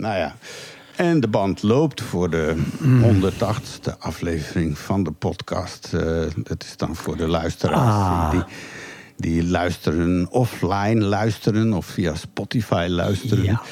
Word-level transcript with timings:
Nou 0.00 0.16
ja. 0.18 0.34
En 0.96 1.20
de 1.20 1.28
band 1.28 1.62
loopt 1.62 2.00
voor 2.02 2.30
de 2.30 2.56
180ste 2.82 3.98
aflevering 3.98 4.78
van 4.78 5.02
de 5.02 5.10
podcast. 5.10 5.90
Uh, 5.94 6.00
dat 6.36 6.62
is 6.62 6.76
dan 6.76 6.96
voor 6.96 7.16
de 7.16 7.26
luisteraars 7.26 7.78
Ah. 7.94 8.30
die, 8.30 8.44
die 9.16 9.44
luisteren 9.50 10.26
offline 10.30 11.04
luisteren 11.04 11.72
of 11.72 11.86
via 11.86 12.14
Spotify 12.14 12.86
luisteren. 12.88 13.44
Ja. 13.44 13.62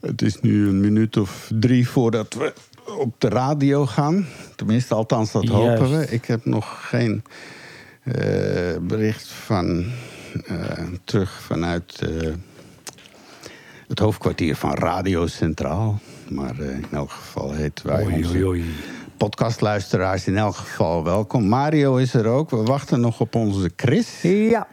Het 0.00 0.22
is 0.22 0.40
nu 0.40 0.68
een 0.68 0.80
minuut 0.80 1.16
of 1.16 1.50
drie 1.54 1.88
voordat 1.88 2.34
we 2.34 2.52
op 2.98 3.14
de 3.20 3.28
radio 3.28 3.86
gaan. 3.86 4.26
Tenminste, 4.56 4.94
althans, 4.94 5.32
dat 5.32 5.42
Juist. 5.48 5.58
hopen 5.80 5.98
we. 5.98 6.06
Ik 6.10 6.24
heb 6.24 6.44
nog 6.44 6.88
geen 6.88 7.22
eh, 8.02 8.12
bericht 8.80 9.28
van 9.28 9.84
eh, 10.46 10.56
terug 11.04 11.40
vanuit 11.40 12.00
eh, 12.00 12.32
het 13.88 13.98
hoofdkwartier 13.98 14.56
van 14.56 14.74
Radio 14.74 15.26
Centraal. 15.26 15.98
Maar 16.28 16.58
eh, 16.58 16.70
in 16.70 16.86
elk 16.90 17.10
geval 17.10 17.52
heet 17.52 17.82
wij 17.82 18.04
Oei, 18.04 18.14
onze 18.14 18.28
oei, 18.32 18.44
oei. 18.44 18.64
podcastluisteraars 19.16 20.26
in 20.26 20.36
elk 20.36 20.56
geval 20.56 21.04
welkom. 21.04 21.48
Mario 21.48 21.96
is 21.96 22.14
er 22.14 22.26
ook. 22.26 22.50
We 22.50 22.62
wachten 22.62 23.00
nog 23.00 23.20
op 23.20 23.34
onze 23.34 23.70
Chris. 23.76 24.22
Ja. 24.22 24.66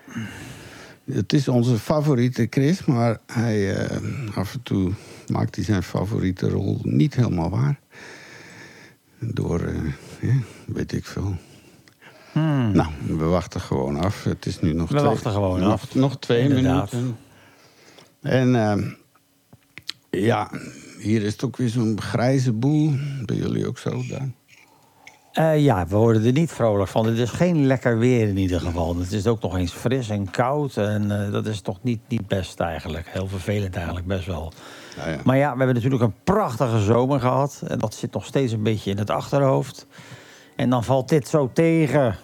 Het 1.11 1.33
is 1.33 1.47
onze 1.47 1.77
favoriete 1.77 2.47
Chris, 2.49 2.85
maar 2.85 3.17
hij, 3.25 3.75
eh, 3.75 3.97
af 4.35 4.53
en 4.53 4.63
toe 4.63 4.91
maakt 5.27 5.55
hij 5.55 5.63
zijn 5.63 5.83
favoriete 5.83 6.49
rol 6.49 6.79
niet 6.83 7.15
helemaal 7.15 7.49
waar. 7.49 7.79
Door, 9.19 9.59
eh, 9.61 9.75
ja, 10.21 10.35
weet 10.65 10.93
ik 10.93 11.05
veel. 11.05 11.35
Nou, 12.73 12.87
we 13.07 13.23
wachten 13.25 13.61
gewoon 13.61 13.95
af. 13.99 14.23
Het 14.23 14.45
is 14.45 14.59
nu 14.59 14.73
nog 14.73 14.87
Hmm. 14.87 14.97
We 14.97 15.01
twee, 15.01 15.13
wachten 15.13 15.31
gewoon 15.31 15.59
nog, 15.59 15.71
af. 15.71 15.95
Nog 15.95 16.19
twee 16.19 16.41
Inderdaad. 16.41 16.91
minuten. 16.91 17.17
En 18.21 18.55
eh, 18.55 18.77
ja, 20.19 20.49
hier 20.99 21.21
is 21.21 21.31
het 21.31 21.43
ook 21.43 21.57
weer 21.57 21.69
zo'n 21.69 22.01
grijze 22.01 22.51
boel. 22.51 22.91
Bij 23.25 23.35
jullie 23.35 23.67
ook 23.67 23.77
zo, 23.77 24.03
Daan? 24.09 24.35
Eh, 25.33 25.63
ja, 25.63 25.87
we 25.87 25.95
worden 25.95 26.25
er 26.25 26.31
niet 26.31 26.51
vrolijk 26.51 26.89
van. 26.89 27.05
Het 27.05 27.17
is 27.17 27.29
geen 27.29 27.65
lekker 27.65 27.97
weer 27.97 28.27
in 28.27 28.37
ieder 28.37 28.59
geval. 28.59 28.97
Het 28.97 29.11
is 29.11 29.27
ook 29.27 29.41
nog 29.41 29.57
eens 29.57 29.71
fris 29.71 30.09
en 30.09 30.31
koud. 30.31 30.77
En 30.77 31.25
eh, 31.25 31.31
dat 31.31 31.45
is 31.45 31.61
toch 31.61 31.83
niet, 31.83 31.99
niet 32.07 32.27
best 32.27 32.59
eigenlijk. 32.59 33.07
Heel 33.09 33.27
vervelend 33.27 33.75
eigenlijk, 33.75 34.05
best 34.05 34.25
wel. 34.25 34.53
Nou 34.97 35.09
ja. 35.09 35.17
Maar 35.23 35.37
ja, 35.37 35.51
we 35.51 35.57
hebben 35.57 35.75
natuurlijk 35.75 36.03
een 36.03 36.15
prachtige 36.23 36.79
zomer 36.79 37.19
gehad. 37.19 37.63
En 37.67 37.79
dat 37.79 37.93
zit 37.93 38.13
nog 38.13 38.25
steeds 38.25 38.51
een 38.51 38.63
beetje 38.63 38.91
in 38.91 38.97
het 38.97 39.09
achterhoofd. 39.09 39.87
En 40.55 40.69
dan 40.69 40.83
valt 40.83 41.09
dit 41.09 41.27
zo 41.27 41.49
tegen. 41.53 42.15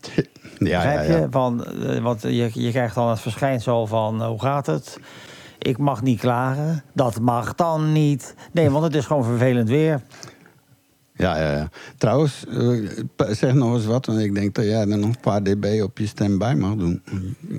Ja, 0.58 0.82
ja, 0.82 0.84
Begrijp 0.84 1.06
je? 1.06 1.12
ja. 1.12 1.26
Van, 1.30 1.64
eh, 1.64 2.02
want 2.02 2.22
je, 2.22 2.50
je 2.52 2.70
krijgt 2.70 2.94
dan 2.94 3.08
het 3.08 3.20
verschijnsel 3.20 3.86
van 3.86 4.24
hoe 4.24 4.40
gaat 4.40 4.66
het? 4.66 4.98
Ik 5.66 5.78
mag 5.78 6.02
niet 6.02 6.20
klagen. 6.20 6.82
Dat 6.92 7.20
mag 7.20 7.54
dan 7.54 7.92
niet. 7.92 8.34
Nee, 8.52 8.70
want 8.70 8.84
het 8.84 8.94
is 8.94 9.06
gewoon 9.06 9.24
vervelend 9.24 9.68
weer. 9.68 10.00
Ja, 11.18 11.38
ja, 11.38 11.52
ja. 11.52 11.68
Trouwens, 11.98 12.44
eh, 12.48 13.30
zeg 13.30 13.54
nog 13.54 13.74
eens 13.74 13.84
wat, 13.86 14.06
want 14.06 14.18
ik 14.18 14.34
denk 14.34 14.54
dat 14.54 14.64
jij 14.64 14.80
er 14.80 14.86
nog 14.98 15.08
een 15.08 15.20
paar 15.20 15.42
dB 15.42 15.80
op 15.82 15.98
je 15.98 16.06
stem 16.06 16.38
bij 16.38 16.54
mag 16.54 16.74
doen. 16.74 17.02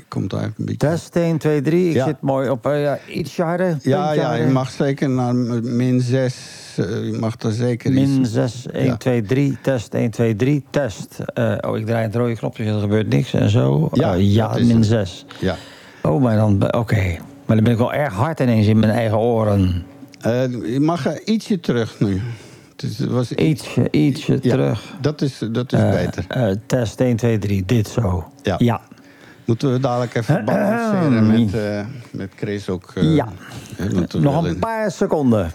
Komt 0.08 0.30
daar 0.30 0.44
een 0.44 0.54
beetje. 0.58 0.78
Test 0.78 1.16
1, 1.16 1.38
2, 1.38 1.62
3. 1.62 1.90
Ik 1.90 1.96
Ja. 1.96 2.06
zit 2.06 2.22
mooi 2.22 2.50
op 2.50 2.66
eh, 2.66 2.82
ja, 2.84 3.00
iets 3.14 3.38
harder. 3.38 3.78
Ja, 3.82 4.12
ja, 4.12 4.34
je 4.34 4.48
mag 4.48 4.70
zeker 4.72 5.10
naar 5.10 5.36
min 5.64 6.02
6. 6.02 6.36
je 6.76 7.18
mag 7.20 7.40
er 7.40 7.52
zeker 7.52 7.92
Min 7.94 8.20
iets. 8.20 8.32
6, 8.32 8.66
1, 8.72 8.86
Ja. 8.86 8.98
2, 8.98 9.22
3. 9.22 9.58
Test 9.62 9.94
1, 9.94 10.10
2, 10.12 10.36
3. 10.36 10.64
Test. 10.70 11.18
Eh, 11.34 11.56
oh, 11.62 11.78
ik 11.78 11.86
draai 11.86 12.04
het 12.04 12.16
rode 12.16 12.36
knopje, 12.36 12.64
er 12.66 12.80
gebeurt 12.80 13.10
niks 13.10 13.34
en 13.34 13.50
zo. 13.50 13.90
Ja, 13.94 14.14
Eh, 14.16 14.56
min 14.66 14.76
het. 14.76 14.86
6. 14.86 15.26
Ja. 15.40 15.56
Oh, 16.02 16.22
maar 16.22 16.36
dan... 16.36 16.74
Oké. 16.74 17.18
Maar 17.48 17.56
dan 17.56 17.64
ben 17.66 17.74
ik 17.74 17.80
wel 17.80 17.94
erg 17.94 18.14
hard 18.14 18.40
ineens 18.40 18.68
in 18.68 18.80
mijn 18.80 18.92
eigen 18.92 19.18
oren. 19.18 19.86
Eh, 20.22 20.52
je 20.74 20.80
mag 20.80 21.24
ietsje 21.24 21.60
terug 21.60 22.00
nu. 22.00 22.22
Het 22.76 23.00
was 23.06 23.32
Ietsje, 23.32 23.88
ietsje 23.92 24.34
ja, 24.42 24.50
terug. 24.52 24.96
Dat 25.02 25.22
is, 25.22 25.42
dat 25.52 25.74
is 25.74 25.80
Eh, 25.80 25.90
beter. 25.92 26.26
eh, 26.28 26.52
test 26.66 27.00
1, 27.02 27.16
2, 27.16 27.38
3. 27.38 27.66
Dit 27.66 27.88
zo. 27.88 28.32
Ja. 28.44 28.56
Ja. 28.58 28.82
Moeten 29.46 29.72
we 29.72 29.80
dadelijk 29.80 30.16
even 30.16 30.46
balanceren 30.46 31.28
met, 31.28 31.86
met 32.12 32.32
Chris 32.36 32.70
ook. 32.70 32.92
Ja. 32.96 33.28
Nog 34.20 34.44
een 34.46 34.60
paar 34.60 34.92
seconden. 34.92 35.52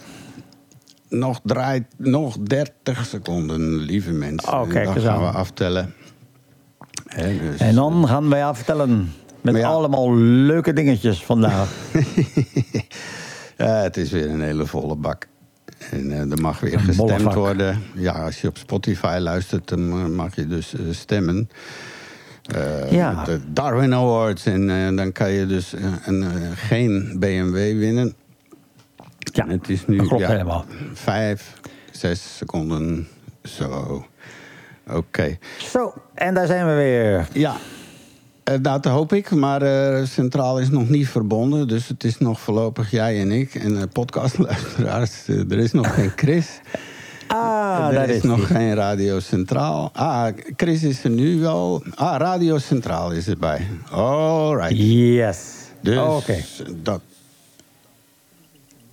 Nog, 1.09 1.41
draait, 1.45 1.85
nog 1.97 2.37
30 2.39 3.07
seconden, 3.07 3.77
lieve 3.77 4.13
mensen. 4.13 4.53
Oh, 4.53 4.69
kijk 4.69 4.85
dan 4.85 5.01
gaan 5.01 5.15
aan. 5.15 5.21
we 5.21 5.39
aftellen. 5.39 5.95
Hè, 7.07 7.39
dus, 7.39 7.61
En 7.61 7.75
dan 7.75 8.09
gaan 8.09 8.29
wij 8.29 8.45
aftellen. 8.45 9.13
Met 9.43 9.57
ja. 9.57 9.69
allemaal 9.69 10.15
leuke 10.19 10.73
dingetjes 10.73 11.25
vandaag. 11.25 11.69
Ja, 13.57 13.67
het 13.83 13.97
is 13.97 14.11
weer 14.11 14.31
een 14.31 14.41
hele 14.41 14.67
volle 14.67 14.97
bak. 14.97 15.27
En 15.91 16.11
eh, 16.13 16.31
er 16.31 16.41
mag 16.41 16.61
weer 16.61 16.73
Een 16.75 16.81
gestemd 16.81 17.35
worden. 17.35 17.83
Ja, 17.95 18.13
als 18.13 18.41
je 18.41 18.49
op 18.49 18.57
Spotify 18.59 19.17
luistert, 19.21 19.69
dan 19.69 19.91
eh, 19.91 20.07
mag 20.07 20.35
je 20.37 20.47
dus 20.47 20.75
eh, 20.75 20.81
stemmen. 20.91 21.51
Eh, 22.55 22.93
Ja. 22.93 23.25
de 23.25 23.41
Darwin 23.53 23.95
Awards. 23.95 24.47
En 24.47 24.97
dan 24.97 25.13
kan 25.13 25.31
je 25.31 25.47
dus 25.47 25.75
een, 26.05 26.25
geen 26.55 27.17
BMW 27.19 27.55
winnen. 27.79 28.15
Ja, 29.19 29.45
En 29.45 29.51
het 29.51 29.69
is 29.69 29.87
nu 29.87 29.97
dat 29.97 30.07
klopt 30.07 30.23
ja, 30.23 30.29
helemaal. 30.31 30.65
vijf, 30.93 31.53
zes 31.91 32.37
seconden. 32.37 33.09
Zo. 33.43 34.05
Oké. 34.91 35.39
Zo, 35.59 35.95
en 36.15 36.35
daar 36.35 36.47
zijn 36.47 36.67
we 36.67 36.75
weer. 36.75 37.29
Ja, 37.33 37.57
dat 38.63 38.85
hoop 38.85 39.13
ik. 39.13 39.31
Maar 39.31 39.63
eh, 39.63 40.05
Centraal 40.07 40.59
is 40.61 40.71
nog 40.71 40.89
niet 40.89 41.09
verbonden. 41.09 41.69
Dus 41.69 41.89
het 41.89 42.05
is 42.05 42.19
nog 42.19 42.41
voorlopig 42.41 42.91
jij 42.91 43.21
en 43.21 43.31
ik. 43.31 43.55
En 43.55 43.77
eh 43.77 43.83
podcastluisteraars, 43.93 45.29
eh, 45.29 45.51
er 45.51 45.59
is 45.59 45.73
nog 45.73 45.95
geen 45.95 46.13
Chris. 46.17 46.47
Ah, 47.27 47.87
er 47.89 47.95
daar 47.95 48.09
is, 48.09 48.17
is 48.17 48.23
nog 48.23 48.37
die. 48.37 48.47
geen 48.47 48.75
Radio 48.75 49.21
Centraal. 49.21 49.91
Ah, 49.93 50.27
Chris 50.57 50.83
is 50.83 51.05
er 51.05 51.11
nu 51.11 51.41
wel. 51.41 51.83
Ah, 51.95 52.15
Radio 52.19 52.59
Centraal 52.59 53.11
is 53.13 53.29
erbij. 53.29 53.67
All 53.91 54.55
right. 54.57 54.77
Yes. 54.77 55.39
Dus 55.81 55.99
Oké, 55.99 56.37
dat, 56.83 57.01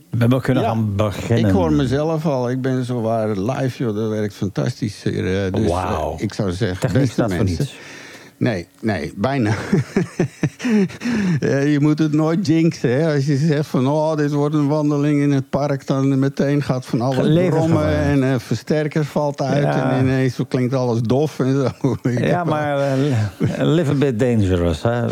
we 0.09 0.41
kunnen 0.41 0.63
Ja, 0.63 0.69
gaan 0.69 0.95
beginnen. 0.95 1.45
ik 1.49 1.55
hoor 1.55 1.71
mezelf 1.73 2.25
al. 2.25 2.49
Ik 2.49 2.61
ben 2.61 2.85
zo 2.85 3.01
waar 3.01 3.37
live, 3.37 3.83
joh. 3.83 3.95
Dat 3.95 4.09
werkt 4.09 4.33
fantastisch. 4.33 5.03
hier, 5.03 5.45
eh, 5.45 5.53
dus 5.53 5.63
eh, 5.65 5.69
Wauw. 5.69 6.15
ik 6.19 6.33
zou 6.33 6.51
zeggen, 6.51 6.79
Techniek 6.79 6.99
beste 6.99 7.13
staat 7.13 7.33
voor 7.33 7.43
mensen. 7.43 7.57
niets. 7.63 7.75
Nee, 8.39 8.67
nee, 8.81 9.13
bijna. 9.15 9.51
Je 11.73 11.77
moet 11.79 11.99
het 11.99 12.13
nooit 12.13 12.47
jinxen. 12.47 12.89
Hè? 12.89 13.13
Als 13.13 13.25
je 13.25 13.37
zegt 13.37 13.67
van, 13.67 13.87
oh, 13.87 14.15
dit 14.15 14.31
wordt 14.31 14.55
een 14.55 14.67
wandeling 14.67 15.21
in 15.21 15.31
het 15.31 15.49
park... 15.49 15.87
dan 15.87 16.19
meteen 16.19 16.61
gaat 16.61 16.85
van 16.85 17.01
alles 17.01 17.47
brommen 17.49 17.87
en 17.95 18.23
eh 18.23 18.39
versterker 18.39 19.05
valt 19.05 19.41
uit... 19.41 19.63
Ja. 19.63 19.91
en 19.91 20.05
ineens 20.05 20.39
klinkt 20.47 20.73
alles 20.73 21.01
dof 21.01 21.39
en 21.39 21.53
zo. 21.53 21.95
Ja, 22.09 22.43
maar 22.43 22.77
eh, 22.79 23.59
a 23.59 23.65
little 23.65 23.95
bit 23.95 24.19
dangerous. 24.19 24.81
Hè. 24.83 25.05
Eh, 25.05 25.11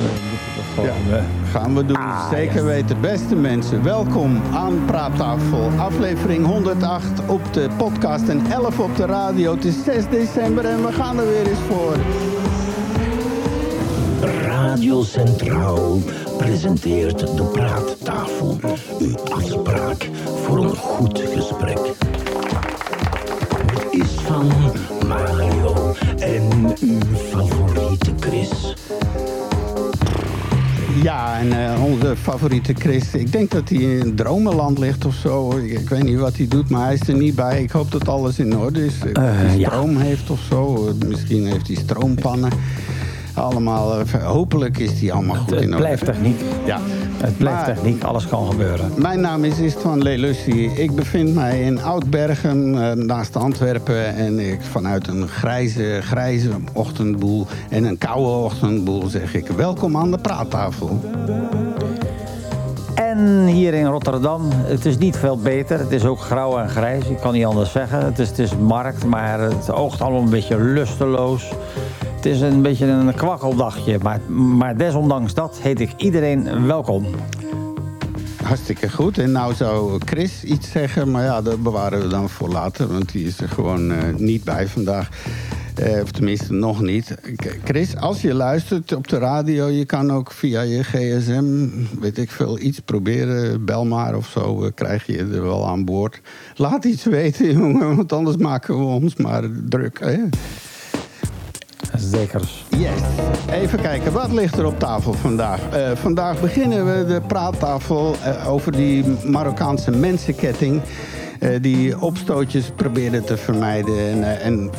Gaan 1.51 1.75
we 1.75 1.85
doen, 1.85 1.97
Ah, 1.97 2.29
zeker 2.29 2.65
weten. 2.65 3.01
Beste 3.01 3.35
mensen, 3.35 3.83
welkom 3.83 4.41
aan 4.53 4.85
Praattafel. 4.85 5.69
Aflevering 5.77 6.45
108 6.45 7.21
op 7.25 7.53
de 7.53 7.67
podcast 7.77 8.27
en 8.27 8.41
11 8.51 8.79
op 8.79 8.95
de 8.95 9.05
radio. 9.05 9.55
Het 9.55 9.65
is 9.65 9.83
6 9.83 10.03
december 10.09 10.65
en 10.65 10.85
we 10.85 10.91
gaan 10.91 11.19
er 11.19 11.27
weer 11.27 11.47
eens 11.47 11.59
voor. 11.67 11.95
Radio 14.21 15.03
Centraal 15.03 16.01
presenteert 16.37 17.19
de 17.19 17.43
Praattafel. 17.43 18.59
Uw 18.99 19.15
afspraak 19.31 20.09
voor 20.43 20.57
een 20.57 20.75
goed 20.75 21.21
gesprek. 21.33 21.79
Het 23.65 23.87
is 23.91 24.09
van 24.09 24.51
Mario 25.07 25.93
en 26.19 26.73
uw 26.81 27.15
favoriete 27.15 28.11
Chris. 28.19 28.75
Ja, 31.01 31.39
en 31.39 31.73
eh, 31.73 31.83
onze 31.83 32.15
favoriete 32.15 32.73
Chris, 32.73 33.13
ik 33.13 33.31
denk 33.31 33.51
dat 33.51 33.69
hij 33.69 33.77
in 33.77 34.15
dromenland 34.15 34.77
ligt 34.79 35.05
of 35.05 35.15
zo. 35.15 35.57
Ik, 35.57 35.79
ik 35.79 35.89
weet 35.89 36.03
niet 36.03 36.19
wat 36.19 36.37
hij 36.37 36.47
doet, 36.47 36.69
maar 36.69 36.85
hij 36.85 36.93
is 36.93 37.07
er 37.07 37.15
niet 37.15 37.35
bij. 37.35 37.61
Ik 37.63 37.71
hoop 37.71 37.91
dat 37.91 38.07
alles 38.07 38.39
in 38.39 38.57
orde 38.57 38.85
is. 38.85 38.95
Ja. 39.57 39.69
stroom 39.69 39.97
heeft 39.97 40.29
of 40.29 40.39
zo. 40.49 40.93
Misschien 41.07 41.45
heeft 41.45 41.67
hij 41.67 41.75
stroompannen. 41.75 42.51
Allemaal, 43.37 43.99
eh, 43.99 44.23
hopelijk 44.23 44.77
is 44.77 44.99
die 44.99 45.13
allemaal 45.13 45.35
goed 45.35 45.49
het 45.49 45.59
in 45.59 45.65
orde. 45.65 45.77
blijft 45.77 46.05
techniek. 46.05 46.41
Ja. 46.65 46.79
Het 47.17 47.37
blijft 47.37 47.57
Maar- 47.65 47.75
techniek, 47.75 48.03
alles 48.03 48.27
kan 48.27 48.47
gebeuren. 48.49 48.91
Mijn 48.95 49.19
naam 49.21 49.43
is 49.43 49.59
Istvan 49.59 50.01
Lelussi. 50.01 50.69
Ik 50.75 50.95
bevind 50.95 51.33
mij 51.35 51.61
in 51.61 51.81
Oudbergen, 51.83 52.83
eh, 52.89 52.91
naast 53.05 53.35
Antwerpen. 53.35 54.15
En 54.15 54.39
ik, 54.39 54.61
vanuit 54.61 55.07
een 55.07 55.27
grijze, 55.27 55.99
grijze 56.01 56.49
ochtendboel 56.73 57.47
en 57.69 57.83
een 57.83 57.97
koude 57.97 58.45
ochtendboel 58.45 59.07
zeg 59.07 59.33
ik... 59.33 59.47
welkom 59.47 59.97
aan 59.97 60.11
de 60.11 60.17
praattafel. 60.17 60.99
En 62.95 63.45
hier 63.45 63.73
in 63.73 63.85
Rotterdam, 63.85 64.41
het 64.51 64.85
is 64.85 64.97
niet 64.97 65.17
veel 65.17 65.37
beter. 65.37 65.79
Het 65.79 65.91
is 65.91 66.05
ook 66.05 66.19
grauw 66.19 66.57
en 66.57 66.69
grijs, 66.69 67.05
ik 67.05 67.17
kan 67.19 67.33
niet 67.33 67.45
anders 67.45 67.71
zeggen. 67.71 68.05
Het 68.05 68.19
is, 68.19 68.27
het 68.27 68.39
is 68.39 68.55
markt, 68.57 69.05
maar 69.05 69.39
het 69.39 69.71
oogt 69.71 70.01
allemaal 70.01 70.21
een 70.21 70.29
beetje 70.29 70.59
lusteloos. 70.59 71.51
Is 72.27 72.41
een 72.41 72.61
beetje 72.61 72.85
een 72.85 73.13
kwakkeldagje, 73.13 73.99
maar, 74.01 74.21
maar 74.31 74.77
desondanks 74.77 75.33
dat 75.33 75.59
heet 75.61 75.79
ik 75.79 75.93
iedereen 75.97 76.65
welkom. 76.65 77.05
hartstikke 78.43 78.89
goed. 78.89 79.17
En 79.17 79.31
nou 79.31 79.53
zou 79.53 80.01
Chris 80.05 80.43
iets 80.43 80.71
zeggen, 80.71 81.11
maar 81.11 81.23
ja, 81.23 81.41
dat 81.41 81.63
bewaren 81.63 82.01
we 82.01 82.07
dan 82.07 82.29
voor 82.29 82.49
later. 82.49 82.87
Want 82.87 83.11
die 83.11 83.25
is 83.25 83.39
er 83.39 83.49
gewoon 83.49 83.91
eh, 83.91 84.15
niet 84.15 84.43
bij 84.43 84.67
vandaag. 84.67 85.09
Eh, 85.75 86.01
of 86.01 86.11
tenminste, 86.11 86.53
nog 86.53 86.81
niet. 86.81 87.15
Chris, 87.63 87.95
als 87.95 88.21
je 88.21 88.33
luistert 88.33 88.93
op 88.93 89.07
de 89.07 89.17
radio... 89.17 89.67
je 89.67 89.85
kan 89.85 90.11
ook 90.11 90.31
via 90.31 90.61
je 90.61 90.83
gsm, 90.83 91.69
weet 91.99 92.17
ik 92.17 92.31
veel, 92.31 92.59
iets 92.59 92.79
proberen. 92.79 93.65
Bel 93.65 93.85
maar 93.85 94.15
of 94.15 94.27
zo, 94.27 94.71
krijg 94.75 95.05
je 95.05 95.17
er 95.17 95.43
wel 95.43 95.67
aan 95.67 95.85
boord. 95.85 96.21
Laat 96.55 96.85
iets 96.85 97.03
weten, 97.03 97.51
jongen, 97.59 97.95
want 97.95 98.13
anders 98.13 98.37
maken 98.37 98.77
we 98.77 98.83
ons 98.83 99.15
maar 99.15 99.43
druk. 99.69 99.99
Hè? 99.99 100.17
Zeker. 101.95 102.41
Yes. 102.69 102.99
Even 103.51 103.81
kijken, 103.81 104.11
wat 104.11 104.31
ligt 104.31 104.57
er 104.57 104.65
op 104.65 104.79
tafel 104.79 105.13
vandaag? 105.13 105.59
Eh, 105.71 105.91
vandaag 105.95 106.39
beginnen 106.41 106.85
we 106.85 107.05
de 107.05 107.21
praattafel 107.27 108.15
eh, 108.23 108.51
over 108.51 108.71
die 108.71 109.03
Marokkaanse 109.25 109.91
mensenketting. 109.91 110.81
eh, 111.39 111.49
die 111.61 112.01
opstootjes 112.01 112.71
probeerde 112.75 113.23
te 113.23 113.37
vermijden. 113.37 114.23
En, 114.23 114.41
en, 114.41 114.71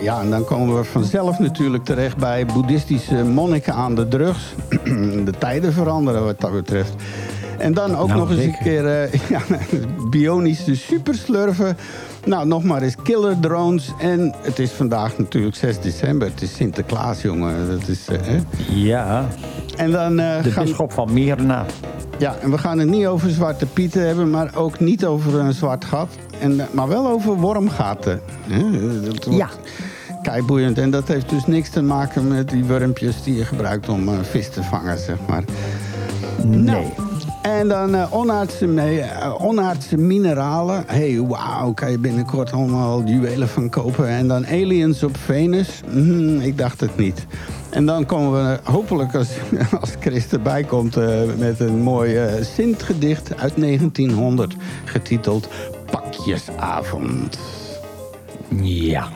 ja, 0.00 0.20
en 0.20 0.30
dan 0.30 0.44
komen 0.44 0.76
we 0.76 0.84
vanzelf 0.84 1.38
natuurlijk 1.38 1.84
terecht 1.84 2.16
bij 2.16 2.46
boeddhistische 2.46 3.24
monniken 3.24 3.74
aan 3.74 3.94
de 3.94 4.08
drugs. 4.08 4.54
de 5.24 5.32
tijden 5.38 5.72
veranderen 5.72 6.24
wat 6.24 6.40
dat 6.40 6.52
betreft. 6.52 6.94
En 7.58 7.74
dan 7.74 7.96
ook 7.96 8.08
Nou, 8.08 8.20
nog 8.20 8.30
eens 8.30 8.44
een 8.44 8.58
keer 8.62 8.84
ja, 9.28 9.40
bionische 10.10 10.74
superslurven. 10.76 11.76
Nou, 12.24 12.46
nog 12.46 12.62
maar 12.62 12.82
eens 12.82 12.96
killer 13.02 13.40
drones. 13.40 13.92
En 13.98 14.34
het 14.42 14.58
is 14.58 14.70
vandaag 14.70 15.18
natuurlijk 15.18 15.56
6 15.56 15.80
december. 15.80 16.28
Het 16.28 16.42
is 16.42 16.54
Sinterklaas, 16.54 17.22
jongen. 17.22 17.68
Dat 17.70 17.88
is, 17.88 18.06
eh, 18.08 18.18
hè? 18.22 18.38
Ja, 18.68 19.26
En 19.76 19.90
dan 19.90 20.18
eh, 20.18 20.42
de 20.42 20.50
gaan 20.50 20.64
bisschop 20.64 20.92
van 20.92 21.12
Myrna. 21.12 21.64
ja, 22.18 22.36
en 22.40 22.50
we 22.50 22.58
gaan 22.58 22.78
het 22.78 22.88
niet 22.88 23.06
over 23.06 23.30
zwarte 23.30 23.66
pieten 23.66 24.06
hebben, 24.06 24.30
maar 24.30 24.50
ook 24.54 24.80
niet 24.80 25.04
over 25.06 25.34
een 25.40 25.52
zwart 25.52 25.84
gat. 25.84 26.08
En, 26.40 26.60
eh, 26.60 26.66
maar 26.72 26.88
wel 26.88 27.08
over 27.08 27.34
wormgaten. 27.34 28.20
Dat 28.48 29.24
wordt 29.24 29.26
Ja. 29.30 29.48
Keiboeiend. 30.22 30.78
En 30.78 30.90
dat 30.90 31.08
heeft 31.08 31.28
dus 31.28 31.46
niks 31.46 31.68
te 31.70 31.82
maken 31.82 32.28
met 32.28 32.48
die 32.48 32.64
wormpjes 32.64 33.22
die 33.22 33.34
je 33.36 33.44
gebruikt 33.44 33.88
om 33.88 34.08
vis 34.30 34.48
te 34.48 34.62
vangen, 34.62 34.98
zeg 34.98 35.16
maar. 35.28 35.44
Nee. 36.44 36.58
Nou, 36.58 36.84
en 37.42 37.68
dan 37.68 37.94
eh, 37.94 38.14
onaardse, 38.14 38.74
eh, 38.74 39.44
onaardse 39.44 39.96
mineralen. 39.96 40.84
hey, 40.86 41.20
wauw, 41.20 41.72
kan 41.72 41.90
je 41.90 41.98
binnenkort 41.98 42.52
allemaal 42.52 43.02
juwelen 43.04 43.48
van 43.48 43.68
kopen. 43.68 44.08
En 44.08 44.28
dan 44.28 44.46
aliens 44.46 45.02
op 45.02 45.16
Venus. 45.16 45.80
Hmm, 45.90 46.40
ik 46.40 46.58
dacht 46.58 46.80
het 46.80 46.96
niet. 46.96 47.26
En 47.70 47.86
dan 47.86 48.06
komen 48.06 48.32
we 48.32 48.70
hopelijk, 48.70 49.14
als, 49.14 49.28
als 49.80 49.90
Chris 50.00 50.28
erbij 50.28 50.64
komt... 50.64 50.96
eh, 50.96 51.20
met 51.38 51.60
een 51.60 51.80
mooi 51.80 52.18
Sint-gedicht 52.40 53.36
uit 53.36 53.52
1900... 53.56 54.54
getiteld 54.84 55.48
Pakjesavond. 55.90 57.38
Ja. 58.62 59.08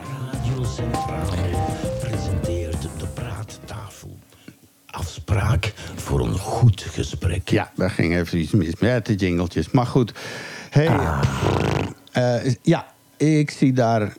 Afspraak 4.97 5.73
voor 5.95 6.19
een 6.19 6.37
goed 6.37 6.81
gesprek. 6.81 7.49
Ja, 7.49 7.71
daar 7.75 7.89
ging 7.89 8.15
even 8.15 8.39
iets 8.39 8.51
mis 8.51 8.75
met 8.79 9.05
de 9.05 9.15
jingeltjes. 9.15 9.71
Maar 9.71 9.85
goed. 9.85 10.13
Hey, 10.69 10.89
eh, 12.11 12.53
ja, 12.61 12.87
ik 13.17 13.51
zie 13.51 13.73
daar... 13.73 14.13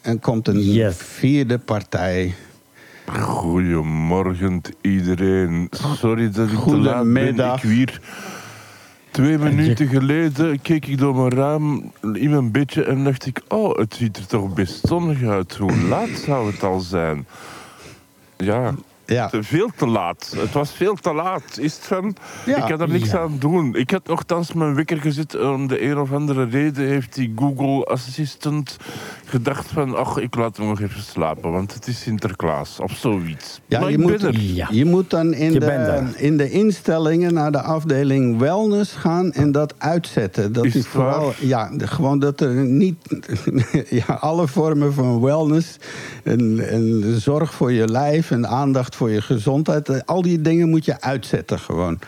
Er 0.00 0.18
komt 0.18 0.48
een 0.48 0.72
Yes. 0.72 0.96
vierde 0.98 1.58
partij... 1.58 2.34
Goedemorgen 3.20 4.62
iedereen. 4.80 5.68
Sorry 5.96 6.30
dat 6.30 6.50
ik 6.50 6.58
te 6.58 6.76
laat 6.76 7.12
ben. 7.12 7.38
Ik 7.38 7.62
weer 7.62 8.00
twee 9.10 9.38
minuten 9.38 9.88
geleden 9.88 10.60
keek 10.60 10.86
ik 10.86 10.98
door 10.98 11.14
mijn 11.14 11.30
raam 11.30 11.92
in 12.12 12.30
mijn 12.30 12.50
bedje 12.50 12.84
en 12.84 13.04
dacht 13.04 13.26
ik... 13.26 13.40
Oh, 13.48 13.78
het 13.78 13.94
ziet 13.94 14.16
er 14.16 14.26
toch 14.26 14.54
best 14.54 14.86
zonnig 14.86 15.22
uit. 15.22 15.56
Hoe 15.56 15.76
laat 15.76 16.08
zou 16.08 16.52
het 16.52 16.62
al 16.62 16.80
zijn? 16.80 17.26
Ja, 18.36 18.74
Ja. 19.14 19.28
te- 19.28 19.42
veel 19.42 19.70
te 19.76 19.86
laat. 19.86 20.34
Het 20.36 20.52
was 20.52 20.72
veel 20.72 20.94
te 20.94 21.12
laat. 21.14 21.58
Is 21.58 21.74
het 21.74 21.84
van? 21.84 22.16
Ja. 22.46 22.56
ik 22.64 22.70
had 22.70 22.80
er 22.80 22.88
niks 22.88 23.10
Ja. 23.10 23.18
aan 23.18 23.36
doen. 23.38 23.74
Ik 23.74 23.90
had 23.90 24.06
nogthans 24.06 24.52
mijn 24.52 24.74
wekker 24.74 25.00
gezet. 25.00 25.40
Om 25.40 25.66
de 25.66 25.82
een 25.82 25.98
of 25.98 26.12
andere 26.12 26.44
reden 26.44 26.86
heeft 26.86 27.14
die 27.14 27.32
Google 27.36 27.84
Assistant 27.84 28.76
gedacht 29.24 29.66
van... 29.72 29.96
Ach, 29.96 30.16
ik 30.16 30.34
laat 30.34 30.56
hem 30.56 30.66
nog 30.66 30.80
even 30.80 31.02
slapen, 31.02 31.50
want 31.50 31.74
het 31.74 31.86
is 31.86 32.00
Sinterklaas. 32.00 32.80
Of 32.80 32.92
zoiets. 32.96 33.60
Ja, 33.66 33.80
maar 33.80 33.90
je 33.90 33.96
ik 33.96 34.02
moet, 34.02 34.20
ben 34.20 34.26
er. 34.34 34.40
Ja. 34.40 34.68
je 34.70 34.84
moet 34.84 35.10
dan 35.10 35.34
in 35.34 35.52
Je 35.52 35.60
de, 35.60 36.04
in 36.16 36.36
de 36.36 36.50
instellingen 36.50 37.34
naar 37.34 37.52
de 37.52 37.62
afdeling 37.62 38.38
wellness 38.38 38.92
gaan 38.92 39.32
en 39.32 39.52
dat 39.52 39.74
uitzetten. 39.78 40.52
Dat 40.52 40.64
Is 40.64 40.86
vooral, 40.86 41.24
waar? 41.24 41.34
ja, 41.40 41.70
gewoon 41.78 42.18
dat 42.18 42.40
er 42.40 42.54
niet, 42.54 42.96
ja, 44.06 44.14
alle 44.20 44.48
vormen 44.48 44.92
van 44.92 45.20
wellness 45.20 45.76
en, 46.24 46.68
en 46.68 47.04
zorg 47.20 47.54
voor 47.54 47.72
je 47.72 47.88
lijf 47.88 48.30
en 48.30 48.48
aandacht 48.48 48.96
voor 48.98 49.10
je 49.10 49.22
gezondheid, 49.22 49.88
eh, 49.88 49.96
al 50.04 50.22
die 50.22 50.40
dingen 50.40 50.68
moet 50.68 50.84
je 50.84 51.00
uitzetten 51.00 51.58
gewoon. 51.58 51.98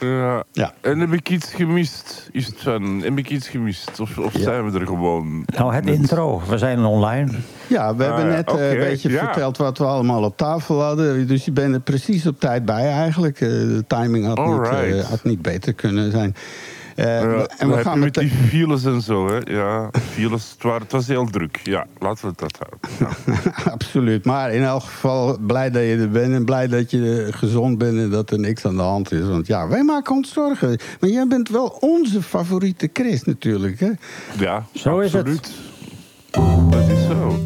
Ja. 0.00 0.44
Ja. 0.52 0.72
En 0.80 0.98
heb 0.98 1.12
ik 1.12 1.28
iets 1.30 1.54
gemist? 1.54 2.28
Is 2.32 2.46
het 2.46 2.54
van, 2.58 3.00
heb 3.02 3.18
ik 3.18 3.30
iets 3.30 3.48
gemist? 3.48 4.00
Of, 4.00 4.18
of 4.18 4.32
Ja. 4.36 4.42
zijn 4.42 4.70
we 4.70 4.78
er 4.80 4.86
gewoon? 4.86 5.42
Nou, 5.46 5.74
het 5.74 5.84
met- 5.84 5.94
intro. 5.94 6.42
We 6.48 6.58
zijn 6.58 6.84
online. 6.84 7.30
Ja, 7.66 7.96
we 7.96 8.04
Ah, 8.04 8.08
hebben 8.14 8.30
ja, 8.30 8.36
net 8.36 8.52
eh, 8.52 8.70
een 8.72 8.78
beetje 8.78 9.10
ja. 9.10 9.24
verteld 9.24 9.56
wat 9.56 9.78
we 9.78 9.84
allemaal 9.84 10.22
op 10.24 10.36
tafel 10.36 10.82
hadden. 10.82 11.26
Dus 11.26 11.44
je 11.44 11.52
bent 11.52 11.74
er 11.74 11.80
precies 11.80 12.26
op 12.26 12.40
tijd 12.40 12.64
bij 12.64 12.90
eigenlijk. 12.90 13.40
Eh, 13.40 13.48
de 13.48 13.84
timing 13.86 14.26
had, 14.26 14.46
niet, 14.46 14.94
eh, 14.94 15.04
had 15.08 15.24
niet 15.24 15.42
beter 15.42 15.72
kunnen 15.72 16.10
zijn. 16.10 16.34
Eh, 16.98 17.04
Ja, 17.06 17.46
en 17.58 17.70
we 17.70 17.76
gaan 17.78 17.98
met 17.98 18.14
die 18.14 18.30
files 18.30 18.84
en 18.84 19.00
zo, 19.00 19.28
hè? 19.28 19.38
Ja, 19.44 19.90
files. 20.12 20.50
Het, 20.52 20.62
waren, 20.62 20.82
het 20.82 20.92
was 20.92 21.06
heel 21.06 21.26
druk. 21.26 21.60
Ja, 21.62 21.86
laten 21.98 22.22
we 22.24 22.28
het 22.28 22.38
dat 22.38 22.58
houden. 22.58 23.16
Ja. 23.26 23.42
Absoluut. 23.72 24.24
Maar 24.24 24.52
in 24.52 24.62
elk 24.62 24.82
geval 24.82 25.38
blij 25.40 25.70
dat 25.70 25.82
je 25.82 25.96
er 25.96 26.10
bent. 26.10 26.34
En 26.34 26.44
blij 26.44 26.68
dat 26.68 26.90
je 26.90 27.28
gezond 27.30 27.78
bent 27.78 27.98
en 27.98 28.10
dat 28.10 28.30
er 28.30 28.38
niks 28.38 28.64
aan 28.64 28.76
de 28.76 28.82
hand 28.82 29.12
is. 29.12 29.26
Want 29.26 29.46
ja, 29.46 29.68
wij 29.68 29.82
maken 29.84 30.14
ons 30.14 30.32
zorgen. 30.32 30.78
Maar 31.00 31.10
jij 31.10 31.26
bent 31.26 31.48
wel 31.48 31.76
onze 31.80 32.22
favoriete 32.22 32.90
Chris 32.92 33.24
natuurlijk. 33.24 33.80
Hè? 33.80 33.90
Ja, 34.38 34.64
Zo 34.74 34.98
is 34.98 35.12
het. 35.12 35.20
absoluut. 35.20 35.50
Dat 36.70 36.88
is 36.88 37.04
zo. 37.06 37.38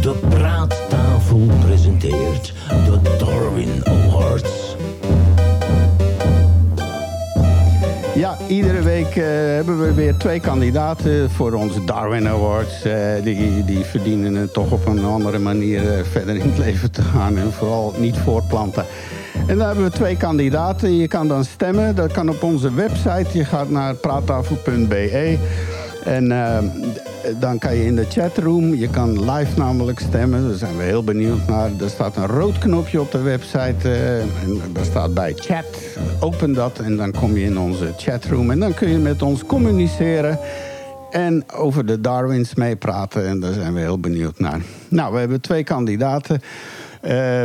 De 0.00 0.14
praattafel 0.28 1.46
presenteert 1.60 2.52
de 2.68 3.16
Darwin 3.18 3.80
Awards. 3.84 4.67
Iedere 8.46 8.82
week 8.82 9.16
eh, 9.16 9.24
hebben 9.26 9.80
we 9.80 9.94
weer 9.94 10.16
twee 10.16 10.40
kandidaten 10.40 11.30
voor 11.30 11.52
onze 11.52 11.84
Darwin 11.84 12.28
Awards. 12.28 12.82
Eh, 12.82 12.94
die, 13.22 13.64
die 13.64 13.84
verdienen 13.84 14.34
het 14.34 14.52
toch 14.52 14.72
op 14.72 14.86
een 14.86 15.04
andere 15.04 15.38
manier 15.38 15.92
eh, 15.92 16.04
verder 16.04 16.36
in 16.36 16.48
het 16.48 16.58
leven 16.58 16.90
te 16.90 17.02
gaan. 17.02 17.38
En 17.38 17.52
vooral 17.52 17.94
niet 17.98 18.16
voortplanten. 18.16 18.84
En 19.46 19.58
daar 19.58 19.66
hebben 19.66 19.84
we 19.84 19.90
twee 19.90 20.16
kandidaten. 20.16 20.96
Je 20.96 21.08
kan 21.08 21.28
dan 21.28 21.44
stemmen. 21.44 21.94
Dat 21.94 22.12
kan 22.12 22.28
op 22.28 22.42
onze 22.42 22.74
website. 22.74 23.26
Je 23.32 23.44
gaat 23.44 23.70
naar 23.70 23.94
praattafel.be. 23.94 25.38
En 26.08 26.32
eh, 26.32 26.58
dan 27.40 27.58
kan 27.58 27.76
je 27.76 27.84
in 27.84 27.96
de 27.96 28.06
chatroom, 28.08 28.74
je 28.74 28.88
kan 28.88 29.30
live 29.30 29.58
namelijk 29.58 29.98
stemmen. 29.98 30.48
Daar 30.48 30.56
zijn 30.56 30.76
we 30.76 30.82
heel 30.82 31.04
benieuwd 31.04 31.46
naar. 31.46 31.70
Er 31.80 31.88
staat 31.88 32.16
een 32.16 32.26
rood 32.26 32.58
knopje 32.58 33.00
op 33.00 33.10
de 33.10 33.20
website. 33.20 33.74
eh, 33.82 34.20
en 34.20 34.60
daar 34.72 34.84
staat 34.84 35.14
bij 35.14 35.32
chat. 35.36 35.64
Open 36.20 36.52
dat 36.52 36.78
en 36.78 36.96
dan 36.96 37.12
kom 37.12 37.36
je 37.36 37.44
in 37.44 37.58
onze 37.58 37.92
chatroom. 37.96 38.50
En 38.50 38.58
dan 38.58 38.74
kun 38.74 38.88
je 38.88 38.98
met 38.98 39.22
ons 39.22 39.44
communiceren. 39.44 40.38
En 41.10 41.44
over 41.52 41.86
de 41.86 42.00
Darwins 42.00 42.54
meepraten. 42.54 43.26
En 43.26 43.40
daar 43.40 43.52
zijn 43.52 43.74
we 43.74 43.80
heel 43.80 44.00
benieuwd 44.00 44.38
naar. 44.38 44.60
Nou, 44.88 45.12
we 45.12 45.18
hebben 45.18 45.40
twee 45.40 45.64
kandidaten. 45.64 46.40
Eh, 47.00 47.42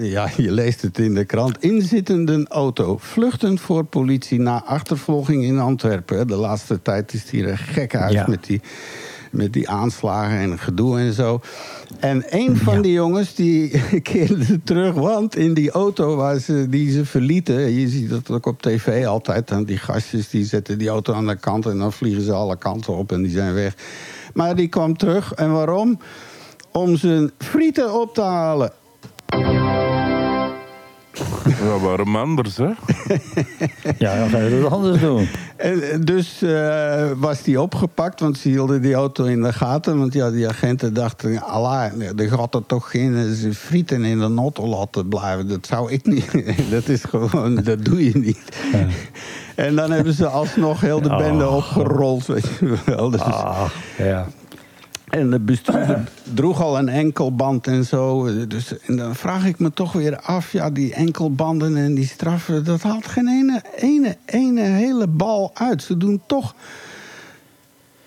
ja, 0.12 0.28
je 0.36 0.52
leest 0.52 0.82
het 0.82 0.98
in 0.98 1.14
de 1.14 1.24
krant. 1.24 1.62
Inzittenden 1.62 2.46
auto. 2.48 2.96
Vluchtend 3.00 3.60
voor 3.60 3.84
politie 3.84 4.40
na 4.40 4.64
achtervolging 4.64 5.44
in 5.44 5.58
Antwerpen. 5.58 6.26
De 6.26 6.36
laatste 6.36 6.82
tijd 6.82 7.12
is 7.12 7.20
het 7.20 7.30
hier 7.30 7.48
een 7.48 7.58
gek 7.58 7.94
uit 7.96 8.12
Ja. 8.12 8.24
met, 8.28 8.44
die, 8.44 8.60
met 9.30 9.52
die 9.52 9.68
aanslagen 9.68 10.38
en 10.38 10.58
gedoe 10.58 10.98
en 10.98 11.12
zo. 11.12 11.40
En 12.00 12.24
een 12.28 12.56
van 12.56 12.82
die 12.82 12.92
jongens 12.92 13.34
die 13.34 13.82
keerde 14.02 14.62
terug. 14.64 14.94
Want 14.94 15.36
in 15.36 15.54
die 15.54 15.70
auto 15.70 16.16
waar 16.16 16.38
ze, 16.38 16.66
die 16.68 16.90
ze 16.90 17.04
verlieten... 17.04 17.72
je 17.72 17.88
ziet 17.88 18.10
dat 18.10 18.30
ook 18.30 18.46
op 18.46 18.62
tv 18.62 19.06
altijd... 19.06 19.66
die 19.66 19.78
gastjes 19.78 20.28
die 20.28 20.44
zetten 20.44 20.78
die 20.78 20.88
auto 20.88 21.12
aan 21.12 21.26
de 21.26 21.36
kant... 21.36 21.66
en 21.66 21.78
dan 21.78 21.92
vliegen 21.92 22.22
ze 22.22 22.32
alle 22.32 22.56
kanten 22.56 22.96
op 22.96 23.12
en 23.12 23.22
die 23.22 23.32
zijn 23.32 23.54
weg. 23.54 23.74
Maar 24.34 24.56
die 24.56 24.68
kwam 24.68 24.96
terug. 24.96 25.32
En 25.32 25.52
waarom? 25.52 25.98
Om 26.72 26.96
zijn 26.96 27.30
frieten 27.38 28.00
op 28.00 28.14
te 28.14 28.22
halen. 28.22 28.72
Ja, 31.62 31.78
waarom 31.82 32.16
anders, 32.16 32.56
hè? 32.56 32.64
Ja, 33.98 34.18
dan 34.18 34.28
zou 34.30 34.42
je 34.42 34.60
dat 34.60 34.72
anders 34.72 35.00
doen. 35.00 35.28
En 35.56 36.00
dus 36.04 36.42
eh, 36.42 37.10
was 37.16 37.42
die 37.42 37.60
opgepakt, 37.60 38.20
want 38.20 38.38
ze 38.38 38.48
hielden 38.48 38.82
die 38.82 38.94
auto 38.94 39.24
in 39.24 39.42
de 39.42 39.52
gaten. 39.52 39.98
Want 39.98 40.12
ja, 40.12 40.30
die 40.30 40.48
agenten 40.48 40.94
dachten, 40.94 41.42
Allah, 41.42 41.92
er 42.16 42.28
gaat 42.28 42.54
er 42.54 42.66
toch 42.66 42.90
geen 42.90 43.16
eh, 43.16 43.52
frieten 43.54 44.04
in 44.04 44.18
de 44.18 44.34
auto 44.36 44.66
laten 44.66 45.08
blijven. 45.08 45.48
Dat 45.48 45.66
zou 45.66 45.90
ik 45.92 46.06
niet. 46.06 46.30
dat 46.70 46.88
is 46.88 47.04
gewoon, 47.04 47.54
dat 47.54 47.84
doe 47.84 48.04
je 48.04 48.18
niet. 48.18 48.38
En 49.54 49.74
dan 49.76 49.90
hebben 49.90 50.12
ze 50.12 50.26
alsnog 50.26 50.80
heel 50.80 51.00
de 51.02 51.16
bende 51.22 51.46
Oh. 51.48 51.54
opgerold. 51.56 52.26
Weet 52.26 52.48
je 52.60 52.74
wel. 52.84 53.10
Dus, 53.10 53.20
Ah, 53.20 53.70
ja. 53.98 54.26
En 55.10 55.30
de 55.30 55.38
bestuurder 55.38 56.08
droeg 56.34 56.62
al 56.62 56.78
een 56.78 56.88
enkelband 56.88 57.66
en 57.66 57.84
zo. 57.84 58.28
Dus, 58.46 58.78
en 58.78 58.96
dan 58.96 59.14
vraag 59.14 59.46
ik 59.46 59.58
me 59.58 59.72
toch 59.72 59.92
weer 59.92 60.20
af... 60.20 60.52
ja, 60.52 60.70
die 60.70 60.94
enkelbanden 60.94 61.76
en 61.76 61.94
die 61.94 62.06
straffen... 62.06 62.64
dat 62.64 62.82
haalt 62.82 63.06
geen 63.06 63.28
ene, 63.28 63.62
ene, 63.76 64.16
ene 64.26 64.60
hele 64.60 65.06
bal 65.06 65.50
uit. 65.54 65.82
Ze 65.82 65.96
doen 65.96 66.22
toch 66.26 66.54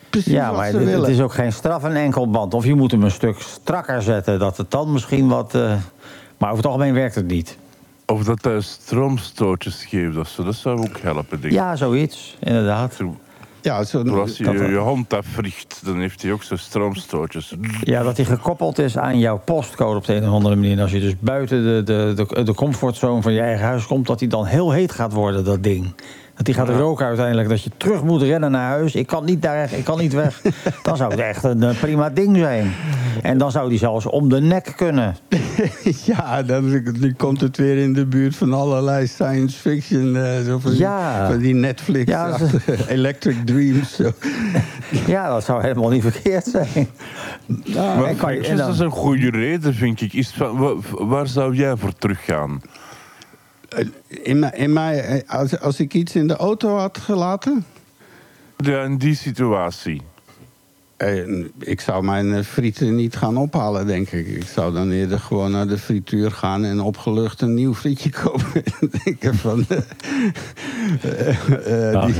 precies 0.09 0.33
Ja, 0.33 0.47
wat 0.47 0.57
maar 0.57 0.69
ze 0.69 0.75
het, 0.77 0.85
willen. 0.85 1.01
het 1.01 1.09
is 1.09 1.21
ook 1.21 1.33
geen 1.33 1.53
straf 1.53 1.83
een 1.83 1.95
enkelband. 1.95 2.53
Of 2.53 2.65
je 2.65 2.75
moet 2.75 2.91
hem 2.91 3.03
een 3.03 3.11
stuk 3.11 3.39
strakker 3.39 4.01
zetten, 4.01 4.39
dat 4.39 4.57
het 4.57 4.71
dan 4.71 4.91
misschien 4.91 5.27
wat... 5.27 5.55
eh, 5.55 5.61
maar 6.37 6.49
over 6.51 6.63
het 6.63 6.71
algemeen 6.71 6.93
werkt 6.93 7.15
het 7.15 7.27
niet. 7.27 7.57
Of 8.05 8.23
dat 8.23 8.43
hij 8.43 8.61
stroomstootjes 8.61 9.85
geeft 9.85 10.17
of 10.17 10.27
zo. 10.27 10.43
Dat 10.43 10.55
zou 10.55 10.79
ook 10.79 10.99
helpen, 10.99 11.29
denk 11.29 11.43
ik. 11.43 11.51
Ja, 11.51 11.75
zoiets, 11.75 12.37
inderdaad. 12.39 12.97
Ja, 13.61 13.83
zo, 13.83 14.03
Als 14.03 14.37
je 14.37 14.43
dat- 14.43 14.53
je, 14.53 14.67
je 14.67 14.77
hond 14.77 15.13
africht, 15.13 15.81
dan 15.85 15.99
heeft 15.99 16.21
hij 16.21 16.31
ook 16.31 16.43
zo 16.43 16.55
stroomstootjes. 16.55 17.55
Ja, 17.83 18.03
dat 18.03 18.17
hij 18.17 18.25
gekoppeld 18.25 18.79
is 18.79 18.97
aan 18.97 19.19
jouw 19.19 19.37
postcode 19.45 19.97
op 19.97 20.05
de 20.05 20.15
een 20.15 20.23
of 20.27 20.33
andere 20.33 20.55
manier. 20.55 20.71
En 20.71 20.79
als 20.79 20.91
je 20.91 20.99
dus 20.99 21.13
buiten 21.19 21.63
de, 21.63 21.83
de, 21.83 22.25
de, 22.27 22.43
de 22.43 22.53
comfortzone 22.53 23.21
van 23.21 23.33
je 23.33 23.41
eigen 23.41 23.65
huis 23.65 23.85
komt... 23.85 24.07
dat 24.07 24.19
hij 24.19 24.29
dan 24.29 24.45
heel 24.45 24.71
heet 24.71 24.91
gaat 24.91 25.13
worden, 25.13 25.43
dat 25.43 25.63
ding. 25.63 25.93
Dat 26.43 26.55
hij 26.55 26.65
gaat 26.65 26.75
roken 26.75 27.05
uiteindelijk. 27.05 27.49
Dat 27.49 27.63
je 27.63 27.69
terug 27.77 28.03
moet 28.03 28.21
rennen 28.21 28.51
naar 28.51 28.69
huis. 28.69 28.95
Ik 28.95 29.07
kan 29.07 29.25
niet, 29.25 29.41
daar, 29.41 29.73
ik 29.73 29.83
kan 29.83 29.97
niet 29.99 30.13
weg. 30.13 30.41
Dan 30.83 30.97
zou 30.97 31.11
het 31.11 31.19
echt 31.19 31.43
een 31.43 31.75
prima 31.79 32.09
ding 32.09 32.37
zijn. 32.37 32.71
En 33.21 33.37
dan 33.37 33.51
zou 33.51 33.69
die 33.69 33.77
zelfs 33.77 34.05
om 34.05 34.29
de 34.29 34.39
nek 34.41 34.73
kunnen. 34.75 35.15
ja, 36.05 36.43
dan, 36.43 36.69
nu 36.99 37.13
komt 37.13 37.41
het 37.41 37.57
weer 37.57 37.77
in 37.77 37.93
de 37.93 38.05
buurt 38.05 38.35
van 38.35 38.53
allerlei 38.53 39.07
science 39.07 39.57
fiction. 39.59 40.15
eh, 40.15 40.39
zo 40.45 40.59
van, 40.59 40.75
Ja. 40.77 41.27
van 41.29 41.37
die 41.39 41.53
Netflix, 41.53 42.11
Ja, 42.11 42.37
ze- 42.37 42.59
Electric 42.87 43.35
Dreams. 43.45 43.95
Zo. 43.95 44.11
Ja, 45.07 45.29
dat 45.29 45.43
zou 45.43 45.61
helemaal 45.61 45.89
niet 45.89 46.01
verkeerd 46.01 46.45
zijn. 46.45 46.87
Maar 47.75 48.03
en 48.05 48.17
kan 48.17 48.33
je- 48.33 48.37
en 48.39 48.49
dus 48.49 48.57
dan- 48.57 48.57
dat 48.57 48.73
is 48.75 48.79
een 48.79 48.91
goede 48.91 49.29
reden, 49.29 49.73
vind 49.73 50.01
ik. 50.01 50.13
Is 50.13 50.29
van, 50.29 50.57
wa- 50.57 50.75
waar 51.05 51.27
zou 51.27 51.55
jij 51.55 51.75
voor 51.77 51.93
teruggaan? 51.97 52.61
In 54.07 54.39
mijn, 54.39 54.53
in 54.53 54.73
mijn, 54.73 54.99
eh, 54.99 55.29
als, 55.39 55.59
als 55.59 55.79
ik 55.79 55.93
iets 55.93 56.15
in 56.15 56.27
de 56.27 56.35
auto 56.35 56.77
had 56.77 56.97
gelaten... 56.97 57.65
Ja, 58.57 58.83
in 58.83 58.97
die 58.97 59.15
situatie. 59.15 60.01
eh, 60.97 61.45
ik 61.59 61.81
zou 61.81 62.03
mijn 62.03 62.33
eh, 62.33 62.43
frieten 62.43 62.95
niet 62.95 63.15
gaan 63.15 63.37
ophalen, 63.37 63.87
denk 63.87 64.09
ik. 64.11 64.27
Ik 64.27 64.47
zou 64.47 64.73
dan 64.73 64.91
eerder 64.91 65.19
gewoon 65.19 65.51
naar 65.51 65.67
de 65.67 65.77
frituur 65.77 66.31
gaan... 66.31 66.63
en 66.65 66.79
opgelucht 66.79 67.41
een 67.41 67.53
nieuw 67.53 67.73
frietje 67.75 68.09
kopen. 68.21 68.63
En 68.79 68.91
denken 69.03 69.35
van... 69.35 69.65
eh, 69.69 69.77
eh, 71.01 71.93
eh, 71.93 72.05
die- 72.05 72.15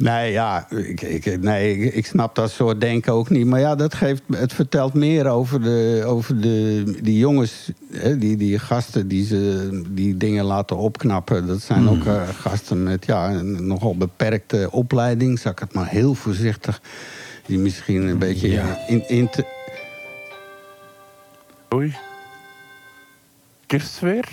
Nee, 0.00 0.32
ja, 0.32 0.66
ik, 0.70 1.00
ik, 1.02 1.40
nee, 1.40 1.92
ik, 1.92 2.06
snap 2.06 2.34
dat 2.34 2.50
soort 2.50 2.80
denken 2.80 3.12
ook 3.12 3.30
niet. 3.30 3.46
Maar 3.46 3.60
ja, 3.60 3.74
dat 3.74 3.94
geeft, 3.94 4.22
het 4.30 4.52
vertelt 4.52 4.94
meer 4.94 5.26
over, 5.26 5.62
de, 5.62 6.02
over 6.06 6.40
de, 6.40 6.84
die 7.02 7.18
jongens, 7.18 7.70
hè, 7.92 8.18
die, 8.18 8.36
die 8.36 8.58
gasten 8.58 9.08
die, 9.08 9.26
ze, 9.26 9.68
die 9.88 10.16
dingen 10.16 10.44
laten 10.44 10.76
opknappen. 10.76 11.46
Dat 11.46 11.60
zijn 11.60 11.88
ook 11.88 12.04
eh, 12.04 12.28
gasten 12.28 12.82
met 12.82 13.06
ja, 13.06 13.30
een 13.30 13.66
nogal 13.66 13.96
beperkte 13.96 14.68
opleiding, 14.70 15.38
zeg 15.38 15.52
ik 15.52 15.58
het 15.58 15.72
maar 15.74 15.88
heel 15.88 16.14
voorzichtig. 16.14 16.80
Die 17.46 17.58
misschien 17.58 18.08
een 18.08 18.18
beetje 18.18 18.50
Ja. 18.50 18.78
in, 18.86 19.08
in 19.08 19.28
te, 19.28 19.44
Oei. 21.74 21.96
Kerstweer? 23.66 24.28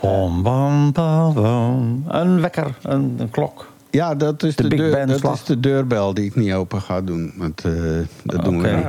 Bom, 0.00 0.42
bom, 0.42 0.92
bom, 0.92 1.34
bom. 1.34 2.04
Een 2.08 2.40
wekker, 2.40 2.76
een, 2.82 3.14
een 3.18 3.30
klok. 3.30 3.76
Ja, 3.90 4.14
dat 4.14 4.42
is 4.42 4.56
De 4.56 4.68
deur, 4.68 5.06
dat 5.06 5.18
slag. 5.18 5.34
is 5.34 5.44
de 5.44 5.60
deurbel 5.60 6.14
die 6.14 6.24
ik 6.24 6.34
niet 6.34 6.52
open 6.52 6.82
ga 6.82 7.00
doen. 7.00 7.32
Want, 7.36 7.64
eh, 7.64 7.72
dat 8.22 8.44
doen 8.44 8.62
we 8.62 8.68
niet. 8.68 8.84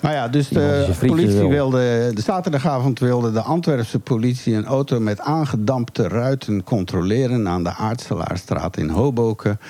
Maar 0.00 0.12
ja, 0.12 0.28
dus 0.28 0.48
de 0.48 0.94
politie 1.00 1.38
wil. 1.38 1.48
wilde... 1.48 2.10
De 2.14 2.20
zaterdagavond 2.20 2.98
wilde 2.98 3.32
de 3.32 3.40
Antwerpse 3.40 3.98
politie... 3.98 4.54
een 4.54 4.66
auto 4.66 5.00
met 5.00 5.20
aangedampte 5.20 6.08
ruiten 6.08 6.64
controleren... 6.64 7.48
aan 7.48 7.62
de 7.62 7.74
Aartselaarstraat 7.74 8.76
in 8.76 8.88
Hoboken. 8.88 9.60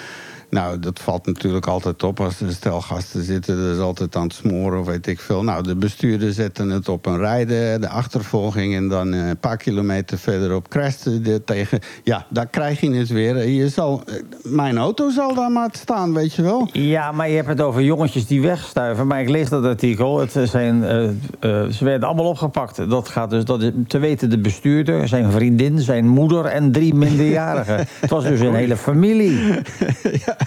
Nou, 0.55 0.79
dat 0.79 1.01
valt 1.01 1.27
natuurlijk 1.27 1.67
altijd 1.67 2.03
op 2.03 2.21
als 2.21 2.41
er 2.41 2.53
stelgasten 2.53 3.23
zitten. 3.23 3.63
Dat 3.63 3.75
is 3.75 3.81
altijd 3.81 4.17
aan 4.17 4.23
het 4.23 4.33
smoren 4.33 4.81
of 4.81 4.87
weet 4.87 5.07
ik 5.07 5.21
veel. 5.21 5.43
Nou, 5.43 5.63
de 5.63 5.77
bestuurder 5.77 6.33
zette 6.33 6.67
het 6.67 6.89
op 6.89 7.07
een 7.07 7.19
rijden, 7.19 7.81
de 7.81 7.89
achtervolging... 7.89 8.75
en 8.75 8.89
dan 8.89 9.13
eh, 9.13 9.29
een 9.29 9.37
paar 9.37 9.57
kilometer 9.57 10.19
verderop 10.19 10.69
crashte 10.69 11.21
de 11.21 11.45
tegen... 11.45 11.81
Ja, 12.05 12.27
daar 12.29 12.47
krijg 12.47 12.81
je 12.81 12.91
het 12.91 13.09
weer. 13.09 13.49
Je 13.49 13.69
zal, 13.69 14.03
eh, 14.07 14.15
mijn 14.43 14.79
auto 14.79 15.11
zal 15.11 15.35
daar 15.35 15.51
maar 15.51 15.69
staan, 15.73 16.13
weet 16.13 16.35
je 16.35 16.43
wel. 16.43 16.69
Ja, 16.73 17.13
maar 17.13 17.29
je 17.29 17.37
hebt 17.37 17.49
het 17.49 17.61
over 17.61 17.83
jongetjes 17.83 18.27
die 18.27 18.43
wegstuiven. 18.43 19.07
Maar 19.07 19.21
ik 19.21 19.29
lees 19.29 19.49
dat 19.49 19.65
artikel. 19.65 20.21
Het 20.21 20.37
zijn, 20.45 20.85
eh, 20.85 21.05
eh, 21.05 21.71
ze 21.71 21.85
werden 21.85 22.09
allemaal 22.09 22.29
opgepakt. 22.29 22.91
Dat 22.91 23.09
gaat 23.09 23.31
dus, 23.31 23.45
dat 23.45 23.63
is, 23.63 23.71
te 23.87 23.99
weten 23.99 24.31
de 24.31 24.39
bestuurder, 24.39 25.09
zijn 25.09 25.31
vriendin, 25.31 25.79
zijn 25.79 26.09
moeder 26.09 26.45
en 26.45 26.73
drie 26.73 26.95
minderjarigen. 26.95 27.87
het 28.01 28.11
was 28.11 28.25
dus 28.25 28.41
een 28.41 28.55
hele 28.55 28.77
familie. 28.77 29.39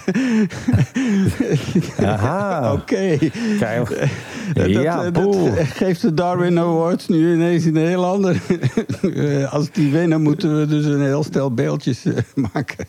Aha. 2.04 2.72
Oké. 2.80 3.18
Ja, 4.54 5.10
dat, 5.10 5.36
geeft 5.56 6.00
de 6.00 6.14
Darwin 6.14 6.58
Awards 6.58 7.08
nu 7.08 7.34
ineens 7.34 7.64
een 7.64 7.76
heel 7.76 8.04
ander. 8.04 8.40
Als 9.50 9.70
die 9.70 9.92
winnen, 9.92 10.22
moeten 10.22 10.58
we 10.58 10.66
dus 10.66 10.84
een 10.84 11.02
heel 11.02 11.22
stel 11.22 11.54
beeldjes 11.54 12.04
eh, 12.04 12.14
maken. 12.52 12.86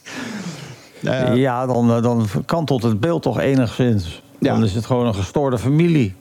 Eh, 1.03 1.35
ja, 1.35 1.65
dan, 1.65 1.91
eh, 1.91 2.01
dan 2.01 2.27
kantelt 2.45 2.83
het 2.83 2.99
beeld 2.99 3.21
toch 3.21 3.39
enigszins. 3.39 4.23
Ja. 4.39 4.53
Dan 4.53 4.63
is 4.63 4.75
het 4.75 4.85
gewoon 4.85 5.05
een 5.05 5.15
gestoorde 5.15 5.57
familie. 5.57 6.13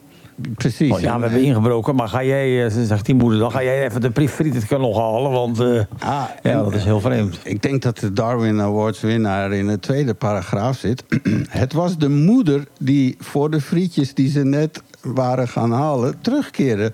Precies. 0.54 0.92
Oh, 0.92 1.00
ja, 1.00 1.16
we 1.16 1.22
hebben 1.22 1.42
ingebroken, 1.42 1.94
maar 1.94 2.08
ga 2.08 2.24
jij, 2.24 2.64
eh, 2.66 2.72
zegt 2.84 3.06
die 3.06 3.14
moeder, 3.14 3.38
dan 3.38 3.50
ga 3.50 3.62
jij 3.62 3.84
even 3.84 4.00
de 4.00 4.28
frietkanon 4.28 4.96
halen, 4.96 5.30
want 5.30 5.60
eh, 5.60 5.80
Ah, 5.98 6.24
ja, 6.42 6.62
dat 6.62 6.74
is 6.74 6.84
heel 6.84 7.00
vreemd. 7.00 7.38
Ik 7.44 7.62
denk 7.62 7.82
dat 7.82 7.98
de 7.98 8.12
Darwin 8.12 8.60
Awards 8.60 9.00
winnaar 9.00 9.52
in 9.52 9.66
de 9.66 9.78
tweede 9.78 10.14
paragraaf 10.14 10.76
zit. 10.76 11.04
Het 11.48 11.72
was 11.72 11.98
de 11.98 12.08
moeder 12.08 12.66
die 12.78 13.16
voor 13.18 13.50
de 13.50 13.60
frietjes 13.60 14.14
die 14.14 14.30
ze 14.30 14.44
net 14.44 14.82
waren 15.02 15.48
gaan 15.48 15.72
halen 15.72 16.14
terugkeerde. 16.20 16.92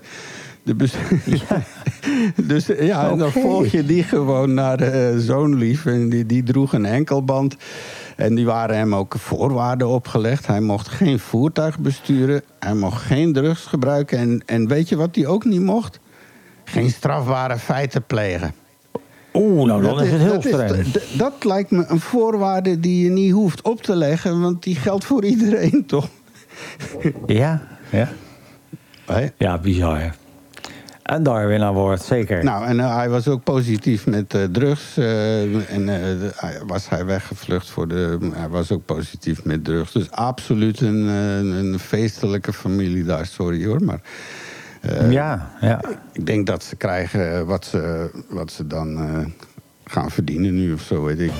De 0.63 0.75
bes- 0.75 0.95
dus 2.47 2.69
eh, 2.69 2.87
ja, 2.87 3.09
en 3.09 3.17
dan 3.17 3.31
volg 3.31 3.67
je 3.67 3.85
die 3.85 4.03
gewoon 4.03 4.53
naar 4.53 4.79
eh 4.79 5.17
zoonlief. 5.17 5.85
En 5.85 6.09
die, 6.09 6.25
die 6.25 6.43
droeg 6.43 6.73
een 6.73 6.85
enkelband. 6.85 7.55
En 8.15 8.35
die 8.35 8.45
waren 8.45 8.77
hem 8.77 8.95
ook 8.95 9.15
voorwaarden 9.17 9.87
opgelegd. 9.87 10.47
Hij 10.47 10.61
mocht 10.61 10.87
geen 10.87 11.19
voertuig 11.19 11.79
besturen. 11.79 12.41
Hij 12.59 12.73
mocht 12.75 13.01
geen 13.01 13.33
drugs 13.33 13.65
gebruiken. 13.65 14.17
En, 14.17 14.41
en 14.45 14.67
weet 14.67 14.89
je 14.89 14.95
wat 14.95 15.15
hij 15.15 15.25
ook 15.27 15.45
niet 15.45 15.61
mocht? 15.61 15.99
Geen 16.63 16.89
strafbare 16.89 17.57
feiten 17.57 18.03
plegen. 18.03 18.53
Oeh, 19.33 19.65
nou 19.67 19.81
dan 19.81 19.95
Dat 19.95 20.05
is 20.05 20.11
het 20.11 20.21
heel 20.21 20.33
dat 20.33 20.43
streng. 20.43 20.83
d- 20.91 21.17
dat 21.17 21.43
lijkt 21.43 21.71
me 21.71 21.85
een 21.87 21.99
voorwaarde 21.99 22.79
die 22.79 23.03
je 23.03 23.09
niet 23.09 23.31
hoeft 23.31 23.61
op 23.61 23.81
te 23.81 23.95
leggen, 23.95 24.41
want 24.41 24.63
die 24.63 24.75
geldt 24.75 25.05
voor 25.05 25.23
iedereen, 25.25 25.85
toch? 25.87 26.07
Ja, 27.25 27.61
ja. 27.89 28.09
Ja, 29.37 29.57
bizar. 29.57 30.15
Een 31.05 31.23
Darwin 31.23 31.63
Award, 31.63 32.01
zeker. 32.01 32.43
Nou, 32.43 32.65
en 32.65 32.79
eh, 32.79 32.95
hij 32.95 33.09
was 33.09 33.27
ook 33.27 33.43
positief 33.43 34.05
met 34.05 34.33
eh, 34.33 34.43
drugs. 34.43 34.97
eh, 34.97 35.71
en 35.75 36.33
was 36.67 36.89
hij 36.89 37.05
weggevlucht 37.05 37.69
voor 37.69 37.87
de. 37.87 38.17
Hij 38.33 38.49
was 38.49 38.71
ook 38.71 38.85
positief 38.85 39.43
met 39.43 39.63
drugs. 39.63 39.91
Dus 39.91 40.11
absoluut 40.11 40.81
een, 40.81 41.07
een 41.07 41.79
feestelijke 41.79 42.53
familie 42.53 43.03
daar, 43.03 43.25
sorry 43.25 43.65
hoor. 43.65 43.83
Maar 43.83 43.99
ja, 45.09 45.51
ja. 45.61 45.81
ik 46.13 46.25
denk 46.25 46.47
dat 46.47 46.63
ze 46.63 46.75
krijgen 46.75 47.45
wat 47.45 47.65
ze, 47.65 48.09
wat 48.29 48.51
ze 48.51 48.67
dan 48.67 48.97
gaan 49.83 50.11
verdienen 50.11 50.53
nu 50.53 50.73
of 50.73 50.81
zo, 50.81 51.03
weet 51.03 51.19
ik. 51.19 51.31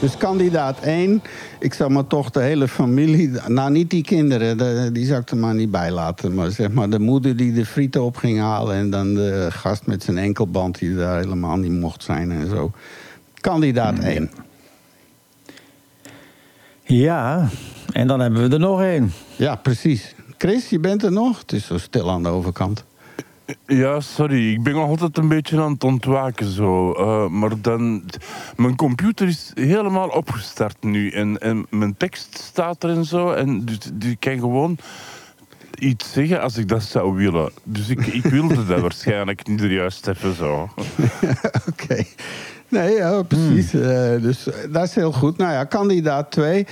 Dus 0.00 0.16
kandidaat 0.16 0.80
1, 0.80 1.22
ik 1.58 1.74
zou 1.74 1.90
maar 1.90 2.06
toch 2.06 2.30
de 2.30 2.40
hele 2.40 2.68
familie... 2.68 3.30
Nou, 3.48 3.70
niet 3.70 3.90
die 3.90 4.02
kinderen, 4.02 4.58
de- 4.58 4.90
die 4.92 5.06
zou 5.06 5.20
ik 5.20 5.30
er 5.30 5.36
maar 5.36 5.54
niet 5.54 5.70
bij 5.70 5.90
laten. 5.90 6.34
Maar 6.34 6.50
zeg 6.50 6.70
maar 6.70 6.90
de 6.90 6.98
moeder 6.98 7.36
die 7.36 7.52
de 7.52 7.66
frieten 7.66 8.02
op 8.02 8.16
ging 8.16 8.38
halen... 8.38 8.74
en 8.76 8.90
dan 8.90 9.14
de 9.14 9.46
gast 9.50 9.86
met 9.86 10.02
zijn 10.02 10.18
enkelband 10.18 10.78
die 10.78 10.94
daar 10.96 11.18
helemaal 11.18 11.56
niet 11.56 11.72
mocht 11.80 12.02
zijn 12.02 12.30
en 12.32 12.48
zo. 12.48 12.70
Kandidaat 13.40 13.98
1. 13.98 14.30
Ja, 16.82 17.48
en 17.92 18.06
dan 18.06 18.20
hebben 18.20 18.48
we 18.48 18.54
er 18.54 18.60
nog 18.60 18.80
één. 18.82 19.12
Ja, 19.36 19.54
precies. 19.56 20.14
Chris, 20.38 20.68
je 20.68 20.78
bent 20.78 21.02
er 21.02 21.12
nog? 21.12 21.38
Het 21.40 21.52
is 21.52 21.66
zo 21.66 21.78
stil 21.78 22.10
aan 22.10 22.22
de 22.22 22.28
overkant. 22.28 22.84
Ja, 23.66 24.00
sorry. 24.00 24.52
Ik 24.52 24.62
ben 24.62 24.72
nog 24.72 24.88
altijd 24.88 25.18
een 25.18 25.28
beetje 25.28 25.60
aan 25.60 25.72
het 25.72 25.84
ontwaken 25.84 26.46
zo. 26.46 26.92
Eh, 26.92 27.28
maar 27.28 27.60
dan... 27.60 28.04
Mijn 28.56 28.76
computer 28.76 29.28
is 29.28 29.50
helemaal 29.54 30.08
opgestart 30.08 30.76
nu. 30.84 31.10
En, 31.10 31.38
en 31.38 31.66
mijn 31.70 31.96
tekst 31.96 32.38
staat 32.38 32.82
er 32.82 32.90
en 32.90 33.04
zo. 33.04 33.32
En 33.32 33.64
dus, 33.64 33.78
dus 33.92 34.10
ik 34.10 34.20
kan 34.20 34.38
gewoon 34.38 34.78
iets 35.78 36.12
zeggen 36.12 36.40
als 36.40 36.56
ik 36.56 36.68
dat 36.68 36.82
zou 36.82 37.14
willen. 37.14 37.52
Dus 37.62 37.88
ik, 37.88 38.06
ik 38.06 38.24
wilde 38.24 38.66
dat 38.66 38.80
waarschijnlijk 38.88 39.46
niet 39.46 39.60
er 39.60 39.72
juist 39.72 40.06
even 40.06 40.34
zo. 40.34 40.68
Oké. 41.70 42.04
Nee, 42.68 42.94
ja, 42.94 43.22
precies. 43.22 43.74
Eh, 43.74 44.22
dus 44.22 44.50
eh, 44.50 44.72
dat 44.72 44.84
is 44.84 44.94
heel 44.94 45.12
goed. 45.12 45.36
Nou 45.36 45.52
ja, 45.52 45.64
kandidaat 45.64 46.30
2. 46.30 46.66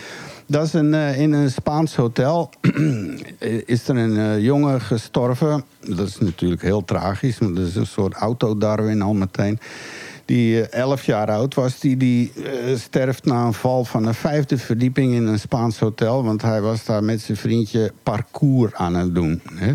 Dat 0.46 0.66
is 0.66 0.72
een, 0.72 0.94
eh, 0.94 1.20
in 1.20 1.32
een 1.32 1.50
Spaans 1.50 1.96
hotel. 1.96 2.50
is 3.66 3.88
er 3.88 3.96
een 3.96 4.16
eh, 4.16 4.40
jongen 4.44 4.80
gestorven. 4.80 5.64
Dat 5.80 6.08
is 6.08 6.18
natuurlijk 6.18 6.62
heel 6.62 6.84
tragisch. 6.84 7.38
Maar 7.38 7.52
dat 7.52 7.66
is 7.66 7.76
een 7.76 7.86
soort 7.86 8.14
autodarwin 8.14 9.02
al 9.02 9.14
meteen. 9.14 9.58
Die 10.24 10.66
eh, 10.66 10.80
11 10.80 11.04
jaar 11.04 11.30
oud 11.30 11.54
was. 11.54 11.80
Die, 11.80 11.96
die 11.96 12.32
eh, 12.32 12.76
sterft 12.76 13.24
na 13.24 13.44
een 13.44 13.52
val 13.52 13.84
van 13.84 14.06
een 14.06 14.14
vijfde 14.14 14.58
verdieping 14.58 15.14
in 15.14 15.26
een 15.26 15.38
Spaans 15.38 15.78
hotel. 15.78 16.24
Want 16.24 16.42
hij 16.42 16.60
was 16.60 16.84
daar 16.84 17.04
met 17.04 17.20
zijn 17.20 17.36
vriendje 17.36 17.92
parcours 18.02 18.74
aan 18.74 18.94
het 18.94 19.14
doen. 19.14 19.42
Hè? 19.54 19.72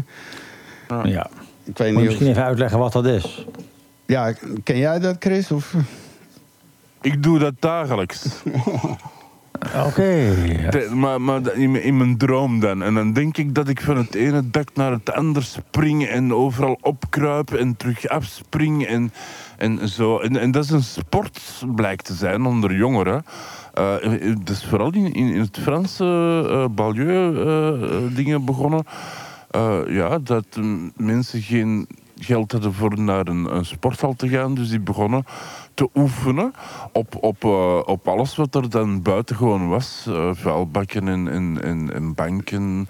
Ja. 1.04 1.30
Ik 1.64 1.78
weet 1.78 1.78
Moet 1.78 1.80
je 1.88 1.92
niet 1.92 2.04
misschien 2.04 2.28
of... 2.28 2.34
even 2.34 2.44
uitleggen 2.44 2.80
wat 2.80 2.94
dat 2.94 3.06
is? 3.06 3.46
Ja, 4.06 4.34
ken 4.64 4.78
jij 4.78 5.00
dat, 5.00 5.16
Chris? 5.20 5.52
Of... 5.52 5.74
Ik 7.02 7.24
doe 7.24 7.40
dat 7.40 7.54
dagelijks. 7.60 8.26
Oké. 9.86 10.36
Maar 10.94 11.22
maar 11.22 11.56
in, 11.56 11.98
mijn- 11.98 12.18
droom 12.18 12.60
dan. 12.60 12.84
En 12.84 12.94
dan 12.94 13.14
denk 13.14 13.38
ik 13.38 13.56
dat 13.56 13.68
ik 13.68 13.82
van 13.82 13.98
het 13.98 14.16
ene 14.16 14.50
dak 14.50 14.70
naar 14.74 14.92
het 14.92 15.12
ander 15.12 15.44
spring 15.44 16.06
en 16.06 16.34
overal 16.34 16.78
opkruip 16.82 17.54
en 17.54 17.78
terug 17.78 18.08
afspring 18.08 18.86
en, 18.86 19.14
en 19.58 19.88
zo. 19.88 20.20
En, 20.20 20.38
en 20.38 20.52
dat 20.52 20.64
is 20.64 20.70
een 20.70 20.84
sport, 20.84 21.64
blijkt 21.76 22.06
te 22.06 22.14
zijn, 22.14 22.46
onder 22.46 22.76
jongeren. 22.76 23.26
Dat 24.44 24.50
is 24.50 24.66
vooral 24.66 24.94
in, 24.94 25.14
in, 25.14 25.40
het 25.40 25.58
Franse 25.62 26.06
eh, 26.76 28.16
dingen 28.16 28.46
begonnen. 28.46 28.84
Ja, 29.88 30.20
dat 30.20 30.46
mensen 30.96 31.42
geen 31.42 31.88
geld 32.20 32.52
hadden 32.52 32.74
voor 32.74 33.00
naar 33.00 33.28
een, 33.28 33.56
een 33.56 33.66
sporthal 33.66 34.14
te 34.14 34.30
gaan. 34.30 34.56
Dus 34.56 34.70
die 34.70 34.80
begonnen 34.80 35.26
te 35.80 35.90
oefenen 35.96 36.54
op, 36.94 37.16
op, 37.24 37.44
eh, 37.44 37.80
op 37.86 38.08
alles 38.08 38.36
wat 38.36 38.56
er 38.56 38.70
dan 38.70 39.02
buitengewoon 39.02 39.68
was. 39.70 40.06
Eh, 40.08 40.30
vuilbakken 40.34 41.08
en, 41.08 41.28
en, 41.32 41.60
en, 41.64 41.94
en 41.94 42.14
banken 42.14 42.90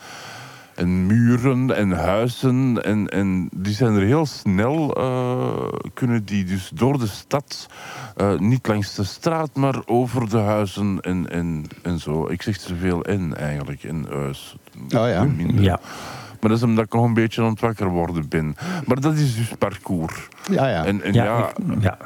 en 0.75 1.05
muren 1.05 1.75
en 1.75 1.91
huizen. 1.91 2.83
En, 2.83 3.07
en 3.09 3.49
die 3.55 3.73
zijn 3.73 3.93
er 3.95 4.01
heel 4.01 4.25
snel, 4.25 4.93
eh, 4.95 5.73
kunnen 5.93 6.25
die 6.25 6.43
dus 6.43 6.71
door 6.73 6.99
de 6.99 7.07
stad, 7.07 7.67
eh, 8.15 8.37
niet 8.39 8.67
langs 8.67 8.95
de 8.95 9.03
straat, 9.03 9.55
maar 9.55 9.75
over 9.85 10.29
de 10.29 10.37
huizen 10.37 10.99
en, 11.01 11.29
en, 11.29 11.65
en 11.83 11.99
zo. 11.99 12.27
Ik 12.29 12.41
zeg 12.41 12.57
te 12.57 12.75
veel 12.75 13.03
en 13.03 13.37
eigenlijk, 13.37 13.83
en 13.83 14.05
huis. 14.11 14.55
Oh 14.81 15.07
ja. 15.07 15.23
Minder. 15.23 15.63
Ja. 15.63 15.79
Maar 16.39 16.49
dat 16.49 16.57
is 16.59 16.63
omdat 16.65 16.85
ik 16.85 16.93
nog 16.93 17.05
een 17.05 17.13
beetje 17.13 17.41
aan 17.41 17.49
het 17.49 17.59
wakker 17.59 17.87
worden 17.89 18.27
ben. 18.29 18.55
Maar 18.85 18.99
dat 19.01 19.13
is 19.13 19.35
dus 19.35 19.53
parcours. 19.57 20.27
Ja, 20.51 20.67
ja. 20.67 20.85
En, 20.85 21.01
en 21.03 21.13
ja, 21.13 21.23
Ja, 21.23 21.47
ik- 21.49 21.81
ja. 21.83 21.97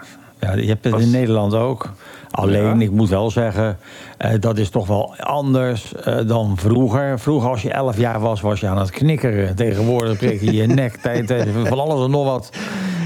Ja, 0.44 0.54
je 0.56 0.68
hebt 0.68 0.84
het 0.84 1.00
in 1.00 1.12
Nederland 1.12 1.54
ook. 1.54 1.90
Alleen, 2.32 2.80
Ja. 2.80 2.84
ik 2.86 2.92
moet 2.92 3.10
wel 3.10 3.32
zeggen, 3.32 3.78
eh, 4.18 4.32
dat 4.40 4.58
is 4.58 4.70
toch 4.70 4.88
wel 4.88 5.16
anders 5.18 5.94
eh, 5.96 6.18
dan 6.28 6.58
vroeger. 6.58 7.20
Vroeger, 7.20 7.50
als 7.50 7.62
je 7.62 7.72
11 7.72 7.98
jaar 7.98 8.20
was, 8.20 8.42
was 8.42 8.60
je 8.60 8.68
aan 8.68 8.78
het 8.78 8.90
knikkeren. 8.90 9.56
Tegenwoordig 9.56 10.18
prik 10.18 10.42
je 10.42 10.54
je 10.54 10.66
nek 10.68 11.00
van 11.68 11.80
alles 11.80 12.04
en 12.06 12.12
nog 12.12 12.26
wat. 12.26 12.50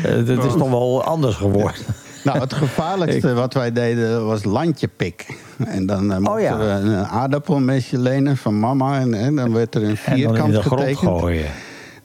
Eh, 0.04 0.12
Het 0.12 0.44
is 0.44 0.54
toch 0.58 0.70
wel 0.70 1.04
anders 1.04 1.36
geworden. 1.36 1.82
Nou, 2.24 2.40
het 2.40 2.54
gevaarlijkste 2.64 3.34
wat 3.34 3.54
wij 3.54 3.72
deden 3.72 4.26
was 4.26 4.44
landjepik. 4.44 5.38
En 5.66 5.86
dan 5.86 6.22
mochten 6.22 6.42
ja. 6.44 6.58
we 6.58 6.64
een 6.66 7.06
aardappelmesje 7.06 7.98
lenen 8.00 8.38
van 8.38 8.60
mama. 8.60 9.00
En, 9.00 9.14
en 9.14 9.36
dan 9.36 9.54
werd 9.54 9.76
er 9.76 9.84
een 9.84 9.90
En 9.90 9.98
dan 10.06 10.16
in 10.16 10.20
vierkant 10.28 10.54
de 10.54 10.62
grond 10.62 10.82
getekend. 10.82 11.20
gooien. 11.20 11.46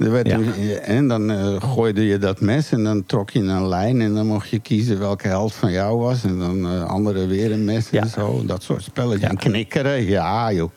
Er 0.03 0.11
werd 0.11 0.27
Ja. 0.27 0.37
een- 0.39 0.79
en 0.81 1.09
dan 1.09 1.31
eh, 1.31 1.63
gooide 1.75 2.05
je 2.07 2.19
dat 2.19 2.41
mes 2.41 2.73
en 2.73 2.85
dan 2.85 3.05
trok 3.07 3.31
je 3.31 3.39
een 3.39 3.69
lijn. 3.69 4.01
En 4.01 4.15
dan 4.15 4.27
mocht 4.27 4.49
je 4.49 4.59
kiezen 4.59 4.99
welke 4.99 5.29
helft 5.29 5.55
van 5.57 5.73
jou 5.73 5.99
was. 5.99 6.25
En 6.25 6.39
dan 6.39 6.65
eh 6.67 6.85
andere 6.85 7.27
weer 7.27 7.53
een 7.53 7.65
mes 7.65 7.91
Ja. 7.91 8.01
en 8.01 8.09
zo. 8.09 8.43
Dat 8.47 8.63
soort 8.63 8.83
spelletjes. 8.83 9.21
Ja. 9.23 9.29
En 9.29 9.37
knikkeren, 9.37 10.03
ja 10.05 10.53
joh. 10.53 10.71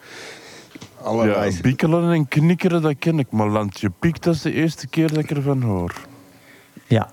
Allerlei. 1.02 1.52
ja, 1.52 1.62
bikkelen 1.62 2.12
en 2.14 2.28
knikkeren, 2.28 2.82
dat 2.82 2.96
ken 3.00 3.20
ik. 3.20 3.28
Maar 3.32 3.48
landje 3.50 3.92
piek, 4.00 4.22
dat 4.22 4.36
is 4.36 4.42
de 4.42 4.54
eerste 4.54 4.88
keer 4.88 5.08
dat 5.14 5.18
ik 5.24 5.32
ervan 5.32 5.62
hoor. 5.62 5.94
Ja. 6.88 7.10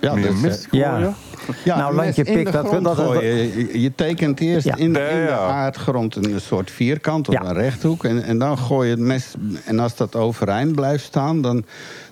ja, 0.00 0.14
Met 0.14 0.22
dus, 0.22 0.30
een 0.32 0.36
eh, 0.36 0.42
mes 0.42 0.66
ja. 0.70 1.14
Ja, 1.64 1.76
Nou, 1.76 1.94
landje 1.94 2.24
pik, 2.24 2.52
dat- 2.52 2.70
dat- 2.70 2.84
dat- 2.84 2.96
gooien. 2.96 3.34
Je, 3.36 3.80
je 3.80 3.94
tekent 3.94 4.40
eerst 4.40 4.66
Ja. 4.66 4.76
in, 4.76 4.92
de 4.92 5.28
aardgrond 5.32 6.16
een 6.16 6.40
soort 6.40 6.70
vierkant 6.70 7.28
of 7.28 7.34
Ja. 7.34 7.44
een 7.44 7.52
rechthoek. 7.52 8.04
En, 8.04 8.22
en 8.22 8.38
dan 8.38 8.58
gooi 8.58 8.88
je 8.88 8.94
het 8.94 9.04
mes. 9.04 9.34
En 9.64 9.78
als 9.78 9.96
dat 9.96 10.16
overeind 10.16 10.74
blijft 10.74 11.04
staan, 11.04 11.40
dan 11.42 11.64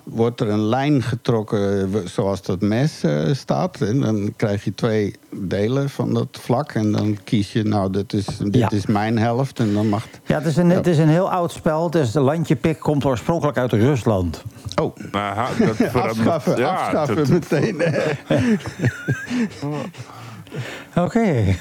wordt 0.03 0.41
er 0.41 0.49
een 0.49 0.63
lijn 0.65 1.01
getrokken 1.03 1.89
eh, 1.93 1.99
zoals 2.05 2.41
dat 2.41 2.61
mes 2.61 3.03
eh, 3.03 3.33
staat. 3.33 3.81
En 3.81 3.99
dan 3.99 4.33
krijg 4.35 4.63
je 4.63 4.75
twee 4.75 5.15
delen 5.35 5.89
van 5.89 6.13
dat 6.13 6.27
vlak. 6.41 6.71
En 6.71 6.91
dan 6.91 7.17
kies 7.23 7.53
je, 7.53 7.63
nou, 7.63 7.91
dit 7.91 8.13
is, 8.13 8.25
dit 8.37 8.55
Ja. 8.55 8.69
is 8.71 8.85
mijn 8.85 9.17
helft. 9.17 9.59
En 9.59 9.73
dan 9.73 9.87
mag. 9.89 10.07
Ja, 10.25 10.37
het 10.37 10.45
is, 10.45 10.57
een, 10.57 10.69
het 10.69 10.87
is 10.87 10.97
een 10.97 11.09
heel 11.09 11.31
oud 11.31 11.51
spel. 11.51 11.85
Het 11.85 11.95
is 11.95 12.11
de 12.11 12.19
landje 12.19 12.55
pik 12.55 12.79
komt 12.79 13.05
oorspronkelijk 13.05 13.57
uit 13.57 13.71
Rusland. 13.73 14.43
Oh, 14.79 14.95
Aha, 15.11 15.47
dat 15.65 15.75
verandert- 15.91 16.05
afschaffen, 16.17 16.57
ja, 16.57 16.69
afschaffen 16.73 17.15
dat- 17.15 17.27
meteen. 17.29 17.81
Oké. 20.95 21.55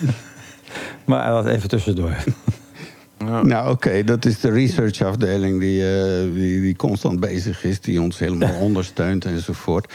maar 1.05 1.31
dat 1.31 1.47
even 1.47 1.69
tussendoor. 1.69 2.17
Nou, 3.43 3.71
oké, 3.71 4.05
dat 4.05 4.25
is 4.25 4.41
de 4.41 4.51
researchafdeling 4.51 5.61
die, 5.61 5.97
eh, 5.97 6.33
die, 6.35 6.61
die 6.61 6.77
constant 6.77 7.21
bezig 7.21 7.65
is, 7.65 7.81
die 7.81 8.01
ons 8.03 8.19
helemaal 8.19 8.55
ondersteunt 8.69 9.25
enzovoort. 9.25 9.93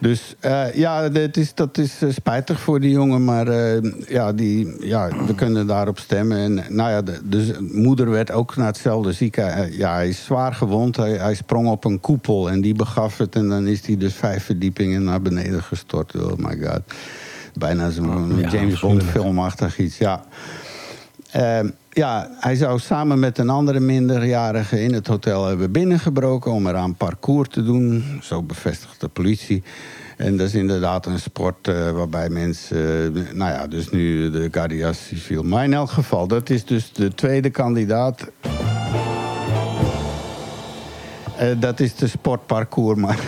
Dus 0.00 0.34
eh, 0.40 0.74
ja, 0.74 1.08
dat 1.08 1.36
is, 1.36 1.54
dat 1.54 1.78
is 1.78 2.02
eh, 2.02 2.10
spijtig 2.10 2.60
voor 2.60 2.80
die 2.80 2.90
jongen, 2.90 3.24
maar 3.24 3.48
eh, 3.48 3.92
ja, 4.08 4.32
die, 4.32 4.86
ja, 4.86 5.08
we 5.26 5.34
kunnen 5.34 5.66
daarop 5.66 5.98
stemmen. 5.98 6.38
En 6.38 6.54
nou 6.54 6.90
ja, 6.90 7.02
de, 7.02 7.20
dus 7.24 7.52
moeder 7.72 8.10
werd 8.10 8.30
ook 8.30 8.56
naar 8.56 8.66
hetzelfde 8.66 9.12
ziekenhuis. 9.12 9.76
Ja, 9.76 9.94
hij 9.94 10.08
is 10.08 10.24
zwaar 10.24 10.54
gewond, 10.54 10.96
hij, 10.96 11.12
hij 11.12 11.34
sprong 11.34 11.68
op 11.68 11.84
een 11.84 12.00
koepel 12.00 12.50
en 12.50 12.60
die 12.60 12.74
begaf 12.74 13.18
het. 13.18 13.34
En 13.34 13.48
dan 13.48 13.66
is 13.66 13.86
hij 13.86 13.96
dus 13.96 14.14
vijf 14.14 14.44
verdiepingen 14.44 15.04
naar 15.04 15.22
beneden 15.22 15.62
gestort. 15.62 16.16
Oh 16.16 16.36
my 16.36 16.58
god. 16.62 16.80
Bijna 17.54 17.90
zo'n 17.90 18.38
Ja, 18.38 18.48
James 18.48 18.80
Bond 18.80 19.02
filmachtig 19.02 19.78
iets, 19.78 19.98
ja. 19.98 20.24
Ehm, 21.30 21.68
ja, 21.98 22.28
hij 22.40 22.54
zou 22.54 22.78
samen 22.78 23.18
met 23.18 23.38
een 23.38 23.48
andere 23.48 23.80
minderjarige 23.80 24.82
in 24.82 24.92
het 24.94 25.06
hotel 25.06 25.46
hebben 25.46 25.72
binnengebroken 25.72 26.52
om 26.52 26.66
eraan 26.66 26.94
parcours 26.94 27.48
te 27.48 27.62
doen. 27.62 28.04
Zo 28.22 28.42
bevestigt 28.42 29.00
de 29.00 29.08
politie. 29.08 29.62
En 30.16 30.36
dat 30.36 30.46
is 30.46 30.54
inderdaad 30.54 31.06
een 31.06 31.18
sport 31.18 31.68
eh, 31.68 31.90
waarbij 31.90 32.28
mensen. 32.28 33.16
eh, 33.16 33.32
nou 33.34 33.52
ja, 33.52 33.66
dus 33.66 33.90
nu 33.90 34.30
de 34.30 34.48
Guardia 34.50 34.92
Civil. 34.92 35.42
Maar 35.42 35.64
in 35.64 35.72
elk 35.72 35.90
geval, 35.90 36.28
dat 36.28 36.50
is 36.50 36.64
dus 36.64 36.92
de 36.92 37.14
tweede 37.14 37.50
kandidaat. 37.50 38.30
Eh, 41.38 41.48
dat 41.60 41.80
is 41.80 41.94
de 41.94 42.06
sportparcours, 42.06 42.98
maar. 42.98 43.18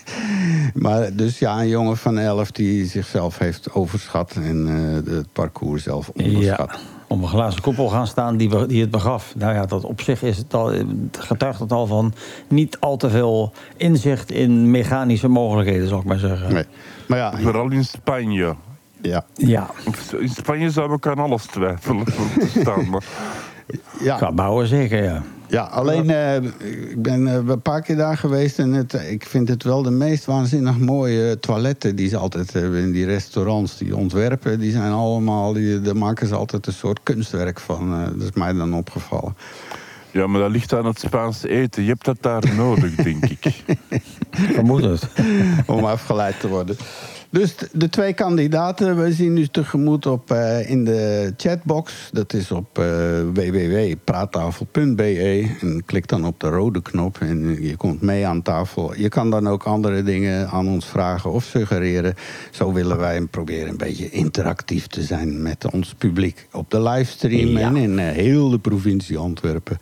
maar 0.84 1.16
dus 1.16 1.38
ja, 1.38 1.60
een 1.60 1.68
jongen 1.68 1.96
van 1.96 2.18
11 2.18 2.50
die 2.50 2.86
zichzelf 2.86 3.38
heeft 3.38 3.72
overschat 3.72 4.32
en 4.34 4.66
het 5.06 5.32
parcours 5.32 5.82
zelf 5.82 6.08
onderschat. 6.08 6.70
Ja, 6.70 6.93
om 7.08 7.22
een 7.22 7.28
glazen 7.28 7.60
koepel 7.62 7.88
gaan 7.88 8.06
staan 8.06 8.36
die, 8.36 8.66
die 8.66 8.80
het 8.80 8.90
begaf. 8.90 9.32
Nou 9.36 9.54
ja, 9.54 9.66
dat 9.66 9.84
op 9.84 10.00
zich 10.00 10.22
is 10.22 10.36
het 10.36 10.54
al, 10.54 10.72
getuigt 11.18 11.60
het 11.60 11.72
al 11.72 11.86
van 11.86 12.12
niet 12.48 12.76
al 12.80 12.96
te 12.96 13.10
veel 13.10 13.52
inzicht 13.76 14.30
in 14.30 14.70
mechanische 14.70 15.28
mogelijkheden, 15.28 15.88
zal 15.88 15.98
ik 15.98 16.04
maar 16.04 16.18
zeggen. 16.18 16.52
Nee. 16.52 16.64
Maar 17.08 17.18
ja, 17.18 17.32
Vooral 17.38 17.70
in 17.70 17.84
Spanje. 17.84 18.54
ja, 19.00 19.24
Ja, 19.34 19.70
In 20.18 20.28
Spanje 20.28 20.70
zou 20.70 20.92
ik 20.92 21.06
aan 21.06 21.18
alles 21.18 21.44
twijfelen. 21.46 22.04
staan, 22.60 22.88
maar 22.88 23.04
ja, 24.00 24.16
qua 24.16 24.32
bouwen 24.32 24.66
zeker, 24.66 25.02
ja. 25.02 25.22
Ja 25.48 25.62
alleen 25.62 26.10
eh, 26.10 26.36
ik 26.90 27.02
ben 27.02 27.26
eh, 27.26 27.34
een 27.34 27.62
paar 27.62 27.82
keer 27.82 27.96
daar 27.96 28.16
geweest 28.16 28.58
en 28.58 28.72
het, 28.72 28.92
ik 28.92 29.26
vind 29.26 29.48
het 29.48 29.62
wel 29.62 29.82
de 29.82 29.90
meest 29.90 30.24
waanzinnig 30.24 30.78
mooie 30.78 31.38
toiletten 31.40 31.96
die 31.96 32.08
ze 32.08 32.16
altijd 32.16 32.52
hebben 32.52 32.80
in 32.80 32.92
die 32.92 33.04
restaurants. 33.06 33.78
Die 33.78 33.96
ontwerpen, 33.96 34.58
die 34.60 34.72
zijn 34.72 34.92
allemaal, 34.92 35.52
die, 35.52 35.80
daar 35.80 35.96
maken 35.96 36.26
ze 36.26 36.34
altijd 36.34 36.66
een 36.66 36.72
soort 36.72 37.00
kunstwerk 37.02 37.60
van. 37.60 37.92
eh, 37.94 38.04
dat 38.04 38.22
is 38.22 38.32
mij 38.32 38.52
dan 38.52 38.74
opgevallen. 38.74 39.36
Ja, 40.10 40.26
maar 40.26 40.40
dat 40.40 40.50
ligt 40.50 40.72
aan 40.72 40.86
het 40.86 40.98
Spaanse 40.98 41.48
eten. 41.48 41.82
Je 41.82 41.88
hebt 41.88 42.04
dat 42.04 42.16
daar 42.20 42.54
nodig, 42.56 42.94
denk 42.94 43.24
ik. 43.24 43.44
Ik 43.44 44.02
vermoed 44.54 44.82
het. 44.82 45.08
om 45.66 45.84
afgeleid 45.84 46.40
te 46.40 46.48
worden. 46.48 46.76
Dus 47.34 47.54
de- 47.72 47.88
twee 47.88 48.12
kandidaten, 48.12 49.02
we 49.02 49.12
zien 49.12 49.32
nu 49.32 49.46
tegemoet 49.46 50.06
op, 50.06 50.30
eh, 50.30 50.70
in 50.70 50.84
de 50.84 51.32
chatbox. 51.36 52.08
Dat 52.12 52.32
is 52.32 52.50
op 52.50 52.78
eh 52.78 52.84
www.praattafel.be. 53.32 55.48
En 55.60 55.82
klik 55.86 56.08
dan 56.08 56.24
op 56.26 56.40
de 56.40 56.48
rode 56.48 56.82
knop 56.82 57.18
en 57.20 57.62
je 57.62 57.76
komt 57.76 58.00
mee 58.00 58.26
aan 58.26 58.42
tafel. 58.42 58.94
Je 58.96 59.08
kan 59.08 59.30
dan 59.30 59.48
ook 59.48 59.62
andere 59.62 60.02
dingen 60.02 60.48
aan 60.48 60.68
ons 60.68 60.86
vragen 60.86 61.32
of 61.32 61.44
suggereren. 61.44 62.14
Zo 62.50 62.72
willen 62.72 62.98
wij 62.98 63.20
proberen 63.20 63.68
een 63.68 63.76
beetje 63.76 64.10
interactief 64.10 64.86
te 64.86 65.02
zijn 65.02 65.42
met 65.42 65.72
ons 65.72 65.94
publiek. 65.98 66.46
Op 66.52 66.70
de 66.70 66.82
livestream 66.82 67.48
Ja. 67.48 67.66
en 67.68 67.76
in 67.76 67.98
eh, 67.98 68.06
heel 68.14 68.50
de 68.50 68.58
provincie 68.58 69.18
Antwerpen. 69.18 69.78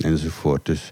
enzovoort. 0.00 0.66
Dus 0.66 0.90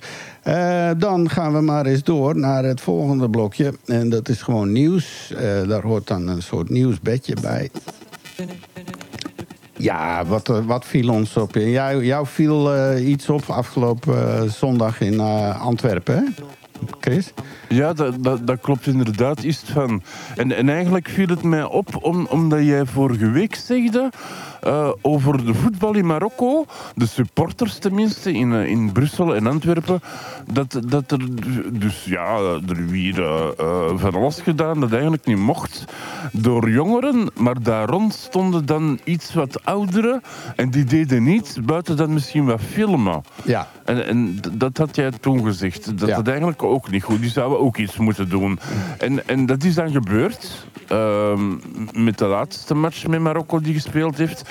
eh, 0.49 0.91
dan 0.99 1.31
gaan 1.31 1.53
we 1.53 1.61
maar 1.61 1.87
eens 1.87 2.03
door 2.03 2.37
naar 2.37 2.65
het 2.65 2.81
volgende 2.81 3.31
blokje. 3.31 3.73
En 3.87 4.09
dat 4.09 4.29
is 4.29 4.43
gewoon 4.43 4.73
nieuws. 4.73 5.33
Eh, 5.37 5.69
daar 5.69 5.83
hoort 5.83 6.07
dan 6.07 6.29
een 6.29 6.43
soort 6.43 6.69
nieuwsbedje 6.71 7.37
bij. 7.41 7.71
Ja, 9.77 10.25
wat, 10.25 10.49
eh, 10.49 10.67
wat 10.67 10.85
viel 10.85 11.11
ons 11.11 11.37
op? 11.37 11.55
Jou, 11.55 12.05
jou 12.05 12.27
viel 12.27 12.97
iets 12.97 13.29
op 13.29 13.43
afgelopen 13.47 14.51
zondag 14.51 15.01
in 15.01 15.21
Antwerpen? 15.61 16.35
Chris? 17.01 17.33
Ja, 17.69 17.93
dat, 17.93 18.25
dat, 18.25 18.47
dat 18.47 18.61
klopt 18.61 18.87
inderdaad. 18.87 19.45
Is 19.45 19.61
het 19.61 19.71
van. 19.71 20.03
En, 20.37 20.57
en 20.57 20.69
eigenlijk 20.69 21.09
viel 21.09 21.27
het 21.27 21.43
mij 21.43 21.65
op 21.65 22.05
om, 22.05 22.27
omdat 22.27 22.65
jij 22.65 22.87
vorige 22.87 23.31
week 23.31 23.55
zegde 23.55 24.11
eh, 24.61 24.91
over 25.03 25.45
de 25.45 25.55
voetbal 25.55 25.95
in 25.95 26.07
Marokko, 26.07 26.65
de 26.95 27.07
supporters 27.07 27.79
tenminste 27.79 28.33
in, 28.33 28.53
eh, 28.53 28.67
in 28.67 28.93
Brussel 28.93 29.35
en 29.35 29.47
Antwerpen, 29.47 30.01
dat, 30.53 30.81
dat 30.89 31.11
er 31.11 31.19
dus 31.79 32.05
ja, 32.05 32.37
er 32.69 32.87
weer 32.87 33.23
eh, 33.23 33.49
van 33.95 34.15
alles 34.15 34.41
gedaan 34.41 34.81
dat 34.81 34.93
eigenlijk 34.93 35.25
niet 35.25 35.37
mocht 35.37 35.85
door 36.33 36.71
jongeren, 36.71 37.31
maar 37.35 37.63
daar 37.63 37.89
rond 37.89 38.15
stonden 38.15 38.67
dan 38.67 38.99
iets 39.05 39.35
wat 39.35 39.65
ouderen 39.65 40.23
en 40.57 40.71
die 40.71 40.85
deden 40.85 41.23
niets 41.23 41.61
buiten 41.65 41.97
dan 41.97 42.13
misschien 42.13 42.45
wat 42.45 42.61
filmen. 42.61 43.23
Ja. 43.45 43.69
En, 43.85 44.07
en 44.07 44.41
dat 44.53 44.79
had 44.79 44.97
jij 44.97 45.11
toen 45.21 45.45
gezegd. 45.45 45.99
Dat 45.99 46.09
Ja. 46.09 46.17
dat 46.17 46.27
ook 46.69 46.91
niet 46.91 47.03
goed. 47.03 47.21
Die 47.21 47.31
zouden 47.31 47.61
ook 47.61 47.77
iets 47.77 47.97
moeten 47.97 48.29
doen. 48.29 48.59
En, 48.99 49.29
en 49.29 49.47
dat 49.47 49.65
is 49.65 49.75
dan 49.75 49.91
gebeurd. 49.91 50.67
ehm, 50.89 51.51
met 52.05 52.19
de 52.19 52.27
laatste 52.27 52.75
match 52.75 53.07
met 53.07 53.21
Marokko 53.21 53.61
die 53.61 53.75
gespeeld 53.75 54.17
heeft. 54.19 54.43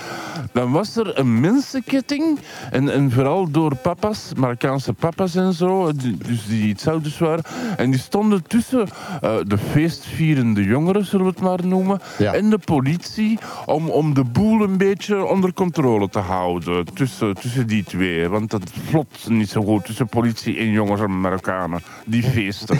Dan 0.53 0.71
was 0.71 0.95
er 0.95 1.19
een 1.19 1.39
mensenketting. 1.39 2.39
En, 2.71 2.89
en 2.93 3.11
vooral 3.11 3.51
door 3.51 3.75
papa's, 3.75 4.31
Marokkaanse 4.37 4.93
papa's 4.93 5.35
en 5.35 5.53
zo. 5.53 5.91
die- 5.91 6.17
Dus 6.17 6.45
die 6.47 6.67
iets 6.67 6.87
ouders 6.87 7.17
waren. 7.17 7.43
En 7.77 7.91
die 7.91 7.99
stonden 7.99 8.43
tussen 8.47 8.87
eh, 9.21 9.35
de 9.47 9.57
feestvierende 9.57 10.63
jongeren, 10.63 11.05
zullen 11.05 11.25
we 11.25 11.31
het 11.31 11.41
maar 11.41 11.65
noemen. 11.65 11.99
Ja. 12.17 12.33
En 12.33 12.49
de 12.49 12.57
politie. 12.57 13.39
Om, 13.65 13.89
om 13.89 14.13
de 14.13 14.23
boel 14.23 14.61
een 14.61 14.77
beetje 14.77 15.25
onder 15.25 15.53
controle 15.53 16.09
te 16.09 16.19
houden. 16.19 16.85
Tussen, 16.93 17.35
tussen 17.35 17.67
die 17.67 17.83
twee. 17.83 18.27
Want 18.27 18.51
dat 18.51 18.71
vlot 18.89 19.25
niet 19.29 19.49
zo 19.49 19.61
goed 19.63 19.85
tussen 19.85 20.07
politie 20.07 20.57
en 20.57 20.71
jongens 20.71 21.01
en 21.01 21.21
Marokkanen. 21.21 21.81
Die 22.09 22.23
feesten. 22.23 22.79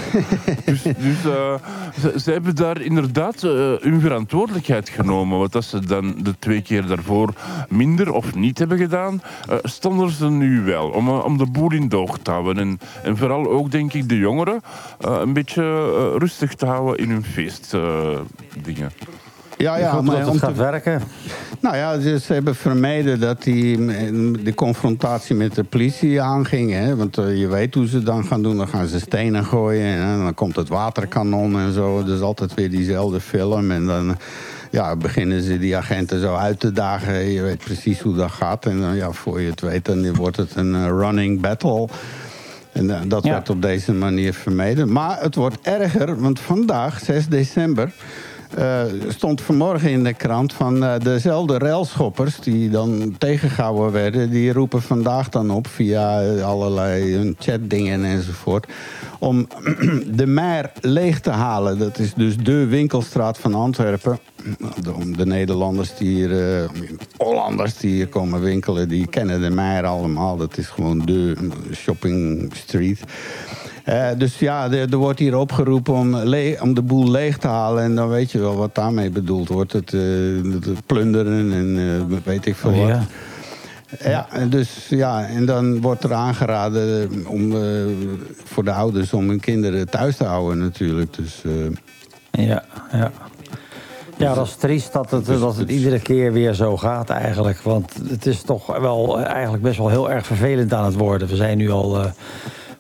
dus 0.66 0.82
dus 0.82 1.26
eh, 1.26 2.18
ze, 2.18 2.32
hebben 2.32 2.56
daar 2.56 2.82
inderdaad 2.82 3.44
eh, 3.44 3.52
hun 3.80 4.00
verantwoordelijkheid 4.02 4.90
genomen. 4.90 5.40
Wat 5.40 5.52
dat 5.52 5.64
ze 5.64 5.80
dan 5.80 6.16
de 6.24 6.36
twee 6.40 6.62
keer 6.62 6.86
daarvoor 6.86 7.34
minder 7.70 8.12
of 8.12 8.36
niet 8.36 8.58
hebben 8.58 8.78
gedaan, 8.78 9.22
eh, 9.50 9.56
stonden 9.64 10.10
ze 10.10 10.30
nu 10.30 10.62
wel. 10.62 10.90
Om, 10.90 11.10
om 11.10 11.38
de 11.38 11.46
boel 11.46 11.72
in 11.72 11.90
doog 11.90 12.18
te 12.22 12.32
houden. 12.32 12.58
En, 12.58 12.80
en 13.04 13.18
vooral 13.18 13.50
ook, 13.50 13.72
denk 13.72 13.94
ik, 13.94 14.10
de 14.10 14.18
jongeren 14.18 14.62
een 15.00 15.34
beetje 15.34 15.64
rustig 16.18 16.54
te 16.54 16.66
houden 16.66 16.98
in 16.98 17.10
hun 17.10 17.24
feestdingen. 17.24 18.92
Ja, 19.58 19.78
ja, 19.78 20.02
maar 20.02 20.16
dat 20.16 20.26
het 20.26 20.34
te- 20.34 20.40
gaat 20.40 20.58
werken. 20.58 21.02
Nou 21.62 21.76
ja, 21.76 22.00
ze, 22.00 22.34
hebben 22.34 22.56
vermeden 22.56 23.20
dat 23.20 23.44
die, 23.44 23.86
de 24.44 24.54
confrontatie 24.56 25.36
met 25.36 25.56
de 25.56 25.64
politie 25.64 26.22
aanging. 26.22 26.72
Hè? 26.72 26.96
Want 26.96 27.18
eh, 27.18 27.40
je 27.40 27.48
weet 27.48 27.74
hoe 27.76 27.88
ze 27.88 28.04
dan 28.04 28.26
gaan 28.26 28.42
doen. 28.44 28.58
Dan 28.58 28.68
gaan 28.68 28.88
ze 28.88 29.00
stenen 29.00 29.46
gooien 29.46 29.96
en 29.96 30.18
dan 30.24 30.34
komt 30.34 30.56
het 30.56 30.68
waterkanon 30.70 31.60
en 31.60 31.74
zo. 31.74 32.00
Is 32.00 32.22
altijd 32.22 32.54
weer 32.54 32.70
diezelfde 32.70 33.20
film. 33.20 33.72
En 33.72 33.86
dan 33.86 34.18
ja, 34.72 34.96
beginnen 34.96 35.42
ze 35.42 35.60
die 35.60 35.78
agenten 35.78 36.22
zo 36.22 36.36
uit 36.36 36.60
te 36.60 36.72
dagen. 36.72 37.14
Je 37.26 37.42
weet 37.42 37.58
precies 37.64 38.00
hoe 38.02 38.16
dat 38.16 38.32
gaat. 38.32 38.66
En 38.66 38.80
dan, 38.82 38.96
ja, 38.96 39.12
voor 39.12 39.42
je 39.42 39.50
het 39.50 39.62
weet, 39.62 39.86
dan 39.86 40.16
wordt 40.16 40.38
het 40.38 40.56
een 40.56 40.76
eh, 40.76 40.88
running 40.88 41.42
battle. 41.42 41.88
En 42.72 42.90
eh, 42.92 43.00
dat 43.08 43.24
Ja. 43.24 43.32
werd 43.32 43.50
op 43.50 43.62
deze 43.62 43.94
manier 43.94 44.34
vermeden. 44.34 44.92
Maar 44.92 45.22
het 45.22 45.36
wordt 45.36 45.58
erger, 45.62 46.20
want 46.22 46.40
vandaag, 46.40 47.00
6 47.00 47.28
december... 47.28 47.92
eh, 48.56 48.82
stond 49.08 49.42
vanmorgen 49.42 49.90
in 49.90 50.04
de 50.04 50.14
krant 50.14 50.54
van 50.54 50.84
eh, 50.84 51.00
dezelfde 51.00 51.58
railschoppers... 51.58 52.40
die 52.40 52.70
dan 52.70 53.16
tegengehouden 53.18 53.92
werden... 53.92 54.30
die 54.30 54.54
roepen 54.54 54.82
vandaag 54.82 55.30
dan 55.30 55.52
op 55.52 55.68
via 55.68 56.22
eh, 56.22 56.46
allerlei 56.46 57.34
chatdingen 57.40 58.04
enzovoort... 58.04 58.68
om 59.20 59.48
de 60.20 60.28
mer 60.28 60.72
leeg 60.82 61.20
te 61.20 61.30
halen. 61.30 61.80
Dat 61.80 62.00
is 62.00 62.14
dus 62.14 62.38
de 62.38 62.66
winkelstraat 62.66 63.38
van 63.38 63.54
Antwerpen. 63.54 64.20
Om 64.96 65.18
de 65.18 65.26
Nederlanders 65.26 65.96
die 65.96 66.16
hier... 66.16 66.60
eh, 66.62 66.70
Hollanders 67.18 67.78
die 67.78 67.92
hier 67.92 68.08
komen 68.08 68.42
winkelen... 68.42 68.90
die 68.90 69.08
kennen 69.08 69.42
de 69.42 69.50
mer 69.50 69.86
allemaal. 69.86 70.38
Dat 70.38 70.58
is 70.58 70.68
gewoon 70.68 71.00
de 71.06 71.36
shopping 71.74 72.52
street... 72.56 73.00
Eh, 73.88 74.08
dus 74.18 74.40
ja, 74.40 74.72
er, 74.72 74.92
er 74.92 74.98
wordt 74.98 75.20
hier 75.20 75.36
opgeroepen 75.38 75.94
om, 75.94 76.16
om 76.62 76.74
de 76.74 76.82
boel 76.82 77.12
leeg 77.12 77.38
te 77.38 77.48
halen. 77.48 77.84
En 77.84 77.96
dan 77.96 78.10
weet 78.10 78.32
je 78.32 78.40
wel 78.40 78.56
wat 78.56 78.76
daarmee 78.76 79.10
bedoeld 79.10 79.48
wordt. 79.48 79.74
Het, 79.74 79.94
eh, 79.94 80.02
het- 80.52 80.86
plunderen 80.86 81.54
en 81.54 81.78
eh, 82.12 82.18
weet 82.24 82.46
ik 82.46 82.56
veel 82.56 82.72
Oh, 82.72 82.80
wat. 82.80 82.88
ja. 82.88 83.02
Ja, 84.04 84.28
en 84.32 84.50
dus 84.50 84.86
ja, 84.90 85.26
en 85.26 85.46
dan 85.46 85.82
wordt 85.82 86.04
er 86.04 86.14
aangeraden 86.14 87.10
om, 87.28 87.54
voor 88.44 88.64
de 88.64 88.72
ouders 88.72 89.14
om 89.14 89.30
hun 89.30 89.40
kinderen 89.40 89.90
thuis 89.90 90.18
te 90.18 90.24
houden 90.24 90.58
natuurlijk. 90.58 91.14
Dus 91.16 91.42
Ja, 92.32 92.64
ja. 92.92 93.12
Ja, 94.18 94.34
dat 94.34 94.46
is 94.48 94.56
triest 94.56 94.94
dat 94.94 95.12
het, 95.12 95.26
Dus 95.26 95.40
dat 95.40 95.56
het 95.58 95.70
iedere 95.70 96.00
keer 96.00 96.34
weer 96.34 96.54
zo 96.54 96.78
gaat 96.78 97.10
eigenlijk. 97.10 97.60
Want 97.62 97.94
het 98.10 98.26
is 98.26 98.42
toch 98.42 98.78
wel 98.80 99.20
eigenlijk 99.20 99.64
best 99.64 99.78
wel 99.78 99.90
heel 99.90 100.12
erg 100.12 100.26
vervelend 100.26 100.74
aan 100.74 100.86
het 100.86 100.96
worden. 100.96 101.28
We 101.28 101.36
zijn 101.36 101.58
nu 101.58 101.70
al... 101.72 102.12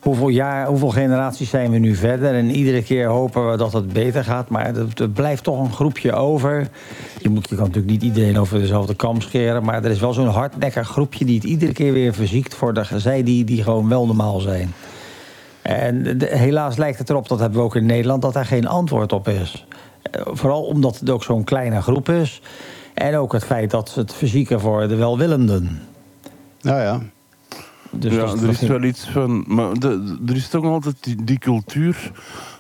hoeveel 0.08 0.30
jaar, 0.30 0.68
hoeveel 0.68 0.90
generaties 0.90 1.50
zijn 1.50 1.72
we 1.72 1.78
nu 1.78 1.96
verder? 1.96 2.34
En 2.34 2.50
iedere 2.50 2.84
keer 2.84 3.08
hopen 3.08 3.52
we 3.52 3.58
dat 3.58 3.74
het 3.74 3.94
beter 3.94 4.24
gaat. 4.24 4.50
Maar 4.50 4.76
er, 4.76 5.10
blijft 5.10 5.44
toch 5.44 5.60
een 5.60 5.74
groepje 5.74 6.14
over. 6.14 6.68
Je, 7.20 7.30
moet, 7.30 7.50
je 7.50 7.56
kan 7.56 7.66
natuurlijk 7.66 7.92
niet 7.92 8.04
iedereen 8.04 8.40
over 8.40 8.60
dezelfde 8.60 8.96
kam 8.96 9.22
scheren. 9.22 9.64
Maar 9.64 9.84
er 9.84 9.92
is 9.92 10.00
wel 10.00 10.14
zo'n 10.14 10.28
hardnekkig 10.28 10.88
groepje 10.88 11.26
die 11.26 11.36
het 11.36 11.44
iedere 11.44 11.72
keer 11.72 11.94
weer 11.94 12.14
verziekt... 12.14 12.56
voor 12.56 12.74
de, 12.74 12.86
zij 12.96 13.24
die, 13.24 13.44
die 13.44 13.64
gewoon 13.64 13.90
wel 13.90 14.06
normaal 14.06 14.40
zijn. 14.40 14.74
En 15.62 16.18
helaas 16.26 16.78
lijkt 16.78 17.00
het 17.00 17.10
erop, 17.10 17.28
dat 17.28 17.40
hebben 17.40 17.60
we 17.60 17.66
ook 17.66 17.76
in 17.76 17.86
Nederland, 17.86 18.22
dat 18.22 18.34
daar 18.34 18.46
geen 18.46 18.68
antwoord 18.68 19.14
op 19.14 19.28
is. 19.28 19.66
Eh, 20.12 20.22
Vooral 20.26 20.64
omdat 20.64 21.00
het 21.00 21.10
ook 21.10 21.24
zo'n 21.24 21.44
kleine 21.44 21.82
groep 21.82 22.10
is. 22.10 22.42
En 22.94 23.16
ook 23.16 23.34
het 23.34 23.44
feit 23.44 23.72
dat 23.72 23.90
ze 23.90 24.00
het 24.00 24.14
verzieken 24.14 24.60
voor 24.60 24.88
de 24.88 24.96
welwillenden. 24.96 25.82
nou 26.62 26.82
ja, 26.82 27.02
Dus 28.00 28.14
ja, 28.14 28.20
dat 28.20 28.34
er 28.34 28.46
dat 28.46 28.62
is 28.62 28.68
wel 28.68 28.84
iets 28.84 29.08
van. 29.10 29.44
Maar 29.48 29.74
de- 29.74 30.18
er 30.28 30.36
is 30.36 30.50
toch 30.50 30.66
altijd 30.66 30.96
die, 31.04 31.24
die 31.24 31.38
cultuur, 31.40 32.12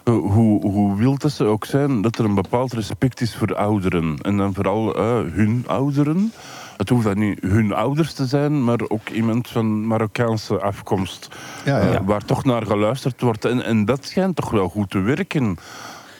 eh, 0.03 0.13
hoe, 0.13 0.61
hoe 0.71 0.95
wild 0.97 1.21
dat 1.21 1.31
ze 1.31 1.43
ook 1.43 1.65
zijn, 1.65 2.01
dat 2.01 2.17
er 2.17 2.25
een 2.25 2.35
bepaald 2.35 2.73
respect 2.73 3.21
is 3.21 3.35
voor 3.35 3.55
ouderen. 3.55 4.17
En 4.21 4.37
dan 4.37 4.53
vooral 4.53 4.95
eh, 4.95 5.03
hun 5.33 5.63
ouderen. 5.67 6.31
Het 6.77 6.89
hoeft 6.89 7.03
dan 7.03 7.19
niet 7.19 7.39
hun 7.41 7.73
ouders 7.73 8.13
te 8.13 8.25
zijn, 8.25 8.63
maar 8.63 8.79
ook 8.87 9.09
iemand 9.09 9.47
van 9.47 9.87
Marokkaanse 9.87 10.59
afkomst. 10.59 11.27
Ja, 11.65 11.77
ja. 11.77 11.91
eh, 11.93 11.99
waar 12.05 12.25
toch 12.25 12.43
naar 12.45 12.65
geluisterd 12.65 13.21
wordt. 13.21 13.45
En, 13.45 13.63
en 13.65 13.85
dat 13.85 14.05
schijnt 14.05 14.35
toch 14.35 14.49
wel 14.49 14.69
goed 14.69 14.89
te 14.89 14.99
werken. 14.99 15.57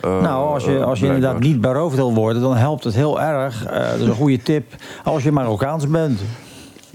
Eh, 0.01 0.21
Nou, 0.21 0.53
als 0.53 0.63
je, 0.65 0.83
als 0.83 0.99
je 0.99 1.05
inderdaad 1.05 1.39
niet 1.39 1.61
beroofd 1.61 1.95
wil 1.95 2.13
worden, 2.13 2.41
dan 2.41 2.55
helpt 2.55 2.83
het 2.83 2.93
heel 2.95 3.21
erg. 3.21 3.65
Eh, 3.65 3.89
dat 3.89 3.99
is 3.99 4.07
een 4.07 4.13
goede 4.13 4.41
tip. 4.41 4.75
Als 5.03 5.23
je 5.23 5.31
Marokkaans 5.31 5.87
bent. 5.87 6.19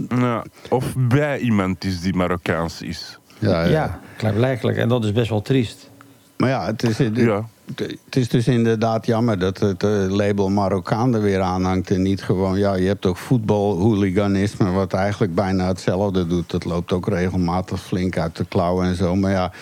Ja, 0.09 0.45
of 0.71 0.95
bij 0.97 1.39
iemand 1.39 1.85
is 1.85 2.01
die 2.01 2.15
Marokkaans 2.15 2.83
is. 2.83 3.19
ja, 3.39 3.49
Ja, 3.63 3.69
ja. 3.71 4.01
klaarblijkelijk. 4.17 4.77
En 4.79 4.89
dat 4.89 5.05
is 5.05 5.13
best 5.13 5.31
wel 5.31 5.43
triest. 5.43 5.91
Maar 6.37 6.49
ja, 6.51 6.67
het 6.67 6.83
is, 6.83 6.99
het, 6.99 7.17
Ja. 7.17 7.49
het 7.75 8.17
is 8.17 8.29
dus 8.29 8.49
inderdaad 8.49 9.07
jammer 9.07 9.39
dat 9.39 9.59
het 9.59 9.83
eh, 9.83 9.91
label 10.09 10.49
Marokkaan 10.51 11.15
er 11.15 11.23
weer 11.23 11.41
aanhangt. 11.41 11.91
En 11.91 12.03
niet 12.03 12.23
gewoon, 12.23 12.59
ja, 12.59 12.75
je 12.75 12.87
hebt 12.87 13.07
ook 13.07 13.17
voetbalhooliganisme, 13.17 14.71
wat 14.71 14.93
eigenlijk 14.93 15.35
bijna 15.35 15.67
hetzelfde 15.67 16.27
doet. 16.27 16.51
Dat 16.51 16.65
loopt 16.65 16.93
ook 16.93 17.09
regelmatig 17.09 17.83
flink 17.83 18.19
uit 18.19 18.37
de 18.37 18.45
klauwen 18.45 18.87
en 18.87 18.95
zo. 18.95 19.15
Maar 19.17 19.31
ja, 19.31 19.53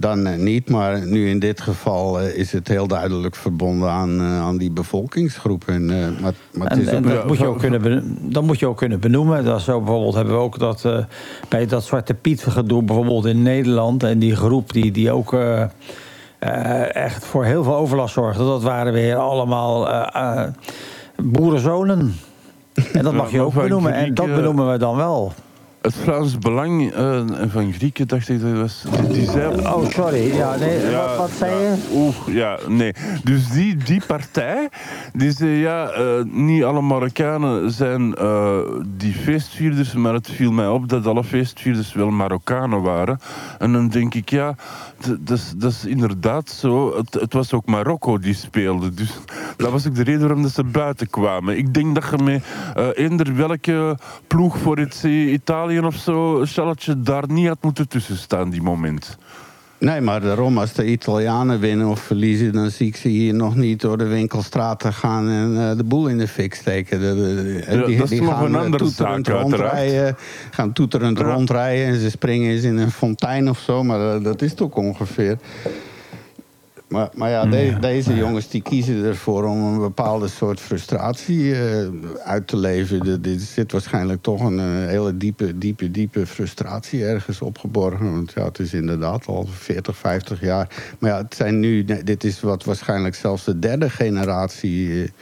dan 0.00 0.26
eh, 0.26 0.38
niet. 0.38 0.70
Maar 0.70 1.06
nu 1.06 1.28
in 1.28 1.38
dit 1.38 1.60
geval 1.60 2.20
eh, 2.20 2.36
is 2.36 2.52
het 2.52 2.68
heel 2.68 2.86
duidelijk 2.86 3.36
verbonden 3.36 3.90
aan, 3.90 4.20
eh, 4.20 4.40
aan 4.40 4.56
die 4.56 4.70
bevolkingsgroep. 4.70 5.62
En, 5.66 5.90
eh, 5.90 6.20
maar, 6.22 6.32
maar 6.52 6.68
het 6.68 6.72
En, 6.78 6.80
is 6.80 6.86
en 6.86 7.04
ook- 7.06 7.12
dat, 7.12 7.26
moet 7.26 7.38
je 7.38 7.46
ook 7.46 7.58
kunnen 7.58 7.82
beno- 7.82 8.02
dat 8.20 8.42
moet 8.42 8.58
je 8.58 8.66
ook 8.66 8.76
kunnen 8.76 9.00
benoemen. 9.00 9.44
Dat 9.44 9.60
zo 9.60 9.78
bijvoorbeeld 9.80 10.14
hebben 10.14 10.34
we 10.34 10.40
ook 10.40 10.58
dat 10.58 10.84
eh, 10.84 10.98
bij 11.48 11.66
dat 11.66 11.84
Zwarte 11.84 12.14
Piet 12.14 12.42
gedoe 12.44 12.82
bijvoorbeeld 12.82 13.24
in 13.26 13.42
Nederland. 13.42 14.02
En 14.02 14.18
die 14.18 14.36
groep 14.36 14.72
die, 14.72 14.90
die 14.90 15.10
ook 15.12 15.36
echt 16.92 17.24
voor 17.24 17.44
heel 17.44 17.62
veel 17.64 17.76
overlast 17.76 18.14
zorgde. 18.14 18.44
Dat 18.44 18.62
waren 18.62 18.92
weer 18.92 19.16
allemaal 19.16 19.88
boerenzonen. 21.22 22.14
En 22.92 23.02
dat 23.02 23.12
mag 23.12 23.30
je 23.30 23.40
ook 23.40 23.54
benoemen. 23.54 23.92
En 23.92 24.14
dat 24.14 24.26
benoemen 24.34 24.70
we 24.72 24.78
dan 24.78 24.96
wel. 24.96 25.32
Het 25.82 25.94
Vlaams 25.94 26.38
Belang 26.38 26.92
eh, 26.92 27.20
van 27.48 27.72
Grieken, 27.72 28.08
dacht 28.08 28.28
ik 28.28 28.40
dat 28.40 28.52
was. 28.52 28.84
Die, 29.00 29.08
die 29.08 29.30
zei. 29.30 29.54
Oh, 29.66 29.88
sorry. 29.90 30.34
Ja, 30.34 30.56
nee, 30.56 30.90
Ja, 30.90 31.06
wat, 31.06 31.16
wat 31.16 31.30
zei 31.30 31.62
ja. 31.62 31.70
je? 31.70 31.76
Oeh, 31.92 32.14
ja, 32.26 32.58
nee. 32.68 32.94
Dus 33.24 33.48
die, 33.48 33.76
die 33.76 34.02
partij, 34.06 34.68
die 35.12 35.30
zei 35.30 35.50
ja, 35.50 35.88
eh, 35.90 36.22
niet 36.24 36.64
alle 36.64 36.80
Marokkanen 36.80 37.70
zijn 37.70 38.14
eh, 38.14 38.58
die 38.86 39.12
feestvierders, 39.12 39.92
maar 39.92 40.12
het 40.14 40.30
viel 40.30 40.52
mij 40.52 40.68
op 40.68 40.88
dat 40.88 41.06
alle 41.06 41.24
feestvierders 41.24 41.92
wel 41.92 42.10
Marokkanen 42.10 42.82
waren. 42.82 43.18
En 43.58 43.72
dan 43.72 43.88
denk 43.88 44.14
ik, 44.14 44.30
ja, 44.30 44.54
dat 45.20 45.72
is- 45.72 45.84
inderdaad 45.84 46.48
zo. 46.50 46.96
Het, 46.96 47.14
het 47.14 47.32
was 47.32 47.52
ook 47.52 47.66
Marokko 47.66 48.18
die 48.18 48.34
speelde, 48.34 48.94
dus 48.94 49.10
dat 49.56 49.70
was 49.70 49.86
ook 49.86 49.94
de 49.94 50.02
reden 50.02 50.20
waarom 50.20 50.42
dat 50.42 50.52
ze 50.52 50.64
buiten 50.64 51.10
kwamen. 51.10 51.56
Ik 51.58 51.74
denk 51.74 51.94
dat 51.94 52.04
je 52.16 52.22
met 52.24 52.44
eender 52.96 53.36
welke 53.36 53.96
ploeg 54.26 54.58
voor 54.58 54.76
het 54.78 55.00
eh, 55.04 55.32
Italië 55.68 55.86
of 55.86 55.96
zo, 55.96 56.44
Charlotte, 56.44 57.00
daar 57.02 57.24
niet 57.28 57.48
had 57.48 57.58
moeten 57.60 57.88
tussen 57.88 58.16
staan, 58.16 58.50
die 58.50 58.62
moment. 58.62 59.16
Nee, 59.78 60.00
maar 60.00 60.20
daarom, 60.20 60.58
als 60.58 60.72
de 60.72 60.86
Italianen 60.86 61.60
winnen 61.60 61.86
of 61.88 62.00
verliezen... 62.00 62.52
dan 62.52 62.70
zie 62.70 62.86
ik 62.86 62.96
ze 62.96 63.08
hier 63.08 63.34
nog 63.34 63.54
niet 63.56 63.80
door 63.80 63.98
de 63.98 64.04
winkelstraten 64.06 64.92
gaan... 64.92 65.28
en 65.28 65.70
eh, 65.70 65.76
de 65.76 65.84
boel 65.84 66.06
in 66.08 66.18
de 66.18 66.28
fik 66.28 66.54
steken. 66.54 67.00
De, 67.00 67.14
de- 67.14 67.64
Ja, 67.76 67.86
die, 67.86 67.96
dat 67.96 68.04
is 68.04 68.10
die 68.18 68.22
nog 68.22 68.40
een 68.40 68.54
eh, 68.54 68.60
andere 68.60 68.84
toeterend 68.84 69.26
zaak, 69.26 69.40
rondrijden, 69.40 70.16
gaan 70.50 70.72
toeterend 70.72 71.18
Ja. 71.18 71.24
rondrijden... 71.24 71.86
en 71.86 72.00
ze 72.00 72.10
springen 72.10 72.50
eens 72.50 72.62
in 72.64 72.76
een 72.76 72.90
fontein 72.90 73.48
of 73.48 73.58
zo. 73.58 73.84
Maar 73.84 74.14
eh, 74.16 74.22
dat 74.24 74.42
is 74.42 74.54
toch 74.54 74.74
ongeveer... 74.74 75.38
Maar, 76.88 77.08
maar 77.14 77.30
ja, 77.30 77.44
de- 77.46 77.76
deze 77.80 78.14
jongens 78.14 78.48
die 78.48 78.62
kiezen 78.62 79.04
ervoor 79.04 79.44
om 79.44 79.62
een 79.62 79.78
bepaalde 79.78 80.28
soort 80.28 80.60
frustratie 80.60 81.54
eh, 81.54 81.86
uit 82.24 82.46
te 82.46 82.56
leven. 82.56 83.06
Er 83.24 83.38
zit 83.38 83.72
waarschijnlijk 83.72 84.22
toch 84.22 84.40
een 84.40 84.58
eh, 84.58 84.64
hele 84.66 85.16
diepe, 85.16 85.58
diepe, 85.58 85.90
diepe 85.90 86.26
frustratie 86.26 87.04
ergens 87.04 87.40
opgeborgen. 87.40 88.12
Want 88.12 88.32
ja, 88.32 88.44
het 88.44 88.58
is 88.58 88.74
inderdaad 88.74 89.26
al 89.26 89.46
40, 89.50 89.96
50 89.96 90.40
jaar. 90.40 90.94
Maar 90.98 91.10
ja, 91.10 91.16
het 91.16 91.34
zijn 91.34 91.60
nu, 91.60 91.84
dit 91.84 92.24
is 92.24 92.40
wat 92.40 92.64
waarschijnlijk 92.64 93.14
zelfs 93.14 93.44
de 93.44 93.58
derde 93.58 93.90
generatie 93.90 95.12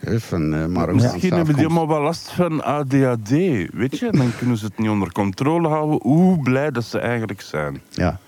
eh, 0.00 0.16
van 0.18 0.48
Marokkaanse 0.72 1.06
Misschien 1.12 1.34
hebben 1.34 1.54
die 1.54 1.64
allemaal 1.64 1.88
wel 1.88 2.00
last 2.02 2.30
van 2.30 2.64
ADHD, 2.64 3.28
weet 3.72 3.98
je? 3.98 4.08
Dan 4.10 4.32
kunnen 4.38 4.56
ze 4.56 4.64
het 4.64 4.78
niet 4.78 4.88
onder 4.90 5.12
controle 5.12 5.68
houden. 5.68 5.98
Hoe 6.02 6.42
blij 6.42 6.70
dat 6.70 6.84
ze 6.84 6.98
eigenlijk 6.98 7.40
zijn. 7.40 7.80
Ja. 7.90 8.18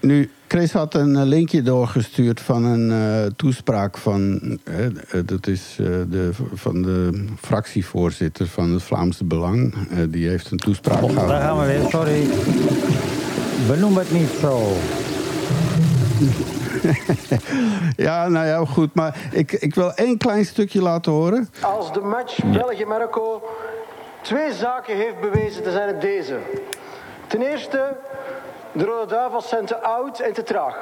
Nu, 0.00 0.30
Chris 0.48 0.72
had 0.72 0.94
een 0.94 1.16
eh, 1.16 1.22
linkje 1.22 1.62
doorgestuurd 1.62 2.40
van 2.40 2.64
een 2.64 2.90
eh, 2.90 3.30
toespraak 3.36 3.98
van, 3.98 4.40
eh, 4.64 5.20
dat 5.24 5.46
is, 5.46 5.74
de, 6.08 6.30
van 6.54 6.82
de 6.82 7.24
fractievoorzitter 7.40 8.46
van 8.46 8.70
het 8.70 8.82
Vlaamse 8.82 9.24
Belang. 9.24 9.74
Eh, 9.74 9.98
die 10.08 10.28
heeft 10.28 10.50
een 10.50 10.58
toespraak 10.58 11.02
Oh, 11.02 11.16
daar 11.16 11.40
gaan 11.40 11.58
we 11.58 11.66
weer. 11.66 11.88
Sorry. 11.88 12.26
Benoem 13.66 13.96
het 13.96 14.12
niet 14.12 14.30
zo. 14.40 14.62
Ja, 17.96 18.28
nou 18.28 18.46
ja, 18.46 18.64
goed. 18.64 18.94
Maar 18.94 19.16
ik, 19.32 19.52
ik 19.52 19.74
wil 19.74 19.92
één 19.92 20.18
klein 20.18 20.44
stukje 20.44 20.82
laten 20.82 21.12
horen. 21.12 21.48
Als 21.60 21.92
de 21.92 22.00
match 22.00 22.44
België-Marokko 22.44 23.42
twee 24.22 24.52
zaken 24.52 24.96
heeft 24.96 25.20
bewezen, 25.20 25.62
dan 25.62 25.72
zijn 25.72 25.88
het 25.88 26.00
deze. 26.00 26.38
Ten 27.26 27.42
eerste, 27.42 27.96
de 28.72 28.84
Rode 28.84 29.06
Duivels 29.06 29.48
zijn 29.48 29.66
te 29.66 29.82
oud 29.82 30.18
en 30.20 30.32
te 30.32 30.42
traag. 30.42 30.76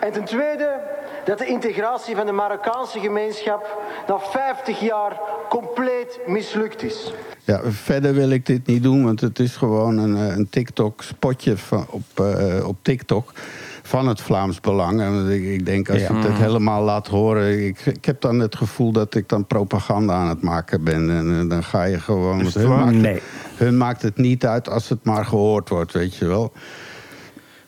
En 0.00 0.12
ten 0.12 0.24
tweede, 0.24 0.80
dat 1.24 1.38
de 1.38 1.46
integratie 1.46 2.16
van 2.16 2.26
de 2.26 2.32
Marokkaanse 2.32 2.98
gemeenschap 3.00 3.78
na 4.08 4.18
50 4.18 4.80
jaar 4.80 5.20
compleet 5.48 6.20
mislukt 6.26 6.82
is. 6.82 7.12
Ja, 7.44 7.60
verder 7.64 8.14
wil 8.14 8.30
ik 8.30 8.46
dit 8.46 8.66
niet 8.66 8.82
doen, 8.82 9.04
want 9.04 9.20
het 9.20 9.38
is 9.38 9.56
gewoon 9.56 9.98
een, 9.98 10.16
eh, 10.16 10.36
een 10.36 10.48
TikTok-spotje 10.50 11.56
van- 11.56 11.86
op, 11.90 12.02
eh, 12.14 12.66
op 12.68 12.76
TikTok 12.82 13.32
van 13.82 14.08
het 14.08 14.20
Vlaams 14.20 14.60
Belang. 14.60 15.00
En 15.00 15.30
ik, 15.30 15.42
ik 15.44 15.66
denk, 15.66 15.88
als 15.90 16.00
je 16.00 16.12
Ja. 16.12 16.18
het 16.18 16.32
helemaal 16.38 16.82
laat 16.82 17.06
horen... 17.08 17.66
Ik, 17.66 17.80
ik 17.86 18.04
heb 18.04 18.20
dan 18.20 18.38
het 18.38 18.56
gevoel 18.56 18.92
dat 18.92 19.14
ik 19.14 19.28
dan 19.28 19.46
propaganda 19.46 20.14
aan 20.14 20.28
het 20.28 20.42
maken 20.42 20.84
ben. 20.84 21.10
En 21.10 21.40
eh, 21.40 21.48
dan 21.48 21.64
ga 21.64 21.82
je 21.84 22.00
gewoon... 22.00 22.40
Het 22.44 22.66
maakt 22.66 22.92
Nee. 22.92 23.22
Hun 23.64 23.76
maakt 23.76 24.02
het 24.02 24.16
niet 24.16 24.46
uit 24.46 24.68
als 24.68 24.88
het 24.88 25.04
maar 25.04 25.24
gehoord 25.24 25.68
wordt, 25.68 25.92
weet 25.92 26.16
je 26.16 26.26
wel. 26.26 26.52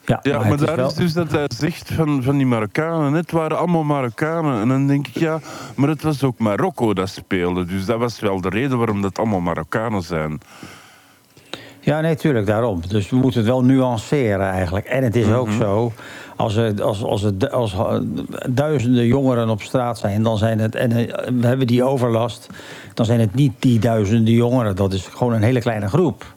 Ja, 0.04 0.18
Ja, 0.22 0.38
maar, 0.38 0.52
is 0.54 0.61
daar 0.61 0.76
wel- 0.76 0.87
is 0.88 0.94
dus 0.94 1.12
dat 1.12 1.30
hij 1.30 1.46
zegt 1.56 1.92
van, 1.92 2.22
van 2.22 2.37
die 2.37 2.46
Marokkanen. 2.46 3.12
Het 3.12 3.30
waren 3.30 3.59
allemaal 3.59 3.85
Marokkanen. 3.85 4.61
En 4.61 4.68
dan 4.68 4.87
denk 4.87 5.06
ik, 5.06 5.18
ja, 5.18 5.40
maar 5.76 5.88
het 5.88 6.02
was 6.02 6.22
ook 6.24 6.38
Marokko 6.38 6.94
dat 6.94 7.09
speelde. 7.09 7.64
Dus 7.64 7.85
dat 7.85 7.98
was 7.98 8.20
wel 8.20 8.40
de 8.40 8.48
reden 8.48 8.78
waarom 8.78 9.02
dat 9.02 9.18
allemaal 9.18 9.40
Marokkanen 9.40 10.02
zijn. 10.02 10.40
Ja, 11.87 12.01
nee, 12.01 12.16
tuurlijk, 12.16 12.46
daarom. 12.46 12.81
Dus 12.88 13.11
we 13.11 13.16
moeten 13.16 13.40
het 13.40 13.49
wel 13.49 13.64
nuanceren 13.64 14.46
eigenlijk. 14.51 14.87
En 14.87 15.03
het 15.05 15.16
is 15.16 15.33
ook 15.33 15.46
Mhm. 15.49 15.57
zo, 15.61 15.92
als 16.37 16.57
er, 16.57 16.83
als, 16.83 17.03
als 17.03 17.22
er 17.22 17.49
als 17.51 17.75
er 17.75 18.03
duizenden 18.55 19.07
jongeren 19.07 19.49
op 19.49 19.62
straat 19.62 19.99
zijn... 19.99 20.22
Dan 20.22 20.38
zijn 20.38 20.59
het, 20.59 20.75
en 20.75 20.92
eh, 20.92 21.29
we 21.40 21.46
hebben 21.46 21.66
die 21.66 21.85
overlast, 21.85 22.46
dan 22.94 23.07
zijn 23.07 23.20
het 23.20 23.35
niet 23.35 23.53
die 23.59 23.79
duizenden 23.79 24.35
jongeren. 24.35 24.77
Dat 24.77 24.92
is 24.92 25.07
gewoon 25.07 25.33
een 25.33 25.42
hele 25.42 25.61
kleine 25.61 25.88
groep. 25.88 26.35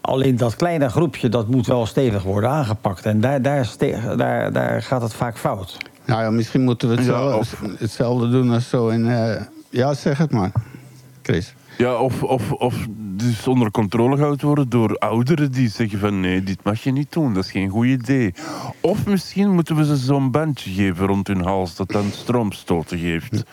Alleen 0.00 0.36
dat 0.36 0.56
kleine 0.56 0.88
groepje, 0.88 1.28
dat 1.28 1.48
moet 1.48 1.66
wel 1.66 1.86
stevig 1.86 2.22
worden 2.22 2.50
aangepakt. 2.50 3.06
En 3.06 3.20
daar, 3.20 3.42
daar, 3.42 3.66
daar, 4.16 4.52
daar 4.52 4.82
gaat 4.82 5.02
het 5.02 5.14
vaak 5.14 5.38
fout. 5.38 5.76
Nou 6.04 6.22
ja, 6.22 6.30
misschien 6.30 6.62
moeten 6.62 6.88
we 6.88 6.94
Ja, 6.94 7.00
hetzelfde, 7.00 7.36
of- 7.38 7.62
hetzelfde 7.78 8.30
doen 8.30 8.50
als 8.52 8.68
zo 8.68 8.88
in... 8.88 9.08
eh, 9.10 9.40
ja, 9.70 9.94
zeg 9.94 10.18
het 10.18 10.30
maar, 10.30 10.50
Chris. 11.22 11.54
Ja, 11.80 11.94
of, 11.94 12.22
of, 12.22 12.52
of 12.52 12.74
dus 12.96 13.46
onder 13.46 13.70
controle 13.70 14.16
gehouden 14.16 14.46
worden 14.46 14.68
door 14.68 14.96
ouderen 14.98 15.52
die 15.52 15.68
zeggen 15.68 15.98
van 15.98 16.20
nee, 16.20 16.42
dit 16.42 16.58
mag 16.64 16.82
je 16.82 16.92
niet 16.92 17.12
doen, 17.12 17.34
dat 17.34 17.44
is 17.44 17.50
geen 17.50 17.68
goed 17.68 17.86
idee. 17.86 18.34
Of 18.80 19.06
misschien 19.06 19.50
moeten 19.50 19.76
we 19.76 19.84
ze 19.84 19.96
zo'n 19.96 20.30
bandje 20.30 20.70
geven 20.70 21.06
rond 21.06 21.26
hun 21.26 21.40
hals 21.42 21.76
dat 21.76 21.88
dan 21.88 22.04
stroomstoten 22.12 22.98
geeft. 22.98 23.44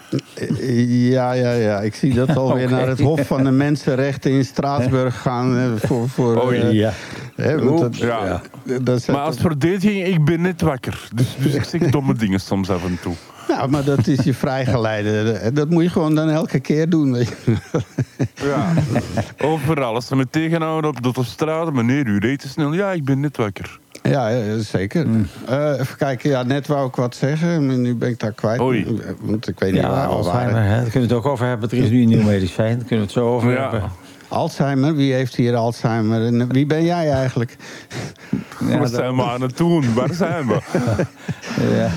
Ja, 0.88 1.32
ja, 1.34 1.52
ja. 1.52 1.80
Ik 1.82 1.96
zie 1.96 2.14
dat 2.14 2.36
alweer 2.38 2.70
naar 2.70 2.88
het 2.88 3.00
Hof 3.00 3.28
van 3.28 3.44
de 3.44 3.52
Mensenrechten 3.52 4.32
in 4.32 4.46
Straatsburg 4.46 5.22
gaan. 5.22 5.78
voor, 5.80 6.10
voor, 6.10 6.42
Oh, 6.42 6.54
eh, 6.56 6.72
ja. 6.72 6.94
hè, 7.36 7.64
want 7.64 7.80
dat, 7.80 7.98
Ja. 7.98 8.42
dat 8.82 9.08
Maar 9.08 9.16
als 9.18 9.38
verdediging, 9.38 10.06
ik 10.06 10.26
ben 10.26 10.42
net 10.42 10.62
wakker. 10.62 11.08
Dus, 11.16 11.36
dus 11.40 11.54
ik 11.54 11.64
zeg 11.64 11.82
domme 11.90 12.14
dingen 12.14 12.40
soms 12.40 12.70
af 12.70 12.86
en 12.86 12.98
toe. 13.02 13.16
Ja, 13.48 13.68
maar 13.68 13.84
dat 13.84 14.08
is 14.08 14.24
je 14.24 14.34
vrijgeleide. 14.34 15.32
Eh, 15.32 15.50
Dat 15.54 15.70
moet 15.70 15.84
je 15.84 15.90
gewoon 15.90 16.16
dan 16.16 16.30
elke 16.30 16.60
keer 16.60 16.90
doen. 16.90 17.12
weet 17.14 17.34
je. 17.46 17.56
Ja. 18.36 18.74
Overal, 19.42 19.94
als 19.94 20.08
ze 20.08 20.16
me 20.16 20.28
tegenhouden 20.30 20.90
op 20.90 20.98
de 20.98 21.04
autostrade, 21.04 21.72
meneer, 21.72 22.06
u 22.08 22.18
reed 22.20 22.40
te 22.40 22.48
snel. 22.50 22.74
Ja, 22.74 22.92
ik 22.92 23.06
ben 23.06 23.20
net 23.20 23.38
wakker. 23.38 23.80
Ja, 24.04 24.28
ja, 24.28 24.60
zeker. 24.60 25.04
Hmm. 25.04 25.28
Eh, 25.48 25.80
even 25.80 25.98
kijken, 25.98 26.30
ja, 26.30 26.44
net 26.44 26.68
wou 26.68 26.88
ik 26.88 26.96
wat 26.96 27.16
zeggen, 27.16 27.66
maar 27.66 27.78
nu 27.78 27.96
ben 27.96 28.10
ik 28.10 28.20
daar 28.20 28.32
kwijt. 28.32 28.60
Oei. 28.60 29.02
Want 29.22 29.48
ik 29.48 29.60
weet 29.60 29.72
niet 29.72 29.82
Ja, 29.82 29.90
waar 29.90 30.08
we 30.08 30.14
Alzheimer, 30.16 30.54
waren. 30.54 30.70
hè, 30.70 30.76
daar 30.82 30.90
kunnen 30.90 31.10
we 31.10 31.16
het 31.16 31.26
ook 31.26 31.32
over 31.32 31.46
hebben. 31.48 31.70
Er 31.70 31.78
is 31.78 31.90
nu 31.90 32.02
een 32.02 32.08
nieuw 32.08 32.24
medicijn, 32.24 32.78
daar 32.78 32.88
kunnen 32.88 32.98
we 33.08 33.12
het 33.14 33.24
zo 33.24 33.28
over 33.36 33.52
Ja. 33.52 33.62
hebben. 33.62 33.90
Alzheimer, 34.28 34.96
wie 34.96 35.14
heeft 35.14 35.36
hier 35.36 35.56
Alzheimer? 35.56 36.26
En 36.26 36.48
wie 36.52 36.66
ben 36.66 36.84
jij 36.84 37.12
eigenlijk? 37.12 37.56
Ja, 38.60 38.68
Wat 38.78 38.80
dat- 38.80 38.90
zijn 38.90 39.16
we 39.16 39.24
aan 39.24 39.42
het 39.42 39.58
doen? 39.58 39.94
Waar 39.94 40.14
zijn 40.14 40.48
we? 40.48 40.60
ja. 41.78 41.90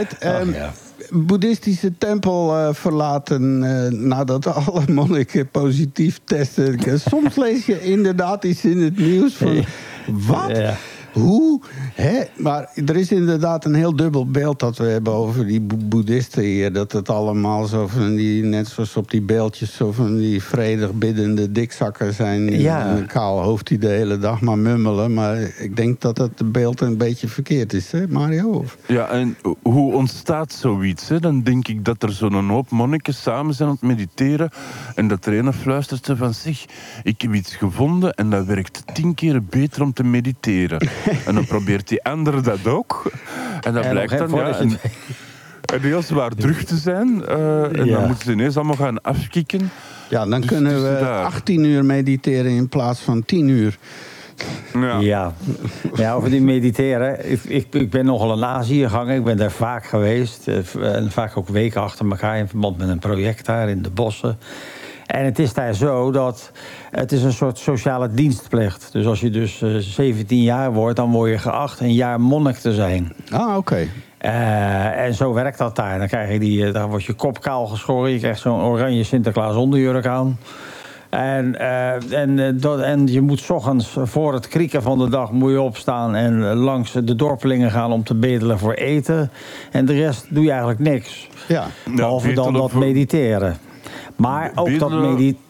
Eh 0.00 0.40
ehm, 0.40 0.52
ja. 0.52 0.72
Boeddhistische 1.10 1.98
tempel 1.98 2.58
eh, 2.58 2.74
verlaten 2.74 3.64
eh, 3.64 3.92
nadat 3.92 4.46
alle 4.56 4.82
monniken 4.92 5.48
positief 5.48 6.20
testen. 6.24 7.00
Soms 7.08 7.36
lees 7.36 7.66
je 7.66 7.82
inderdaad 7.82 8.44
iets 8.44 8.64
in 8.64 8.78
het 8.78 8.98
nieuws 8.98 9.34
van... 9.34 9.64
Wat? 10.06 10.56
Ja. 10.56 10.74
Hoe? 11.20 11.60
Hè? 11.94 12.20
Maar 12.36 12.70
er 12.86 12.96
is 12.96 13.10
inderdaad 13.12 13.64
een 13.64 13.74
heel 13.74 13.96
dubbel 13.96 14.26
beeld 14.30 14.60
dat 14.60 14.76
we 14.76 14.84
hebben 14.84 15.12
over 15.12 15.46
die 15.46 15.60
bo- 15.60 15.76
boeddhisten 15.84 16.42
hier. 16.42 16.72
Dat 16.72 16.92
het 16.92 17.08
allemaal 17.08 17.64
zo 17.66 17.86
van 17.86 18.14
die, 18.14 18.42
net 18.44 18.68
zoals 18.68 18.96
op 18.96 19.10
die 19.10 19.22
beeldjes, 19.22 19.74
zo 19.76 19.92
van 19.92 20.16
die 20.16 20.42
vredig 20.42 20.92
biddende 20.92 21.52
dikzakken 21.52 22.14
zijn. 22.14 22.46
die 22.46 22.60
Ja. 22.60 22.88
met 22.92 22.98
Een 23.00 23.06
kaal 23.06 23.42
hoofd 23.42 23.66
die 23.66 23.78
de 23.78 23.88
hele 23.88 24.18
dag 24.18 24.40
maar 24.40 24.58
mummelen. 24.58 25.14
Maar 25.14 25.38
ik 25.58 25.76
denk 25.76 26.00
dat 26.00 26.18
het 26.18 26.52
beeld 26.52 26.80
een 26.80 26.96
beetje 26.96 27.28
verkeerd 27.28 27.72
is, 27.72 27.90
hè 27.92 28.06
Mario? 28.08 28.48
Of? 28.50 28.76
Ja, 28.86 29.08
en 29.08 29.36
hoe 29.62 29.92
ontstaat 29.92 30.52
zoiets? 30.52 31.08
Hè? 31.08 31.20
Dan 31.20 31.42
denk 31.42 31.68
ik 31.68 31.84
dat 31.84 32.02
er 32.02 32.12
zo'n 32.12 32.48
hoop 32.48 32.70
monniken 32.70 33.14
samen 33.14 33.54
zijn 33.54 33.68
aan 33.68 33.74
het 33.80 33.84
mediteren. 33.84 34.50
En 34.94 35.08
dat 35.08 35.26
er 35.26 35.34
een 35.38 35.52
fluistert 35.52 36.10
van 36.16 36.34
zich. 36.34 36.64
Ik 37.02 37.20
heb 37.20 37.34
iets 37.34 37.56
gevonden 37.56 38.12
en 38.14 38.30
dat 38.30 38.46
werkt 38.46 38.82
tien 38.94 39.14
keer 39.14 39.44
beter 39.44 39.82
om 39.82 39.92
te 39.92 40.04
mediteren. 40.04 40.88
en 41.26 41.34
dan 41.34 41.46
probeert 41.46 41.88
die 41.88 42.04
andere 42.04 42.40
dat 42.40 42.66
ook. 42.66 43.10
En 43.60 43.72
dat 43.72 43.84
En 43.84 43.90
blijkt 43.90 44.18
dan 44.18 44.30
ja, 44.30 44.60
een, 44.60 44.68
je 44.70 44.78
een 45.74 45.80
heel 45.82 46.02
zwaar 46.02 46.30
terug 46.34 46.64
te 46.64 46.76
zijn. 46.76 47.24
eh, 47.26 47.78
en 47.78 47.84
Ja. 47.84 47.96
dan 47.98 48.06
moeten 48.06 48.24
ze 48.24 48.32
ineens 48.32 48.56
allemaal 48.56 48.76
gaan 48.76 49.02
afkicken. 49.02 49.70
Ja, 50.08 50.26
dan 50.26 50.40
Dus- 50.40 50.50
kunnen 50.50 50.74
we 50.82 50.98
daar. 51.00 51.24
18 51.24 51.64
uur 51.64 51.84
mediteren 51.84 52.50
in 52.50 52.68
plaats 52.68 53.00
van 53.00 53.24
10 53.24 53.48
uur. 53.48 53.78
Ja. 54.74 54.98
Ja. 54.98 55.32
ja, 55.94 56.12
over 56.12 56.30
die 56.30 56.42
mediteren. 56.42 57.30
Ik, 57.30 57.44
ik, 57.44 57.66
ik 57.74 57.90
ben 57.90 58.04
nogal 58.04 58.32
in 58.36 58.44
Azië 58.44 58.82
gegaan. 58.82 59.10
Ik 59.10 59.24
ben 59.24 59.36
daar 59.36 59.50
vaak 59.50 59.86
geweest. 59.86 60.48
eh, 60.48 60.94
En 60.96 61.10
vaak 61.10 61.36
ook 61.36 61.48
weken 61.48 61.80
achter 61.82 62.10
elkaar 62.10 62.38
in 62.38 62.48
verband 62.48 62.78
met 62.78 62.88
een 62.88 62.98
project 62.98 63.46
daar 63.46 63.68
in 63.68 63.82
de 63.82 63.90
bossen. 63.90 64.38
En 65.06 65.24
het 65.24 65.38
is 65.38 65.54
daar 65.54 65.74
zo 65.74 66.10
dat 66.10 66.50
het 66.90 67.12
is 67.12 67.22
een 67.22 67.32
soort 67.32 67.58
sociale 67.58 68.10
dienstplicht. 68.10 68.92
Dus 68.92 69.06
als 69.06 69.20
je 69.20 69.30
dus 69.30 69.62
eh, 69.62 69.74
17 69.76 70.42
jaar 70.42 70.72
wordt, 70.72 70.96
dan 70.96 71.10
word 71.10 71.30
je 71.30 71.38
geacht 71.38 71.80
een 71.80 71.94
jaar 71.94 72.20
monnik 72.20 72.56
te 72.56 72.72
zijn. 72.74 73.12
Ah, 73.30 73.56
oké. 73.56 73.86
Eh, 74.18 75.04
en 75.04 75.14
zo 75.14 75.32
werkt 75.32 75.58
dat 75.58 75.76
daar. 75.76 75.98
Dan, 75.98 76.06
krijg 76.08 76.32
je 76.32 76.38
die, 76.38 76.66
eh, 76.66 76.72
dan 76.72 76.88
wordt 76.88 77.04
je 77.04 77.12
kop 77.12 77.40
kaal 77.40 77.66
geschoren. 77.66 78.10
Je 78.10 78.18
krijgt 78.18 78.40
zo'n 78.40 78.60
oranje 78.60 79.04
Sinterklaas 79.04 79.54
onderjurk 79.56 80.06
aan. 80.06 80.38
En, 81.10 81.58
eh, 81.60 82.20
en, 82.20 82.38
eh, 82.38 82.52
dat- 82.54 82.80
en 82.80 83.06
je 83.06 83.20
moet 83.20 83.40
's 83.40 83.50
ochtends 83.50 83.96
voor 84.02 84.32
het 84.34 84.48
krieken 84.48 84.82
van 84.82 84.98
de 84.98 85.08
dag 85.08 85.32
moet 85.32 85.50
je 85.50 85.60
opstaan... 85.60 86.14
en 86.14 86.50
eh, 86.50 86.56
langs 86.56 86.92
de 86.92 87.14
dorpelingen 87.16 87.70
gaan 87.70 87.92
om 87.92 88.04
te 88.04 88.14
bedelen 88.14 88.58
voor 88.58 88.72
eten. 88.72 89.30
En 89.72 89.84
de 89.84 89.92
rest 89.92 90.26
doe 90.34 90.44
je 90.44 90.50
eigenlijk 90.50 90.80
niks. 90.80 91.28
Ja. 91.48 91.66
Behalve 91.94 92.32
dan 92.32 92.52
dat 92.52 92.72
mediteren. 92.72 93.56
Maar 94.16 94.52
ook 94.54 94.78
dat 94.78 94.88
Bedelen- 94.88 95.12
mediteren... 95.12 95.44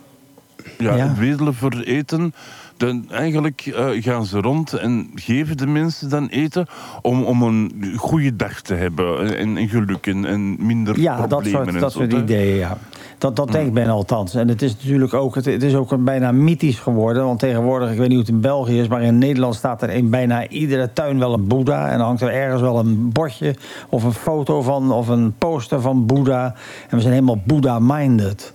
Ja, 0.78 0.96
Ja. 0.96 1.08
het 1.08 1.18
wedelen 1.18 1.54
voor 1.54 1.72
eten. 1.84 2.34
Dan 2.76 3.10
eigenlijk 3.10 3.60
eh, 3.60 3.88
gaan 4.02 4.24
ze 4.26 4.40
rond 4.40 4.72
en 4.72 5.10
geven 5.14 5.56
de 5.56 5.66
mensen 5.66 6.08
dan 6.08 6.26
eten 6.28 6.66
om, 7.02 7.22
om 7.24 7.42
een 7.42 7.92
goede 7.96 8.36
dag 8.36 8.60
te 8.60 8.74
hebben. 8.74 9.36
En, 9.36 9.56
en 9.56 9.68
geluk 9.68 10.06
en, 10.06 10.24
en 10.24 10.66
minder 10.66 11.00
Ja, 11.00 11.16
dat 11.16 11.28
problemen. 11.28 11.50
soort, 11.64 11.74
en 11.74 11.80
dat 11.80 11.92
soort 11.92 12.12
hè. 12.12 12.18
ideeën, 12.18 12.56
ja. 12.56 12.78
Dat, 13.18 13.36
dat 13.36 13.52
denkt 13.52 13.72
men 13.72 13.88
althans. 13.88 14.34
En 14.34 14.48
het 14.48 14.62
is 14.62 14.76
natuurlijk 14.76 15.14
ook, 15.14 15.34
het, 15.34 15.44
het 15.44 15.62
is 15.62 15.74
ook 15.74 15.90
een 15.90 16.04
bijna 16.04 16.32
mythisch 16.32 16.78
geworden. 16.78 17.24
Want 17.24 17.38
tegenwoordig, 17.38 17.90
ik 17.90 17.98
weet 17.98 18.08
niet 18.08 18.16
hoe 18.16 18.26
het 18.26 18.34
in 18.34 18.40
België 18.40 18.80
is... 18.80 18.88
maar 18.88 19.02
in 19.02 19.18
Nederland 19.18 19.54
staat 19.54 19.82
er 19.82 19.90
in 19.90 20.10
bijna 20.10 20.48
iedere 20.48 20.92
tuin 20.92 21.18
wel 21.18 21.32
een 21.32 21.46
boeddha. 21.46 21.90
En 21.90 21.98
dan 21.98 22.06
hangt 22.06 22.22
er 22.22 22.32
ergens 22.32 22.60
wel 22.60 22.78
een 22.78 23.12
bordje 23.12 23.54
of 23.88 24.04
een 24.04 24.12
foto 24.12 24.62
van... 24.62 24.92
of 24.92 25.08
een 25.08 25.34
poster 25.38 25.80
van 25.80 26.06
boeddha. 26.06 26.54
En 26.88 26.96
we 26.96 27.00
zijn 27.00 27.12
helemaal 27.12 27.42
boeddha-minded. 27.44 28.52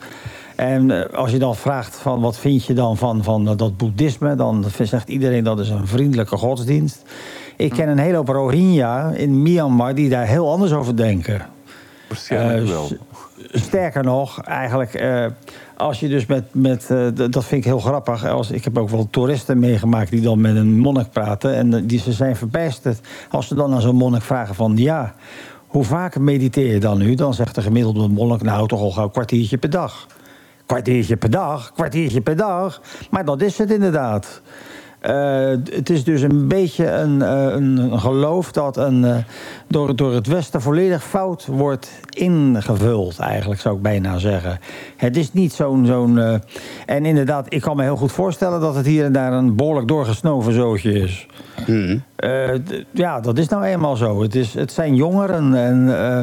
En 0.56 0.92
eh, 0.92 1.18
als 1.18 1.32
je 1.32 1.40
dan 1.40 1.56
vraagt 1.56 1.96
van 1.96 2.22
wat 2.22 2.38
vind 2.38 2.66
je 2.66 2.74
dan 2.74 2.98
van, 2.98 3.24
van 3.24 3.58
dat 3.58 3.78
boeddhisme... 3.78 4.36
dan 4.36 4.66
zegt 4.82 5.10
iedereen 5.10 5.44
dat 5.44 5.60
is 5.60 5.70
een 5.70 5.88
vriendelijke 5.88 6.38
godsdienst. 6.38 7.02
Ik 7.58 7.72
ken 7.72 7.90
een 7.90 7.98
hele 7.98 8.16
hoop 8.16 8.28
Rohingya 8.28 9.10
in 9.10 9.42
Myanmar... 9.42 9.96
die 9.96 10.10
daar 10.10 10.26
heel 10.26 10.52
anders 10.52 10.72
over 10.72 10.96
denken. 10.96 11.42
Waarschijnlijk 12.08 12.68
wel. 12.68 12.90
Sterker 13.54 14.04
nog, 14.04 14.42
eigenlijk, 14.42 14.94
eh, 14.94 15.26
als 15.78 16.00
je 16.00 16.08
dus 16.08 16.26
met. 16.26 16.44
met 16.52 16.90
eh, 16.90 17.08
dat 17.14 17.46
vind 17.46 17.52
ik 17.52 17.64
heel 17.64 17.80
grappig. 17.80 18.26
Als, 18.26 18.52
ik 18.52 18.64
heb 18.64 18.78
ook 18.78 18.90
wel 18.90 19.08
toeristen 19.10 19.60
meegemaakt 19.60 20.12
die 20.12 20.22
dan 20.22 20.42
met 20.42 20.56
een 20.56 20.80
monnik 20.80 21.12
praten. 21.12 21.56
En 21.56 21.74
eh, 21.74 21.82
die, 21.86 22.00
ze 22.00 22.12
zijn 22.12 22.36
verbijsterd. 22.36 23.00
Als 23.30 23.48
ze 23.48 23.56
dan 23.56 23.74
aan 23.74 23.82
zo'n 23.82 23.96
monnik 23.96 24.22
vragen: 24.22 24.56
van 24.56 24.78
ja, 24.78 25.14
hoe 25.68 25.84
vaak 25.84 26.20
mediteer 26.20 26.74
je 26.74 26.80
dan 26.80 26.98
nu? 26.98 27.16
Dan 27.16 27.34
zegt 27.34 27.56
de 27.56 27.62
gemiddelde 27.62 28.08
monnik: 28.08 28.42
nou, 28.42 28.68
toch 28.68 28.82
al 28.82 28.92
gauw 28.92 29.04
een 29.04 29.12
kwartiertje 29.12 29.58
per 29.58 29.70
dag. 29.70 30.08
Kwartiertje 30.66 31.18
per 31.18 31.30
dag, 31.30 31.72
kwartiertje 31.72 32.22
per 32.22 32.36
dag. 32.36 32.82
Maar 33.10 33.26
dat 33.26 33.42
is 33.42 33.58
het 33.58 33.72
inderdaad. 33.72 34.42
Het 35.72 35.90
is 35.90 36.04
dus 36.04 36.22
een 36.22 36.48
beetje 36.48 36.92
een, 36.92 37.22
een, 37.22 38.00
geloof 38.00 38.52
dat 38.52 38.78
een, 38.78 39.26
door, 39.72 39.96
door 39.96 40.14
het 40.14 40.28
Westen 40.28 40.62
volledig 40.62 41.04
fout 41.04 41.46
wordt 41.46 41.92
ingevuld, 42.10 43.20
eigenlijk 43.20 43.62
zou 43.62 43.76
ik 43.76 43.82
bijna 43.82 44.18
zeggen. 44.18 44.60
Het 44.98 45.18
is 45.18 45.34
niet 45.34 45.54
zo'n. 45.54 45.86
zo'n 45.86 46.18
eh, 46.20 46.34
en 46.86 47.06
inderdaad, 47.06 47.46
ik 47.54 47.62
kan 47.62 47.76
me 47.76 47.84
heel 47.84 47.96
goed 47.96 48.12
voorstellen 48.12 48.60
dat 48.60 48.76
het 48.76 48.86
hier 48.86 49.06
en 49.06 49.12
daar 49.14 49.34
een 49.34 49.56
behoorlijk 49.56 49.88
doorgesnoven 49.88 50.54
zootje 50.54 50.94
is. 50.94 51.28
Eh, 52.16 52.50
d- 52.54 52.86
ja, 52.92 53.20
dat 53.20 53.38
is 53.38 53.48
nou 53.48 53.64
eenmaal 53.64 53.96
zo. 53.96 54.22
Het, 54.22 54.36
is, 54.36 54.54
het 54.54 54.72
zijn 54.72 54.96
jongeren. 54.96 55.56
En, 55.56 55.98
eh, 56.00 56.20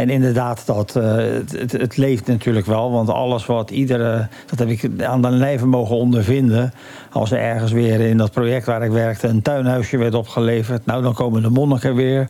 en 0.00 0.10
inderdaad, 0.10 0.66
dat, 0.66 0.96
eh, 0.96 1.14
het, 1.14 1.52
het, 1.58 1.72
het 1.72 1.96
leeft 1.96 2.26
natuurlijk 2.26 2.66
wel. 2.66 2.90
Want 2.92 3.08
alles 3.08 3.46
wat 3.46 3.70
iedere. 3.70 4.28
Dat 4.46 4.58
heb 4.58 4.68
ik 4.68 4.90
aan 5.02 5.22
de 5.22 5.30
lijve 5.30 5.66
mogen 5.66 5.96
ondervinden. 5.96 6.72
Als 7.12 7.30
er 7.30 7.38
ergens 7.38 7.72
weer 7.72 8.00
in 8.00 8.16
dat 8.16 8.30
project 8.32 8.66
waar 8.66 8.82
ik 8.84 8.90
werkte. 8.90 9.26
een 9.28 9.42
tuinhuisje 9.42 9.96
werd 9.96 10.14
opgeleverd. 10.14 10.86
Nou, 10.86 11.02
dan 11.02 11.14
komen 11.14 11.42
de 11.42 11.50
monniken 11.50 11.94
weer. 11.94 12.28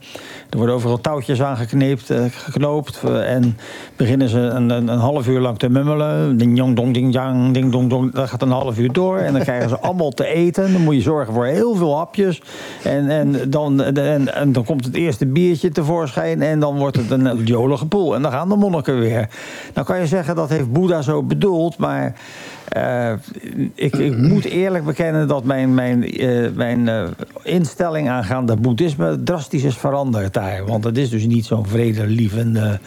Er 0.54 0.60
worden 0.60 0.76
overal 0.76 1.00
touwtjes 1.00 1.42
aangekneept, 1.42 2.10
eh, 2.10 2.24
geknoopt. 2.30 3.00
eh, 3.04 3.34
en 3.34 3.58
beginnen 3.96 4.28
ze 4.28 4.38
een, 4.38 4.70
een, 4.70 4.88
een 4.88 4.98
half 4.98 5.26
uur 5.28 5.40
lang 5.40 5.58
te 5.58 5.68
mummelen. 5.68 6.38
Ding 6.38 6.56
jong 6.56 6.76
dong 6.76 6.94
ding 6.94 7.12
jang, 7.12 7.54
ding 7.54 7.72
dong 7.72 7.90
dong. 7.90 8.12
Dat 8.12 8.28
gaat 8.28 8.42
een 8.42 8.50
half 8.50 8.78
uur 8.78 8.92
door. 8.92 9.18
En 9.18 9.32
dan 9.32 9.42
krijgen 9.42 9.68
ze 9.68 9.78
allemaal 9.78 10.10
te 10.10 10.26
eten. 10.26 10.72
Dan 10.72 10.82
moet 10.82 10.94
je 10.94 11.00
zorgen 11.00 11.34
voor 11.34 11.44
heel 11.44 11.74
veel 11.74 11.96
hapjes. 11.96 12.42
En, 12.82 13.08
en, 13.08 13.50
dan, 13.50 13.82
en, 13.82 14.34
en 14.34 14.52
dan 14.52 14.64
komt 14.64 14.84
het 14.84 14.94
eerste 14.94 15.26
biertje 15.26 15.70
tevoorschijn. 15.70 16.42
En 16.42 16.60
dan 16.60 16.78
wordt 16.78 16.96
het 16.96 17.10
een 17.10 17.44
jolige 17.44 17.86
poel. 17.86 18.14
En 18.14 18.22
dan 18.22 18.30
gaan 18.32 18.48
de 18.48 18.56
monniken 18.56 19.00
weer. 19.00 19.28
Nou 19.74 19.86
kan 19.86 19.98
je 19.98 20.06
zeggen 20.06 20.34
dat 20.36 20.48
heeft 20.48 20.72
Boeddha 20.72 21.02
zo 21.02 21.22
bedoeld. 21.22 21.76
Maar 21.76 22.14
eh, 22.68 23.12
ik, 23.74 23.96
ik 23.96 24.16
moet 24.16 24.44
eerlijk 24.44 24.84
bekennen 24.84 25.28
dat 25.28 25.44
mijn, 25.44 25.74
mijn, 25.74 26.04
eh, 26.04 26.50
mijn 26.54 26.88
eh, 26.88 27.04
instelling 27.42 28.08
aangaande 28.08 28.56
boeddhisme 28.56 29.22
drastisch 29.22 29.62
is 29.62 29.76
veranderd 29.76 30.32
daar. 30.32 30.66
Want 30.66 30.84
het 30.84 30.98
is 30.98 31.10
dus 31.10 31.26
niet 31.26 31.44
zo'n 31.44 31.66
vredelievende. 31.66 32.78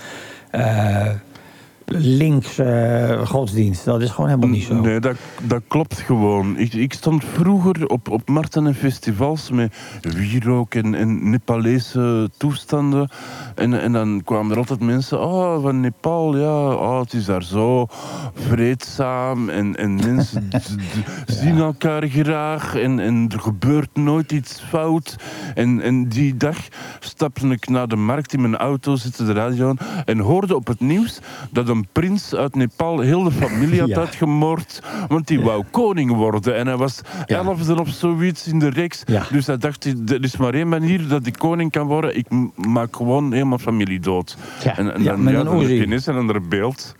Links 1.91 2.57
eh, 2.57 3.25
godsdienst. 3.25 3.85
Dat 3.85 4.01
is 4.01 4.09
gewoon 4.09 4.29
helemaal 4.29 4.49
niet 4.49 4.63
zo. 4.63 4.73
Nee, 4.81 4.99
dat, 4.99 5.17
dat 5.43 5.61
klopt 5.67 5.99
gewoon. 5.99 6.57
Ik, 6.57 6.73
ik 6.73 6.93
stond 6.93 7.23
vroeger 7.25 7.87
op, 7.87 8.09
op 8.09 8.29
markten 8.29 8.67
en 8.67 8.75
festivals 8.75 9.51
met 9.51 9.75
wierook 10.01 10.75
en, 10.75 10.95
en 10.95 11.29
Nepalese 11.29 12.29
toestanden. 12.37 13.09
En, 13.55 13.81
en 13.81 13.91
dan 13.91 14.21
kwamen 14.25 14.51
er 14.51 14.57
altijd 14.57 14.79
mensen, 14.79 15.21
oh, 15.21 15.61
van 15.61 15.79
Nepal, 15.79 16.37
ja, 16.37 16.73
oh, 16.73 16.99
het 16.99 17.13
is 17.13 17.25
daar 17.25 17.43
zo 17.43 17.87
vreedzaam. 18.33 19.49
En, 19.49 19.75
en 19.75 19.95
mensen 19.95 20.49
zien 21.41 21.57
elkaar 21.57 22.07
graag 22.07 22.75
en, 22.75 22.99
en 22.99 23.29
er 23.33 23.39
gebeurt 23.39 23.95
nooit 23.95 24.31
iets 24.31 24.61
fout. 24.61 25.15
En, 25.55 25.81
en 25.81 26.09
die 26.09 26.37
dag 26.37 26.57
stapte 26.99 27.47
ik 27.47 27.69
naar 27.69 27.87
de 27.87 27.95
markt 27.95 28.33
in 28.33 28.41
mijn 28.41 28.57
auto, 28.57 28.95
zette 28.95 29.25
de 29.25 29.33
radio 29.33 29.69
aan 29.69 29.77
en 30.05 30.19
hoorde 30.19 30.55
op 30.55 30.67
het 30.67 30.79
nieuws 30.79 31.19
dat 31.51 31.67
een 31.67 31.76
prins 31.91 32.35
uit 32.35 32.55
Nepal 32.55 32.99
heel 32.99 33.23
de 33.23 33.31
familie 33.31 33.79
had 33.85 33.89
Ja. 33.89 33.97
uitgemoord, 33.99 34.81
want 35.07 35.27
die 35.27 35.41
wou 35.41 35.63
koning 35.71 36.11
worden. 36.11 36.55
En 36.55 36.67
hij 36.67 36.77
was 36.77 37.01
elfde 37.25 37.79
of 37.79 37.89
zoiets 37.89 38.47
in 38.47 38.59
de 38.59 38.69
reeks. 38.69 39.03
Dus 39.31 39.47
hij 39.47 39.57
dacht, 39.57 39.85
er 39.85 40.23
is 40.23 40.37
maar 40.37 40.53
één 40.53 40.69
manier 40.69 41.07
dat 41.07 41.25
ik 41.25 41.33
koning 41.37 41.71
kan 41.71 41.87
worden. 41.87 42.17
Ik 42.17 42.27
maak 42.55 42.95
gewoon 42.95 43.31
helemaal 43.33 43.57
familie 43.57 43.99
dood. 43.99 44.37
Ja. 44.63 44.77
En, 44.77 44.93
en 44.93 44.93
dan, 44.93 45.03
ja, 45.03 45.11
een 45.11 45.17
dan 45.45 45.57
een 46.05 46.15
ander 46.17 46.47
beeld. 46.47 46.95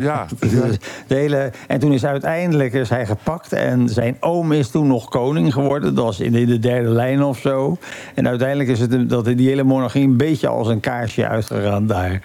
Ja, 0.00 0.26
de 1.06 1.14
hele, 1.14 1.52
en 1.68 1.78
toen 1.80 1.92
is 1.92 2.04
uiteindelijk 2.04 2.72
is 2.72 2.88
hij 2.88 3.06
gepakt. 3.06 3.52
En 3.52 3.88
zijn 3.88 4.16
oom 4.20 4.52
is 4.52 4.70
toen 4.70 4.86
nog 4.86 5.08
koning 5.08 5.52
geworden. 5.52 5.94
Dat 5.94 6.04
was 6.04 6.20
in 6.20 6.32
de, 6.32 6.58
derde 6.58 6.88
lijn 6.88 7.22
of 7.22 7.38
zo. 7.38 7.76
En 8.14 8.28
uiteindelijk 8.28 8.68
is 8.68 8.80
het 8.80 8.92
een- 8.92 9.08
dat 9.08 9.24
die 9.24 9.48
hele 9.48 9.62
monarchie 9.62 10.04
een 10.04 10.16
beetje 10.16 10.48
als 10.48 10.68
een 10.68 10.80
kaarsje 10.80 11.28
uitgegaan 11.28 11.86
daar. 11.86 12.20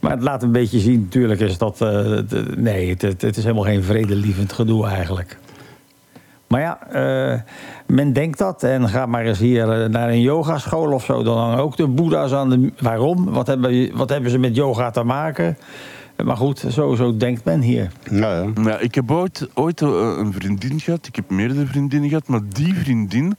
Maar 0.00 0.10
het 0.10 0.22
laat 0.22 0.42
een 0.42 0.52
beetje 0.52 0.78
zien, 0.78 1.00
natuurlijk 1.00 1.40
is 1.40 1.58
dat... 1.58 1.72
eh, 1.80 1.88
de- 2.28 2.52
nee, 2.56 2.88
het, 2.90 3.02
het, 3.02 3.36
is 3.36 3.42
helemaal 3.42 3.64
geen 3.64 3.82
vredelievend 3.82 4.52
gedoe 4.52 4.86
eigenlijk. 4.86 5.38
Maar 6.46 6.60
ja, 6.60 6.86
eh, 6.90 7.40
men 7.86 8.12
denkt 8.12 8.38
dat. 8.38 8.62
En 8.62 8.88
ga 8.88 9.06
maar 9.06 9.24
eens 9.24 9.38
hier 9.38 9.82
eh, 9.82 9.88
naar 9.88 10.08
een 10.08 10.20
yogaschool 10.20 10.92
of 10.92 11.04
zo. 11.04 11.22
Dan 11.22 11.38
hangen 11.38 11.58
ook 11.58 11.76
de 11.76 11.86
boeddha's 11.86 12.32
aan 12.32 12.50
de... 12.50 12.72
Waarom? 12.80 13.24
Wat 13.30 13.46
hebben, 13.46 13.96
wat 13.96 14.08
hebben 14.08 14.30
ze 14.30 14.38
met 14.38 14.56
yoga 14.56 14.90
te 14.90 15.02
maken? 15.02 15.56
Maar 16.24 16.36
goed, 16.36 16.64
zo, 16.70 16.94
zo 16.94 17.16
denkt 17.16 17.44
men 17.44 17.60
hier. 17.60 17.90
Ja, 18.10 18.32
ja. 18.42 18.46
Ja, 18.64 18.78
ik 18.78 18.94
heb 18.94 19.10
ooit, 19.10 19.48
ooit 19.54 19.82
eh, 19.82 19.88
een 20.18 20.32
vriendin 20.32 20.80
gehad. 20.80 21.06
Ik 21.06 21.16
heb 21.16 21.30
meerdere 21.30 21.66
vriendinnen 21.66 22.08
gehad. 22.08 22.28
Maar 22.28 22.40
die 22.48 22.74
vriendin 22.74 23.36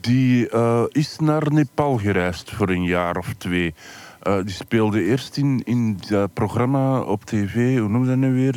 die, 0.00 0.48
eh, 0.48 0.82
is 0.88 1.16
naar 1.18 1.52
Nepal 1.52 1.96
gereisd 1.98 2.50
voor 2.50 2.68
een 2.68 2.84
jaar 2.84 3.16
of 3.16 3.34
twee. 3.38 3.74
Eh, 4.22 4.34
die 4.44 4.54
speelde 4.54 5.04
eerst 5.04 5.36
in, 5.36 5.62
in 5.64 5.98
dat 6.08 6.32
programma 6.32 7.00
op 7.00 7.24
tv. 7.24 7.78
Hoe 7.78 7.88
noem 7.88 8.02
je 8.02 8.08
dat 8.08 8.16
nu 8.16 8.32
weer? 8.32 8.54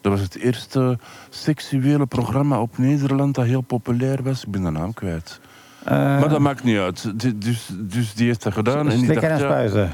Dat 0.00 0.12
was 0.12 0.20
het 0.20 0.36
eerste 0.36 0.98
seksuele 1.28 2.06
programma 2.06 2.60
op 2.60 2.78
Nederland 2.78 3.34
dat 3.34 3.44
heel 3.44 3.60
populair 3.60 4.22
was. 4.22 4.44
Ik 4.44 4.50
ben 4.50 4.62
de 4.62 4.70
naam 4.70 4.94
kwijt. 4.94 5.40
Eh, 5.84 5.96
maar 5.96 6.28
dat 6.28 6.38
maakt 6.38 6.64
niet 6.64 6.78
uit. 6.78 7.20
Dus, 7.42 7.70
dus 7.78 8.14
die 8.14 8.26
heeft 8.26 8.42
dat 8.42 8.52
gedaan. 8.52 8.90
En 8.90 8.96
die 8.96 9.04
Slikken 9.04 9.30
en 9.30 9.38
ja, 9.38 9.44
spuiten. 9.44 9.92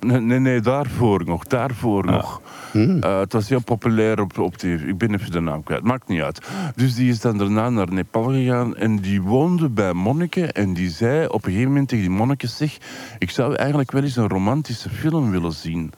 Nee, 0.00 0.20
nee, 0.20 0.38
nee, 0.38 0.60
daarvoor 0.60 1.24
nog. 1.24 1.44
Daarvoor 1.44 2.04
nog. 2.04 2.40
Eh, 2.72 3.18
het 3.18 3.32
was 3.32 3.48
heel 3.48 3.62
populair 3.62 4.20
op, 4.20 4.38
op 4.38 4.56
tv. 4.56 4.82
Ik 4.82 4.98
ben 4.98 5.14
even 5.14 5.30
de 5.30 5.40
naam 5.40 5.62
kwijt. 5.62 5.82
Maakt 5.82 6.08
niet 6.08 6.20
uit. 6.20 6.46
Dus 6.74 6.94
die 6.94 7.10
is 7.10 7.20
dan 7.20 7.38
daarna 7.38 7.70
naar 7.70 7.92
Nepal 7.92 8.32
gegaan. 8.32 8.76
En 8.76 8.96
die 8.96 9.22
woonde 9.22 9.68
bij 9.68 9.92
monniken. 9.92 10.52
En 10.52 10.74
die 10.74 10.90
zei 10.90 11.26
op 11.26 11.44
een 11.44 11.50
gegeven 11.50 11.68
moment 11.70 11.88
tegen 11.88 12.04
die 12.04 12.16
monniken... 12.16 12.48
Zeg, 12.48 12.78
ik 13.18 13.30
zou 13.30 13.54
eigenlijk 13.54 13.90
wel 13.90 14.02
eens 14.02 14.16
een 14.16 14.28
romantische 14.28 14.88
film 14.88 15.30
willen 15.30 15.52
zien. 15.52 15.92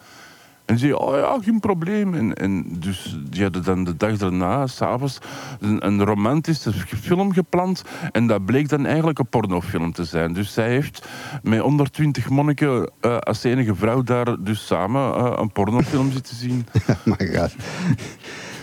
En 0.71 0.79
zei, 0.79 0.93
oh 0.93 1.15
ja, 1.15 1.37
geen 1.41 1.59
probleem. 1.59 2.13
En, 2.13 2.33
en 2.33 2.65
dus 2.69 3.17
die 3.29 3.43
hadden 3.43 3.63
dan 3.63 3.83
de 3.83 3.97
dag 3.97 4.17
daarna, 4.17 4.67
s'avonds, 4.67 5.17
een, 5.59 5.85
een 5.85 6.03
romantische 6.03 6.71
film 7.01 7.33
gepland. 7.33 7.83
En 8.11 8.27
dat 8.27 8.45
bleek 8.45 8.69
dan 8.69 8.85
eigenlijk 8.85 9.19
een 9.19 9.27
pornofilm 9.27 9.93
te 9.93 10.03
zijn. 10.03 10.33
Dus 10.33 10.53
zij 10.53 10.69
heeft 10.69 11.07
met 11.43 11.59
120 11.59 12.29
monniken 12.29 12.91
eh, 12.99 13.17
als 13.17 13.43
enige 13.43 13.75
vrouw 13.75 14.01
daar 14.03 14.43
dus 14.43 14.65
samen 14.65 15.15
eh, 15.15 15.33
een 15.35 15.51
pornofilm 15.51 16.11
zitten 16.11 16.35
zien. 16.35 16.67
my 17.03 17.27
god. 17.35 17.55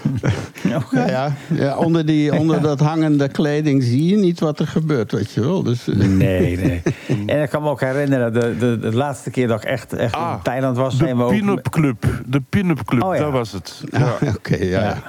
Ja, 0.92 1.06
ja, 1.06 1.32
ja, 1.54 1.76
onder, 1.76 2.06
die, 2.06 2.34
onder 2.40 2.60
dat 2.62 2.80
hangende 2.80 3.28
kleding 3.28 3.82
zie 3.82 4.06
je 4.06 4.16
niet 4.16 4.40
wat 4.40 4.58
er 4.58 4.66
gebeurt, 4.66 5.12
weet 5.12 5.30
je 5.32 5.40
wel. 5.40 5.62
Dus, 5.62 5.88
eh, 5.88 5.96
Nee, 5.96 6.56
nee. 6.58 6.82
En 7.26 7.42
ik 7.42 7.48
kan 7.50 7.62
me 7.62 7.68
ook 7.68 7.80
herinneren, 7.80 8.32
de, 8.32 8.56
de, 8.58 8.78
de 8.78 8.94
laatste 8.94 9.30
keer 9.30 9.48
dat 9.48 9.62
ik 9.62 9.68
echt, 9.68 9.92
echt 9.92 10.14
Ah, 10.14 10.32
in 10.36 10.42
Thailand 10.42 10.76
was... 10.76 10.98
De 10.98 11.04
zijn 11.04 11.16
we 11.16 11.22
ook- 11.22 11.30
pin-up 11.30 11.68
club. 11.70 12.04
De 12.26 12.40
pin-up 12.48 12.84
club, 12.84 13.02
Oh 13.02 13.14
ja. 13.14 13.20
dat 13.22 13.32
was 13.32 13.52
het. 13.52 13.82
ja, 13.90 14.16
Oké, 14.36 14.56
ja. 14.56 14.64
Ja. 14.64 14.80
ja. 14.80 15.02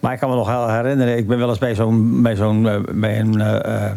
Maar 0.00 0.12
ik 0.12 0.18
kan 0.18 0.28
me 0.30 0.34
nog 0.36 0.48
wel 0.48 0.70
herinneren, 0.70 1.16
ik 1.16 1.26
ben 1.26 1.38
wel 1.38 1.48
eens 1.48 1.58
bij 1.58 1.74
zo'n. 1.74 2.22
Bij 2.22 2.36
zo'n 2.36 2.68
eh, 2.68 2.76
bij 2.94 3.20
een, 3.20 3.40
eh, 3.40 3.90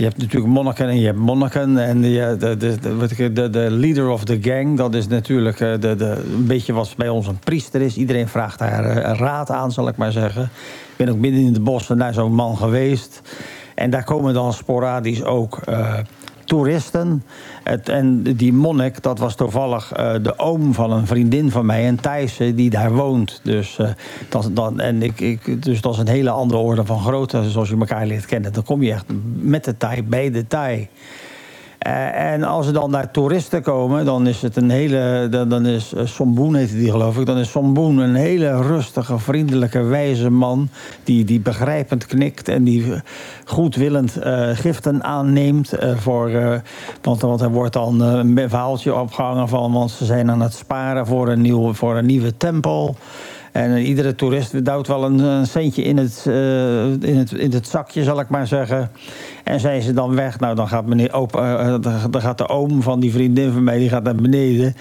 je 0.00 0.06
hebt 0.06 0.18
natuurlijk 0.18 0.52
monniken 0.52 0.88
en 0.88 1.00
je 1.00 1.06
hebt 1.06 1.18
monniken. 1.18 1.78
En 1.78 2.04
eh, 2.04 2.28
de, 2.38 2.56
de, 2.56 2.78
de, 3.16 3.32
de, 3.32 3.50
de 3.50 3.70
leader 3.70 4.08
of 4.08 4.24
the 4.24 4.38
gang, 4.42 4.76
dat 4.76 4.94
is 4.94 5.08
natuurlijk 5.08 5.60
eh, 5.60 5.80
de, 5.80 6.16
een 6.34 6.46
beetje 6.46 6.72
wat 6.72 6.94
bij 6.96 7.08
ons 7.08 7.26
een 7.26 7.38
priester 7.38 7.80
is. 7.80 7.96
Iedereen 7.96 8.28
vraagt 8.28 8.58
daar 8.58 8.84
eh, 8.84 9.18
raad 9.18 9.50
aan, 9.50 9.72
zal 9.72 9.88
ik 9.88 9.96
maar 9.96 10.12
zeggen. 10.12 10.42
Ik 10.42 10.96
ben 10.96 11.08
ook 11.08 11.18
midden 11.18 11.40
in 11.40 11.52
de 11.52 11.60
bossen 11.60 11.96
naar 11.96 12.14
zo'n 12.14 12.34
man 12.34 12.56
geweest. 12.56 13.22
En 13.74 13.90
daar 13.90 14.04
komen 14.04 14.34
dan 14.34 14.52
sporadisch 14.52 15.24
ook 15.24 15.60
toeristen. 16.50 17.22
Het, 17.62 17.88
en 17.88 18.22
die 18.22 18.52
monnik, 18.52 19.02
dat 19.02 19.18
was 19.18 19.34
toevallig 19.34 19.92
eh, 19.92 20.14
de 20.22 20.38
oom 20.38 20.74
van 20.74 20.92
een 20.92 21.06
vriendin 21.06 21.50
van 21.50 21.66
mij, 21.66 21.88
een 21.88 22.00
Thijse, 22.00 22.54
die 22.54 22.70
daar 22.70 22.92
woont. 22.92 23.40
Dus, 23.42 23.78
eh, 23.78 23.88
dat, 24.28 24.50
dat, 24.52 24.76
en 24.76 25.02
ik, 25.02 25.20
ik, 25.20 25.62
dus 25.62 25.80
dat 25.80 25.92
is 25.92 25.98
een 25.98 26.08
hele 26.08 26.30
andere 26.30 26.60
orde 26.60 26.84
van 26.84 27.00
grootte, 27.00 27.50
zoals 27.50 27.68
je 27.68 27.76
elkaar 27.76 28.06
leert 28.06 28.26
kennen. 28.26 28.52
Dan 28.52 28.62
kom 28.62 28.82
je 28.82 28.92
echt 28.92 29.04
met 29.34 29.64
de 29.64 29.76
Thai, 29.76 30.02
bij 30.02 30.30
de 30.30 30.46
Thai. 30.46 30.88
Eh, 31.80 32.32
en 32.32 32.42
als 32.42 32.66
er 32.66 32.72
dan 32.72 32.90
daar 32.92 33.10
toeristen 33.10 33.62
komen, 33.62 34.04
dan 34.04 34.26
is 34.26 34.42
het 34.42 34.56
een 34.56 34.70
hele. 34.70 35.26
Dan, 35.30 35.48
dan 35.48 35.66
is 35.66 35.92
uh, 35.94 36.00
Somboen, 36.06 36.54
heette 36.54 36.74
die 36.76 36.90
geloof 36.90 37.18
ik. 37.18 37.26
Dan 37.26 37.38
is 37.38 37.50
Somboen 37.50 37.98
een 37.98 38.14
hele 38.14 38.62
rustige, 38.62 39.18
vriendelijke, 39.18 39.82
wijze 39.82 40.30
man. 40.30 40.68
Die, 41.04 41.24
die 41.24 41.40
begrijpend 41.40 42.06
knikt 42.06 42.48
en 42.48 42.64
die 42.64 42.92
eh, 42.92 43.00
goedwillend 43.44 44.16
eh, 44.16 44.48
giften 44.52 45.02
aanneemt. 45.04 45.72
eh, 45.72 45.96
voor, 45.96 46.28
eh, 46.28 46.58
want, 47.02 47.20
want 47.20 47.40
er 47.40 47.50
wordt 47.50 47.72
dan 47.72 48.02
eh, 48.02 48.12
een 48.12 48.48
verhaaltje 48.48 48.94
opgehangen 48.94 49.48
van. 49.48 49.72
Want 49.72 49.90
ze 49.90 50.04
zijn 50.04 50.30
aan 50.30 50.40
het 50.40 50.54
sparen 50.54 51.06
voor 51.06 51.28
een, 51.28 51.40
nieuw, 51.40 51.72
voor 51.72 51.96
een 51.96 52.06
nieuwe 52.06 52.36
tempel. 52.36 52.96
En 53.52 53.74
eh, 53.74 53.88
iedere 53.88 54.14
toerist 54.14 54.64
duwt 54.64 54.86
wel 54.86 55.04
een, 55.04 55.18
een 55.18 55.46
centje 55.46 55.82
in 55.82 55.96
het, 55.96 56.24
eh, 56.26 56.84
in, 56.84 57.16
het, 57.16 57.32
in 57.32 57.52
het 57.52 57.66
zakje, 57.68 58.02
zal 58.02 58.20
ik 58.20 58.28
maar 58.28 58.46
zeggen. 58.46 58.90
En 59.50 59.60
zijn 59.60 59.82
ze 59.82 59.92
dan 59.92 60.14
weg, 60.14 60.38
nou 60.40 60.54
dan 60.54 60.68
gaat, 60.68 60.86
meneer 60.86 61.12
opa, 61.12 61.58
eh, 61.58 61.66
dan- 61.66 62.10
dan 62.10 62.20
gaat 62.20 62.38
de 62.38 62.48
oom 62.48 62.82
van 62.82 63.00
die 63.00 63.12
vriendin 63.12 63.52
van 63.52 63.64
mij 63.64 63.78
die 63.78 63.88
gaat 63.88 64.02
naar 64.02 64.14
beneden. 64.14 64.74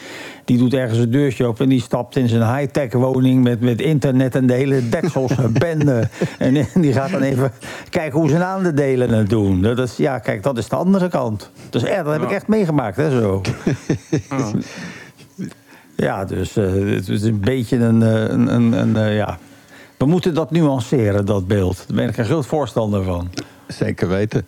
Die 0.45 0.57
doet 0.57 0.73
ergens 0.73 0.99
een 0.99 1.11
deurtje 1.11 1.45
open 1.45 1.63
en 1.63 1.69
die 1.69 1.81
stapt 1.81 2.15
in 2.15 2.27
zijn 2.27 2.55
high-tech 2.57 2.91
woning 2.93 3.43
met, 3.43 3.61
met 3.61 3.81
internet 3.81 4.35
en 4.35 4.47
de 4.47 4.53
hele 4.53 4.89
dekselse 4.89 5.49
bende. 5.59 6.07
En 6.37 6.53
die 6.81 6.93
gaat 6.93 7.11
dan 7.11 7.21
even 7.21 7.51
kijken 7.89 8.19
hoe 8.19 8.29
zijn 8.29 8.43
aandelen 8.43 9.09
het 9.09 9.29
doen. 9.29 9.61
Dat 9.61 9.79
is, 9.79 9.97
ja, 9.97 10.19
kijk, 10.19 10.43
dat 10.43 10.57
is 10.57 10.69
de 10.69 10.75
andere 10.75 11.07
kant. 11.09 11.49
Dus 11.69 11.83
echt, 11.83 12.03
dat 12.03 12.13
heb 12.13 12.23
ik 12.23 12.31
echt 12.31 12.47
meegemaakt, 12.47 12.95
hè, 12.97 13.19
zo. 13.19 13.41
Ja, 15.95 16.25
dus 16.25 16.57
eh, 16.57 16.65
het 16.73 17.07
is 17.09 17.21
een 17.23 17.39
beetje 17.39 17.77
een, 17.77 18.03
eh, 18.03 18.21
een, 18.23 18.53
een, 18.53 18.71
een, 18.73 18.95
eh, 18.95 19.15
ja. 19.15 19.37
We 19.97 20.05
moeten 20.05 20.33
dat 20.33 20.51
nuanceren, 20.51 21.25
dat 21.25 21.47
beeld. 21.47 21.83
Daar 21.87 21.97
ben 21.97 22.07
ik 22.09 22.17
een 22.17 22.25
groot 22.25 22.45
voorstander 22.45 23.03
van. 23.03 23.29
Zeker 23.73 24.07
weten. 24.09 24.45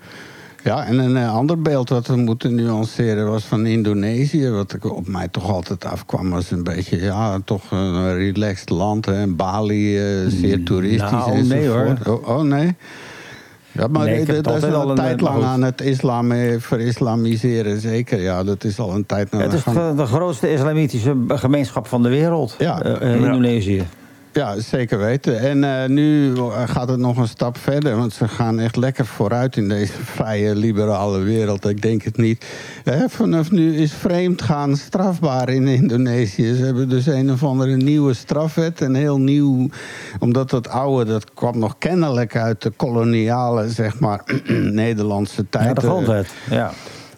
Ja, 0.64 0.86
en 0.86 0.98
een 1.00 1.18
eh, 1.18 1.34
ander 1.36 1.62
beeld 1.62 1.90
wat 1.90 2.08
we 2.08 2.16
moeten 2.16 2.56
nuanceren 2.56 3.30
was 3.30 3.44
van 3.44 3.66
Indonesië. 3.66 4.50
Wat 4.50 4.74
ik 4.74 4.86
op 4.86 5.08
mij 5.08 5.28
toch 5.28 5.50
altijd 5.52 5.86
afkwam, 5.86 6.30
was 6.30 6.52
een 6.52 6.64
beetje, 6.64 7.02
ja, 7.02 7.40
toch 7.46 7.72
een 7.72 8.14
relaxed 8.16 8.70
land. 8.70 9.06
Hè. 9.06 9.28
Bali, 9.28 9.98
eh, 9.98 10.04
zeer 10.28 10.64
toeristisch 10.64 11.12
nou, 11.12 11.32
enzovoort. 11.32 12.06
nee, 12.06 12.14
Oh, 12.16 12.28
oh, 12.28 12.42
nee. 12.42 12.76
Ja, 13.74 13.88
maar 13.88 14.06
Nee, 14.06 14.26
dat 14.26 14.36
is 14.36 14.46
altijd 14.54 14.74
al 14.74 14.90
een 14.90 14.96
tijd 14.96 15.22
maar 15.22 15.32
lang 15.32 15.44
aan 15.44 15.62
het 15.64 15.82
islam, 15.82 16.32
eh, 16.32 16.56
verislamiseren, 16.60 17.80
zeker. 17.80 18.22
Ja, 18.22 18.44
dat 18.44 18.64
is 18.64 18.80
al 18.80 18.94
een 18.96 19.06
tijd 19.06 19.32
naar 19.32 19.42
het 19.42 19.54
is 19.54 19.64
de 19.64 19.72
gang. 19.72 19.90
de, 19.90 19.96
de 19.96 20.06
grootste 20.06 20.52
islamitische 20.54 21.16
gemeenschap 21.28 21.88
van 21.88 22.04
de 22.04 22.10
wereld, 22.10 22.56
Ja. 22.60 22.82
eh, 22.82 22.96
eh, 23.14 23.20
Ja. 23.20 23.26
Indonesië. 23.26 23.84
Ja, 24.34 24.60
zeker 24.60 24.98
weten. 24.98 25.40
En 25.40 25.64
eh, 25.64 25.90
nu 25.90 26.36
gaat 26.66 26.90
het 26.90 27.00
nog 27.00 27.18
een 27.18 27.28
stap 27.28 27.58
verder. 27.58 27.96
Want 27.96 28.14
ze 28.14 28.28
gaan 28.28 28.60
echt 28.60 28.76
lekker 28.76 29.06
vooruit 29.06 29.56
in 29.56 29.70
deze 29.70 29.94
vrije, 30.04 30.56
liberale 30.56 31.20
wereld. 31.20 31.68
Ik 31.68 31.82
denk 31.82 32.04
het 32.04 32.18
niet. 32.18 32.46
Hè, 32.84 33.10
vanaf 33.10 33.52
nu 33.52 33.78
is 33.78 33.94
vreemdgaan 33.94 34.76
strafbaar 34.78 35.50
in 35.50 35.68
Indonesië. 35.68 36.56
Ze 36.56 36.64
hebben 36.64 36.90
dus 36.90 37.06
een 37.06 37.32
of 37.32 37.44
andere 37.44 37.76
nieuwe 37.76 38.14
strafwet. 38.14 38.82
Een 38.82 38.96
heel 38.96 39.20
nieuw... 39.20 39.70
Omdat 40.20 40.50
dat 40.50 40.70
oude, 40.70 41.12
dat 41.12 41.34
kwam 41.34 41.60
nog 41.60 41.76
kennelijk 41.78 42.36
uit 42.36 42.62
de 42.62 42.70
koloniale, 42.70 43.70
zeg 43.70 44.00
maar, 44.00 44.24
Nederlandse 44.84 45.50
tijd. 45.50 45.66
Ja, 45.66 45.74
de 45.74 45.82
eh, 45.82 45.88
grondwet. 45.88 46.28
Ja. 46.50 46.72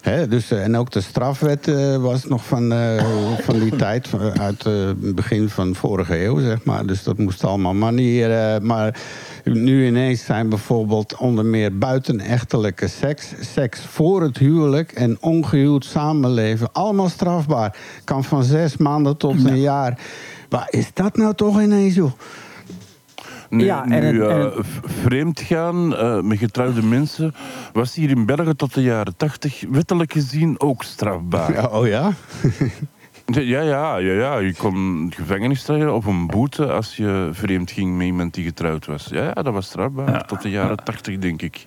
Hè, 0.04 0.28
dus, 0.28 0.50
eh, 0.50 0.64
en 0.64 0.76
ook 0.76 0.90
de 0.90 1.00
strafwet 1.00 1.68
eh, 1.68 1.96
was 1.96 2.24
nog 2.24 2.44
van, 2.44 2.72
eh, 2.72 3.04
van 3.40 3.58
die 3.60 3.76
tijd, 3.76 4.08
uit 4.38 4.62
het 4.62 5.14
begin 5.14 5.48
van 5.48 5.74
vorige 5.74 6.24
eeuw, 6.24 6.38
zeg 6.38 6.64
maar. 6.64 6.86
Dus 6.86 7.02
dat 7.02 7.18
moest 7.18 7.44
allemaal 7.44 7.74
manieren. 7.74 8.66
maar 8.66 9.00
nu 9.44 9.86
ineens 9.86 10.24
zijn 10.24 10.48
bijvoorbeeld 10.48 11.16
onder 11.16 11.44
meer 11.44 11.78
buitenechtelijke 11.78 12.88
seks, 12.88 13.32
seks 13.40 13.80
voor 13.80 14.22
het 14.22 14.38
huwelijk 14.38 14.92
en 14.92 15.16
ongehuwd 15.20 15.84
samenleven 15.84 16.72
allemaal 16.72 17.08
strafbaar. 17.08 17.76
Kan 18.04 18.24
van 18.24 18.42
zes 18.42 18.76
maanden 18.76 19.16
tot 19.16 19.44
een 19.44 19.60
jaar. 19.60 19.98
Waar 20.48 20.68
is 20.70 20.90
dat 20.94 21.16
nou 21.16 21.34
toch 21.34 21.60
ineens, 21.60 21.94
joh? 21.94 22.12
Nu, 23.50 23.64
Ja, 23.64 23.84
en 23.88 24.12
nu 24.12 24.22
het- 24.22 24.30
en 24.30 24.38
eh, 24.38 24.56
het- 24.56 24.66
v- 24.66 24.78
vreemdgaan 25.02 25.96
eh, 25.96 26.20
met 26.20 26.38
getrouwde 26.38 26.82
mensen 26.82 27.34
was 27.72 27.94
hier 27.94 28.10
in 28.10 28.26
België 28.26 28.54
tot 28.56 28.74
de 28.74 28.82
jaren 28.82 29.16
tachtig 29.16 29.64
wettelijk 29.70 30.12
gezien 30.12 30.60
ook 30.60 30.82
strafbaar. 30.82 31.52
Ja, 31.52 31.66
oh 31.66 31.86
ja? 31.86 32.10
Ja, 33.26 33.40
ja, 33.40 33.60
ja, 33.96 34.12
ja, 34.12 34.38
je 34.38 34.54
kon 34.54 35.12
gevangenisstraf 35.16 35.90
of 35.90 36.04
een 36.04 36.26
boete 36.26 36.72
als 36.72 36.96
je 36.96 37.28
vreemd 37.32 37.70
ging 37.70 37.96
met 37.96 38.06
iemand 38.06 38.34
die 38.34 38.44
getrouwd 38.44 38.86
was. 38.86 39.06
Ja, 39.10 39.22
ja 39.24 39.32
dat 39.42 39.52
was 39.52 39.66
strafbaar. 39.66 40.26
Tot 40.26 40.42
de 40.42 40.50
jaren 40.50 40.76
tachtig, 40.84 41.18
denk 41.18 41.42
ik. 41.42 41.64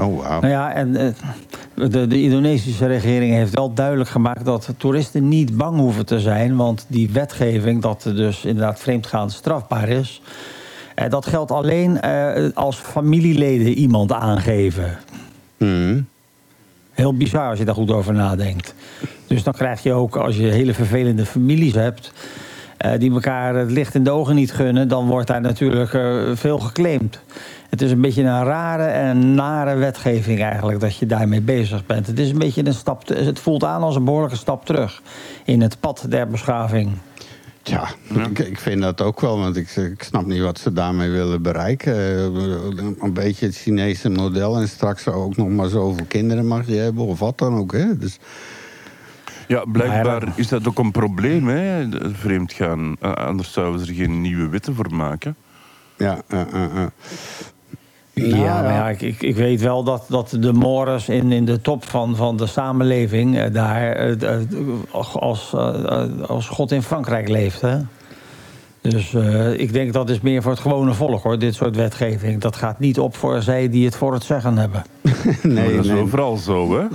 Oh, 0.00 0.20
wauw. 0.22 0.40
Nou 0.40 0.52
ja, 0.52 0.72
en 0.72 0.96
eh, 0.96 1.90
de, 1.90 2.06
de 2.06 2.22
Indonesische 2.22 2.86
regering 2.86 3.32
heeft 3.32 3.54
wel 3.54 3.74
duidelijk 3.74 4.10
gemaakt 4.10 4.44
dat 4.44 4.74
toeristen 4.76 5.28
niet 5.28 5.56
bang 5.56 5.76
hoeven 5.78 6.06
te 6.06 6.20
zijn. 6.20 6.56
Want 6.56 6.86
die 6.88 7.10
wetgeving, 7.10 7.82
dat 7.82 8.04
er 8.04 8.16
dus 8.16 8.44
inderdaad 8.44 8.80
vreemdgaan 8.80 9.30
strafbaar 9.30 9.88
is. 9.88 10.22
Eh, 10.94 11.10
dat 11.10 11.26
geldt 11.26 11.50
alleen 11.50 12.00
eh, 12.00 12.48
als 12.54 12.76
familieleden 12.76 13.66
iemand 13.68 14.12
aangeven. 14.12 14.98
Mhm. 15.56 16.00
Heel 16.92 17.14
bizar 17.14 17.48
als 17.48 17.58
je 17.58 17.64
daar 17.64 17.74
goed 17.74 17.90
over 17.90 18.14
nadenkt. 18.14 18.74
Dus 19.26 19.42
dan 19.42 19.52
krijg 19.52 19.82
je 19.82 19.92
ook, 19.92 20.16
als 20.16 20.36
je 20.36 20.46
hele 20.46 20.74
vervelende 20.74 21.26
families 21.26 21.74
hebt. 21.74 22.12
eh, 22.76 22.92
die 22.98 23.12
elkaar 23.12 23.54
het 23.54 23.70
licht 23.70 23.94
in 23.94 24.04
de 24.04 24.10
ogen 24.10 24.34
niet 24.34 24.52
gunnen. 24.52 24.88
dan 24.88 25.06
wordt 25.06 25.26
daar 25.26 25.40
natuurlijk 25.40 25.90
veel 26.38 26.58
geclaimd. 26.58 27.20
Het 27.70 27.82
is 27.82 27.90
een 27.90 28.00
beetje 28.00 28.22
een 28.22 28.44
rare 28.44 28.84
en 28.84 29.34
nare 29.34 29.74
wetgeving 29.74 30.40
eigenlijk. 30.42 30.80
dat 30.80 30.96
je 30.96 31.06
daarmee 31.06 31.40
bezig 31.40 31.86
bent. 31.86 32.06
Het 32.06 32.18
is 32.18 32.30
een 32.30 32.38
beetje 32.38 32.66
een 32.66 32.74
stap. 32.74 33.08
Het 33.08 33.38
voelt 33.38 33.64
aan 33.64 33.82
als 33.82 33.96
een 33.96 34.04
behoorlijke 34.04 34.36
stap 34.36 34.64
terug. 34.64 35.02
in 35.44 35.60
het 35.60 35.80
pad 35.80 36.06
der 36.08 36.28
beschaving. 36.28 36.90
Ja, 37.62 37.88
Ik, 38.14 38.38
ik 38.38 38.58
vind 38.58 38.82
dat 38.82 39.00
ook 39.00 39.20
wel, 39.20 39.38
want 39.38 39.56
ik, 39.56 39.70
ik 39.76 40.02
snap 40.02 40.26
niet 40.26 40.40
wat 40.40 40.58
ze 40.58 40.72
daarmee 40.72 41.10
willen 41.10 41.42
bereiken. 41.42 41.94
Eh, 41.94 42.24
Een 43.00 43.12
beetje 43.12 43.46
het 43.46 43.56
Chinese 43.56 44.08
model 44.10 44.56
en 44.56 44.68
straks 44.68 45.06
ook 45.08 45.36
nog 45.36 45.48
maar 45.48 45.68
zoveel 45.68 46.04
kinderen 46.08 46.46
mag 46.46 46.66
je 46.66 46.74
hebben 46.76 47.04
of 47.04 47.18
wat 47.18 47.38
dan 47.38 47.54
ook. 47.54 47.72
Hè? 47.72 47.96
Dus, 47.98 48.18
Ja, 49.48 49.64
blijkbaar 49.64 50.32
is 50.36 50.48
dat 50.48 50.68
ook 50.68 50.78
een 50.78 50.90
probleem, 50.90 51.48
hè, 51.48 51.88
vreemdgaan. 52.12 52.96
Eh, 53.00 53.12
anders 53.12 53.52
zouden 53.52 53.80
ze 53.80 53.86
er 53.90 53.96
geen 53.96 54.20
nieuwe 54.20 54.48
wetten 54.48 54.74
voor 54.74 54.94
maken. 54.94 55.36
ja, 55.96 56.22
eh, 56.28 56.40
eh, 56.40 56.64
eh. 56.64 56.86
Ja, 58.12 58.36
Nou, 58.36 58.62
maar 58.62 58.72
ja, 58.72 58.88
ik, 58.88 59.00
ik, 59.00 59.22
ik 59.22 59.36
weet 59.36 59.60
wel 59.60 59.82
dat, 59.82 60.04
dat 60.08 60.36
de 60.40 60.52
Moors 60.52 61.08
in, 61.08 61.32
in 61.32 61.44
de 61.44 61.60
top 61.60 61.84
van, 61.84 62.16
van 62.16 62.36
de 62.36 62.46
samenleving 62.46 63.38
eh, 63.38 63.52
daar 63.52 63.92
eh, 63.92 64.22
eh, 64.22 64.40
als, 64.90 65.54
als 66.26 66.48
God 66.48 66.72
in 66.72 66.82
Frankrijk 66.82 67.28
leeft. 67.28 67.60
Hè? 67.60 67.78
Dus 68.80 69.14
eh, 69.14 69.58
ik 69.58 69.72
denk 69.72 69.92
dat 69.92 70.10
is 70.10 70.20
meer 70.20 70.42
voor 70.42 70.50
het 70.50 70.60
gewone 70.60 70.94
volk 70.94 71.22
hoor, 71.22 71.38
dit 71.38 71.54
soort 71.54 71.76
wetgeving. 71.76 72.40
Dat 72.40 72.56
gaat 72.56 72.78
niet 72.78 72.98
op 72.98 73.16
voor 73.16 73.42
zij 73.42 73.68
die 73.68 73.84
het 73.84 73.96
voor 73.96 74.12
het 74.12 74.24
zeggen 74.24 74.56
hebben. 74.56 74.84
nee, 75.42 75.76
dat 75.76 75.84
is 75.84 75.90
nee. 75.90 76.02
overal 76.02 76.36
zo, 76.36 76.78
hè? 76.78 76.86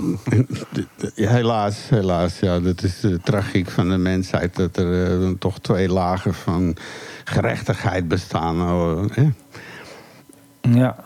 Helaas, 1.14 1.88
helaas. 1.88 2.38
Ja, 2.40 2.60
dat 2.60 2.82
is 2.82 3.00
de 3.00 3.20
tragiek 3.20 3.70
van 3.70 3.88
de 3.88 3.96
mensheid. 3.96 4.56
Dat 4.56 4.76
er 4.76 5.38
toch 5.38 5.58
twee 5.58 5.88
lagen 5.88 6.34
van 6.34 6.76
gerechtigheid 7.24 8.08
bestaan. 8.08 8.60
Oh, 8.60 9.04
hè. 9.12 9.28
Ja. 10.60 10.96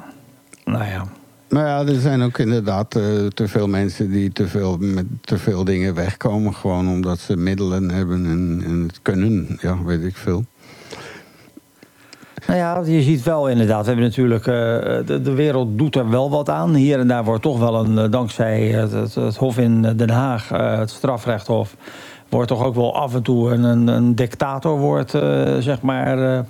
Nou 0.70 0.84
ja. 0.84 1.04
Maar 1.48 1.66
ja, 1.66 1.86
er 1.92 2.00
zijn 2.00 2.22
ook 2.22 2.38
inderdaad 2.38 2.94
eh, 2.96 3.02
te 3.26 3.48
veel 3.48 3.68
mensen 3.68 4.10
die 4.10 4.32
te 4.32 4.46
veel, 4.48 4.76
met 4.80 5.06
te 5.20 5.38
veel 5.38 5.64
dingen 5.64 5.94
wegkomen. 5.94 6.54
Gewoon 6.54 6.88
omdat 6.88 7.18
ze 7.18 7.36
middelen 7.36 7.90
hebben 7.90 8.24
en, 8.26 8.62
en 8.64 8.82
het 8.86 8.98
kunnen. 9.02 9.58
Ja, 9.60 9.82
weet 9.84 10.04
ik 10.04 10.16
veel. 10.16 10.44
Nou 12.46 12.58
ja, 12.58 12.82
je 12.84 13.02
ziet 13.02 13.22
wel 13.22 13.48
inderdaad. 13.48 13.80
We 13.80 13.86
hebben 13.86 14.04
natuurlijk. 14.04 14.46
eh, 14.46 14.54
de, 15.06 15.20
de 15.22 15.32
wereld 15.34 15.78
doet 15.78 15.96
er 15.96 16.10
wel 16.10 16.30
wat 16.30 16.48
aan. 16.48 16.74
Hier 16.74 16.98
en 16.98 17.06
daar 17.08 17.24
wordt 17.24 17.42
toch 17.42 17.58
wel 17.58 17.84
een. 17.84 17.98
eh, 17.98 18.10
dankzij 18.10 18.60
het, 18.66 18.92
het, 18.92 19.14
het 19.14 19.36
Hof 19.36 19.58
in 19.58 19.82
Den 19.82 20.10
Haag, 20.10 20.48
het 20.48 20.90
strafrechthof. 20.90 21.76
wordt 22.28 22.48
toch 22.48 22.64
ook 22.64 22.74
wel 22.74 22.94
af 22.96 23.14
en 23.14 23.22
toe 23.22 23.50
een, 23.50 23.62
een, 23.62 23.86
een 23.88 24.14
dictator 24.14 24.78
wordt, 24.78 25.14
eh, 25.14 25.56
zeg 25.58 25.80
maar. 25.80 26.44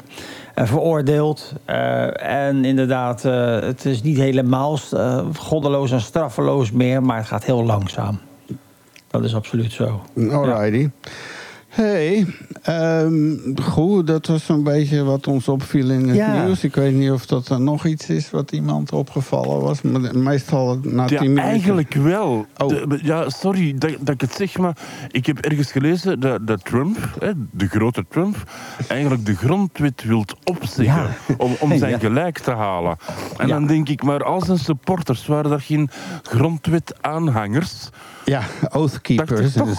Eh, 0.54 0.66
veroordeeld. 0.66 1.52
Eh, 1.64 2.46
en 2.46 2.64
inderdaad, 2.64 3.24
eh, 3.24 3.60
het 3.60 3.84
is 3.84 4.02
niet 4.02 4.16
helemaal 4.16 4.78
goddeloos 5.36 5.90
en 5.90 6.00
straffeloos 6.00 6.70
meer, 6.70 7.02
maar 7.02 7.16
het 7.16 7.26
gaat 7.26 7.44
heel 7.44 7.64
langzaam. 7.64 8.20
Dat 9.10 9.24
is 9.24 9.34
absoluut 9.34 9.72
zo. 9.72 10.00
Alrighty. 10.30 10.90
Hey, 11.70 12.26
ehm, 12.62 13.36
goed, 13.62 14.06
dat 14.06 14.26
was 14.26 14.44
zo'n 14.44 14.62
beetje 14.62 15.02
wat 15.04 15.26
ons 15.26 15.48
opviel 15.48 15.90
in 15.90 16.08
het 16.08 16.16
Ja. 16.16 16.42
nieuws. 16.44 16.64
Ik 16.64 16.74
weet 16.74 16.94
niet 16.94 17.10
of 17.10 17.26
dat 17.26 17.48
er 17.48 17.60
nog 17.60 17.86
iets 17.86 18.08
is 18.08 18.30
wat 18.30 18.52
iemand 18.52 18.92
opgevallen 18.92 19.60
was. 19.60 19.82
Maar 19.82 20.18
meestal 20.18 20.78
na 20.82 21.06
tien 21.06 21.16
Ja, 21.16 21.22
minuten... 21.22 21.44
eigenlijk 21.44 21.94
wel. 21.94 22.46
Oh. 22.56 22.68
De- 22.68 22.98
ja, 23.02 23.28
sorry 23.30 23.74
dat, 23.78 23.90
dat 24.00 24.14
ik 24.14 24.20
het 24.20 24.32
zeg, 24.32 24.58
maar 24.58 24.76
ik 25.10 25.26
heb 25.26 25.38
ergens 25.38 25.72
gelezen 25.72 26.20
dat, 26.20 26.46
dat 26.46 26.64
Trump, 26.64 26.98
hè, 27.18 27.30
de 27.50 27.66
grote 27.68 28.04
Trump, 28.08 28.36
eigenlijk 28.88 29.26
de 29.26 29.34
grondwet 29.36 30.04
wilt 30.04 30.34
opzeggen 30.44 31.02
Ja. 31.28 31.34
om, 31.38 31.56
om 31.60 31.78
zijn 31.78 31.90
Ja. 31.90 31.98
gelijk 31.98 32.38
te 32.38 32.50
halen. 32.50 32.96
En 33.36 33.46
Ja. 33.46 33.54
dan 33.54 33.66
denk 33.66 33.88
ik, 33.88 34.02
maar 34.02 34.24
als 34.24 34.44
zijn 34.44 34.58
supporters 34.58 35.26
waren 35.26 35.50
dat 35.50 35.62
geen 35.62 35.90
grondwet-aanhangers, 36.22 37.88
Ja, 38.24 38.42
Oathkeepers. 38.72 39.52
Dacht 39.52 39.70
ik 39.70 39.76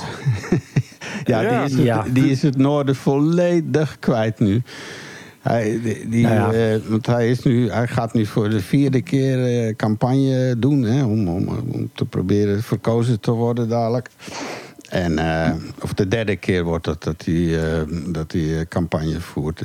Dus- 0.50 0.60
ja, 1.24 1.42
Ja. 1.42 1.50
Die, 1.58 1.66
is 1.66 1.74
het, 1.74 1.84
Ja. 1.84 2.06
die 2.14 2.30
is 2.30 2.42
het 2.42 2.58
noorden 2.58 2.96
volledig 2.96 4.00
kwijt 4.00 4.40
nu. 4.40 4.62
Hij, 5.42 5.80
die, 5.84 6.10
die, 6.10 6.24
Nou 6.24 6.56
ja. 6.56 6.74
eh, 6.74 6.80
want 6.88 7.06
hij, 7.06 7.30
is 7.30 7.44
nu, 7.44 7.70
hij 7.70 7.88
gaat 7.88 8.14
nu 8.14 8.26
voor 8.26 8.50
de 8.50 8.60
vierde 8.60 9.02
keer 9.02 9.46
eh, 9.68 9.76
campagne 9.76 10.56
doen... 10.60 10.82
Hè, 10.84 11.04
om, 11.04 11.28
om, 11.28 11.48
om 11.48 11.90
te 11.96 12.06
proberen 12.06 12.64
verkozen 12.64 13.20
te 13.20 13.32
worden 13.32 13.70
dadelijk. 13.70 14.10
En, 14.92 15.18
eh, 15.20 15.54
of 15.82 15.94
de 15.94 16.08
derde 16.08 16.36
keer 16.36 16.64
wordt 16.64 16.86
dat 16.86 17.04
dat 17.04 17.26
hij, 17.26 17.64
eh, 17.64 17.82
dat 18.08 18.32
hij 18.32 18.60
eh, 18.60 18.66
campagne 18.68 19.20
voert. 19.20 19.62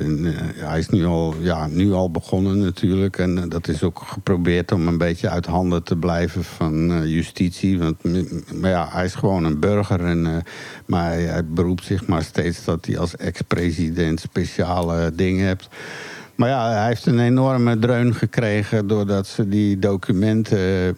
Hij 0.55 0.79
is 0.79 0.89
nu 0.89 1.05
al, 1.05 1.35
ja, 1.39 1.67
nu 1.67 1.93
al 1.93 2.11
begonnen 2.11 2.59
natuurlijk. 2.59 3.17
En 3.17 3.49
dat 3.49 3.67
is 3.67 3.83
ook 3.83 4.01
geprobeerd 4.05 4.71
om 4.71 4.87
een 4.87 4.97
beetje 4.97 5.29
uit 5.29 5.45
handen 5.45 5.83
te 5.83 5.95
blijven 5.95 6.43
van 6.43 7.07
justitie. 7.09 7.79
Want, 7.79 8.03
m- 8.03 8.23
maar 8.53 8.69
ja, 8.69 8.87
hij 8.91 9.05
is 9.05 9.15
gewoon 9.15 9.43
een 9.43 9.59
burger. 9.59 10.05
En, 10.05 10.43
maar 10.85 11.05
hij, 11.05 11.21
hij 11.23 11.45
beroept 11.45 11.83
zich 11.85 12.07
maar 12.07 12.23
steeds 12.23 12.63
dat 12.63 12.85
hij 12.85 12.97
als 12.97 13.15
ex-president 13.15 14.19
speciale 14.19 15.11
dingen 15.15 15.45
hebt. 15.45 15.67
Maar 16.35 16.49
ja, 16.49 16.71
hij 16.71 16.87
heeft 16.87 17.05
een 17.05 17.19
enorme 17.19 17.79
dreun 17.79 18.15
gekregen 18.15 18.87
doordat 18.87 19.27
ze 19.27 19.47
die 19.47 19.79
documenten. 19.79 20.97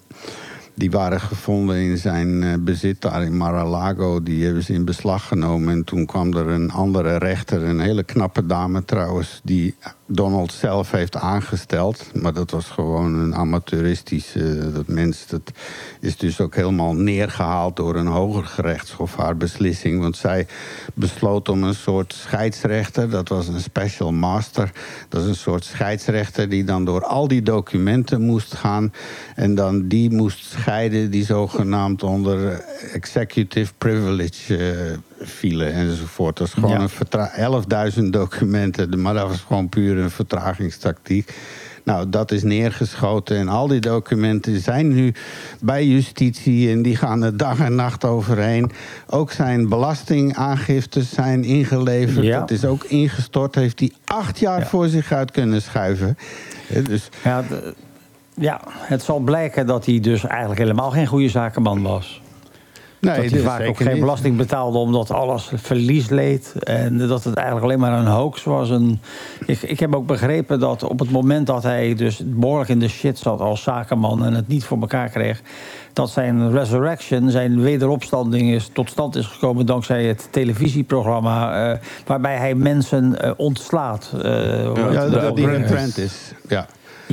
Die 0.79 0.91
waren 0.91 1.19
gevonden 1.19 1.75
in 1.75 1.97
zijn 1.97 2.43
eh, 2.43 2.53
bezit 2.59 3.01
daar 3.01 3.23
in 3.23 3.37
Mar-a-Lago. 3.37 4.23
Die 4.23 4.45
hebben 4.45 4.63
ze 4.63 4.73
in 4.73 4.85
beslag 4.85 5.27
genomen. 5.27 5.73
En 5.73 5.83
toen 5.83 6.05
kwam 6.05 6.33
er 6.33 6.47
een 6.47 6.71
andere 6.71 7.17
rechter, 7.17 7.63
een 7.63 7.79
hele 7.79 8.03
knappe 8.03 8.45
dame 8.45 8.85
trouwens... 8.85 9.41
die 9.43 9.75
Donald 10.11 10.51
zelf 10.51 10.91
heeft 10.91 11.15
aangesteld. 11.15 12.11
Maar 12.13 12.33
dat 12.33 12.51
was 12.51 12.65
gewoon 12.65 13.13
een 13.13 13.35
amateuristisch 13.35 14.35
eh, 14.35 14.43
dat 14.73 14.87
mens. 14.87 15.27
Dat 15.27 15.51
is 15.99 16.17
dus 16.17 16.41
ook 16.41 16.55
helemaal 16.55 16.93
neergehaald 16.93 17.75
door 17.75 17.95
een 17.95 18.07
hoger 18.07 18.45
gerechtshof, 18.45 19.15
haar 19.15 19.37
beslissing. 19.37 20.01
Want 20.01 20.17
zij 20.17 20.47
besloot 20.93 21.49
om 21.49 21.63
een 21.63 21.75
soort 21.75 22.13
scheidsrechter. 22.13 23.09
Dat 23.09 23.29
was 23.29 23.47
een 23.47 23.61
special 23.61 24.11
master. 24.11 24.71
Dat 25.09 25.21
is 25.21 25.27
een 25.27 25.35
soort 25.35 25.63
scheidsrechter 25.63 26.49
die 26.49 26.63
dan 26.63 26.85
door 26.85 27.05
al 27.05 27.27
die 27.27 27.41
documenten 27.41 28.21
moest 28.21 28.55
gaan. 28.55 28.93
En 29.35 29.55
dan 29.55 29.87
die 29.87 30.11
moest 30.11 30.45
scheiden 30.45 31.11
die 31.11 31.25
zogenaamd 31.25 32.03
onder 32.03 32.63
executive 32.93 33.73
privilege 33.77 34.57
eh, 34.57 34.97
vielen 35.21 35.73
enzovoort. 35.73 36.37
Dat 36.37 36.47
is 36.47 36.53
gewoon 36.53 36.69
Ja. 36.69 36.79
een 36.79 36.89
vertra- 36.89 37.31
11.000 37.35 38.13
documenten. 38.13 39.01
Maar 39.01 39.13
dat 39.13 39.27
was 39.27 39.39
gewoon 39.47 39.69
puur 39.69 39.97
een 39.97 40.09
vertragingstactiek. 40.11 41.33
Nou, 41.83 42.09
dat 42.09 42.31
is 42.31 42.43
neergeschoten 42.43 43.37
en 43.37 43.47
al 43.47 43.67
die 43.67 43.79
documenten 43.79 44.59
zijn 44.59 44.87
nu 44.87 45.13
bij 45.61 45.85
justitie 45.85 46.71
en 46.71 46.81
die 46.81 46.95
gaan 46.95 47.23
er 47.23 47.37
dag 47.37 47.59
en 47.59 47.75
nacht 47.75 48.05
overheen. 48.05 48.71
Ook 49.07 49.31
zijn 49.31 49.69
belastingaangiftes 49.69 51.09
zijn 51.13 51.43
ingeleverd. 51.43 52.25
Ja. 52.25 52.39
Dat 52.39 52.51
is 52.51 52.65
ook 52.65 52.83
ingestort. 52.83 53.55
Heeft 53.55 53.79
hij 53.79 53.91
acht 54.05 54.39
jaar 54.39 54.59
Ja. 54.59 54.65
voor 54.65 54.87
zich 54.87 55.11
uit 55.11 55.31
kunnen 55.31 55.61
schuiven. 55.61 56.17
Dus 56.83 57.09
Ja, 57.23 57.43
ja, 58.33 58.61
het 58.67 59.01
zal 59.03 59.19
blijken 59.19 59.65
dat 59.65 59.85
hij 59.85 59.99
dus 59.99 60.23
eigenlijk 60.25 60.59
helemaal 60.59 60.91
geen 60.91 61.07
goede 61.07 61.29
zakenman 61.29 61.81
was. 61.81 62.21
Nee, 62.99 63.21
dat 63.21 63.31
hij 63.31 63.39
vaak 63.39 63.67
ook 63.67 63.77
geen 63.77 63.91
niet. 63.91 63.99
belasting 63.99 64.37
betaalde 64.37 64.77
omdat 64.77 65.11
alles 65.11 65.51
verlies 65.55 66.09
leed. 66.09 66.53
En 66.63 66.97
dat 66.97 67.23
het 67.23 67.35
eigenlijk 67.35 67.65
alleen 67.65 67.79
maar 67.79 67.99
een 67.99 68.05
hoax 68.05 68.43
was. 68.43 68.69
En 68.69 69.01
ik, 69.45 69.61
ik 69.61 69.79
heb 69.79 69.95
ook 69.95 70.05
begrepen 70.05 70.59
dat 70.59 70.83
op 70.83 70.99
het 70.99 71.11
moment 71.11 71.47
dat 71.47 71.63
hij 71.63 71.95
dus 71.95 72.21
behoorlijk 72.25 72.69
in 72.69 72.79
de 72.79 72.87
shit 72.87 73.17
zat 73.17 73.39
als 73.39 73.63
zakenman 73.63 74.25
en 74.25 74.33
het 74.33 74.47
niet 74.47 74.63
voor 74.63 74.79
elkaar 74.79 75.09
kreeg, 75.09 75.41
dat 75.93 76.09
zijn 76.09 76.51
resurrection, 76.51 77.31
zijn 77.31 77.61
wederopstanding 77.61 78.51
is 78.51 78.69
tot 78.73 78.89
stand 78.89 79.15
is 79.15 79.25
gekomen 79.25 79.65
dankzij 79.65 80.05
het 80.05 80.27
televisieprogramma 80.31 81.71
eh, 81.71 81.77
waarbij 82.05 82.37
hij 82.37 82.55
mensen 82.55 83.21
eh, 83.21 83.31
ontslaat. 83.37 84.11
eh, 84.13 84.21
hoe 84.21 84.91
Ja, 84.91 85.07
dat 85.09 85.21
dat 85.21 85.35
die 85.35 85.63
trend 85.65 85.97
is. 85.97 86.33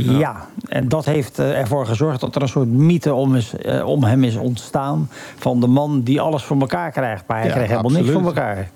Ja. 0.05 0.19
Ja. 0.19 0.47
en 0.69 0.89
dat 0.89 1.05
heeft 1.05 1.39
eh, 1.39 1.59
ervoor 1.59 1.87
gezorgd 1.87 2.21
dat 2.21 2.35
er 2.35 2.43
een 2.43 2.49
soort 2.49 2.69
mythe 2.69 3.15
om, 3.15 3.37
is, 3.37 3.57
eh, 3.57 3.87
om 3.87 4.05
hem 4.05 4.25
is 4.25 4.37
ontstaan. 4.37 5.09
Van 5.37 5.61
de 5.61 5.67
man 5.67 6.03
die 6.03 6.21
alles 6.21 6.43
voor 6.43 6.61
elkaar 6.61 6.91
krijgt. 6.91 7.25
Maar 7.27 7.39
hij 7.39 7.47
Ja, 7.47 7.53
kreeg 7.55 7.69
helemaal 7.69 7.91
niks 7.91 8.11
voor 8.11 8.25
elkaar. 8.25 8.71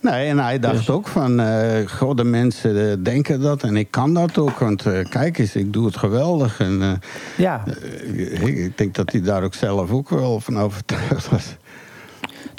Nee, 0.00 0.28
en 0.28 0.38
hij 0.38 0.58
dacht 0.58 0.76
Dus- 0.76 0.90
ook 0.90 1.06
van, 1.08 1.40
goh, 1.86 2.16
de 2.16 2.24
mensen 2.24 3.02
denken 3.02 3.40
dat 3.40 3.62
en 3.62 3.76
ik 3.76 3.90
kan 3.90 4.14
dat 4.14 4.38
ook. 4.38 4.58
Want 4.58 4.82
kijk 5.08 5.38
eens, 5.38 5.56
ik 5.56 5.72
doe 5.72 5.86
het 5.86 5.96
geweldig. 5.96 6.60
En 6.60 7.00
Ja, 7.36 7.62
ik, 8.12 8.56
ik 8.56 8.78
denk 8.78 8.94
dat 8.94 9.12
hij 9.12 9.20
daar 9.22 9.42
ook 9.42 9.54
zelf 9.54 9.90
ook 9.90 10.08
wel 10.08 10.40
van 10.40 10.58
overtuigd 10.58 11.28
was. 11.30 11.56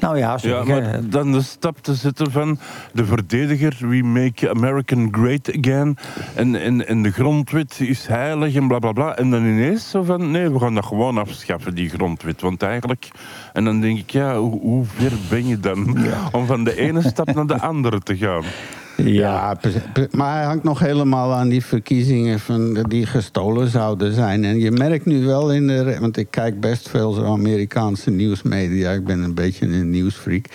Nou 0.02 0.18
ja, 0.18 0.32
Ja, 0.32 0.38
zeker. 0.38 0.66
maar 0.66 1.10
dan 1.10 1.32
de 1.32 1.42
stap 1.42 1.78
te 1.82 1.96
zetten 1.96 2.32
van 2.32 2.60
de 2.94 3.06
verdediger, 3.06 3.76
we 3.80 4.04
make 4.04 4.50
American 4.50 5.08
great 5.12 5.58
again. 5.58 5.98
En, 6.36 6.56
en, 6.56 6.88
en 6.88 7.02
de 7.02 7.12
grondwet 7.12 7.80
is 7.80 8.08
heilig 8.08 8.56
en 8.56 8.68
bla 8.68 8.80
bla 8.80 8.92
bla. 8.92 9.16
En 9.16 9.30
dan 9.30 9.46
ineens 9.46 9.90
zo 9.90 10.04
van, 10.04 10.32
nee, 10.32 10.50
we 10.50 10.60
gaan 10.60 10.76
dat 10.76 10.86
gewoon 10.86 11.18
afschaffen, 11.18 11.76
die 11.76 11.90
grondwet. 11.90 12.42
Want 12.42 12.62
eigenlijk, 12.64 13.08
en 13.54 13.64
dan 13.64 13.82
denk 13.82 14.00
ik, 14.00 14.10
ja, 14.10 14.38
hoe, 14.38 14.60
hoe 14.62 14.86
ver 14.86 15.12
ben 15.30 15.48
je 15.48 15.60
dan 15.60 15.98
om 16.32 16.46
van 16.46 16.64
de 16.64 16.78
ene 16.78 17.02
stap 17.02 17.34
naar 17.34 17.48
de 17.48 17.60
andere 17.62 18.00
te 18.00 18.18
gaan? 18.18 18.44
Ja, 19.06 19.58
maar 20.12 20.36
hij 20.36 20.46
hangt 20.46 20.64
nog 20.64 20.80
helemaal 20.80 21.34
aan 21.34 21.50
die 21.50 21.66
verkiezingen 21.66 22.40
van, 22.40 22.74
die 22.74 23.06
gestolen 23.06 23.68
zouden 23.68 24.14
zijn. 24.14 24.44
En 24.44 24.60
je 24.60 24.72
merkt 24.72 25.06
nu 25.06 25.26
wel 25.26 25.54
in 25.54 25.68
de... 25.68 25.98
Want 26.00 26.18
ik 26.18 26.28
kijk 26.30 26.60
best 26.60 26.90
veel 26.90 27.12
zo 27.12 27.24
Amerikaanse 27.24 28.10
nieuwsmedia. 28.10 28.92
Ik 28.92 29.06
ben 29.06 29.20
een 29.20 29.34
beetje 29.34 29.66
een 29.66 29.90
nieuwsfreak. 29.90 30.46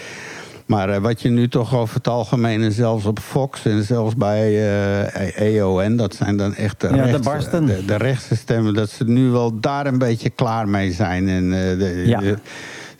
Maar 0.66 0.88
eh, 0.88 1.00
wat 1.00 1.22
je 1.22 1.28
nu 1.28 1.48
toch 1.48 1.74
over 1.74 1.94
het 1.94 2.08
algemeen... 2.08 2.62
en 2.62 2.72
zelfs 2.72 3.04
op 3.04 3.18
Fox 3.18 3.64
en 3.64 3.84
zelfs 3.84 4.16
bij 4.16 4.72
eh 5.06 5.56
EON... 5.56 5.96
dat 5.96 6.14
zijn 6.14 6.36
dan 6.36 6.54
echt 6.54 6.80
de, 6.80 6.86
Ja, 6.86 7.86
de 7.86 7.96
rechtse 7.96 8.36
stemmen... 8.36 8.74
dat 8.74 8.90
ze 8.90 9.04
nu 9.04 9.28
wel 9.28 9.60
daar 9.60 9.86
een 9.86 9.98
beetje 9.98 10.30
klaar 10.30 10.68
mee 10.68 10.92
zijn. 10.92 11.28
En 11.28 11.44
eh, 11.44 11.78
de, 11.78 12.02
Ja. 12.06 12.20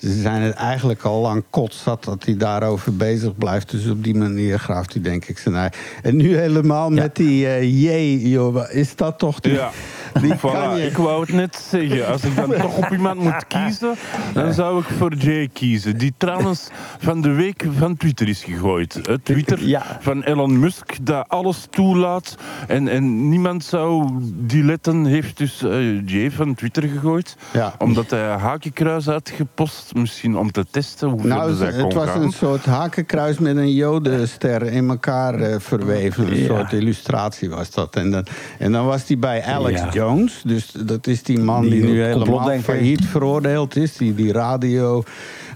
Ze 0.03 0.21
zijn 0.21 0.43
het 0.43 0.55
eigenlijk 0.55 1.03
al 1.03 1.21
lang 1.21 1.45
kotzat 1.51 2.05
dat 2.05 2.25
hij 2.25 2.37
daarover 2.37 2.97
bezig 2.97 3.37
blijft. 3.37 3.71
Dus 3.71 3.89
op 3.89 4.05
die 4.05 4.15
manier 4.15 4.59
graaft 4.59 4.93
hij 4.93 5.03
denk 5.03 5.25
ik 5.25 5.39
zijn 5.39 5.55
ei. 5.55 5.69
En 6.03 6.17
nu 6.17 6.37
helemaal 6.37 6.91
met 6.91 7.17
die 7.17 7.47
eh 7.47 7.63
J, 7.63 8.29
joh. 8.29 8.71
Is 8.71 8.97
dat 8.97 9.19
toch 9.19 9.41
die, 9.41 9.53
Ja. 9.53 9.71
Die 10.21 10.35
Voilà, 10.35 10.41
kan 10.41 10.77
je. 10.79 10.87
ik 10.87 10.97
wou 10.97 11.21
het 11.21 11.33
net 11.33 11.57
zeggen. 11.71 12.07
Als 12.07 12.23
ik 12.25 12.37
dan 12.37 12.51
toch 12.63 12.77
op 12.77 12.91
iemand 12.91 13.21
moet 13.21 13.47
kiezen, 13.47 13.95
dan 14.35 14.53
zou 14.53 14.81
ik 14.81 14.87
voor 14.99 15.15
Jay 15.15 15.49
kiezen. 15.53 15.97
Die 15.99 16.15
trouwens 16.17 16.69
van 16.99 17.21
de 17.21 17.29
week 17.33 17.65
van 17.79 17.97
Twitter 17.97 18.29
is 18.29 18.45
gegooid. 18.45 19.01
Twitter 19.23 19.65
Ja. 19.67 19.99
van 20.01 20.23
Elon 20.23 20.59
Musk, 20.61 20.97
dat 21.07 21.29
alles 21.29 21.67
toelaat. 21.71 22.37
En, 22.69 22.89
en 22.89 23.29
niemand 23.29 23.65
zou 23.65 24.11
die 24.35 24.65
letten, 24.65 25.05
heeft 25.05 25.37
dus 25.39 25.63
eh, 25.63 26.07
Jay 26.07 26.31
van 26.31 26.55
Twitter 26.55 26.83
gegooid. 26.83 27.37
Ja. 27.53 27.75
Omdat 27.79 28.11
hij 28.11 28.33
een 28.33 28.39
hakenkruis 28.39 29.07
had 29.07 29.31
gepost. 29.35 29.95
Misschien 29.95 30.37
om 30.37 30.53
te 30.53 30.65
testen 30.71 31.09
hoe 31.09 31.27
Nou, 31.27 31.55
zij 31.55 31.67
het 31.67 31.81
kon 31.81 31.95
was 31.95 32.09
gaan. 32.09 32.23
een 32.23 32.33
soort 32.33 32.65
hakenkruis 32.65 33.39
met 33.39 33.57
een 33.57 33.75
jodenster 33.75 34.63
in 34.63 34.89
elkaar 34.89 35.35
eh, 35.35 35.55
verweven. 35.59 36.27
Een 36.27 36.37
Ja. 36.39 36.47
soort 36.47 36.73
illustratie 36.73 37.51
was 37.51 37.71
dat. 37.71 37.97
En 37.97 38.11
dan, 38.11 38.27
en 38.59 38.73
dan 38.73 38.87
was 38.87 39.07
hij 39.07 39.19
bij 39.19 39.45
Alex 39.45 39.81
Ja. 39.81 39.91
Jones. 40.03 40.43
Dus 40.45 40.73
dat 40.87 41.07
is 41.07 41.23
die 41.23 41.39
man 41.39 41.63
die, 41.63 41.71
Die 41.71 41.83
nu 41.83 42.03
helemaal 42.03 42.59
failliet 42.61 43.05
veroordeeld 43.05 43.77
is. 43.77 43.97
Die, 43.97 44.15
die 44.15 44.33
radio... 44.33 45.03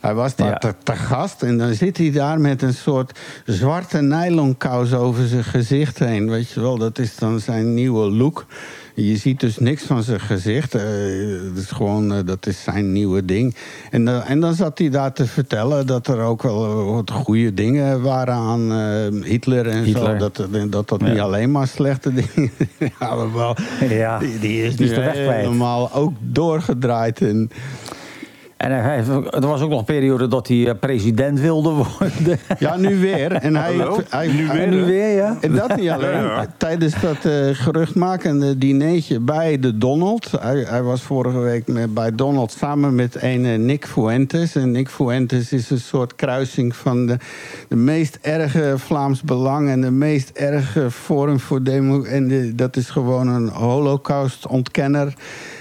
Hij 0.00 0.14
was 0.14 0.36
daar 0.36 0.48
Ja. 0.48 0.58
te, 0.58 0.74
te 0.82 0.92
gast 0.92 1.42
en 1.42 1.58
dan 1.58 1.74
zit 1.74 1.96
hij 1.96 2.10
daar 2.10 2.40
met 2.40 2.62
een 2.62 2.74
soort 2.74 3.18
zwarte 3.44 4.00
nylonkous 4.00 4.92
over 4.92 5.26
zijn 5.26 5.44
gezicht 5.44 5.98
heen. 5.98 6.30
Weet 6.30 6.50
je 6.50 6.60
wel, 6.60 6.78
dat 6.78 6.98
is 6.98 7.16
dan 7.16 7.40
zijn 7.40 7.74
nieuwe 7.74 8.10
look. 8.10 8.46
Je 8.98 9.16
ziet 9.16 9.40
dus 9.40 9.58
niks 9.58 9.82
van 9.82 10.02
zijn 10.02 10.20
gezicht. 10.20 10.72
Het 10.72 11.56
is 11.56 11.70
gewoon, 11.70 12.12
eh, 12.14 12.18
dat 12.24 12.46
is 12.46 12.62
zijn 12.62 12.92
nieuwe 12.92 13.24
ding. 13.24 13.54
En, 13.90 14.08
eh, 14.08 14.30
en 14.30 14.40
dan 14.40 14.54
zat 14.54 14.78
hij 14.78 14.88
daar 14.88 15.12
te 15.12 15.26
vertellen 15.26 15.86
dat 15.86 16.06
er 16.06 16.20
ook 16.20 16.42
wel 16.42 16.84
wat 16.92 17.10
goede 17.10 17.54
dingen 17.54 18.02
waren 18.02 18.34
aan 18.34 18.72
Hitler 19.24 19.66
en 19.68 19.82
Hitler. 19.82 20.12
zo. 20.12 20.16
Dat 20.16 20.36
dat, 20.70 20.88
dat, 20.88 21.00
Ja. 21.00 21.08
niet 21.08 21.18
alleen 21.20 21.50
maar 21.50 21.66
slechte 21.66 22.12
dingen. 22.14 22.50
ja, 23.00 23.14
maar 23.14 23.32
wel. 23.32 23.56
Ja, 23.88 24.18
Die, 24.18 24.38
die 24.38 24.62
is 24.62 24.76
nu 24.76 24.88
helemaal 24.94 25.92
ook 25.92 26.12
doorgedraaid. 26.20 27.20
En, 27.20 27.50
En 28.56 28.70
hij, 28.70 28.80
hij- 28.80 29.22
er 29.30 29.46
was 29.46 29.60
ook 29.60 29.70
nog 29.70 29.78
een 29.78 29.84
periode 29.84 30.28
dat 30.28 30.48
hij 30.48 30.66
eh, 30.68 30.74
president 30.80 31.40
wilde 31.40 31.70
worden. 31.70 32.38
ja, 32.58 32.76
nu 32.76 32.96
weer. 32.98 33.32
En 33.32 33.56
hij, 33.56 33.74
Hallo? 33.76 33.98
hij, 34.08 34.26
Nu 34.26 34.46
hij- 34.46 34.54
weer, 34.56 34.62
En 34.64 34.70
nu 34.70 34.84
weer, 34.84 35.14
ja? 35.16 35.36
En 35.40 35.52
dat 35.54 35.76
niet 35.76 35.88
alleen. 35.90 36.10
Ja, 36.10 36.20
ja. 36.22 36.46
Tijdens 36.56 37.00
dat 37.00 37.24
eh, 37.24 37.32
geruchtmakende 37.52 38.58
dinertje 38.58 39.20
bij 39.20 39.58
de 39.58 39.78
Donald. 39.78 40.30
Hij, 40.40 40.64
hij 40.68 40.82
was 40.82 41.02
vorige 41.02 41.38
week 41.38 41.66
met, 41.68 41.94
bij 41.94 42.14
Donald 42.14 42.52
samen 42.52 42.94
met 42.94 43.22
een 43.22 43.44
eh, 43.44 43.58
Nick 43.58 43.86
Fuentes. 43.86 44.54
En 44.54 44.70
Nick 44.70 44.88
Fuentes 44.88 45.52
is 45.52 45.70
een 45.70 45.80
soort 45.80 46.14
kruising 46.16 46.76
van 46.76 47.06
de, 47.06 47.16
de 47.68 47.76
meest 47.76 48.18
erge 48.22 48.74
Vlaams 48.76 49.22
Belang... 49.22 49.68
en 49.68 49.80
de 49.80 49.90
meest 49.90 50.30
erge 50.34 50.90
Forum 50.90 51.40
voor 51.40 51.62
Demo... 51.62 52.02
En 52.02 52.28
de- 52.28 52.54
dat 52.54 52.76
is 52.76 52.90
gewoon 52.90 53.28
een 53.28 53.48
holocaust-ontkenner... 53.48 55.14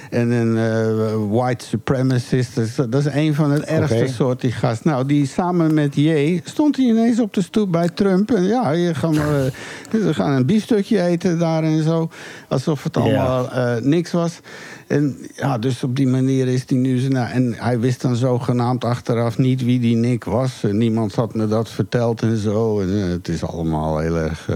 En 0.10 0.32
een 0.32 0.58
eh, 0.58 1.16
white 1.30 1.66
supremacist. 1.66 2.56
Dat 2.91 3.06
is 3.06 3.14
een 3.14 3.36
van 3.36 3.51
het 3.51 3.64
ergste 3.64 3.95
Oké. 3.95 4.08
soort 4.08 4.41
die 4.41 4.51
gast. 4.51 4.84
Nou, 4.84 5.06
die 5.06 5.28
samen 5.28 5.74
met 5.74 5.95
J 5.95 6.41
stond 6.43 6.78
hij 6.78 6.86
ineens 6.86 7.20
op 7.20 7.34
de 7.34 7.41
stoep 7.41 7.72
bij 7.72 7.89
Trump. 7.89 8.32
En 8.32 8.43
ja, 8.43 8.72
je 8.72 8.93
gaan, 8.93 9.14
we, 9.14 9.51
we 9.89 10.14
gaan 10.14 10.32
een 10.32 10.45
biefstukje 10.45 11.01
eten 11.01 11.39
daar 11.39 11.64
en 11.64 11.84
zo. 11.84 12.10
Alsof 12.47 12.84
het 12.84 12.97
allemaal 12.97 13.51
eh, 13.51 13.82
niks 13.82 14.12
was. 14.12 14.39
En 14.88 15.18
ja, 15.36 15.58
dus 15.58 15.84
op 15.84 15.95
die 15.95 16.08
manier 16.08 16.47
is 16.47 16.64
hij 16.68 16.78
nu... 16.78 17.08
Nou, 17.08 17.30
en 17.32 17.53
hij 17.58 17.80
wist 17.80 18.01
dan 18.01 18.16
zogenaamd 18.16 18.84
achteraf 18.84 19.38
niet 19.38 19.64
wie 19.64 19.80
die 19.80 19.95
Nick 19.95 20.24
was. 20.24 20.64
En 20.64 20.78
niemand 20.78 21.16
had 21.16 21.36
me 21.36 21.47
dat 21.47 21.70
verteld 21.70 22.22
en 22.22 22.38
zo. 22.38 22.80
En, 22.80 23.01
eh, 23.01 23.10
het 23.10 23.28
is 23.28 23.43
allemaal 23.43 23.97
heel 23.97 24.18
erg... 24.18 24.49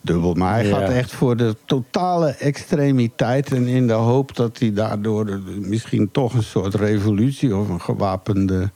dubbel. 0.00 0.34
Maar 0.34 0.52
hij 0.54 0.66
Ja. 0.66 0.78
gaat 0.78 0.88
echt 0.88 1.12
voor 1.12 1.36
de 1.36 1.56
totale 1.64 2.28
extremiteit. 2.30 3.52
En 3.52 3.66
in 3.66 3.86
de 3.86 3.92
hoop 3.92 4.36
dat 4.36 4.58
hij 4.58 4.72
daardoor 4.72 5.40
misschien 5.60 6.08
toch 6.12 6.34
een 6.34 6.42
soort 6.42 6.74
revolutie 6.74 7.56
of 7.56 7.68
een 7.68 7.80
gewapende. 7.80 8.70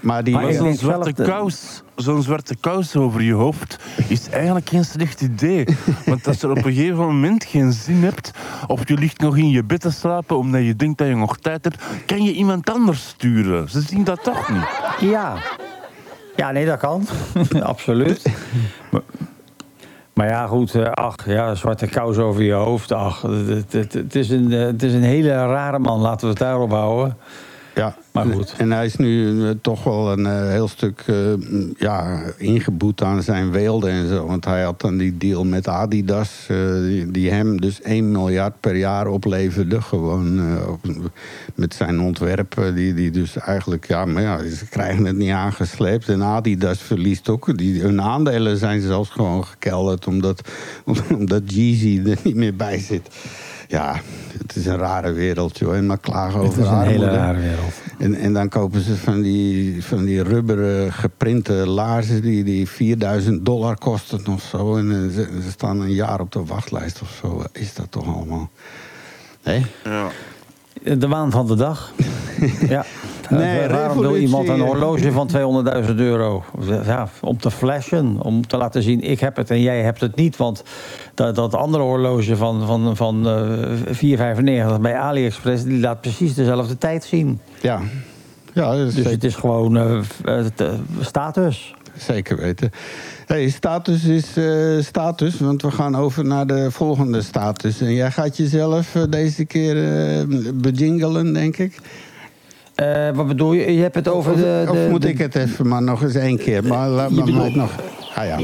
Maar 0.00 0.24
die. 0.24 0.34
Maar 0.34 0.52
zo'n 0.52 0.74
zwarte, 0.74 1.12
kous, 1.12 1.82
zo'n 1.96 2.22
zwarte 2.22 2.56
kous 2.56 2.96
over 2.96 3.22
je 3.22 3.32
hoofd 3.32 3.76
is 4.08 4.28
eigenlijk 4.28 4.68
geen 4.68 4.84
slecht 4.84 5.20
idee. 5.20 5.64
Want 6.06 6.26
als 6.26 6.40
je 6.40 6.50
op 6.50 6.56
een 6.56 6.62
gegeven 6.62 6.96
moment 6.96 7.44
geen 7.44 7.72
zin 7.72 8.02
hebt... 8.04 8.30
of 8.66 8.88
je 8.88 8.94
ligt 8.94 9.20
nog 9.20 9.36
in 9.36 9.50
je 9.50 9.64
bed 9.64 9.80
te 9.80 9.90
slapen 9.90 10.36
omdat 10.36 10.64
je 10.64 10.76
denkt 10.76 10.98
dat 10.98 11.08
je 11.08 11.14
nog 11.16 11.38
tijd 11.38 11.64
hebt... 11.64 11.82
kan 12.06 12.22
je 12.22 12.32
iemand 12.32 12.70
anders 12.70 13.08
sturen. 13.08 13.70
Ze 13.70 13.80
zien 13.80 14.04
dat 14.04 14.22
toch 14.24 14.48
niet. 14.52 15.10
Ja. 15.10 15.36
Ja, 16.36 16.50
nee, 16.50 16.66
dat 16.66 16.78
kan. 16.78 17.06
Absoluut. 17.62 18.22
Maar, 18.90 19.00
maar 20.20 20.28
ja, 20.28 20.46
goed. 20.46 20.74
eh, 20.74 20.90
Ach, 20.90 21.14
ja, 21.26 21.54
zwarte 21.54 21.86
kous 21.86 22.18
over 22.18 22.42
je 22.42 22.52
hoofd. 22.52 22.92
Ach, 22.92 23.22
het, 23.22 23.72
het, 23.72 23.92
het 23.92 24.14
is 24.14 24.30
een, 24.30 24.52
eh, 24.52 24.60
het 24.60 24.82
is 24.82 24.92
een 24.92 25.02
hele 25.02 25.28
rare 25.28 25.78
man. 25.78 26.00
Laten 26.00 26.20
we 26.20 26.28
het 26.28 26.38
daarop 26.38 26.70
houden. 26.70 27.16
Ja, 27.74 27.96
Maar 28.12 28.26
goed. 28.26 28.54
En 28.58 28.72
hij 28.72 28.84
is 28.84 28.96
nu 28.96 29.44
eh, 29.46 29.54
toch 29.62 29.84
wel 29.84 30.12
een 30.12 30.26
eh, 30.26 30.48
heel 30.48 30.68
stuk 30.68 31.04
eh, 31.06 31.16
ja, 31.78 32.22
ingeboet 32.36 33.02
aan 33.02 33.22
zijn 33.22 33.50
weelde 33.50 33.88
en 33.88 34.08
zo. 34.08 34.26
Want 34.26 34.44
hij 34.44 34.62
had 34.62 34.80
dan 34.80 34.96
die 34.96 35.16
deal 35.16 35.44
met 35.44 35.68
Adidas, 35.68 36.46
die, 36.82 37.10
die 37.10 37.30
hem 37.30 37.60
dus 37.60 37.82
1 37.82 38.10
miljard 38.10 38.60
per 38.60 38.76
jaar 38.76 39.06
opleverde. 39.06 39.82
Gewoon 39.82 40.40
met 41.54 41.74
zijn 41.74 42.00
ontwerpen, 42.00 42.74
die, 42.74 42.94
die 42.94 43.10
dus 43.10 43.36
eigenlijk, 43.36 43.86
ja, 43.86 44.04
maar 44.04 44.22
ja, 44.22 44.48
ze 44.48 44.66
krijgen 44.66 45.04
het 45.04 45.16
niet 45.16 45.30
aangesleept. 45.30 46.08
En 46.08 46.22
Adidas 46.22 46.80
verliest 46.80 47.28
ook. 47.28 47.58
Die, 47.58 47.80
hun 47.80 48.02
aandelen 48.02 48.56
zijn 48.56 48.80
zelfs 48.80 49.10
gewoon 49.10 49.44
gekelderd, 49.44 50.06
omdat, 50.06 50.48
omdat 51.18 51.54
Jeezy 51.54 52.02
er 52.06 52.18
niet 52.22 52.36
meer 52.36 52.56
bij 52.56 52.78
zit. 52.78 53.08
Ja, 53.70 54.00
het 54.38 54.56
is 54.56 54.66
een 54.66 54.76
rare 54.76 55.12
wereld, 55.12 55.58
joh. 55.58 55.76
En 55.76 55.86
maar 55.86 55.98
klagen 55.98 56.38
Het 56.40 56.48
over 56.48 56.62
is 56.62 56.68
een 56.68 56.80
hele 56.80 57.04
armoede. 57.04 57.16
rare 57.16 57.40
wereld. 57.40 57.72
En, 57.98 58.14
en 58.14 58.32
dan 58.32 58.48
kopen 58.48 58.80
ze 58.80 58.96
van 58.96 59.22
die, 59.22 59.84
van 59.84 60.04
die 60.04 60.22
rubberen 60.22 60.92
geprinte 60.92 61.52
laarzen 61.52 62.22
die, 62.22 62.44
die 62.44 62.68
4000 62.68 63.46
dollar 63.46 63.78
kosten 63.78 64.26
of 64.26 64.42
zo. 64.42 64.76
En 64.76 64.90
eh, 64.90 65.14
ze, 65.14 65.28
ze 65.42 65.50
staan 65.50 65.80
een 65.80 65.92
jaar 65.92 66.20
op 66.20 66.32
de 66.32 66.44
wachtlijst 66.44 67.00
of 67.02 67.18
zo. 67.20 67.44
Is 67.52 67.74
dat 67.74 67.86
toch 67.90 68.14
allemaal? 68.14 68.50
Nee? 69.44 69.66
Ja. 69.84 70.08
De 70.96 71.08
waan 71.08 71.30
van 71.30 71.46
de 71.46 71.54
dag. 71.56 71.92
ja. 72.68 72.84
Nee, 73.30 73.58
Eh, 73.60 73.70
Waarom 73.70 73.98
wil 73.98 74.16
iemand 74.16 74.48
een 74.48 74.60
eh. 74.60 74.66
horloge 74.66 75.12
van 75.12 75.28
200.000 75.88 75.94
euro? 75.96 76.44
Ja, 76.84 77.08
om 77.20 77.38
te 77.38 77.50
flashen, 77.50 78.16
om 78.22 78.46
te 78.46 78.56
laten 78.56 78.82
zien 78.82 79.00
ik 79.00 79.20
heb 79.20 79.36
het 79.36 79.50
en 79.50 79.60
jij 79.60 79.82
hebt 79.82 80.00
het 80.00 80.16
niet. 80.16 80.36
Want 80.36 80.62
dat, 81.14 81.34
dat 81.34 81.54
andere 81.54 81.82
horloge 81.82 82.36
van, 82.36 82.66
van, 82.66 82.96
van 82.96 83.28
eh 83.28 84.74
4,95 84.76 84.80
bij 84.80 84.94
AliExpress... 84.96 85.64
die 85.64 85.80
laat 85.80 86.00
precies 86.00 86.34
dezelfde 86.34 86.78
tijd 86.78 87.04
zien. 87.04 87.40
Ja. 87.60 87.80
Ja, 88.52 88.74
Dus 88.74 88.94
zeker, 88.94 89.10
het 89.10 89.24
is 89.24 89.34
gewoon 89.34 89.76
eh, 89.76 89.98
eh, 90.24 90.46
eh, 90.56 90.72
status. 91.00 91.74
zeker 91.96 92.36
weten. 92.36 92.70
Hey, 93.26 93.48
status 93.48 94.04
is 94.04 94.36
eh, 94.36 94.78
status, 94.80 95.38
want 95.40 95.62
we 95.62 95.70
gaan 95.70 95.96
over 95.96 96.24
naar 96.24 96.46
de 96.46 96.70
volgende 96.70 97.22
status. 97.22 97.80
En 97.80 97.94
jij 97.94 98.10
gaat 98.10 98.36
jezelf 98.36 98.94
eh, 98.94 99.02
deze 99.10 99.44
keer 99.44 99.76
eh 99.76 100.24
bejingelen, 100.54 101.32
denk 101.32 101.56
ik. 101.56 101.78
Eh, 102.80 103.08
wat 103.14 103.26
bedoel 103.26 103.52
je? 103.52 103.74
Je 103.74 103.82
hebt 103.82 103.94
het 103.94 104.08
over 104.08 104.32
of, 104.32 104.38
de... 104.38 104.64
of 104.68 104.76
de- 104.76 104.86
moet 104.90 105.02
de- 105.02 105.08
ik 105.08 105.18
het 105.18 105.34
even 105.34 105.68
maar 105.68 105.82
nog 105.82 106.02
eens 106.02 106.14
één 106.14 106.36
keer? 106.38 106.64
Maar 106.64 106.88
laat 106.88 107.10
me 107.10 107.24
maar 107.32 107.56
nog... 107.56 107.70
Ah 108.14 108.24
ja. 108.26 108.36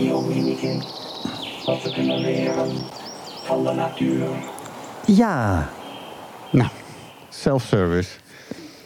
Wat 1.64 1.82
we 1.82 1.92
kunnen 1.94 2.18
leren 2.20 2.68
van 3.44 3.64
de 3.64 3.72
natuur. 3.72 4.26
Ja, 5.06 5.68
Nou, 6.50 6.68
self-service. 7.28 8.10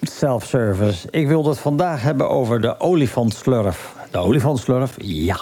Self-service. 0.02 1.08
Ik 1.10 1.26
wil 1.28 1.44
het 1.48 1.58
vandaag 1.58 2.02
hebben 2.02 2.28
over 2.28 2.60
de 2.60 2.80
olifantslurf. 2.80 3.94
De 4.10 4.18
olifantslurf, 4.18 4.94
ja. 4.98 5.40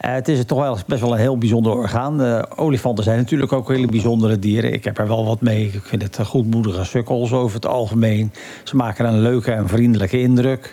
Eh, 0.00 0.12
het 0.12 0.28
is 0.28 0.44
toch 0.44 0.58
wel 0.58 0.78
best 0.86 1.00
wel 1.00 1.12
een 1.12 1.18
heel 1.18 1.38
bijzonder 1.38 1.72
orgaan. 1.72 2.46
Olifanten 2.56 3.04
zijn 3.04 3.18
natuurlijk 3.18 3.52
ook 3.52 3.68
hele 3.68 3.86
bijzondere 3.86 4.38
dieren. 4.38 4.72
Ik 4.72 4.84
heb 4.84 4.98
er 4.98 5.08
wel 5.08 5.24
wat 5.24 5.40
mee. 5.40 5.66
Ik 5.66 5.82
vind 5.82 6.02
het 6.02 6.18
goedmoedige 6.26 6.84
sukkels 6.84 7.32
over 7.32 7.54
het 7.54 7.66
algemeen. 7.66 8.32
Ze 8.64 8.76
maken 8.76 9.04
een 9.04 9.20
leuke 9.20 9.52
en 9.52 9.68
vriendelijke 9.68 10.20
indruk. 10.20 10.72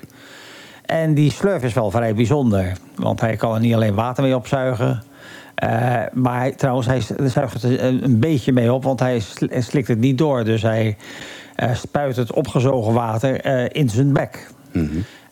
En 0.86 1.14
die 1.14 1.32
slurf 1.32 1.64
is 1.64 1.74
wel 1.74 1.92
vrij 1.92 2.14
bijzonder. 2.16 2.72
Want 2.96 3.22
hij 3.22 3.36
kan 3.36 3.54
er 3.54 3.60
niet 3.60 3.74
alleen 3.74 3.94
water 3.96 4.24
mee 4.24 4.36
opzuigen. 4.36 5.04
eh, 5.56 5.70
maar 6.14 6.40
hij, 6.40 6.52
trouwens, 6.52 6.88
hij 6.88 7.02
zuigt 7.26 7.54
het 7.62 7.80
een, 7.80 8.20
beetje 8.20 8.52
mee 8.52 8.74
op. 8.74 8.84
Want 8.84 9.00
hij 9.00 9.20
sl- 9.20 9.46
slikt 9.60 9.88
het 9.88 10.00
niet 10.00 10.18
door. 10.18 10.44
Dus 10.44 10.62
hij 10.62 10.98
eh, 11.56 11.74
spuit 11.76 12.16
het 12.16 12.34
opgezogen 12.34 12.94
water 12.94 13.46
in 13.76 13.90
zijn 13.90 14.14
bek. 14.14 14.48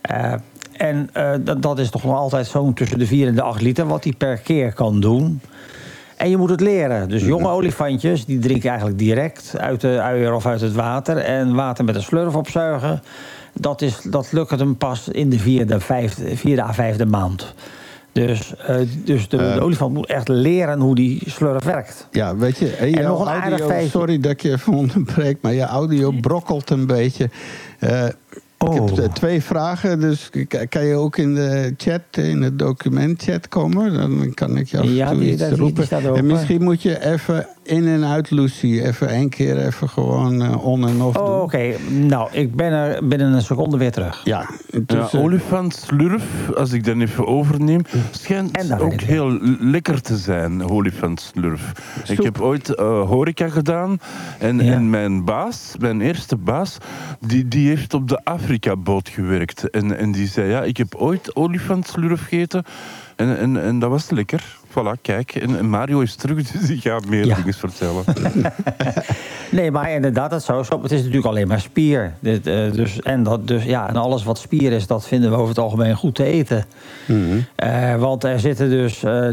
Eh, 0.02 0.34
en 0.78 1.09
eh, 1.13 1.32
dat, 1.39 1.61
dat 1.61 1.80
is 1.80 1.89
toch 1.89 2.03
nog 2.03 2.15
altijd 2.15 2.47
zo'n 2.47 2.73
tussen 2.73 2.99
de 2.99 3.07
4 3.07 3.28
en 3.28 3.36
de 3.36 3.41
8 3.41 3.61
liter... 3.61 3.88
wat 3.88 4.03
hij 4.03 4.13
per 4.17 4.38
keer 4.38 4.73
kan 4.73 4.99
doen. 4.99 5.41
En 6.17 6.30
je 6.30 6.38
moet 6.38 6.49
het 6.49 6.59
leren. 6.59 7.09
Dus 7.09 7.23
jonge 7.23 7.47
olifantjes 7.47 8.26
die 8.26 8.39
drinken 8.39 8.69
eigenlijk 8.69 8.99
direct 8.99 9.55
uit 9.57 9.82
de 9.82 9.99
uier 10.01 10.34
of 10.34 10.45
uit 10.45 10.61
het 10.61 10.73
water. 10.73 11.17
En 11.17 11.55
water 11.55 11.86
met 11.86 11.95
een 11.95 12.03
slurf 12.03 12.36
opzuigen, 12.36 13.01
dat, 13.53 13.82
is, 13.82 14.01
dat 14.01 14.32
lukt 14.32 14.59
hem 14.59 14.78
pas 14.78 15.07
in 15.07 15.30
de 15.30 15.39
vierde, 15.39 15.80
vijfde, 15.80 16.38
vierde 16.38 16.61
à 16.61 16.73
vijfde 16.73 17.05
maand. 17.05 17.53
Dus, 18.11 18.55
eh, 18.55 18.76
dus 19.03 19.30
de, 19.30 19.38
de 19.38 19.61
olifant 19.61 19.93
moet 19.93 20.07
echt 20.07 20.28
leren 20.28 20.80
hoe 20.80 20.95
die 20.95 21.21
slurf 21.26 21.63
werkt. 21.63 22.07
Ja, 22.11 22.36
weet 22.36 22.57
je, 22.57 22.69
en 22.69 22.89
jouw 22.89 23.07
nog 23.07 23.21
een 23.21 23.28
aardig 23.28 23.59
audio, 23.59 23.88
sorry 23.88 24.19
dat 24.19 24.32
ik 24.32 24.41
je 24.41 24.51
even 24.51 24.73
onderbreek, 24.73 25.38
maar 25.41 25.53
je 25.53 25.63
audio 25.63 26.11
brokkelt 26.21 26.69
een 26.69 26.88
beetje. 26.88 27.30
Ik 28.60 28.68
Oh. 28.68 28.86
heb 28.86 28.97
eh, 28.97 29.06
twee 29.14 29.41
vragen, 29.43 29.99
dus 29.99 30.30
kan 30.70 30.86
je 30.86 30.95
ook 30.95 31.18
in 31.18 31.36
de 31.36 31.74
chat, 31.78 32.01
in 32.12 32.41
het 32.41 32.60
documentchat 32.60 33.47
komen? 33.47 33.93
Dan 33.93 34.34
kan 34.34 34.58
ik 34.58 34.68
jou 34.68 34.88
Ja, 34.89 35.10
toe 35.10 35.20
die- 35.20 35.32
iets 35.32 35.39
die- 35.41 35.49
die 35.49 35.58
roepen. 35.58 36.16
en 36.16 36.26
misschien 36.26 36.64
moet 36.64 36.82
je 36.82 37.06
even 37.06 37.47
in 37.66 37.88
en 37.88 38.05
uit 38.05 38.30
Lucy, 38.32 38.80
even 38.82 39.07
één 39.09 39.30
keer 39.30 39.66
even 39.66 39.89
gewoon 39.89 40.41
eh, 40.41 40.66
on 40.66 40.88
en 40.88 41.01
off 41.01 41.18
Oh. 41.18 41.41
Oké, 41.41 41.74
nou, 41.89 42.30
ik 42.32 42.55
ben 42.55 42.72
er 42.72 43.07
binnen 43.07 43.34
een 43.34 43.41
seconde 43.41 43.78
weer 43.78 43.91
terug. 43.91 44.22
Ja, 44.24 44.49
Ja, 44.72 44.80
dus, 44.86 45.13
eh, 45.13 45.22
olifantslurf, 45.22 46.24
als 46.55 46.72
ik 46.72 46.84
dat 46.84 46.95
even 46.95 47.28
overneem, 47.28 47.82
schijnt 48.11 48.80
ook 48.82 49.01
heel 49.01 49.38
lekker 49.59 50.01
te 50.01 50.18
zijn, 50.18 50.70
olifantslurf. 50.70 51.72
Ik 52.07 52.24
heb 52.24 52.41
ooit 52.41 52.76
eh, 52.76 53.07
horeca 53.07 53.49
gedaan 53.49 53.99
en, 54.39 54.59
Ja. 54.63 54.74
en 54.74 54.89
mijn 54.89 55.24
baas, 55.26 55.76
mijn 55.80 56.01
eerste 56.01 56.36
baas, 56.36 56.78
die, 57.20 57.47
die 57.47 57.68
heeft 57.68 57.93
op 57.93 58.07
de 58.07 58.20
Afrika-boot 58.24 59.09
gewerkt. 59.09 59.70
En, 59.70 59.97
en 59.97 60.11
die 60.11 60.28
zei, 60.28 60.49
ja, 60.49 60.63
ik 60.63 60.78
heb 60.78 60.95
ooit 60.95 61.36
olifantslurf 61.36 62.20
gegeten 62.22 62.63
en, 63.16 63.38
en, 63.38 63.61
en 63.63 63.80
dat 63.80 63.89
was 63.89 64.09
lekker. 64.09 64.57
Voilà, 64.80 65.01
kijk. 65.01 65.36
En, 65.36 65.69
Mario 65.69 65.99
is 65.99 66.15
terug, 66.15 66.47
dus 66.51 66.69
ik 66.69 66.82
ga 66.82 66.99
meer 67.07 67.26
Ja. 67.26 67.36
dingen 67.36 67.53
vertellen. 67.53 68.03
Nee, 69.51 69.71
maar 69.71 69.91
inderdaad, 69.91 70.30
dat 70.30 70.43
zou 70.43 70.63
zo. 70.63 70.82
Het 70.82 70.91
is 70.91 70.99
natuurlijk 70.99 71.26
alleen 71.26 71.47
maar 71.47 71.59
spier. 71.61 72.13
Dit, 72.19 72.47
eh, 72.47 72.71
dus, 72.71 73.01
en, 73.01 73.23
dat, 73.23 73.47
dus, 73.47 73.63
ja, 73.63 73.89
en 73.89 73.95
alles 73.95 74.23
wat 74.23 74.38
spier 74.38 74.71
is, 74.71 74.88
dat 74.88 75.07
vinden 75.07 75.30
we 75.30 75.36
over 75.36 75.49
het 75.49 75.57
algemeen 75.59 75.95
goed 75.95 76.15
te 76.15 76.23
eten. 76.23 76.65
mhm. 77.07 77.19
Eh, 77.55 77.95
want 77.95 78.23
er 78.23 78.39
zitten 78.39 78.69
dus 78.69 79.03
eh, 79.03 79.28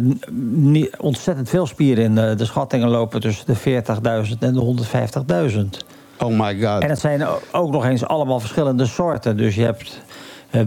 niet- 0.50 0.96
ontzettend 0.98 1.48
veel 1.48 1.66
spieren 1.66 2.04
in. 2.04 2.14
De, 2.14 2.34
de 2.36 2.44
schattingen 2.44 2.88
lopen 2.88 3.20
tussen 3.20 3.46
de 3.46 3.56
40.000 3.56 4.38
en 4.38 4.52
de 4.52 4.60
150.000. 5.52 5.86
Oh 6.18 6.38
my 6.38 6.60
god. 6.60 6.82
En 6.82 6.88
het 6.88 6.98
zijn 7.00 7.26
ook 7.52 7.70
nog 7.70 7.84
eens 7.84 8.04
allemaal 8.06 8.40
verschillende 8.40 8.86
soorten. 8.86 9.36
Dus 9.36 9.54
je 9.54 9.62
hebt 9.64 10.00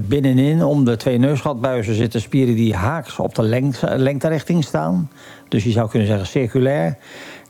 binnenin, 0.08 0.64
om 0.64 0.86
de 0.86 0.96
twee 0.98 1.18
neusgatbuizen, 1.18 1.96
zitten 1.96 2.22
spieren 2.22 2.56
die 2.56 2.76
haaks 2.76 3.20
op 3.20 3.36
de 3.36 3.42
lengt- 3.44 3.82
lengterichting 3.96 4.64
staan. 4.64 5.10
Dus 5.50 5.64
je 5.64 5.72
zou 5.72 5.90
kunnen 5.90 6.08
zeggen 6.08 6.28
circulair. 6.28 6.98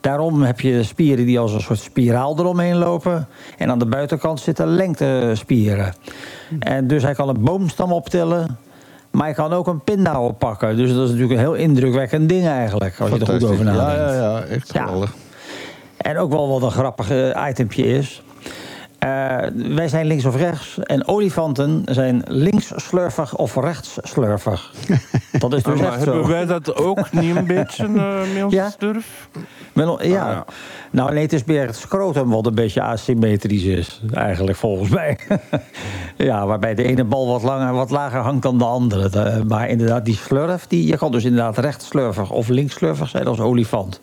Daarom 0.00 0.42
heb 0.42 0.60
je 0.60 0.82
spieren 0.82 1.26
die 1.26 1.38
als 1.38 1.52
een 1.52 1.60
soort 1.60 1.78
spiraal 1.78 2.38
eromheen 2.38 2.76
lopen. 2.76 3.28
En 3.58 3.70
aan 3.70 3.78
de 3.78 3.86
buitenkant 3.86 4.40
zitten 4.40 4.66
lengtespieren. 4.66 5.94
En 6.58 6.86
dus 6.86 7.02
hij 7.02 7.14
kan 7.14 7.28
een 7.28 7.40
boomstam 7.44 7.92
optillen. 7.92 8.58
Maar 9.10 9.24
hij 9.24 9.34
kan 9.34 9.52
ook 9.52 9.66
een 9.66 9.80
pinda 9.80 10.20
oppakken. 10.20 10.76
Dus 10.76 10.88
dat 10.94 11.04
is 11.04 11.10
natuurlijk 11.10 11.32
een 11.32 11.46
heel 11.46 11.54
indrukwekkend 11.54 12.28
ding 12.28 12.46
eigenlijk. 12.46 13.00
Als 13.00 13.10
je 13.10 13.18
er 13.18 13.26
goed 13.26 13.44
over 13.44 13.64
nadenkt. 13.64 13.90
Ja, 14.12 14.12
ja, 14.12 14.38
ja, 14.38 14.40
echt 14.42 14.72
Ja. 14.72 14.82
geweldig. 14.84 15.14
En 15.96 16.18
ook 16.18 16.30
wel 16.32 16.48
wat 16.48 16.62
een 16.62 16.70
grappig 16.70 17.10
eh, 17.10 17.46
itempje 17.48 17.84
is. 17.84 18.22
Eh, 18.98 19.36
wij 19.54 19.88
zijn 19.88 20.06
links 20.06 20.24
of 20.24 20.36
rechts. 20.36 20.78
En 20.82 21.08
olifanten 21.08 21.82
zijn 21.84 22.22
links 22.26 22.72
slurvig 22.76 23.36
of 23.36 23.56
rechts 23.56 23.96
slurvig. 24.02 24.72
Dat 25.38 25.52
is 25.52 25.62
dus 25.62 25.80
maar 25.80 25.86
echt 25.92 26.04
hebben 26.04 26.24
zo. 26.24 26.30
wij 26.30 26.46
dat 26.46 26.76
ook 26.76 27.12
niet 27.20 27.36
een 27.36 27.46
beetje 27.46 27.84
eh 27.84 28.44
ons 28.44 28.54
Ja. 28.54 28.72
ja. 29.74 29.92
Ah, 29.92 30.04
ja. 30.04 30.44
Nou, 30.90 31.12
nee, 31.12 31.22
het 31.22 31.32
is 31.32 31.44
meer 31.44 31.66
het 31.66 31.76
scrotum 31.76 32.28
wat 32.30 32.46
een 32.46 32.54
beetje 32.54 32.82
asymmetrisch 32.82 33.62
is. 33.64 34.00
Eigenlijk, 34.12 34.56
volgens 34.56 34.88
mij. 34.88 35.18
ja, 36.16 36.46
waarbij 36.46 36.74
de 36.74 36.82
ene 36.82 37.04
bal 37.04 37.26
wat, 37.26 37.42
langer, 37.42 37.72
wat 37.72 37.90
lager 37.90 38.20
hangt 38.20 38.42
dan 38.42 38.58
de 38.58 38.64
andere. 38.64 39.08
De- 39.08 39.44
maar 39.48 39.68
inderdaad, 39.68 40.04
die 40.04 40.16
slurf, 40.16 40.66
die, 40.66 40.86
je 40.86 40.96
kan 40.96 41.12
dus 41.12 41.24
inderdaad 41.24 41.58
rechts 41.58 41.86
slurvig 41.86 42.30
of 42.30 42.48
links 42.48 42.74
slurvig 42.74 43.08
zijn 43.08 43.26
als 43.26 43.40
olifant. 43.40 44.00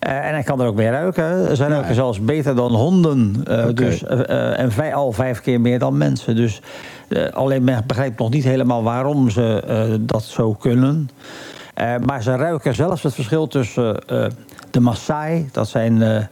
Eh, 0.00 0.26
en 0.26 0.32
hij 0.32 0.42
kan 0.42 0.60
er 0.60 0.66
ook 0.66 0.74
mee 0.74 0.90
ruiken. 0.90 1.56
Ze 1.56 1.66
ruiken 1.66 1.94
zelfs 1.94 2.20
beter 2.20 2.54
dan 2.54 2.74
honden. 2.74 3.36
eh, 3.46 3.66
dus, 3.74 4.04
eh, 4.04 4.58
en 4.58 4.72
vij, 4.72 4.94
al 4.94 5.12
vijf 5.12 5.40
keer 5.40 5.60
meer 5.60 5.78
dan 5.78 5.98
mensen. 5.98 6.36
Dus 6.36 6.60
alleen 7.32 7.64
men 7.64 7.84
begrijpt 7.86 8.18
nog 8.18 8.30
niet 8.30 8.44
helemaal 8.44 8.82
waarom 8.82 9.30
ze 9.30 9.98
dat 10.00 10.22
zo 10.22 10.52
kunnen. 10.52 11.10
Maar 12.06 12.22
ze 12.22 12.36
ruiken 12.36 12.74
zelfs 12.74 13.02
het 13.02 13.14
verschil 13.14 13.46
tussen 13.46 13.96
de 14.70 14.80
Maasai, 14.80 15.48
dat 15.52 15.68
zijn, 15.68 16.28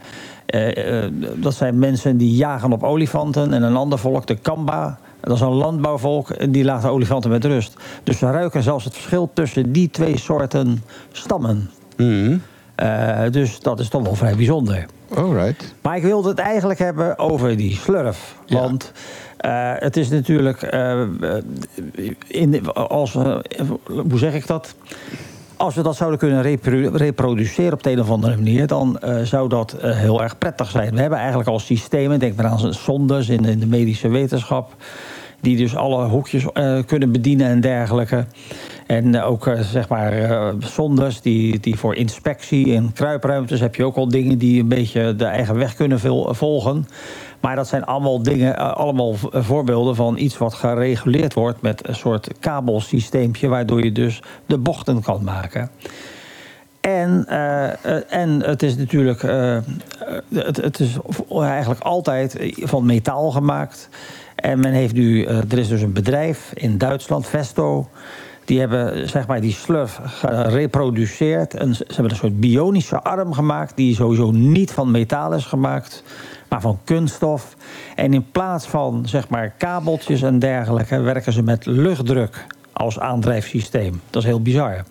dat 1.35 1.55
zijn 1.55 1.79
mensen 1.79 2.17
die 2.17 2.37
jagen 2.37 2.73
op 2.73 2.83
olifanten, 2.83 3.53
en 3.53 3.63
een 3.63 3.77
ander 3.77 3.99
volk, 3.99 4.27
de 4.27 4.37
Kamba. 4.37 4.99
Dat 5.21 5.37
is 5.37 5.41
een 5.41 5.49
landbouwvolk, 5.53 6.31
en 6.31 6.53
die 6.53 6.65
laten 6.65 6.91
olifanten 6.91 7.31
met 7.31 7.45
rust. 7.45 7.77
Dus 8.05 8.19
ze 8.19 8.31
ruiken 8.31 8.63
zelfs 8.63 8.85
het 8.85 8.95
verschil 8.95 9.31
tussen 9.33 9.73
die 9.73 9.91
twee 9.91 10.19
soorten 10.19 10.83
stammen. 11.13 11.71
Mhm. 11.97 12.37
Eh, 12.79 13.21
dus 13.31 13.61
dat 13.61 13.81
is 13.81 13.89
toch 13.89 14.03
wel 14.03 14.15
vrij 14.15 14.35
bijzonder. 14.37 14.87
Alright. 15.15 15.75
Maar 15.83 15.97
ik 15.97 16.03
wilde 16.03 16.29
het 16.29 16.39
eigenlijk 16.39 16.79
hebben 16.79 17.19
over 17.19 17.57
die 17.57 17.75
slurf. 17.75 18.35
Ja. 18.47 18.61
Want 18.61 18.93
eh, 19.37 19.73
het 19.75 19.97
is 19.97 20.09
natuurlijk. 20.09 20.63
eh, 20.63 21.01
in, 22.27 22.73
als, 22.73 23.13
hoe 23.87 24.19
zeg 24.19 24.35
ik 24.35 24.47
dat? 24.47 24.75
Als 25.57 25.75
we 25.75 25.83
dat 25.83 25.97
zouden 25.97 26.19
kunnen 26.19 26.43
repro- 26.43 26.91
reproduceren 26.93 27.73
op 27.73 27.83
de 27.83 27.91
een 27.91 28.01
of 28.01 28.11
andere 28.11 28.37
manier, 28.37 28.67
dan 28.67 29.01
zou 29.23 29.49
dat 29.49 29.77
heel 29.81 30.23
erg 30.23 30.39
prettig 30.39 30.71
zijn. 30.71 30.95
We 30.95 31.01
hebben 31.01 31.19
eigenlijk 31.19 31.49
al 31.49 31.59
systemen, 31.59 32.19
denk 32.19 32.37
maar 32.37 32.47
aan 32.47 32.75
zondes 32.75 33.29
in, 33.29 33.45
in 33.45 33.59
de 33.59 33.67
medische 33.67 34.09
wetenschap, 34.09 34.75
die 35.41 35.57
dus 35.57 35.77
alle 35.77 36.07
hoekjes 36.07 36.47
kunnen 36.87 37.13
bedienen 37.13 37.47
en 37.47 37.61
dergelijke. 37.61 38.27
En 38.89 39.15
eh, 39.15 39.31
ook 39.31 39.47
eh, 39.47 39.61
zeg 39.61 39.89
maar 39.89 40.13
eh, 40.13 40.49
zondes 40.59 41.21
die, 41.21 41.61
die 41.61 41.77
voor 41.77 41.95
inspectie 41.95 42.67
in 42.67 42.93
kruipruimtes 42.93 43.61
heb 43.61 43.75
je 43.75 43.85
ook 43.85 43.97
al 43.97 44.09
dingen 44.09 44.39
die 44.39 44.61
een 44.61 44.69
beetje 44.69 45.17
de 45.17 45.25
eigen 45.25 45.57
weg 45.57 45.75
kunnen 45.75 46.01
vol- 46.01 46.35
volgen. 46.35 46.89
Maar 47.41 47.57
dat 47.57 47.69
zijn 47.69 47.85
allemaal 47.85 48.23
dingen, 48.23 48.77
allemaal 48.77 49.15
voorbeelden 49.33 49.95
van 49.97 50.19
iets 50.19 50.39
wat 50.39 50.55
gereguleerd 50.55 51.35
wordt 51.35 51.63
met 51.63 51.89
een 51.89 51.95
soort 51.95 52.29
kabelsysteempje, 52.41 53.49
waardoor 53.49 53.85
je 53.85 53.93
dus 53.93 54.23
de 54.47 54.59
bochten 54.59 55.03
kan 55.03 55.25
maken. 55.25 55.71
En, 56.81 57.27
en 58.09 58.43
het 58.43 58.63
is 58.63 58.77
natuurlijk 58.77 59.23
het, 60.35 60.57
het 60.57 60.81
is 60.81 60.99
eigenlijk 61.41 61.81
altijd 61.81 62.53
van 62.55 62.87
metaal 62.87 63.31
gemaakt. 63.31 63.89
En 64.35 64.61
men 64.61 64.73
heeft 64.73 64.95
nu, 64.95 65.25
er 65.25 65.59
is 65.59 65.69
dus 65.69 65.83
een 65.83 65.93
bedrijf 65.93 66.51
in 66.55 66.79
Duitsland, 66.79 67.27
Vesto. 67.27 67.89
Die 68.49 68.59
hebben 68.59 69.09
zeg 69.09 69.27
maar, 69.27 69.41
die 69.41 69.53
slurf 69.53 70.01
gereproduceerd. 70.05 71.55
En 71.55 71.75
ze 71.75 71.85
hebben 71.87 72.11
een 72.11 72.17
soort 72.17 72.41
bionische 72.41 73.03
arm 73.03 73.33
gemaakt. 73.33 73.77
Die 73.77 73.95
sowieso 73.95 74.31
niet 74.31 74.73
van 74.73 74.91
metaal 74.91 75.35
is 75.35 75.45
gemaakt, 75.45 76.03
maar 76.49 76.61
van 76.61 76.79
kunststof. 76.85 77.57
En 77.95 78.15
in 78.15 78.31
plaats 78.31 78.67
van 78.67 79.03
zeg 79.07 79.29
maar, 79.29 79.55
kabeltjes 79.59 80.23
en 80.23 80.39
dergelijke, 80.39 81.01
werken 81.01 81.33
ze 81.33 81.43
met 81.43 81.67
luchtdruk 81.67 82.47
als 82.73 82.99
aandrijfsysteem. 82.99 84.01
Dat 84.11 84.23
is 84.23 84.29
heel 84.29 84.43
bizar. 84.43 84.85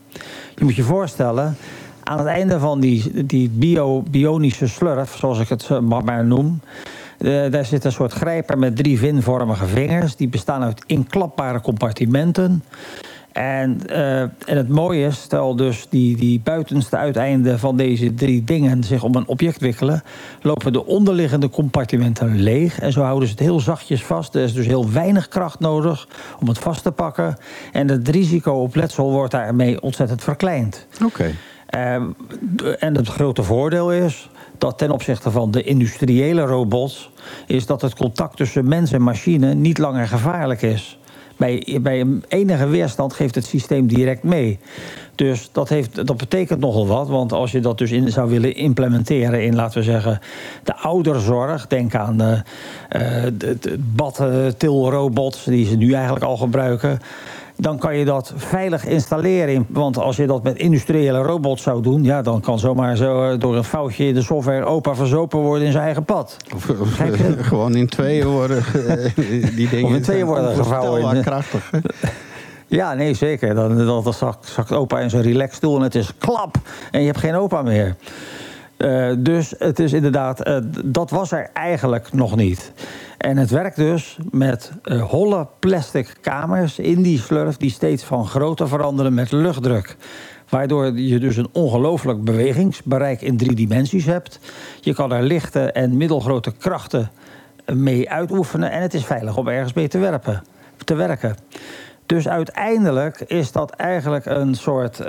Je 0.55 0.63
moet 0.63 0.75
je 0.75 0.83
voorstellen, 0.83 1.57
aan 2.03 2.17
het 2.17 2.27
einde 2.27 2.59
van 2.59 2.79
die, 2.79 3.25
die 3.25 3.49
bio, 3.49 4.03
bionische 4.11 4.67
slurf, 4.67 5.17
zoals 5.17 5.39
ik 5.39 5.49
het 5.49 5.69
maar 5.81 6.03
maar 6.03 6.25
noem. 6.25 6.61
eh, 7.17 7.51
daar 7.51 7.65
zit 7.65 7.83
een 7.85 7.91
soort 7.91 8.13
grijper 8.13 8.57
met 8.57 8.75
drie 8.75 8.97
vinvormige 8.97 9.65
vingers. 9.65 10.15
Die 10.15 10.27
bestaan 10.27 10.63
uit 10.63 10.83
inklapbare 10.85 11.61
compartimenten. 11.61 12.63
En, 13.38 13.88
eh, 13.88 14.21
en 14.21 14.31
het 14.57 14.69
mooie 14.69 15.05
is, 15.05 15.21
stel 15.21 15.55
dus 15.55 15.88
die, 15.89 16.17
die 16.17 16.41
buitenste 16.43 16.97
uiteinden 16.97 17.59
van 17.59 17.77
deze 17.77 18.13
drie 18.13 18.43
dingen 18.43 18.83
zich 18.83 19.03
om 19.03 19.15
een 19.15 19.27
object 19.27 19.61
wikkelen, 19.61 20.03
lopen 20.41 20.73
de 20.73 20.85
onderliggende 20.85 21.49
compartimenten 21.49 22.39
leeg. 22.39 22.79
En 22.79 22.91
zo 22.91 23.01
houden 23.01 23.27
ze 23.27 23.33
het 23.33 23.43
heel 23.43 23.59
zachtjes 23.59 24.03
vast. 24.03 24.35
Er 24.35 24.43
is 24.43 24.53
dus 24.53 24.65
heel 24.65 24.91
weinig 24.91 25.27
kracht 25.27 25.59
nodig 25.59 26.07
om 26.39 26.47
het 26.47 26.59
vast 26.59 26.83
te 26.83 26.91
pakken. 26.91 27.38
En 27.71 27.88
het 27.88 28.07
risico 28.07 28.51
op 28.51 28.75
letsel 28.75 29.11
wordt 29.11 29.31
daarmee 29.31 29.81
ontzettend 29.81 30.23
verkleind. 30.23 30.88
Oké. 31.05 31.31
Ehm, 31.67 32.03
en 32.79 32.95
het 32.95 33.07
grote 33.07 33.43
voordeel 33.43 33.93
is 33.93 34.29
dat 34.57 34.77
ten 34.77 34.91
opzichte 34.91 35.31
van 35.31 35.51
de 35.51 35.63
industriële 35.63 36.41
robots... 36.41 37.11
is 37.47 37.65
dat 37.65 37.81
het 37.81 37.95
contact 37.95 38.38
tussen 38.38 38.67
mens 38.67 38.91
en 38.91 39.01
machine 39.01 39.53
niet 39.53 39.77
langer 39.77 40.07
gevaarlijk 40.07 40.61
is. 40.61 40.99
Bij, 41.38 41.79
bij 41.81 42.05
enige 42.27 42.67
weerstand 42.67 43.13
geeft 43.13 43.35
het 43.35 43.45
systeem 43.45 43.88
direct 43.88 44.23
mee. 44.23 44.59
Dus 45.15 45.49
dat, 45.51 45.69
heeft, 45.69 46.07
dat 46.07 46.17
betekent 46.17 46.59
nogal 46.59 46.88
wat. 46.88 47.07
Want 47.07 47.31
als 47.31 47.51
je 47.51 47.59
dat 47.59 47.77
dus 47.77 47.91
in 47.91 48.11
zou 48.11 48.29
willen 48.29 48.55
implementeren 48.55 49.43
in, 49.43 49.55
laten 49.55 49.77
we 49.77 49.83
zeggen, 49.83 50.19
de 50.63 50.75
ouderzorg. 50.75 51.67
Denk 51.67 51.95
aan 51.95 52.17
de, 52.17 52.41
eh, 52.89 53.23
de, 53.33 53.57
de 53.59 53.77
badtilrobots 53.95 55.43
die 55.43 55.65
ze 55.65 55.75
nu 55.75 55.93
eigenlijk 55.93 56.25
al 56.25 56.38
gebruiken 56.38 56.99
dan 57.57 57.77
kan 57.77 57.97
je 57.97 58.05
dat 58.05 58.33
veilig 58.35 58.85
installeren. 58.85 59.53
in- 59.53 59.65
Want 59.69 59.97
als 59.97 60.15
je 60.15 60.27
dat 60.27 60.43
met 60.43 60.57
industriële 60.57 61.19
robots 61.21 61.63
zou 61.63 61.81
doen... 61.81 62.03
Ja, 62.03 62.21
dan 62.21 62.41
kan 62.41 62.59
zomaar 62.59 62.95
zo 62.97 63.31
eh, 63.31 63.39
door 63.39 63.55
een 63.55 63.63
foutje 63.63 64.05
in 64.07 64.13
de 64.13 64.21
software 64.21 64.65
opa 64.65 64.95
verzopen 64.95 65.39
worden 65.39 65.65
in 65.65 65.71
zijn 65.71 65.83
eigen 65.83 66.03
pad. 66.05 66.37
Of, 66.55 66.69
of, 66.69 66.77
Begrijp 66.77 67.15
je? 67.15 67.35
gewoon 67.43 67.75
in 67.75 67.87
tweeën 67.87 68.27
worden. 68.27 68.57
eh, 68.57 69.15
die 69.55 69.69
dingen 69.69 69.85
Of 69.85 69.91
in 69.95 70.01
tweeën 70.01 70.25
worden 70.25 70.55
gevouwen. 70.55 71.21
krachtig. 71.21 71.71
Ja, 72.67 72.93
nee, 72.93 73.13
zeker. 73.13 73.55
Dan, 73.55 73.77
dan, 73.85 74.03
dan 74.03 74.13
zakt 74.13 74.71
opa 74.71 74.99
in 74.99 75.09
zijn 75.09 75.23
relaxstoel 75.23 75.75
en 75.77 75.81
het 75.81 75.95
is 75.95 76.11
klap. 76.17 76.55
En 76.91 76.99
je 76.99 77.05
hebt 77.05 77.19
geen 77.19 77.35
opa 77.35 77.61
meer. 77.61 77.95
Eh, 78.78 79.11
dus 79.17 79.53
het 79.57 79.80
is 79.80 79.93
inderdaad, 79.93 80.41
eh, 80.41 80.57
dat 80.86 81.09
was 81.09 81.32
er 81.32 81.49
eigenlijk 81.53 82.13
nog 82.13 82.36
niet. 82.36 82.71
En 83.17 83.38
het 83.38 83.49
werkt 83.49 83.75
dus 83.75 84.17
met 84.32 84.71
eh, 84.84 85.01
holle 85.03 85.47
plastic 85.59 86.15
kamers 86.21 86.80
in 86.80 87.01
die 87.01 87.19
slurf... 87.19 87.57
die 87.57 87.71
steeds 87.71 88.03
van 88.03 88.28
grootte 88.28 88.67
veranderen 88.67 89.13
met 89.13 89.32
luchtdruk. 89.32 89.95
Waardoor 90.49 90.99
je 90.99 91.19
dus 91.19 91.38
een 91.38 91.49
ongelooflijk 91.51 92.23
bewegingsbereik 92.23 93.21
in 93.21 93.38
drie 93.38 93.55
dimensies 93.55 94.05
hebt. 94.05 94.39
Je 94.82 94.93
kan 94.93 95.11
er 95.11 95.23
lichte 95.23 95.71
en 95.71 95.97
middelgrote 95.97 96.51
krachten 96.51 97.11
mee 97.73 98.09
uitoefenen... 98.09 98.71
en 98.71 98.82
het 98.82 98.93
is 98.93 99.05
veilig 99.05 99.38
om 99.38 99.47
ergens 99.47 99.73
mee 99.73 99.88
te, 99.88 99.97
werpen, 99.97 100.43
te 100.84 100.95
werken. 100.95 101.36
Dus 102.05 102.28
uiteindelijk 102.28 103.19
is 103.19 103.51
dat 103.51 103.71
eigenlijk 103.71 104.25
een 104.25 104.55
soort 104.55 105.01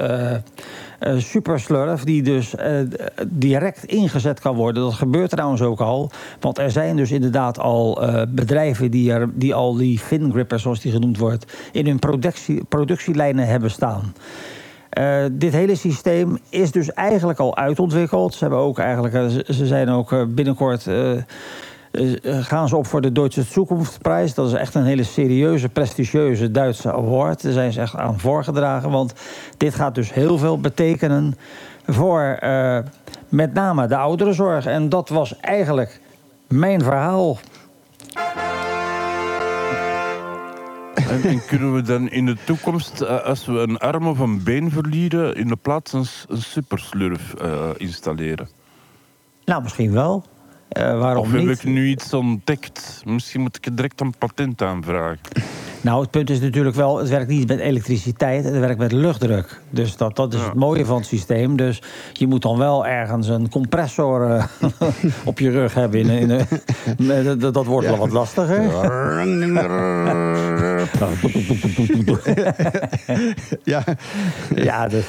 eh 0.99 1.13
eh, 1.15 1.19
superslurf 1.21 2.05
die 2.05 2.23
dus 2.23 2.55
eh, 2.55 2.77
direct 3.27 3.85
ingezet 3.85 4.41
kan 4.41 4.57
worden. 4.57 4.83
Dat 4.83 4.93
gebeurt 4.95 5.31
trouwens 5.31 5.63
ook 5.63 5.81
al. 5.81 6.11
Want 6.41 6.59
er 6.59 6.71
zijn 6.71 6.97
dus 6.97 7.11
inderdaad 7.11 7.59
al 7.59 8.03
eh, 8.03 8.23
bedrijven 8.29 8.91
die, 8.91 9.13
er, 9.13 9.31
die 9.35 9.55
al 9.55 9.75
die 9.77 9.99
fin 9.99 10.31
grippers, 10.33 10.63
zoals 10.63 10.81
die 10.81 10.93
genoemd 10.93 11.19
wordt, 11.19 11.53
in 11.73 11.87
hun 11.87 11.99
productie, 11.99 12.65
productielijnen 12.69 13.47
hebben 13.47 13.71
staan. 13.71 14.13
Dit 15.33 15.53
hele 15.53 15.75
systeem 15.75 16.39
is 16.49 16.71
dus 16.73 16.93
eigenlijk 16.93 17.39
al 17.39 17.57
uitontwikkeld. 17.57 18.35
Ze, 18.35 18.39
hebben 18.39 18.59
ook 18.59 18.79
eigenlijk, 18.79 19.45
ze- 19.47 19.67
zijn 19.67 19.89
ook 19.89 20.27
binnenkort. 20.35 20.87
Gaan 22.23 22.69
ze 22.69 22.77
op 22.77 22.87
voor 22.87 23.01
de 23.01 23.13
Duitse 23.13 23.43
Zukunftsprijs. 23.43 24.35
Dat 24.35 24.47
is 24.47 24.53
echt 24.53 24.75
een 24.75 24.85
hele 24.85 25.03
serieuze, 25.03 25.69
prestigieuze 25.69 26.51
Duitse 26.51 26.93
award. 26.93 27.43
Daar 27.43 27.53
zijn 27.53 27.73
ze 27.73 27.81
echt 27.81 27.97
aan 27.97 28.19
voorgedragen. 28.19 28.91
Want 28.91 29.13
dit 29.57 29.75
gaat 29.75 29.95
dus 29.95 30.13
heel 30.13 30.39
veel 30.39 30.61
betekenen 30.61 31.37
voor 31.87 32.23
eh, 32.23 32.79
met 33.29 33.55
name 33.55 33.87
de 33.87 33.97
ouderenzorg. 33.97 34.67
En 34.67 34.89
dat 34.89 35.09
was 35.09 35.41
eigenlijk 35.41 36.01
mijn 36.47 36.83
verhaal. 36.83 37.39
En, 40.95 41.23
en 41.23 41.45
kunnen 41.47 41.75
we 41.75 41.83
dan 41.83 42.09
in 42.11 42.27
de 42.27 42.37
toekomst, 42.45 43.01
eh, 43.01 43.25
als 43.25 43.47
we 43.47 43.53
een 43.53 43.79
arm 43.79 44.07
of 44.07 44.19
een 44.19 44.43
been 44.43 44.71
verliezen, 44.71 45.35
in 45.35 45.49
de 45.49 45.57
plaats 45.57 45.93
een, 45.93 46.07
superslurf 46.29 47.35
eh, 47.35 47.71
installeren? 47.77 48.49
Nou, 49.45 49.63
misschien 49.63 49.93
wel. 49.93 50.25
Eh, 50.69 50.99
waarom 50.99 51.23
Of 51.25 51.33
heb 51.33 51.41
niet? 51.41 51.59
ik 51.59 51.65
nu 51.65 51.89
iets 51.89 52.13
ontdekt? 52.13 53.03
Misschien 53.05 53.41
moet 53.41 53.57
ik 53.57 53.67
er 53.67 53.75
direct 53.75 54.01
een 54.01 54.15
patent 54.19 54.63
aanvragen. 54.63 55.19
Nou, 55.81 56.01
het 56.01 56.11
punt 56.11 56.31
is 56.31 56.41
natuurlijk 56.41 56.77
wel, 56.77 56.99
het 56.99 57.09
werkt 57.09 57.29
niet 57.29 57.49
met 57.49 57.59
elektriciteit, 57.59 58.45
het 58.45 58.59
werkt 58.59 58.79
met 58.79 58.93
luchtdruk. 58.93 59.61
Dus 59.71 59.97
dat, 59.97 60.17
dat 60.17 60.33
is 60.35 60.41
Ja. 60.41 60.45
het 60.47 60.55
mooie 60.55 60.85
van 60.85 60.97
het 60.97 61.07
systeem. 61.07 61.57
Dus 61.57 61.83
je 62.13 62.27
moet 62.27 62.43
dan 62.43 62.59
wel 62.59 62.87
ergens 62.87 63.29
een 63.29 63.49
compressor 63.51 64.31
eh, 64.31 64.45
op 65.25 65.39
je 65.39 65.51
rug 65.51 65.75
hebben. 65.75 66.01
In, 66.01 66.11
in, 66.11 66.47
met- 66.99 67.41
dat, 67.41 67.55
dat 67.55 67.67
wordt 67.67 67.87
wel 67.87 67.97
wat 67.97 68.11
lastiger. 68.13 68.63
ja, 73.65 73.85
Ja, 74.55 74.89
dus, 74.89 75.05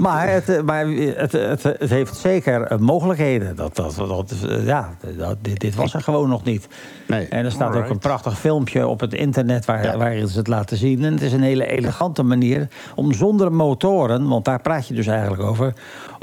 maar, 0.00 0.28
het, 0.32 0.48
eh, 0.48 0.62
maar 0.62 0.86
het, 0.88 1.32
het, 1.32 1.62
het 1.62 1.90
heeft 1.90 2.16
zeker 2.16 2.62
eh, 2.62 2.78
mogelijkheden. 2.78 3.56
Dat, 3.56 3.76
dat, 3.76 3.94
dat, 3.96 4.34
eh, 4.48 4.66
ja, 4.66 4.88
dat, 5.16 5.36
dit, 5.42 5.60
dit 5.60 5.74
was 5.74 5.94
er 5.94 6.00
gewoon 6.02 6.28
nog 6.28 6.44
niet. 6.44 6.66
Nee. 7.06 7.26
En 7.28 7.44
er 7.44 7.50
staat 7.50 7.76
ook 7.76 7.88
een 7.88 7.98
prachtig 7.98 8.38
filmpje 8.38 8.86
op 8.86 9.00
het 9.00 9.14
internet 9.14 9.64
waar, 9.64 9.84
Ja. 9.92 9.98
waarin 9.98 10.28
ze 10.28 10.38
het 10.38 10.48
laten 10.48 10.76
zien. 10.76 11.04
En 11.04 11.12
het 11.12 11.22
is 11.22 11.32
een 11.32 11.42
hele 11.42 11.66
elegante 11.66 12.22
manier 12.22 12.68
om 12.94 13.12
zonder 13.12 13.52
motoren, 13.52 14.28
want 14.28 14.44
daar 14.44 14.60
praat 14.60 14.88
je 14.88 14.94
dus 14.94 15.06
eigenlijk 15.06 15.42
over, 15.42 15.72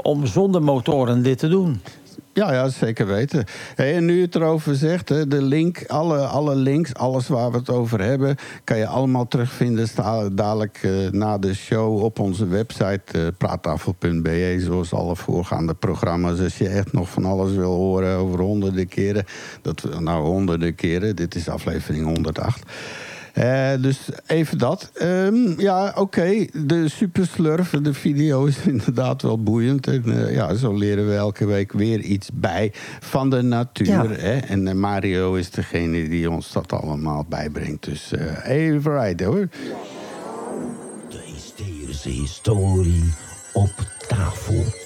om 0.02 0.26
zonder 0.26 0.62
motoren 0.62 1.22
dit 1.22 1.38
te 1.38 1.48
doen. 1.48 1.80
Ja, 2.34 2.52
ja, 2.52 2.68
zeker 2.68 3.06
weten. 3.06 3.44
Hey, 3.74 3.94
en 3.94 4.04
nu 4.04 4.16
je 4.16 4.22
het 4.22 4.34
erover 4.34 4.74
zegt, 4.74 5.08
hè, 5.08 5.28
de 5.28 5.42
link, 5.42 5.84
alle, 5.86 6.18
alle 6.18 6.54
links, 6.54 6.94
alles 6.94 7.28
waar 7.28 7.50
we 7.50 7.56
het 7.56 7.70
over 7.70 8.00
hebben, 8.00 8.36
kan 8.64 8.76
je 8.76 8.86
allemaal 8.86 9.28
terugvinden 9.28 9.88
sta, 9.88 10.28
dadelijk 10.28 10.78
eh, 10.82 11.10
na 11.10 11.38
de 11.38 11.54
show 11.54 12.02
op 12.02 12.18
onze 12.18 12.46
website 12.46 13.02
eh, 13.12 13.20
praattafel.be, 13.38 14.56
zoals 14.58 14.92
alle 14.92 15.16
voorgaande 15.16 15.74
programma's. 15.74 16.40
Als 16.40 16.58
je 16.58 16.68
echt 16.68 16.92
nog 16.92 17.10
van 17.10 17.24
alles 17.24 17.52
wil 17.52 17.74
horen 17.74 18.16
over 18.16 18.40
honderden 18.40 18.88
keren, 18.88 19.24
dat, 19.62 20.00
nou 20.00 20.24
honderden 20.24 20.74
keren, 20.74 21.16
dit 21.16 21.34
is 21.34 21.48
aflevering 21.48 22.04
108. 22.04 22.62
Eh, 23.34 23.72
dus 23.80 23.98
even 24.26 24.58
dat. 24.58 24.90
Ehm, 24.94 25.60
ja, 25.60 25.92
oké. 25.96 26.46
De 26.52 26.88
superslurf, 26.88 27.70
de 27.70 27.94
video 27.94 28.44
is 28.44 28.58
inderdaad 28.66 29.22
wel 29.22 29.42
boeiend. 29.42 29.86
En 29.86 30.26
eh, 30.26 30.34
ja, 30.34 30.54
zo 30.54 30.74
leren 30.74 31.08
we 31.08 31.14
elke 31.14 31.46
week 31.46 31.72
weer 31.72 32.00
iets 32.00 32.30
bij 32.34 32.72
van 33.00 33.30
de 33.30 33.42
natuur. 33.42 33.86
Ja. 33.86 34.06
Hè? 34.08 34.36
En 34.36 34.68
eh, 34.68 34.74
Mario 34.74 35.34
is 35.34 35.50
degene 35.50 36.08
die 36.08 36.30
ons 36.30 36.52
dat 36.52 36.72
allemaal 36.72 37.26
bijbrengt. 37.28 37.84
Dus 37.84 38.12
eh 38.12 38.68
even 38.68 39.00
right 39.00 39.20
hoor. 39.20 39.48
De 41.08 41.22
hysterische 41.24 42.08
historie 42.08 43.12
op 43.52 43.72
tafel. 44.08 44.83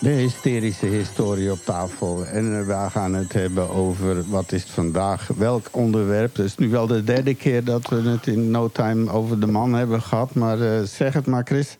De 0.00 0.10
hysterische 0.10 0.86
historie 0.86 1.52
op 1.52 1.58
tafel. 1.64 2.26
En 2.26 2.58
eh, 2.58 2.66
we 2.66 2.90
gaan 2.90 3.14
het 3.14 3.32
hebben 3.32 3.70
over 3.70 4.24
wat 4.28 4.52
is 4.52 4.62
het 4.62 4.70
vandaag, 4.70 5.28
welk 5.36 5.66
onderwerp. 5.70 6.36
Het 6.36 6.46
is 6.46 6.56
nu 6.56 6.70
wel 6.70 6.86
de 6.86 7.04
derde 7.04 7.34
keer 7.34 7.64
dat 7.64 7.88
we 7.88 8.08
het 8.08 8.26
in 8.26 8.50
no 8.50 8.68
time 8.68 9.10
over 9.10 9.40
de 9.40 9.46
man 9.46 9.72
hebben 9.72 10.02
gehad. 10.02 10.34
Maar 10.34 10.60
eh, 10.60 10.82
zeg 10.82 11.12
het 11.12 11.26
maar, 11.26 11.44
Chris. 11.44 11.76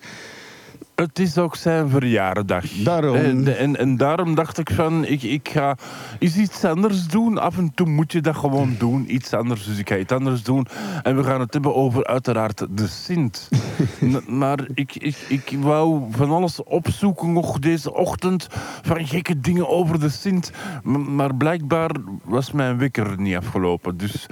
Het 1.01 1.19
is 1.19 1.39
ook 1.39 1.57
zijn 1.57 1.89
verjaardag. 1.89 2.65
Daarom. 2.71 3.15
En, 3.15 3.59
en, 3.59 3.77
en 3.77 3.97
daarom 3.97 4.35
dacht 4.35 4.59
ik 4.59 4.71
van, 4.71 5.05
ik, 5.05 5.23
ik 5.23 5.49
ga 5.49 5.77
eens 6.19 6.37
iets 6.37 6.65
anders 6.65 7.07
doen. 7.07 7.39
Af 7.39 7.59
en 7.59 7.75
toe 7.75 7.87
moet 7.87 8.13
je 8.13 8.21
dat 8.21 8.37
gewoon 8.37 8.75
doen, 8.79 9.15
iets 9.15 9.33
anders. 9.33 9.65
Dus 9.65 9.79
ik 9.79 9.89
ga 9.89 9.97
iets 9.97 10.13
anders 10.13 10.43
doen. 10.43 10.67
En 11.03 11.17
we 11.17 11.25
gaan 11.25 11.41
het 11.41 11.53
hebben 11.53 11.75
over 11.75 12.07
uiteraard 12.07 12.67
de 12.71 12.87
Sint. 12.87 13.49
Maar 14.29 14.59
ik, 14.75 14.95
ik, 14.97 15.17
ik 15.29 15.57
wou 15.61 16.03
van 16.11 16.31
alles 16.31 16.63
opzoeken 16.63 17.33
nog 17.33 17.59
deze 17.59 17.95
ochtend. 17.95 18.47
Van 18.83 19.07
gekke 19.07 19.41
dingen 19.41 19.69
over 19.69 20.01
de 20.01 20.09
Sint. 20.09 20.51
M- 20.83 21.15
maar 21.15 21.35
blijkbaar 21.35 21.91
was 22.25 22.53
mijn 22.53 22.79
wekker 22.79 23.21
niet 23.21 23.37
afgelopen. 23.37 23.97
Dus 23.97 24.27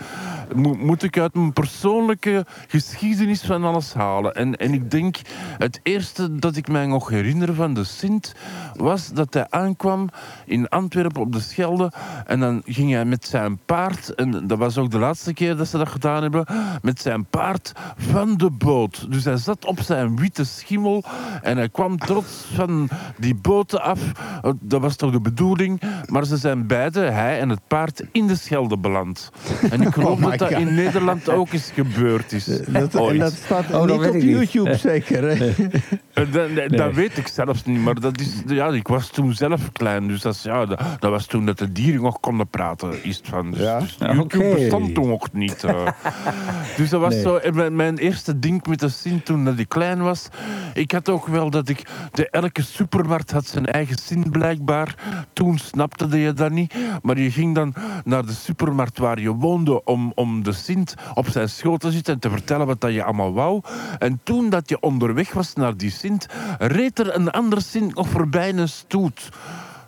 mo- 0.54 0.76
moet 0.78 1.02
ik 1.02 1.18
uit 1.18 1.34
mijn 1.34 1.52
persoonlijke 1.52 2.46
geschiedenis 2.66 3.42
van 3.42 3.64
alles 3.64 3.94
halen. 3.94 4.34
En, 4.34 4.56
en 4.56 4.72
ik 4.72 4.90
denk, 4.90 5.16
het 5.58 5.80
eerste 5.82 6.34
dat 6.34 6.56
ik 6.58 6.68
mij 6.68 6.86
nog 6.86 7.08
herinner 7.08 7.54
van 7.54 7.74
de 7.74 7.84
Sint... 7.84 8.34
was 8.74 9.08
dat 9.12 9.34
hij 9.34 9.46
aankwam 9.50 10.08
in 10.44 10.68
Antwerpen 10.68 11.20
op 11.20 11.32
de 11.32 11.40
Schelde. 11.40 11.92
En 12.26 12.40
dan 12.40 12.62
ging 12.64 12.92
hij 12.92 13.04
met 13.04 13.26
zijn 13.26 13.58
paard... 13.66 14.14
en 14.14 14.46
dat 14.46 14.58
was 14.58 14.78
ook 14.78 14.90
de 14.90 14.98
laatste 14.98 15.34
keer 15.34 15.56
dat 15.56 15.68
ze 15.68 15.78
dat 15.78 15.88
gedaan 15.88 16.22
hebben... 16.22 16.46
met 16.82 17.00
zijn 17.00 17.24
paard 17.24 17.72
van 17.96 18.36
de 18.36 18.50
boot. 18.50 19.12
Dus 19.12 19.24
hij 19.24 19.36
zat 19.36 19.64
op 19.64 19.80
zijn 19.80 20.16
witte 20.16 20.44
schimmel... 20.44 21.04
en 21.42 21.56
hij 21.56 21.68
kwam 21.68 21.98
trots 21.98 22.46
van 22.54 22.88
die 23.16 23.34
boten 23.34 23.82
af. 23.82 24.00
Dat 24.60 24.80
was 24.80 24.96
toch 24.96 25.12
de 25.12 25.20
bedoeling. 25.20 25.80
Maar 26.06 26.24
ze 26.24 26.36
zijn 26.36 26.66
beide, 26.66 27.00
hij 27.00 27.40
en 27.40 27.48
het 27.48 27.60
paard, 27.66 28.02
in 28.12 28.26
de 28.26 28.36
Schelde 28.36 28.78
beland. 28.78 29.30
En 29.70 29.80
ik 29.80 29.92
geloof 29.94 30.18
Oh 30.22 30.30
dat 30.30 30.38
dat 30.38 30.50
in 30.50 30.74
Nederland 30.74 31.28
ook 31.28 31.52
eens 31.52 31.70
gebeurd 31.74 32.32
is. 32.32 32.44
Dat, 32.44 32.92
dat 32.92 33.32
staat 33.32 33.66
Oh, 33.70 33.84
niet 33.84 34.08
op. 34.08 34.14
YouTube, 34.14 34.76
zeker. 34.76 35.38
Hè? 35.38 35.54
Eh, 36.38 36.68
Dat, 36.78 36.94
weet 36.94 37.18
ik 37.18 37.26
zelfs 37.28 37.64
niet, 37.64 37.80
maar 37.80 38.00
dat 38.00 38.20
is, 38.20 38.42
ja, 38.46 38.68
ik 38.68 38.88
was 38.88 39.08
toen 39.08 39.32
zelf 39.34 39.72
klein. 39.72 40.08
Dus 40.08 40.20
dat, 40.20 40.34
is, 40.34 40.42
ja, 40.42 40.66
dat, 40.66 40.80
dat 40.98 41.10
was 41.10 41.26
toen 41.26 41.46
dat 41.46 41.58
de 41.58 41.72
dieren 41.72 42.02
nog 42.02 42.20
konden 42.20 42.48
praten. 42.48 43.04
Is 43.04 43.20
van. 43.24 43.50
Dus, 43.50 43.60
Ja? 43.60 43.78
dus 43.78 43.96
YouTube 43.98 44.20
oké. 44.48 44.54
bestond 44.54 44.94
toen 44.94 45.08
nog 45.08 45.32
niet. 45.32 45.64
eh. 45.64 45.86
dus 46.76 46.90
dat 46.90 47.00
was 47.00 47.12
Nee. 47.14 47.22
zo 47.22 47.36
en 47.36 47.54
mijn, 47.54 47.76
mijn 47.76 47.98
eerste 47.98 48.38
ding 48.38 48.66
met 48.66 48.80
de 48.80 48.88
Sint 48.88 49.24
toen 49.24 49.44
dat 49.44 49.58
ik 49.58 49.68
klein 49.68 50.02
was. 50.02 50.28
Ik 50.74 50.92
had 50.92 51.08
ook 51.08 51.26
wel 51.26 51.50
dat 51.50 51.68
ik... 51.68 51.82
De, 52.12 52.30
elke 52.30 52.62
supermarkt 52.62 53.30
had 53.30 53.46
zijn 53.46 53.66
eigen 53.66 53.96
Sint 53.98 54.30
blijkbaar. 54.30 54.94
Toen 55.32 55.58
snapte 55.58 56.18
je 56.18 56.32
dat 56.32 56.50
niet. 56.50 56.74
Maar 57.02 57.18
je 57.18 57.30
ging 57.30 57.54
dan 57.54 57.74
naar 58.04 58.26
de 58.26 58.32
supermarkt 58.32 58.98
waar 58.98 59.20
je 59.20 59.34
woonde 59.34 59.84
om, 59.84 60.12
om 60.14 60.42
de 60.42 60.52
Sint 60.52 60.94
op 61.14 61.28
zijn 61.28 61.48
schoot 61.48 61.80
te 61.80 61.90
zitten 61.90 62.14
en 62.14 62.20
te 62.20 62.30
vertellen 62.30 62.66
wat 62.66 62.80
dat 62.80 62.92
je 62.92 63.04
allemaal 63.04 63.32
wou. 63.32 63.60
En 63.98 64.20
toen 64.22 64.50
dat 64.50 64.68
je 64.68 64.80
onderweg 64.80 65.32
was 65.32 65.54
naar 65.54 65.76
die 65.76 65.90
Sint, 65.90 66.26
reed 66.58 66.98
er 66.98 67.14
een 67.14 67.30
ander 67.30 67.62
Sint 67.62 67.94
nog 67.94 68.08
voorbij 68.08 68.52
een 68.54 68.68
stoet. 68.68 69.28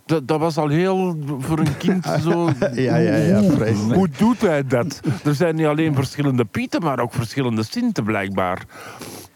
Dat, 0.07 0.29
dat 0.29 0.39
was 0.41 0.57
al 0.57 0.69
heel 0.69 1.19
voor 1.39 1.59
een 1.59 1.77
kind 1.77 2.07
zo. 2.25 2.51
Ja, 2.75 2.97
ja, 2.97 3.17
ja, 3.17 3.41
hoe- 3.41 3.51
vreselijk. 3.53 3.95
Hoe 3.95 4.09
doet 4.19 4.41
hij 4.41 4.67
dat? 4.67 5.01
Er 5.25 5.35
zijn 5.35 5.55
niet 5.55 5.67
alleen 5.67 5.95
verschillende 5.95 6.45
Pieten, 6.45 6.83
maar 6.83 6.99
ook 7.01 7.13
verschillende 7.15 7.63
Sinten 7.63 8.05
blijkbaar. 8.05 8.63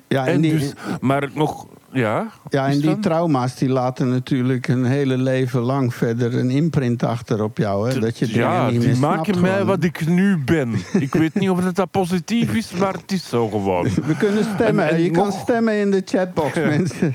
Ja, 0.09 0.27
en 0.27 0.33
en 0.33 0.41
die- 0.41 0.53
dus, 0.59 0.73
maar 1.01 1.29
nog, 1.35 1.67
ja. 1.95 2.31
Ja, 2.49 2.67
en 2.67 2.73
die 2.73 2.81
dan? 2.85 3.01
trauma's 3.01 3.55
die 3.55 3.69
laten 3.69 4.09
natuurlijk 4.09 4.69
een 4.69 4.85
hele 4.85 5.17
leven 5.19 5.61
lang 5.61 5.95
verder 5.95 6.35
een 6.35 6.51
imprint 6.51 7.03
achter 7.03 7.43
op 7.43 7.59
jou. 7.59 7.91
Hè? 7.93 7.99
Dat 8.01 8.19
je 8.19 8.35
ja, 8.35 8.71
niet 8.71 8.81
die 8.81 8.89
meer 8.89 8.99
maken 8.99 9.25
snapt 9.25 9.41
mij 9.41 9.51
gewoon. 9.51 9.67
wat 9.67 9.85
ik 9.85 10.07
nu 10.07 10.39
ben. 10.39 10.75
ik 10.93 11.15
weet 11.15 11.35
niet 11.35 11.51
of 11.51 11.65
het 11.65 11.77
dat 11.77 11.91
positief 11.91 12.55
is, 12.55 12.71
maar 12.73 12.93
het 12.93 13.13
is 13.13 13.29
zo 13.29 13.49
gewoon. 13.49 13.89
We 14.07 14.17
kunnen 14.19 14.45
stemmen. 14.55 14.89
En- 14.89 14.95
en 14.95 15.03
je 15.03 15.11
kan 15.11 15.33
stemmen 15.33 15.75
in 15.79 15.91
de 15.91 16.03
chatbox, 16.05 16.55
mensen. 16.77 17.15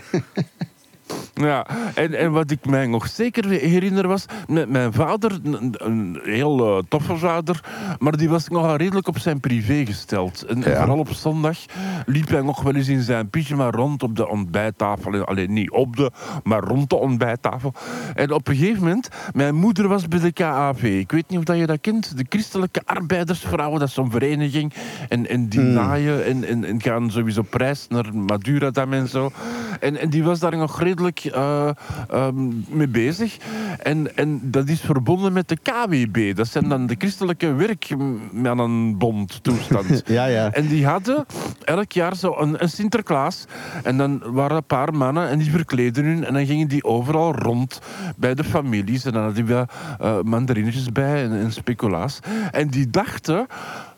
Ja, 1.34 1.66
en, 1.96 2.14
en 2.14 2.32
wat 2.32 2.52
ik 2.52 2.66
mij 2.66 2.88
nog 2.88 3.08
zeker 3.08 3.50
herinner 3.50 4.08
was... 4.08 4.26
Met 4.48 4.70
mijn 4.70 4.94
vader, 4.94 5.40
een, 5.44 5.74
een 5.78 6.20
heel 6.24 6.78
eh, 6.78 6.84
toffe 6.90 7.18
vader... 7.18 7.60
maar 8.00 8.18
die 8.18 8.30
was 8.30 8.48
nogal 8.48 8.76
redelijk 8.76 9.08
op 9.08 9.18
zijn 9.20 9.40
privé 9.40 9.86
gesteld. 9.86 10.44
En, 10.44 10.64
en 10.64 10.72
Ja. 10.72 10.78
vooral 10.78 10.98
op 11.00 11.14
zondag 11.14 11.58
liep 12.06 12.30
hij 12.30 12.42
nog 12.42 12.62
wel 12.62 12.76
eens 12.76 12.88
in 12.88 13.02
zijn 13.02 13.30
pyjama 13.30 13.70
rond 13.70 14.04
op 14.04 14.16
de 14.16 14.28
ontbijttafel. 14.30 15.26
Alleen 15.26 15.54
niet 15.54 15.72
op 15.72 15.96
de, 15.96 16.12
maar 16.44 16.64
rond 16.64 16.90
de 16.90 16.96
ontbijttafel. 16.96 17.74
En 18.16 18.32
op 18.32 18.48
een 18.48 18.56
gegeven 18.56 18.84
moment... 18.84 19.10
Mijn 19.34 19.56
moeder 19.56 19.88
was 19.88 20.08
bij 20.08 20.20
de 20.20 20.32
KAV. 20.32 20.84
Ik 20.84 21.12
weet 21.12 21.30
niet 21.30 21.38
of 21.40 21.44
dat 21.44 21.58
je 21.58 21.66
dat 21.66 21.82
kent. 21.82 22.18
De 22.18 22.26
Christelijke 22.30 22.82
Arbeidersvrouwen, 22.86 23.80
dat 23.80 23.88
is 23.88 23.94
zo'n 23.94 24.12
vereniging. 24.12 24.74
En, 25.10 25.28
en 25.28 25.48
die 25.48 25.60
naaien 25.60 26.26
en, 26.26 26.44
en, 26.44 26.64
en 26.64 26.82
gaan 26.82 27.12
sowieso 27.12 27.40
op 27.40 27.54
reis 27.54 27.86
naar 27.90 28.16
Madurodam 28.16 28.94
en 28.94 29.08
zo. 29.08 29.32
En, 29.80 29.98
en 29.98 30.10
die 30.10 30.24
was 30.24 30.40
daar 30.40 30.58
nog 30.58 30.80
redelijk 30.82 31.09
eh, 31.18 31.70
ehm, 32.10 32.48
mee 32.68 32.88
bezig. 32.88 33.38
En, 33.84 34.16
en 34.16 34.40
dat 34.44 34.68
is 34.68 34.82
verbonden 34.82 35.34
met 35.34 35.48
de 35.48 35.58
KWB. 35.64 36.36
Dat 36.36 36.48
zijn 36.48 36.70
dan 36.70 36.88
de 36.88 36.96
Christelijke 36.98 37.54
Werkmannenbond 37.54 39.44
toestand. 39.44 39.88
Ja, 40.10 40.26
ja. 40.26 40.52
En 40.52 40.68
die 40.68 40.86
hadden 40.86 41.26
elk 41.64 41.92
jaar 41.92 42.16
zo 42.16 42.36
een, 42.38 42.64
een 42.64 42.70
Sinterklaas. 42.70 43.46
En 43.84 43.98
dan 43.98 44.22
waren 44.26 44.58
een 44.58 44.64
paar 44.64 44.94
mannen 44.94 45.30
en 45.30 45.38
die 45.38 45.52
verkleden 45.52 46.06
hun. 46.06 46.26
En 46.26 46.34
dan 46.34 46.46
gingen 46.46 46.68
die 46.68 46.84
overal 46.84 47.36
rond 47.36 47.82
bij 48.16 48.34
de 48.36 48.44
families. 48.44 49.06
En 49.06 49.12
dan 49.12 49.24
hadden 49.24 49.46
die 49.46 49.54
wel 49.54 49.66
eh, 50.00 50.22
mandarinetjes 50.22 50.92
bij 50.92 51.24
en, 51.24 51.32
en 51.32 51.52
speculaas. 51.52 52.20
En 52.52 52.68
die 52.68 52.90
dachten 52.90 53.48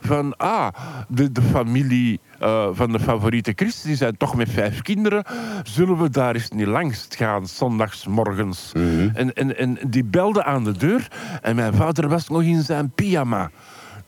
van, 0.01 0.37
ah, 0.37 0.67
de, 1.07 1.31
de 1.31 1.41
familie 1.41 2.19
eh, 2.39 2.67
van 2.71 2.91
de 2.91 2.99
favoriete 2.99 3.53
Christen, 3.55 3.87
die 3.87 3.97
zijn 3.97 4.17
toch 4.17 4.35
met 4.35 4.49
vijf 4.49 4.81
kinderen. 4.81 5.23
Zullen 5.63 5.97
we 5.97 6.09
daar 6.09 6.35
eens 6.35 6.49
niet 6.49 6.67
langs 6.67 7.07
gaan, 7.09 7.47
zondagsmorgens? 7.47 8.71
en, 9.13 9.33
en, 9.33 9.57
en 9.57 9.77
die 9.87 10.03
belde 10.03 10.43
aan 10.43 10.63
de 10.63 10.77
deur. 10.77 11.07
En 11.41 11.55
mijn 11.55 11.73
vader 11.73 12.07
was 12.07 12.29
nog 12.29 12.43
in 12.43 12.61
zijn 12.61 12.91
pyjama. 12.91 13.51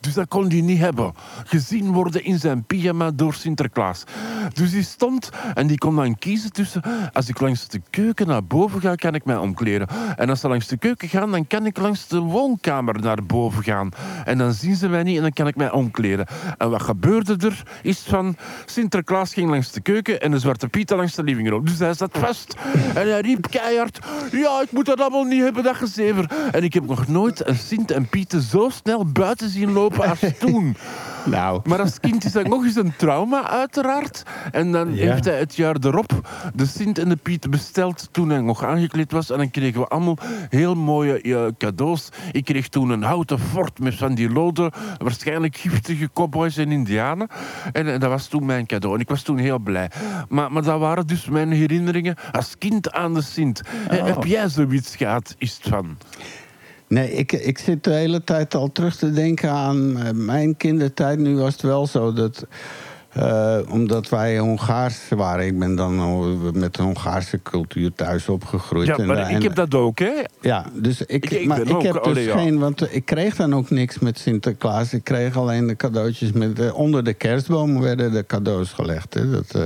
Dus 0.03 0.13
dat 0.13 0.27
kon 0.27 0.47
hij 0.47 0.61
niet 0.61 0.79
hebben. 0.79 1.13
Gezien 1.43 1.91
worden 1.91 2.23
in 2.23 2.39
zijn 2.39 2.63
pyjama 2.63 3.11
door 3.11 3.33
Sinterklaas. 3.33 4.03
Dus 4.53 4.71
die 4.71 4.83
stond 4.83 5.29
en 5.53 5.67
die 5.67 5.77
kon 5.77 5.95
dan 5.95 6.17
kiezen 6.17 6.51
tussen... 6.51 6.81
Als 7.13 7.29
ik 7.29 7.39
langs 7.39 7.67
de 7.67 7.81
keuken 7.89 8.27
naar 8.27 8.43
boven 8.43 8.81
ga, 8.81 8.95
kan 8.95 9.15
ik 9.15 9.25
mij 9.25 9.37
omkleden. 9.37 9.87
En 10.15 10.29
als 10.29 10.39
ze 10.39 10.47
langs 10.47 10.67
de 10.67 10.77
keuken 10.77 11.09
gaan, 11.09 11.31
dan 11.31 11.47
kan 11.47 11.65
ik 11.65 11.77
langs 11.77 12.07
de 12.07 12.19
woonkamer 12.19 13.01
naar 13.01 13.23
boven 13.25 13.63
gaan. 13.63 13.89
En 14.25 14.37
dan 14.37 14.53
zien 14.53 14.75
ze 14.75 14.89
mij 14.89 15.03
niet 15.03 15.15
en 15.15 15.21
dan 15.21 15.33
kan 15.33 15.47
ik 15.47 15.55
mij 15.55 15.71
omkleden. 15.71 16.27
En 16.57 16.69
wat 16.69 16.81
gebeurde 16.81 17.35
er? 17.47 17.63
Is 17.81 17.99
van... 17.99 18.35
Sinterklaas 18.65 19.33
ging 19.33 19.49
langs 19.49 19.71
de 19.71 19.81
keuken 19.81 20.21
en 20.21 20.31
de 20.31 20.39
Zwarte 20.39 20.67
Piet 20.67 20.89
langs 20.89 21.15
de 21.15 21.23
living 21.23 21.49
room. 21.49 21.65
Dus 21.65 21.79
hij 21.79 21.93
zat 21.93 22.17
vast. 22.17 22.55
En 22.95 23.09
hij 23.09 23.21
riep 23.21 23.47
keihard... 23.49 23.99
Ja, 24.31 24.61
ik 24.61 24.71
moet 24.71 24.85
dat 24.85 24.99
allemaal 24.99 25.23
niet 25.23 25.43
hebben, 25.43 25.63
dat 25.63 25.75
gezever. 25.75 26.31
En 26.51 26.63
ik 26.63 26.73
heb 26.73 26.87
nog 26.87 27.07
nooit 27.07 27.47
een 27.47 27.55
Sint 27.55 27.91
en 27.91 28.07
Pieten 28.07 28.41
zo 28.41 28.69
snel 28.69 29.05
buiten 29.05 29.49
zien 29.49 29.71
lopen 29.71 29.92
toen. 30.39 30.75
Nou, 31.25 31.61
Maar 31.63 31.79
als 31.79 31.99
kind 31.99 32.23
is 32.23 32.31
dat 32.31 32.47
nog 32.47 32.63
eens 32.63 32.75
een 32.75 32.93
trauma, 32.97 33.49
uiteraard. 33.49 34.23
En 34.51 34.71
dan 34.71 34.95
Ja. 34.95 35.11
heeft 35.11 35.25
hij 35.25 35.37
het 35.39 35.55
jaar 35.55 35.75
erop 35.81 36.27
de 36.55 36.65
Sint 36.65 36.97
en 36.99 37.09
de 37.09 37.15
Piet 37.15 37.49
besteld 37.49 38.07
toen 38.11 38.29
hij 38.29 38.41
nog 38.41 38.63
aangekleed 38.63 39.11
was. 39.11 39.29
En 39.29 39.37
dan 39.37 39.51
kregen 39.51 39.79
we 39.81 39.87
allemaal 39.87 40.17
heel 40.49 40.75
mooie 40.75 41.53
cadeaus. 41.57 42.09
Ik 42.31 42.45
kreeg 42.45 42.67
toen 42.67 42.89
een 42.89 43.03
houten 43.03 43.39
fort 43.39 43.79
met 43.79 43.95
van 43.95 44.15
die 44.15 44.29
lode, 44.29 44.71
waarschijnlijk 44.97 45.55
giftige 45.57 46.09
cowboys 46.13 46.57
en 46.57 46.71
indianen. 46.71 47.27
En, 47.73 47.93
eh, 47.93 47.99
dat 47.99 48.09
was 48.09 48.27
toen 48.27 48.45
mijn 48.45 48.65
cadeau. 48.65 48.95
En 48.95 49.01
ik 49.01 49.09
was 49.09 49.21
toen 49.21 49.37
heel 49.37 49.59
blij. 49.59 49.89
Maar, 50.29 50.51
maar 50.51 50.63
dat 50.63 50.79
waren 50.79 51.07
dus 51.07 51.25
mijn 51.29 51.51
herinneringen 51.51 52.15
als 52.31 52.57
kind 52.57 52.91
aan 52.91 53.13
de 53.13 53.21
Sint. 53.21 53.61
Eh, 53.89 54.05
Heb 54.05 54.23
jij 54.23 54.49
zoiets 54.49 54.95
gehad, 54.95 55.35
is 55.37 55.59
het 55.61 55.67
van? 55.73 55.97
Nee, 56.93 57.11
ik, 57.11 57.31
ik 57.31 57.57
zit 57.57 57.83
de 57.83 57.91
hele 57.93 58.23
tijd 58.23 58.55
al 58.55 58.71
terug 58.71 58.95
te 58.95 59.11
denken 59.11 59.49
aan 59.49 59.97
eh, 59.97 60.11
mijn 60.11 60.57
kindertijd. 60.57 61.19
Nu 61.19 61.35
was 61.37 61.53
het 61.53 61.61
wel 61.61 61.87
zo 61.87 62.13
dat... 62.13 62.45
eh, 63.09 63.57
omdat 63.69 64.09
wij 64.09 64.37
Hongaars 64.37 64.99
waren. 65.09 65.45
Ik 65.45 65.59
ben 65.59 65.75
dan 65.75 66.59
met 66.59 66.75
de 66.75 66.81
Hongaarse 66.81 67.39
cultuur 67.43 67.93
thuis 67.95 68.29
opgegroeid. 68.29 68.87
Ja, 68.87 68.97
En 68.97 69.05
maar 69.07 69.17
ik 69.29 69.35
en- 69.35 69.41
heb 69.41 69.55
dat 69.55 69.75
ook, 69.75 69.99
hè? 69.99 70.11
Ja, 70.41 70.65
dus 70.73 71.01
ik, 71.01 71.07
Ik- 71.25 71.31
ik 71.31 71.47
maar 71.47 71.61
ik 71.61 71.81
heb 71.81 72.03
dus 72.03 72.23
ja. 72.25 72.37
geen, 72.37 72.59
want 72.59 72.95
ik 72.95 73.05
kreeg 73.05 73.35
dan 73.35 73.55
ook 73.55 73.69
niks 73.69 73.99
met 73.99 74.19
Sinterklaas. 74.19 74.93
Ik 74.93 75.03
kreeg 75.03 75.37
alleen 75.37 75.67
de 75.67 75.75
cadeautjes 75.75 76.31
met 76.31 76.59
eh, 76.59 76.75
onder 76.75 77.03
de 77.03 77.13
kerstboom 77.13 77.79
werden 77.81 78.11
de 78.11 78.25
cadeaus 78.25 78.71
gelegd. 78.71 79.13
Hè. 79.13 79.31
Dat, 79.31 79.51
eh, 79.55 79.61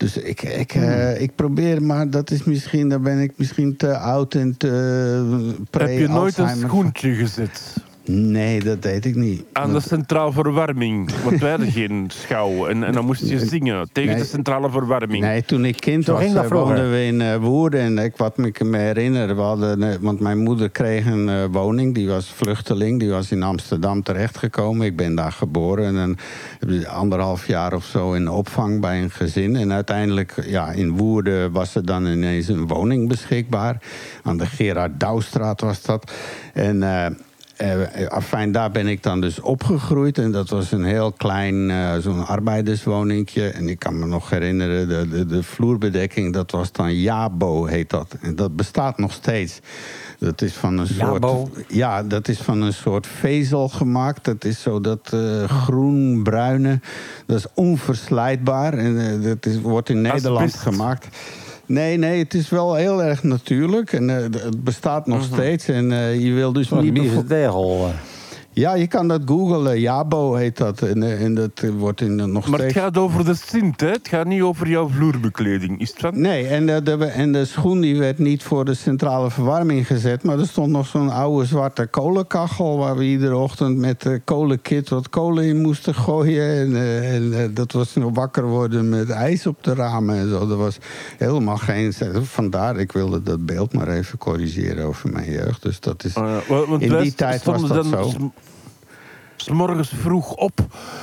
dus 0.00 0.16
ik, 0.16 0.42
ik, 0.42 0.72
Hmm. 0.72 0.82
eh, 0.82 1.20
ik 1.20 1.34
probeer, 1.34 1.82
maar 1.82 2.10
dat 2.10 2.30
is 2.30 2.44
misschien, 2.44 2.88
daar 2.88 3.00
ben 3.00 3.18
ik 3.18 3.32
misschien 3.36 3.76
te 3.76 3.96
oud 3.96 4.34
en 4.34 4.56
te 4.56 4.68
eh, 4.68 5.64
pre 5.70 5.88
Heb 5.88 5.98
je 5.98 6.08
nooit 6.08 6.38
een 6.38 6.56
schoentje 6.56 7.14
gezet? 7.14 7.76
Nee, 8.04 8.60
dat 8.60 8.82
deed 8.82 9.04
ik 9.04 9.14
niet. 9.14 9.44
Aan 9.52 9.72
de 9.72 9.80
centraal 9.80 10.32
verwarming. 10.32 11.10
Want 11.24 11.40
wij 11.40 11.50
hadden 11.50 11.70
geen 11.72 12.06
schouw. 12.22 12.66
En, 12.66 12.84
en 12.84 12.92
dan 12.92 13.04
moest 13.04 13.28
je 13.28 13.38
zingen 13.38 13.88
tegen 13.92 14.10
Nee. 14.10 14.20
de 14.20 14.26
centrale 14.26 14.70
verwarming. 14.70 15.22
Nee, 15.24 15.42
toen 15.44 15.64
ik 15.64 15.76
kind 15.76 16.04
Zo 16.04 16.12
was, 16.12 16.34
eh, 16.34 16.46
woonden 16.48 16.90
we 16.90 17.04
in 17.04 17.20
eh, 17.20 17.36
Woerden. 17.36 17.80
En 17.80 17.98
ik, 17.98 18.16
wat 18.16 18.38
ik 18.38 18.64
me 18.64 18.78
herinner, 18.78 19.36
we 19.36 19.42
hadden, 19.42 19.82
eh, 19.82 19.94
want 20.00 20.20
mijn 20.20 20.38
moeder 20.38 20.70
kreeg 20.70 21.06
een 21.06 21.28
eh, 21.28 21.44
woning. 21.50 21.94
Die 21.94 22.08
was 22.08 22.30
vluchteling, 22.32 23.00
die 23.00 23.10
was 23.10 23.30
in 23.30 23.42
Amsterdam 23.42 24.02
terechtgekomen. 24.02 24.86
Ik 24.86 24.96
ben 24.96 25.14
daar 25.14 25.32
geboren. 25.32 25.84
En 25.86 25.94
dan 25.94 26.16
heb 26.58 26.70
ik 26.70 26.84
anderhalf 26.86 27.46
jaar 27.46 27.72
of 27.72 27.84
zo 27.84 28.12
in 28.12 28.28
opvang 28.28 28.80
bij 28.80 29.02
een 29.02 29.10
gezin. 29.10 29.56
En 29.56 29.72
uiteindelijk, 29.72 30.34
ja, 30.46 30.70
in 30.70 30.96
Woerden 30.96 31.52
was 31.52 31.74
er 31.74 31.84
dan 31.84 32.06
ineens 32.06 32.48
een 32.48 32.66
woning 32.66 33.08
beschikbaar. 33.08 33.82
Aan 34.22 34.36
de 34.36 34.46
Gerard 34.46 35.00
Douwstraat 35.00 35.60
was 35.60 35.82
dat. 35.82 36.12
En... 36.54 36.82
eh, 36.82 37.06
eh, 37.60 38.06
afijn, 38.06 38.52
daar 38.52 38.70
ben 38.70 38.86
ik 38.86 39.02
dan 39.02 39.20
dus 39.20 39.40
opgegroeid. 39.40 40.18
En 40.18 40.32
dat 40.32 40.48
was 40.48 40.72
een 40.72 40.84
heel 40.84 41.12
klein, 41.12 41.70
eh, 41.70 41.96
zo'n 41.98 42.26
arbeiderswoningje. 42.26 43.48
En 43.48 43.68
ik 43.68 43.78
kan 43.78 43.98
me 43.98 44.06
nog 44.06 44.30
herinneren, 44.30 44.88
de, 44.88 45.08
de, 45.08 45.26
de 45.26 45.42
vloerbedekking, 45.42 46.32
dat 46.32 46.50
was 46.50 46.72
dan 46.72 46.94
Jabo, 46.94 47.64
heet 47.64 47.90
dat. 47.90 48.16
En 48.20 48.36
dat 48.36 48.56
bestaat 48.56 48.98
nog 48.98 49.12
steeds. 49.12 49.60
Dat 50.18 50.42
is 50.42 50.52
van 50.52 50.78
een 50.78 50.86
soort... 50.86 51.12
Jabo? 51.12 51.50
Ja, 51.68 52.02
dat 52.02 52.28
is 52.28 52.38
van 52.38 52.62
een 52.62 52.72
soort 52.72 53.06
vezel 53.06 53.68
gemaakt. 53.68 54.24
Dat 54.24 54.44
is 54.44 54.62
zo 54.62 54.80
dat 54.80 55.12
eh, 55.12 55.44
groen-bruine. 55.44 56.80
Dat 57.26 57.38
is 57.38 57.46
onverslijtbaar. 57.54 58.72
En 58.72 59.22
dat 59.22 59.46
is, 59.46 59.60
wordt 59.60 59.88
in 59.88 60.00
Nederland 60.00 60.54
gemaakt. 60.54 61.08
Nee, 61.70 61.96
nee, 61.96 62.18
het 62.18 62.34
is 62.34 62.48
wel 62.48 62.74
heel 62.74 63.02
erg 63.02 63.22
natuurlijk. 63.22 63.92
En 63.92 64.10
eh, 64.10 64.22
het 64.22 64.64
bestaat 64.64 65.06
nog 65.06 65.18
Mhm. 65.18 65.32
steeds. 65.34 65.68
En 65.68 65.92
eh, 65.92 66.20
je 66.24 66.32
wil 66.32 66.52
dus 66.52 66.68
Zo'n 66.68 66.82
niet... 66.84 66.92
bevo- 66.94 67.24
tegel. 67.24 67.90
Eh. 68.64 68.68
Ja, 68.70 68.74
je 68.74 68.86
kan 68.86 69.08
dat 69.08 69.20
googlen. 69.24 69.80
Jabo 69.80 70.34
heet 70.34 70.56
dat. 70.56 70.82
En, 70.82 71.02
eh, 71.02 71.22
en 71.24 71.34
dat 71.34 71.50
eh, 71.54 71.70
wordt 71.70 72.00
in, 72.00 72.20
eh, 72.20 72.26
nog 72.26 72.48
Maar 72.48 72.60
het 72.60 72.70
steeds... 72.70 72.84
gaat 72.84 72.98
over 72.98 73.24
de 73.24 73.34
Sint, 73.34 73.80
hè? 73.80 73.90
Het 73.90 74.08
gaat 74.08 74.26
niet 74.26 74.42
over 74.42 74.68
jouw 74.68 74.88
vloerbekleding. 74.88 75.80
Is 75.80 75.90
het 75.90 75.98
van? 76.00 76.20
Nee, 76.20 76.46
en 76.46 76.66
de, 76.66 76.82
de, 76.82 77.04
en 77.04 77.32
de 77.32 77.44
schoen 77.44 77.80
die 77.80 77.98
werd 77.98 78.18
niet 78.18 78.42
voor 78.42 78.64
de 78.64 78.74
centrale 78.74 79.30
verwarming 79.30 79.86
gezet. 79.86 80.22
Maar 80.22 80.38
er 80.38 80.46
stond 80.46 80.70
nog 80.70 80.86
zo'n 80.86 81.10
oude 81.10 81.46
zwarte 81.46 81.86
kolenkachel... 81.86 82.78
waar 82.78 82.96
we 82.96 83.04
iedere 83.04 83.36
ochtend 83.36 83.76
met 83.78 84.02
de 84.02 84.20
kolenkit 84.24 84.88
wat 84.88 85.08
kolen 85.08 85.44
in 85.44 85.60
moesten 85.60 85.94
gooien. 85.94 86.56
En, 86.56 86.74
eh, 86.76 87.14
en 87.14 87.32
eh, 87.42 87.48
dat 87.54 87.72
was 87.72 87.94
nog 87.94 88.14
wakker 88.14 88.44
worden 88.44 88.88
met 88.88 89.10
ijs 89.10 89.46
op 89.46 89.64
de 89.64 89.74
ramen 89.74 90.16
en 90.16 90.28
zo. 90.28 90.50
Er 90.50 90.56
was 90.56 90.78
helemaal 91.18 91.56
geen... 91.56 91.92
Vandaar, 92.22 92.76
ik 92.76 92.92
wilde 92.92 93.22
dat 93.22 93.46
beeld 93.46 93.72
maar 93.72 93.88
even 93.88 94.18
corrigeren 94.18 94.84
over 94.86 95.10
mijn 95.10 95.30
jeugd. 95.30 95.62
Dus 95.62 95.80
dat 95.80 96.04
is... 96.04 96.14
Oh 96.14 96.24
ja, 96.26 96.54
wa- 96.54 96.66
want 96.66 96.82
In 96.82 96.98
die 96.98 97.14
tijd 97.14 97.44
was 97.44 97.60
dat 97.66 97.90
dan 97.90 98.10
zo. 98.10 98.32
S- 99.40 99.48
morgens 99.48 99.92
vroeg 100.00 100.34
op. 100.34 100.60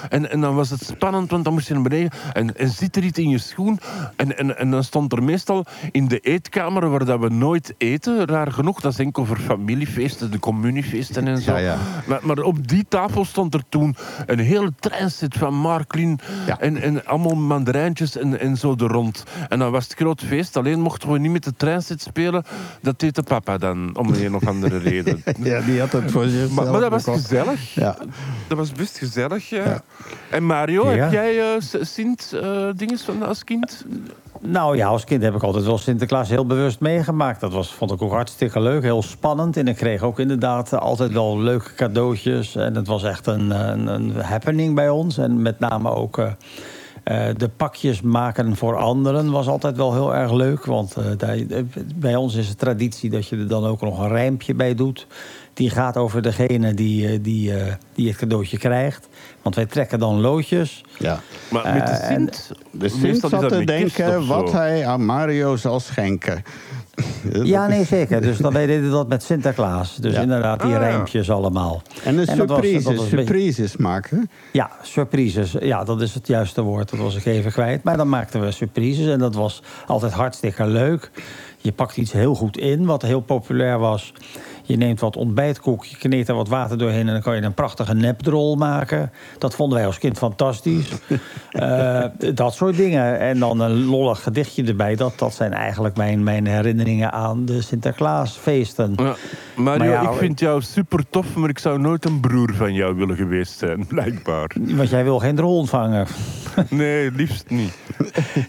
En, 0.09 0.31
en 0.31 0.41
dan 0.41 0.55
was 0.55 0.69
het 0.69 0.83
spannend, 0.83 1.31
want 1.31 1.43
dan 1.43 1.53
moest 1.53 1.67
je 1.67 1.73
naar 1.73 1.83
beneden. 1.83 2.11
En, 2.33 2.57
en 2.57 2.69
zit 2.69 2.95
er 2.95 3.03
iets 3.03 3.19
in 3.19 3.29
je 3.29 3.37
schoen? 3.37 3.79
En, 4.15 4.37
en, 4.37 4.57
en 4.57 4.71
dan 4.71 4.83
stond 4.83 5.11
er 5.11 5.23
meestal 5.23 5.65
in 5.91 6.07
de 6.07 6.19
eetkamer, 6.19 6.89
waar 6.89 7.05
dat 7.05 7.19
we 7.19 7.29
nooit 7.29 7.73
eten, 7.77 8.25
raar 8.25 8.51
genoeg. 8.51 8.81
Dat 8.81 8.91
is 8.91 8.99
enkel 8.99 9.25
voor 9.25 9.37
familiefeesten, 9.37 10.31
de 10.31 10.39
communiefeesten 10.39 11.27
en 11.27 11.41
zo. 11.41 11.51
Ja, 11.51 11.57
ja. 11.57 11.77
Maar, 12.07 12.19
maar 12.23 12.37
op 12.39 12.67
die 12.67 12.85
tafel 12.89 13.25
stond 13.25 13.53
er 13.53 13.63
toen 13.69 13.95
een 14.25 14.39
hele 14.39 14.71
treinset 14.79 15.35
van 15.37 15.53
Marklin. 15.53 16.19
Ja. 16.47 16.59
En, 16.59 16.81
en 16.81 17.05
allemaal 17.05 17.35
mandarijntjes 17.35 18.17
en, 18.17 18.39
en 18.39 18.57
zo 18.57 18.75
er 18.77 18.87
rond. 18.87 19.23
En 19.49 19.59
dan 19.59 19.71
was 19.71 19.83
het 19.83 19.93
groot 19.93 20.21
feest. 20.21 20.57
Alleen 20.57 20.79
mochten 20.81 21.11
we 21.11 21.19
niet 21.19 21.31
met 21.31 21.43
de 21.43 21.53
treinset 21.57 22.01
spelen. 22.01 22.43
Dat 22.81 22.99
deed 22.99 23.15
de 23.15 23.23
papa 23.23 23.57
dan, 23.57 23.97
om 23.97 24.13
een 24.13 24.35
of 24.35 24.47
andere 24.47 24.77
reden. 24.77 25.23
Ja, 25.43 25.61
die 25.61 25.79
had 25.79 25.91
het 25.91 26.11
voor 26.11 26.23
zichzelf 26.23 26.51
Maar, 26.51 26.71
maar 26.71 26.81
dat 26.89 26.91
was 26.91 27.03
gezellig. 27.03 27.73
Ja. 27.73 27.97
Dat 28.47 28.57
was 28.57 28.71
best 28.71 28.97
gezellig, 28.97 29.49
ja. 29.49 29.81
En 30.31 30.43
Mario, 30.45 30.91
Ja. 30.91 31.03
heb 31.03 31.11
jij 31.11 31.39
eh, 31.39 31.61
Sint 31.81 32.33
eh 32.41 32.67
dinges 32.75 33.01
van 33.01 33.23
als 33.23 33.43
kind? 33.43 33.85
Nou 34.41 34.77
ja, 34.77 34.87
als 34.87 35.03
kind 35.03 35.23
heb 35.23 35.35
ik 35.35 35.43
altijd 35.43 35.65
wel 35.65 35.77
Sinterklaas 35.77 36.29
heel 36.29 36.45
bewust 36.45 36.79
meegemaakt. 36.79 37.39
Dat 37.41 37.53
was, 37.53 37.73
vond 37.73 37.91
ik 37.91 38.01
ook 38.01 38.11
hartstikke 38.11 38.59
leuk, 38.61 38.81
heel 38.83 39.01
spannend. 39.01 39.57
En 39.57 39.67
ik 39.67 39.75
kreeg 39.75 40.01
ook 40.01 40.19
inderdaad 40.19 40.73
eh, 40.73 40.79
altijd 40.79 41.11
wel 41.11 41.39
leuke 41.39 41.73
cadeautjes. 41.73 42.55
En 42.55 42.75
het 42.75 42.87
was 42.87 43.03
echt 43.03 43.27
een, 43.27 43.51
eh, 43.51 43.59
een, 43.67 43.87
een 43.87 44.15
happening 44.15 44.75
bij 44.75 44.89
ons. 44.89 45.17
En 45.17 45.41
met 45.41 45.59
name 45.59 45.89
ook 45.89 46.17
eh, 46.17 46.31
eh, 47.03 47.35
de 47.37 47.49
pakjes 47.49 48.01
maken 48.01 48.55
voor 48.55 48.75
anderen 48.77 49.31
was 49.31 49.47
altijd 49.47 49.77
wel 49.77 49.93
heel 49.93 50.15
erg 50.15 50.31
leuk. 50.31 50.65
Want 50.65 50.95
eh, 50.95 51.03
daar- 51.17 51.35
eh, 51.37 51.63
bij 51.95 52.15
ons 52.15 52.35
is 52.35 52.47
het 52.47 52.59
traditie 52.59 53.09
dat 53.09 53.27
je 53.27 53.37
er 53.37 53.47
dan 53.47 53.65
ook 53.65 53.81
nog 53.81 53.99
een 53.99 54.07
rijmpje 54.09 54.53
bij 54.53 54.75
doet. 54.75 55.07
Die 55.57 55.69
gaat 55.69 55.97
over 55.97 56.21
degene 56.21 56.73
die, 56.73 57.07
eh, 57.07 57.19
die, 57.21 57.53
eh, 57.53 57.73
die 57.93 58.07
het 58.07 58.17
cadeautje 58.17 58.57
krijgt. 58.57 59.07
Want 59.41 59.55
wij 59.55 59.65
trekken 59.65 59.99
dan 59.99 60.19
loodjes. 60.21 60.83
Ja. 60.99 61.19
Maar 61.51 61.73
met 61.73 61.85
de 61.87 61.91
Eh, 61.93 62.07
Sint? 62.09 62.51
De 62.71 62.89
Sint 62.89 63.19
zat 63.19 63.31
dat 63.31 63.49
te 63.49 63.63
denken 63.63 64.27
wat 64.27 64.51
hij 64.51 64.85
aan 64.87 65.05
Mario 65.05 65.55
zal 65.55 65.79
schenken. 65.79 66.43
Ja, 67.43 67.67
nee, 67.67 67.85
zeker. 67.85 68.21
Dus 68.21 68.37
dan, 68.37 68.53
wij 68.53 68.65
deden 68.65 68.91
dat 68.91 69.07
met 69.07 69.23
Sinterklaas. 69.23 69.95
Dus 69.95 70.13
Ja. 70.13 70.21
inderdaad, 70.21 70.61
die 70.61 70.73
Ah, 70.75 70.79
rijmpjes 70.81 71.29
allemaal. 71.31 71.81
En 72.03 72.15
de 72.15 72.21
En 72.25 72.37
dat 72.37 72.47
was- 72.47 72.57
surprises, 72.57 72.83
dat 72.83 72.95
was 72.95 73.03
een 73.11 73.15
beetje- 73.15 73.33
surprises 73.33 73.77
maken. 73.77 74.29
Ja, 74.51 74.71
surprises. 74.81 75.55
Ja, 75.59 75.83
dat 75.83 76.01
is 76.01 76.13
het 76.13 76.27
juiste 76.27 76.61
woord. 76.61 76.89
Dat 76.89 76.99
was 76.99 77.15
ik 77.15 77.25
even 77.25 77.51
kwijt. 77.51 77.83
Maar 77.83 77.97
dan 77.97 78.09
maakten 78.09 78.41
we 78.41 78.51
surprises 78.51 79.07
en 79.07 79.19
dat 79.19 79.35
was 79.35 79.61
altijd 79.87 80.11
hartstikke 80.11 80.65
leuk. 80.65 81.11
Je 81.57 81.71
pakt 81.71 81.97
iets 81.97 82.11
heel 82.11 82.35
goed 82.35 82.57
in, 82.57 82.85
wat 82.85 83.01
heel 83.01 83.21
populair 83.21 83.79
was. 83.79 84.13
Je 84.67 84.77
neemt 84.77 84.99
wat 84.99 85.15
ontbijtkoek, 85.15 85.85
je 85.85 85.97
kneedt 85.97 86.29
er 86.29 86.35
wat 86.35 86.47
water 86.47 86.77
doorheen... 86.77 87.07
en 87.07 87.13
dan 87.13 87.21
kan 87.21 87.35
je 87.35 87.41
een 87.41 87.53
prachtige 87.53 87.93
nepdrol 87.93 88.55
maken. 88.55 89.11
Dat 89.37 89.55
vonden 89.55 89.77
wij 89.77 89.87
als 89.87 89.97
kind 89.97 90.17
fantastisch. 90.17 90.89
Eh, 91.51 92.03
dat 92.33 92.53
soort 92.53 92.75
dingen. 92.75 93.19
En 93.19 93.39
dan 93.39 93.59
een 93.59 93.85
lollig 93.85 94.23
gedichtje 94.23 94.63
erbij. 94.63 94.95
Dat, 94.95 95.19
dat 95.19 95.33
zijn 95.33 95.53
eigenlijk 95.53 95.97
mijn, 95.97 96.23
mijn 96.23 96.47
herinneringen 96.47 97.11
aan 97.11 97.45
de 97.45 97.61
Sinterklaasfeesten. 97.61 98.93
Ja, 98.95 99.15
Mario, 99.55 99.77
Maar 99.77 99.87
ja, 99.87 100.11
ik 100.11 100.17
vind 100.17 100.39
jou 100.39 100.61
super 100.61 101.03
tof, 101.09 101.35
maar 101.35 101.49
ik 101.49 101.59
zou 101.59 101.79
nooit 101.79 102.05
een 102.05 102.19
broer 102.19 102.53
van 102.53 102.73
jou 102.73 102.95
willen 102.95 103.15
geweest 103.15 103.57
zijn, 103.57 103.87
blijkbaar. 103.95 104.51
Want 104.59 104.89
jij 104.89 105.03
wil 105.03 105.19
geen 105.19 105.35
drol 105.35 105.57
ontvangen. 105.57 106.07
Nee, 106.69 107.11
liefst 107.11 107.49
niet. 107.49 107.77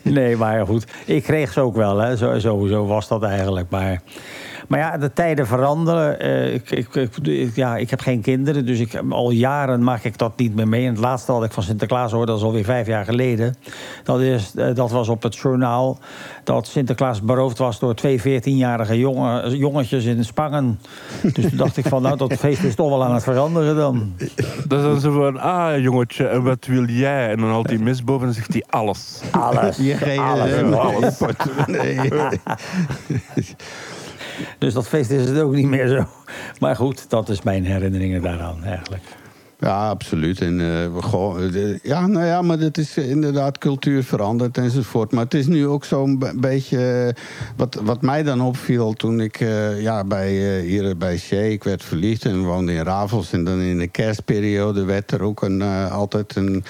Nee, 0.02 0.36
maar 0.36 0.66
goed. 0.66 0.86
Ik 1.06 1.22
kreeg 1.22 1.52
ze 1.52 1.60
ook 1.60 1.76
wel, 1.76 1.98
hè. 1.98 2.16
Zo, 2.16 2.38
sowieso 2.38 2.86
was 2.86 3.08
dat 3.08 3.22
eigenlijk. 3.22 3.70
Maar, 3.70 4.00
maar 4.68 4.78
ja, 4.78 4.98
de 4.98 5.12
tijden 5.12 5.46
veranderen. 5.46 6.07
Eh, 6.16 6.54
ik, 6.54 6.70
ik, 6.70 7.54
ja, 7.54 7.76
ik 7.76 7.90
heb 7.90 8.00
geen 8.00 8.20
kinderen, 8.20 8.66
dus 8.66 8.78
ik, 8.78 9.02
al 9.08 9.30
jaren 9.30 9.84
maak 9.84 10.04
ik 10.04 10.18
dat 10.18 10.32
niet 10.36 10.54
meer 10.54 10.68
mee. 10.68 10.84
En 10.84 10.90
het 10.90 11.00
laatste 11.00 11.32
wat 11.32 11.44
ik 11.44 11.52
van 11.52 11.62
Sinterklaas 11.62 12.12
hoorde, 12.12 12.26
dat 12.26 12.40
is 12.40 12.44
alweer 12.44 12.64
vijf 12.64 12.86
jaar 12.86 13.04
geleden. 13.04 13.54
Dat, 14.04 14.20
is, 14.20 14.52
eh, 14.54 14.74
dat 14.74 14.90
was 14.90 15.08
op 15.08 15.22
het 15.22 15.36
journaal 15.36 15.98
dat 16.44 16.66
Sinterklaas 16.66 17.22
beroofd 17.22 17.58
was 17.58 17.78
door 17.78 17.94
twee 17.94 18.20
14-jarige 18.20 18.98
jongen, 18.98 19.56
jongetjes 19.56 20.04
in 20.04 20.24
Spangen. 20.24 20.80
Dus 21.22 21.48
toen 21.48 21.56
dacht 21.56 21.76
ik 21.76 21.86
van, 21.86 22.02
nou, 22.02 22.16
dat 22.16 22.32
feest 22.32 22.62
is 22.62 22.74
toch 22.74 22.88
wel 22.88 23.04
aan 23.04 23.14
het 23.14 23.22
veranderen 23.22 23.76
dan. 23.76 24.12
Dat 24.66 24.78
is 24.78 24.84
dan 24.84 25.00
zo 25.00 25.12
van, 25.12 25.40
ah 25.40 25.78
jongetje, 25.82 26.26
en 26.26 26.42
wat 26.42 26.66
wil 26.66 26.84
jij? 26.84 27.30
En 27.30 27.40
dan 27.40 27.48
haalt 27.48 27.68
hij 27.68 27.96
boven 28.04 28.26
en 28.26 28.34
zegt 28.34 28.52
hij 28.52 28.64
alles. 28.68 29.20
Alles. 29.30 29.76
Je 29.76 29.94
geeft 29.94 30.18
alles. 30.18 30.62
alles. 30.62 31.18
Dus 34.58 34.74
dat 34.74 34.88
feest 34.88 35.10
is 35.10 35.28
het 35.28 35.40
ook 35.40 35.54
niet 35.54 35.68
meer 35.68 35.88
zo. 35.88 36.06
Maar 36.58 36.76
goed, 36.76 37.10
dat 37.10 37.28
is 37.28 37.42
mijn 37.42 37.64
herinneringen 37.64 38.22
daaraan 38.22 38.64
eigenlijk. 38.64 39.02
Ja, 39.60 39.88
absoluut. 39.88 40.40
En, 40.40 40.60
eh, 40.60 40.84
eh, 40.84 41.78
ja, 41.82 42.06
nou 42.06 42.26
ja, 42.26 42.42
maar 42.42 42.58
het 42.58 42.78
is 42.78 42.96
inderdaad 42.96 43.58
cultuur 43.58 44.04
veranderd 44.04 44.58
enzovoort. 44.58 45.12
Maar 45.12 45.24
het 45.24 45.34
is 45.34 45.46
nu 45.46 45.66
ook 45.66 45.84
zo'n 45.84 46.18
be- 46.18 46.32
beetje... 46.36 46.78
eh, 47.14 47.22
wat, 47.56 47.80
wat 47.82 48.02
mij 48.02 48.22
dan 48.22 48.40
opviel 48.40 48.92
toen 48.92 49.20
ik 49.20 49.38
ja, 49.78 50.04
bij, 50.04 50.60
hier 50.60 50.96
bij 50.96 51.18
Shea... 51.18 51.40
Ik 51.40 51.64
werd 51.64 51.82
verliefd 51.82 52.24
en 52.24 52.44
woonde 52.44 52.72
in 52.72 52.82
Ravels. 52.82 53.32
En 53.32 53.44
dan 53.44 53.60
in 53.60 53.78
de 53.78 53.88
kerstperiode 53.88 54.84
werd 54.84 55.10
er 55.10 55.22
ook 55.22 55.42
een, 55.42 55.62
altijd 55.90 56.36
een... 56.36 56.64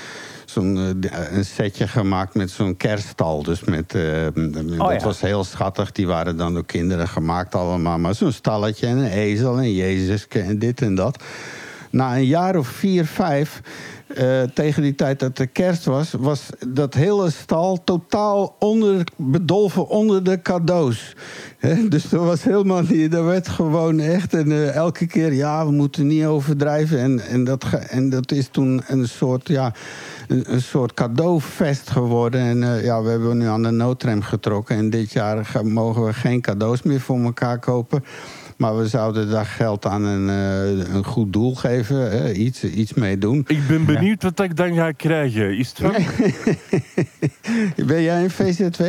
Zo'n 0.51 0.77
eh, 0.77 1.11
d- 1.11 1.37
een 1.37 1.45
setje 1.45 1.89
gemaakt 1.89 2.35
met 2.35 2.51
zo'n 2.51 2.77
kerststal. 2.77 3.43
Dus 3.43 3.65
met, 3.65 3.95
eh, 3.95 4.27
dat 4.35 4.91
ja. 4.91 5.05
was 5.05 5.21
heel 5.21 5.45
schattig. 5.45 5.93
Die 5.93 6.07
waren 6.07 6.37
dan 6.37 6.55
door 6.55 6.65
kinderen 6.67 7.09
gemaakt 7.09 7.55
allemaal. 7.55 7.99
Maar 7.99 8.15
zo'n 8.15 8.33
stalletje 8.33 8.87
en 8.87 8.97
een 8.97 9.11
ezel 9.11 9.59
en 9.59 9.75
Jezuske 9.75 10.41
en 10.41 10.59
dit 10.59 10.83
en 10.83 10.95
dat. 10.95 11.23
Na 11.91 12.17
een 12.17 12.25
jaar 12.27 12.57
of 12.57 12.69
vier, 12.69 13.07
vijf, 13.07 13.61
eh, 14.15 14.43
tegen 14.43 14.83
die 14.83 14.95
tijd 14.95 15.21
dat 15.21 15.37
de 15.37 15.47
kerst 15.47 15.85
was, 15.85 16.13
was 16.19 16.49
dat 16.67 16.95
hele 16.95 17.31
stal 17.31 17.85
totaal 17.85 18.57
onder, 18.59 19.07
bedolven 19.17 19.89
onder 19.89 20.25
de 20.25 20.43
cadeaus. 20.43 21.15
Dus 21.89 22.13
er 22.13 22.25
was 22.25 22.43
helemaal 22.43 22.83
niet, 22.83 23.15
er 23.15 23.25
werd 23.25 23.49
gewoon 23.49 24.01
echt 24.01 24.35
en 24.35 24.53
eh, 24.53 24.75
elke 24.75 25.07
keer, 25.07 25.33
ja, 25.33 25.67
we 25.67 25.73
moeten 25.73 26.07
niet 26.07 26.25
overdrijven. 26.25 26.99
En, 26.99 27.21
en, 27.21 27.45
dat, 27.45 27.65
en 27.89 28.11
dat 28.11 28.33
is 28.33 28.49
toen 28.49 28.83
een 28.87 29.09
soort, 29.09 29.49
ja, 29.49 29.73
een, 30.29 30.63
soort 30.63 30.95
cadeaufest 30.95 31.91
geworden. 31.91 32.41
En 32.41 32.63
eh, 32.63 32.85
ja, 32.85 33.03
we 33.03 33.11
hebben 33.11 33.39
nu 33.39 33.47
aan 33.47 33.63
de 33.63 33.71
noodrem 33.71 34.23
getrokken. 34.23 34.77
En 34.77 34.91
dit 34.91 35.13
jaar 35.13 35.51
mogen 35.63 36.05
we 36.05 36.13
geen 36.13 36.41
cadeaus 36.41 36.83
meer 36.83 37.01
voor 37.01 37.19
elkaar 37.19 37.59
kopen. 37.59 38.05
Maar 38.59 38.77
we 38.79 38.87
zouden 38.89 39.31
daar 39.31 39.47
geld 39.47 39.87
aan 39.87 40.05
een, 40.05 40.29
eh, 40.29 40.95
een 40.95 41.05
goed 41.05 41.33
doel 41.33 41.55
geven. 41.55 41.97
Hè, 42.11 42.33
iets, 42.33 42.65
iets 42.65 42.95
mee 42.95 43.19
doen. 43.19 43.45
Ik 43.47 43.67
ben 43.69 43.85
benieuwd 43.85 44.23
wat 44.23 44.41
ik 44.41 44.57
dan 44.57 44.75
ga 44.75 44.93
krijgen. 44.93 45.59
Is 45.59 45.75
het. 45.77 46.07
Ben 47.87 48.03
jij 48.03 48.23
een 48.25 48.31
VZW? 48.31 48.81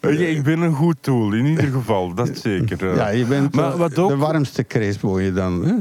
Weet 0.00 0.18
je, 0.18 0.30
ik 0.30 0.42
ben 0.42 0.60
een 0.60 0.74
goed 0.74 0.96
tool, 1.00 1.32
in 1.32 1.44
ieder 1.46 1.64
geval, 1.72 2.14
dat 2.14 2.30
zeker. 2.38 2.90
eh. 2.90 2.96
Ja, 2.96 3.08
je 3.08 3.24
bent 3.24 3.54
Maar 3.54 3.72
eh, 3.72 3.78
wat 3.78 3.98
ook- 3.98 4.08
de 4.08 4.16
warmste 4.16 4.64
crisp, 4.66 5.00
word 5.00 5.24
je 5.24 5.32
dan. 5.32 5.64
Hè? 5.64 5.74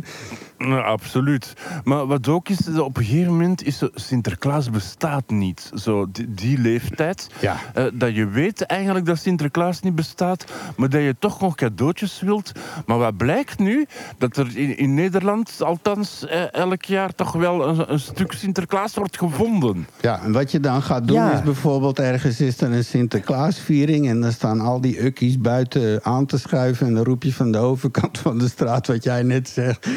Nou, 0.60 0.84
absoluut. 0.84 1.54
Maar 1.84 2.06
wat 2.08 2.28
ook 2.28 2.50
is, 2.50 2.68
op 2.78 2.98
een 2.98 3.04
gegeven 3.04 3.32
moment 3.32 3.64
is 3.66 3.78
zo, 3.78 3.90
Sinterklaas 3.94 4.70
bestaat 4.70 5.30
niet. 5.30 5.72
Zo 5.76 6.08
die, 6.12 6.34
die 6.34 6.58
leeftijd. 6.58 7.28
Ja. 7.40 7.58
Eh, 7.74 7.84
dat 7.94 8.16
je 8.16 8.28
weet 8.28 8.62
eigenlijk 8.62 9.06
dat 9.06 9.18
Sinterklaas 9.18 9.82
niet 9.82 9.96
bestaat, 9.96 10.46
maar 10.78 10.90
dat 10.90 11.02
je 11.02 11.16
toch 11.20 11.42
nog 11.42 11.56
cadeautjes 11.56 12.22
wilt. 12.22 12.52
Maar 12.86 12.98
wat 12.98 13.18
blijkt 13.18 13.60
nu? 13.60 13.86
Dat 14.18 14.38
er 14.38 14.58
in, 14.58 14.78
in 14.78 14.94
Nederland 14.94 15.62
althans 15.64 16.26
eh, 16.28 16.54
elk 16.54 16.84
jaar 16.84 17.16
toch 17.16 17.32
wel 17.32 17.68
een, 17.68 17.92
een 17.92 18.00
stuk 18.00 18.32
Sinterklaas 18.32 18.96
wordt 18.96 19.18
gevonden. 19.18 19.88
Ja, 20.02 20.22
en 20.22 20.32
wat 20.32 20.52
je 20.52 20.60
dan 20.60 20.82
gaat 20.82 21.08
doen 21.08 21.18
Ja. 21.18 21.32
is 21.32 21.42
bijvoorbeeld 21.42 22.00
ergens 22.00 22.42
is 22.42 22.62
er 22.62 22.72
een 22.72 22.84
Sinterklaasviering 22.86 24.08
en 24.10 24.22
dan 24.22 24.32
staan 24.32 24.60
al 24.60 24.82
die 24.82 25.04
ukkies 25.06 25.38
buiten 25.40 26.04
aan 26.04 26.26
te 26.26 26.38
schuiven 26.38 26.88
en 26.88 26.94
dan 26.94 27.04
roep 27.04 27.24
je 27.24 27.34
van 27.34 27.52
de 27.52 27.58
overkant 27.58 28.18
van 28.18 28.38
de 28.38 28.48
straat 28.48 28.88
wat 28.88 29.04
jij 29.04 29.24
net 29.24 29.50
zegt. 29.50 29.88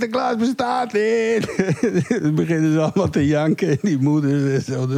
Sinterklaas 0.00 0.36
bestaat 0.36 0.92
niet! 0.92 1.46
dan 2.22 2.34
beginnen 2.34 2.72
ze 2.72 2.80
allemaal 2.80 3.08
te 3.10 3.26
janken 3.26 3.68
en 3.68 3.78
die 3.82 3.98
moeders 3.98 4.54
en 4.68 4.72
zo. 4.72 4.88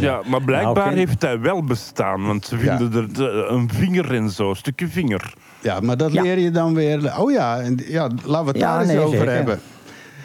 Ja, 0.00 0.20
maar 0.26 0.42
blijkbaar 0.42 0.84
Nou, 0.86 0.96
heeft 0.96 1.22
hij 1.22 1.40
wel 1.40 1.64
bestaan, 1.64 2.26
want 2.26 2.46
ze 2.46 2.56
Ja. 2.56 2.76
vinden 2.76 3.02
er 3.02 3.12
de- 3.12 3.46
een 3.50 3.70
vinger 3.72 4.14
en 4.14 4.30
zo, 4.30 4.50
een 4.50 4.56
stukje 4.56 4.88
vinger. 4.88 5.34
Ja, 5.60 5.80
maar 5.80 5.96
dat 5.96 6.12
Ja. 6.12 6.22
leer 6.22 6.38
je 6.38 6.50
dan 6.50 6.74
weer. 6.74 7.18
Oh 7.18 7.30
ja, 7.32 7.60
en, 7.60 7.78
ja 7.86 8.10
laten 8.24 8.44
we 8.44 8.50
het 8.50 8.58
Ja, 8.60 8.70
daar 8.72 8.80
eens 8.80 8.88
nee, 8.92 8.98
over 8.98 9.18
zeker. 9.18 9.32
hebben. 9.34 9.60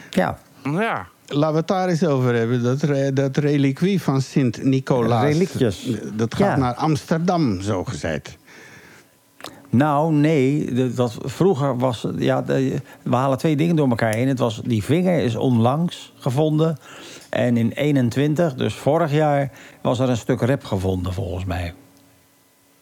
Ja, 0.09 0.37
Ja. 0.63 1.07
Laten 1.27 1.51
we 1.51 1.57
het 1.59 1.67
daar 1.67 1.87
eens 1.89 2.05
over 2.05 2.33
hebben. 2.35 2.63
Dat, 2.63 2.81
re- 2.81 3.13
dat 3.13 3.37
reliquie 3.37 4.01
van 4.01 4.21
Sint-Nicolaas. 4.21 5.37
Dat 6.13 6.35
gaat 6.35 6.47
Ja. 6.47 6.57
naar 6.57 6.73
Amsterdam, 6.73 7.61
zo 7.61 7.83
gezegd. 7.83 8.37
Nou 9.73 10.13
nee, 10.13 10.73
dat, 10.93 11.17
vroeger 11.21 11.77
was... 11.77 12.07
Ja, 12.17 12.41
de- 12.41 12.81
we 13.03 13.15
halen 13.15 13.37
twee 13.37 13.55
dingen 13.55 13.75
door 13.75 13.89
elkaar 13.89 14.13
heen. 14.15 14.27
Het 14.27 14.39
was, 14.39 14.61
die 14.65 14.83
vinger 14.83 15.19
is 15.19 15.35
onlangs 15.35 16.13
gevonden. 16.19 16.77
En 17.29 17.57
in 17.57 17.71
21, 17.71 18.55
dus 18.55 18.73
vorig 18.73 19.11
jaar, 19.11 19.51
was 19.81 19.99
er 19.99 20.09
een 20.09 20.17
stuk 20.17 20.41
rep 20.41 20.63
gevonden, 20.63 21.13
volgens 21.13 21.45
mij. 21.45 21.73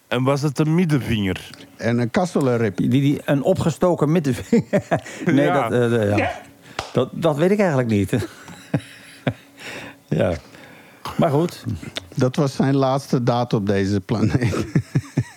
En 0.07 0.23
was 0.23 0.41
het 0.41 0.59
een 0.59 0.75
middenvinger? 0.75 1.49
En 1.77 1.97
een 1.99 2.09
kasselenrip. 2.11 2.77
Die, 2.77 2.89
die, 2.89 3.21
een 3.25 3.43
opgestoken 3.43 4.11
middenvinger. 4.11 4.83
nee, 5.25 5.45
Ja. 5.45 5.69
dat, 5.69 5.91
eh, 5.91 6.17
ja. 6.17 6.31
dat, 6.93 7.09
dat 7.11 7.35
weet 7.37 7.51
ik 7.51 7.59
eigenlijk 7.59 7.89
niet. 7.89 8.11
ja. 10.07 10.33
Maar 11.17 11.29
goed, 11.29 11.63
Dat 12.15 12.35
was 12.35 12.55
zijn 12.55 12.75
laatste 12.75 13.23
daad 13.23 13.53
op 13.53 13.65
deze 13.67 14.01
planeet. 14.01 14.65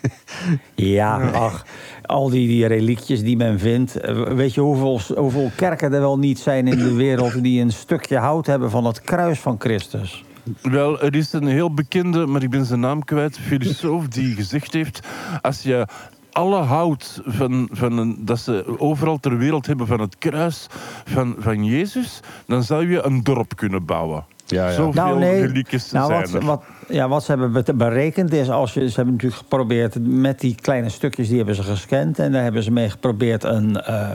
Ja, 0.74 1.30
ach, 1.30 1.66
al 2.02 2.30
die, 2.30 2.48
die 2.48 2.66
reliekjes 2.66 3.22
die 3.22 3.36
men 3.36 3.58
vindt. 3.58 3.96
Eh, 4.00 4.22
Weet 4.22 4.54
je 4.54 4.60
hoeveel, 4.60 5.00
hoeveel 5.16 5.50
kerken 5.56 5.92
er 5.92 6.00
wel 6.00 6.18
niet 6.18 6.38
zijn 6.38 6.66
in 6.66 6.78
de 6.78 6.94
wereld... 6.94 7.42
die 7.42 7.60
een 7.60 7.72
stukje 7.72 8.16
hout 8.16 8.46
hebben 8.46 8.70
van 8.70 8.84
het 8.84 9.00
kruis 9.00 9.38
van 9.40 9.56
Christus? 9.58 10.24
Wel, 10.62 11.00
er 11.00 11.14
is 11.14 11.32
een 11.32 11.46
heel 11.46 11.74
bekende, 11.74 12.26
maar 12.26 12.42
ik 12.42 12.50
ben 12.50 12.64
zijn 12.64 12.80
naam 12.80 13.04
kwijt, 13.04 13.38
filosoof 13.38 14.08
die 14.08 14.34
gezegd 14.34 14.72
heeft: 14.72 15.00
als 15.42 15.62
je 15.62 15.86
alle 16.32 16.60
hout 16.60 17.20
van, 17.24 17.68
van 17.72 17.98
een, 17.98 18.16
dat 18.20 18.38
ze 18.38 18.78
overal 18.78 19.18
ter 19.20 19.38
wereld 19.38 19.66
hebben 19.66 19.86
van 19.86 20.00
het 20.00 20.18
kruis 20.18 20.66
van, 21.04 21.34
van 21.38 21.64
Jezus, 21.64 22.20
dan 22.46 22.62
zou 22.62 22.90
je 22.90 23.02
een 23.02 23.22
dorp 23.22 23.56
kunnen 23.56 23.84
bouwen. 23.84 24.24
Ja, 24.46 24.66
ja. 24.68 24.72
Zoveel 24.72 25.02
Nou, 25.04 25.18
nee. 25.18 25.40
reliekjes 25.40 25.90
Nou, 25.90 26.06
zijn 26.06 26.20
wat, 26.20 26.34
er. 26.34 26.44
wat, 26.46 26.64
ja, 26.88 27.08
wat 27.08 27.24
ze 27.24 27.30
hebben 27.30 27.52
be- 27.52 27.74
berekend 27.74 28.32
is, 28.32 28.50
als 28.50 28.74
je, 28.74 28.88
ze 28.88 28.94
hebben 28.94 29.14
natuurlijk 29.14 29.42
geprobeerd 29.42 29.96
met 30.00 30.40
die 30.40 30.54
kleine 30.54 30.88
stukjes, 30.88 31.28
die 31.28 31.36
hebben 31.36 31.54
ze 31.54 31.62
gescand. 31.62 32.18
En 32.18 32.32
daar 32.32 32.42
hebben 32.42 32.62
ze 32.62 32.70
mee 32.70 32.90
geprobeerd 32.90 33.44
een, 33.44 33.80
eh, 33.80 34.10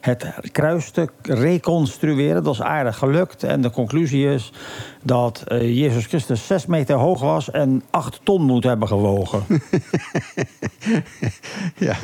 het 0.00 0.26
kruis 0.52 0.90
te 0.90 1.08
reconstrueren. 1.22 2.42
Dat 2.42 2.54
is 2.54 2.62
aardig 2.62 2.98
gelukt. 2.98 3.42
En 3.42 3.60
de 3.60 3.70
conclusie 3.70 4.26
is 4.26 4.52
dat 5.02 5.44
eh, 5.46 5.76
Jezus 5.78 6.06
Christus 6.06 6.46
6 6.46 6.66
meter 6.66 6.96
hoog 6.96 7.20
was 7.20 7.50
en 7.50 7.82
8 7.90 8.20
ton 8.22 8.42
moet 8.42 8.64
hebben 8.64 8.88
gewogen. 8.88 9.44
Ja, 11.78 11.96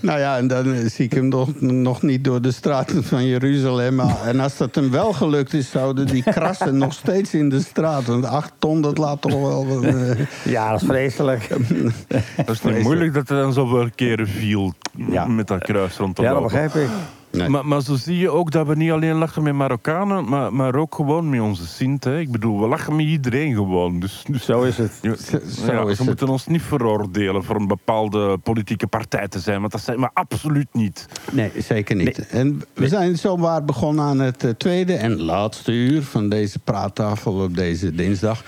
nou 0.00 0.18
ja, 0.18 0.36
en 0.36 0.46
dan 0.46 0.74
eh, 0.74 0.86
zie 0.86 1.04
ik 1.04 1.12
hem 1.12 1.28
nog, 1.58 2.02
niet 2.02 2.24
door 2.24 2.42
de 2.42 2.52
straten 2.52 3.04
van 3.04 3.26
Jeruzalem. 3.26 4.00
En 4.26 4.40
als 4.40 4.56
dat 4.56 4.74
hem 4.74 4.90
wel 4.90 5.12
gelukt 5.12 5.54
is, 5.54 5.70
zouden 5.70 6.06
die 6.06 6.22
krassen 6.22 6.78
nog 6.78 6.92
steeds 6.92 7.34
in 7.34 7.48
de 7.48 7.60
straat. 7.60 8.04
Want 8.04 8.24
acht 8.24 8.52
ton, 8.58 8.80
dat 8.80 8.98
laat 8.98 9.20
toch 9.20 9.32
wel... 9.40 9.55
wat, 9.64 9.82
eh, 9.84 10.18
ja, 10.54 10.70
dat 10.70 10.80
is 10.80 10.86
vreselijk. 10.86 11.48
Dat 12.46 12.48
is 12.50 12.62
niet 12.62 12.82
moeilijk 12.82 13.14
dat 13.14 13.30
er 13.30 13.36
dan 13.36 13.52
zoveel 13.52 13.88
keren 13.94 14.28
viel 14.28 14.72
Ja. 15.10 15.26
met 15.26 15.46
dat 15.46 15.62
kruis 15.62 15.96
rond 15.96 16.16
te 16.16 16.22
Ja, 16.22 16.32
dat 16.32 16.42
begrijp 16.42 16.74
ik. 16.74 16.88
nee. 17.30 17.48
Maar, 17.48 17.66
maar 17.66 17.82
zo 17.82 17.94
zie 17.94 18.18
je 18.18 18.30
ook 18.30 18.50
dat 18.50 18.66
we 18.66 18.74
niet 18.76 18.90
alleen 18.90 19.14
lachen 19.14 19.42
met 19.42 19.54
Marokkanen, 19.54 20.28
maar, 20.28 20.52
maar 20.52 20.74
ook 20.74 20.94
gewoon 20.94 21.28
met 21.30 21.40
onze 21.40 21.66
Sint. 21.66 22.04
Hè. 22.04 22.18
Ik 22.18 22.30
bedoel, 22.30 22.60
we 22.60 22.66
lachen 22.68 22.96
met 22.96 23.06
iedereen 23.06 23.54
gewoon. 23.54 24.00
Dus, 24.00 24.24
dus 24.30 24.44
Zo 24.44 24.62
is 24.62 24.78
het. 24.78 24.98
Ja, 25.02 25.14
Zo- 25.16 25.38
zo 25.64 25.72
ja, 25.72 25.80
is 25.80 25.86
ze 25.86 25.96
het. 25.96 26.00
moeten 26.06 26.28
ons 26.28 26.46
niet 26.46 26.62
veroordelen 26.62 27.44
voor 27.44 27.56
een 27.56 27.66
bepaalde 27.66 28.38
politieke 28.38 28.86
partij 28.86 29.28
te 29.28 29.38
zijn, 29.38 29.60
want 29.60 29.72
dat 29.72 29.80
zijn 29.80 30.00
we 30.00 30.08
absoluut 30.12 30.68
niet. 30.72 31.06
Nee, 31.32 31.50
zeker 31.58 31.96
niet. 31.96 32.26
En 32.28 32.62
we 32.74 32.88
zijn 32.88 33.16
zomaar 33.18 33.64
begonnen 33.64 34.04
aan 34.04 34.18
het 34.18 34.44
eh, 34.44 34.50
tweede 34.50 34.94
en 34.94 35.22
laatste 35.22 35.72
uur 35.72 36.02
van 36.02 36.28
deze 36.28 36.58
praattafel 36.58 37.32
op 37.42 37.56
deze 37.56 37.94
dinsdag. 37.94 38.42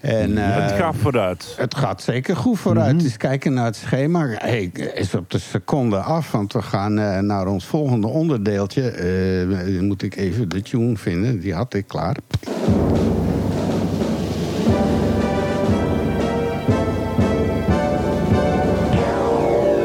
En, 0.00 0.38
eh, 0.38 0.54
het 0.62 0.72
gaat 0.72 0.96
vooruit. 0.96 1.54
Het 1.56 1.74
gaat 1.76 2.02
zeker 2.02 2.36
goed 2.36 2.58
vooruit. 2.58 3.00
Dus 3.00 3.16
kijken 3.16 3.52
naar 3.52 3.64
het 3.64 3.76
schema. 3.76 4.26
Hey, 4.26 4.70
is 4.94 5.14
op 5.14 5.30
de 5.30 5.38
seconde 5.38 5.96
af, 5.96 6.30
want 6.32 6.52
we 6.52 6.62
gaan 6.62 6.98
eh, 6.98 7.18
naar 7.18 7.46
ons 7.46 7.64
volgende 7.66 8.06
onderdeeltje. 8.06 8.90
Eh, 8.90 9.74
dan 9.76 9.86
moet 9.86 10.02
ik 10.02 10.16
even 10.16 10.48
de 10.48 10.62
tune 10.62 10.96
vinden, 10.96 11.40
die 11.40 11.54
had 11.54 11.74
ik 11.74 11.86
klaar. 11.86 12.16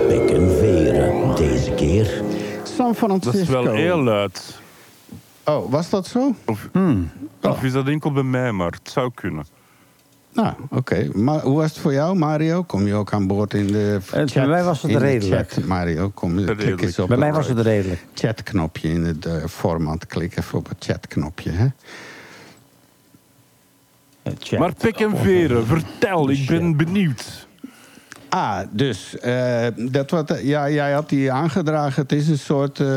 Pek 0.07 0.29
en 0.29 0.49
veren 0.57 1.35
deze 1.35 1.71
keer. 1.71 2.21
San 2.63 2.95
Francisco. 2.95 3.31
Dat 3.31 3.41
is 3.41 3.47
wel 3.47 3.73
heel 3.73 3.97
luid. 4.03 4.61
Oh, 5.45 5.71
was 5.71 5.89
dat 5.89 6.07
zo? 6.07 6.33
Of, 6.45 6.69
Hmm. 6.71 7.09
of 7.41 7.63
is 7.63 7.71
dat 7.71 7.87
enkel 7.87 8.11
bij 8.11 8.23
mij, 8.23 8.51
maar 8.51 8.71
het 8.71 8.89
zou 8.91 9.11
kunnen. 9.13 9.45
Nou, 10.33 10.53
oké. 10.69 11.09
Maar 11.13 11.41
hoe 11.41 11.55
was 11.55 11.69
het 11.69 11.77
voor 11.79 11.93
jou, 11.93 12.15
Mario? 12.17 12.63
Kom 12.63 12.87
je 12.87 12.93
ook 12.93 13.13
aan 13.13 13.27
boord 13.27 13.53
in 13.53 13.67
de 13.67 13.99
bij 14.11 14.27
chat? 14.27 14.47
mij 14.47 14.63
was 14.63 14.81
het 14.81 14.95
redelijk. 14.95 15.51
chat, 15.51 15.65
Mario, 15.65 16.09
kom 16.09 16.39
je, 16.39 16.45
klik 16.45 16.57
Redelijk. 16.57 16.81
eens 16.81 16.99
op 16.99 17.07
Bij 17.07 17.17
mij 17.17 17.33
was 17.33 17.47
het 17.47 17.59
redelijk. 17.59 18.05
chatknopje 18.13 18.89
in 18.89 19.03
het 19.03 19.25
eh, 19.25 19.45
format. 19.45 20.05
Klik 20.07 20.37
even 20.37 20.57
op 20.57 20.69
het 20.69 20.77
chatknopje, 20.85 21.49
hè? 21.51 21.67
Eh, 24.23 24.33
chat. 24.39 24.59
Maar 24.59 24.73
pek 24.73 24.99
en 24.99 25.17
veren, 25.17 25.65
vertel, 25.65 26.29
ik 26.29 26.45
ben 26.47 26.77
benieuwd. 26.77 27.47
Ah, 28.29 28.59
dus 28.71 29.17
eh, 29.19 29.67
dat 29.75 30.09
wat, 30.09 30.39
ja, 30.43 30.69
jij 30.69 30.91
had 30.91 31.09
die 31.09 31.31
aangedragen. 31.31 32.01
Het 32.01 32.11
is 32.11 32.27
een 32.27 32.37
soort 32.39 32.79
eh 32.79 32.87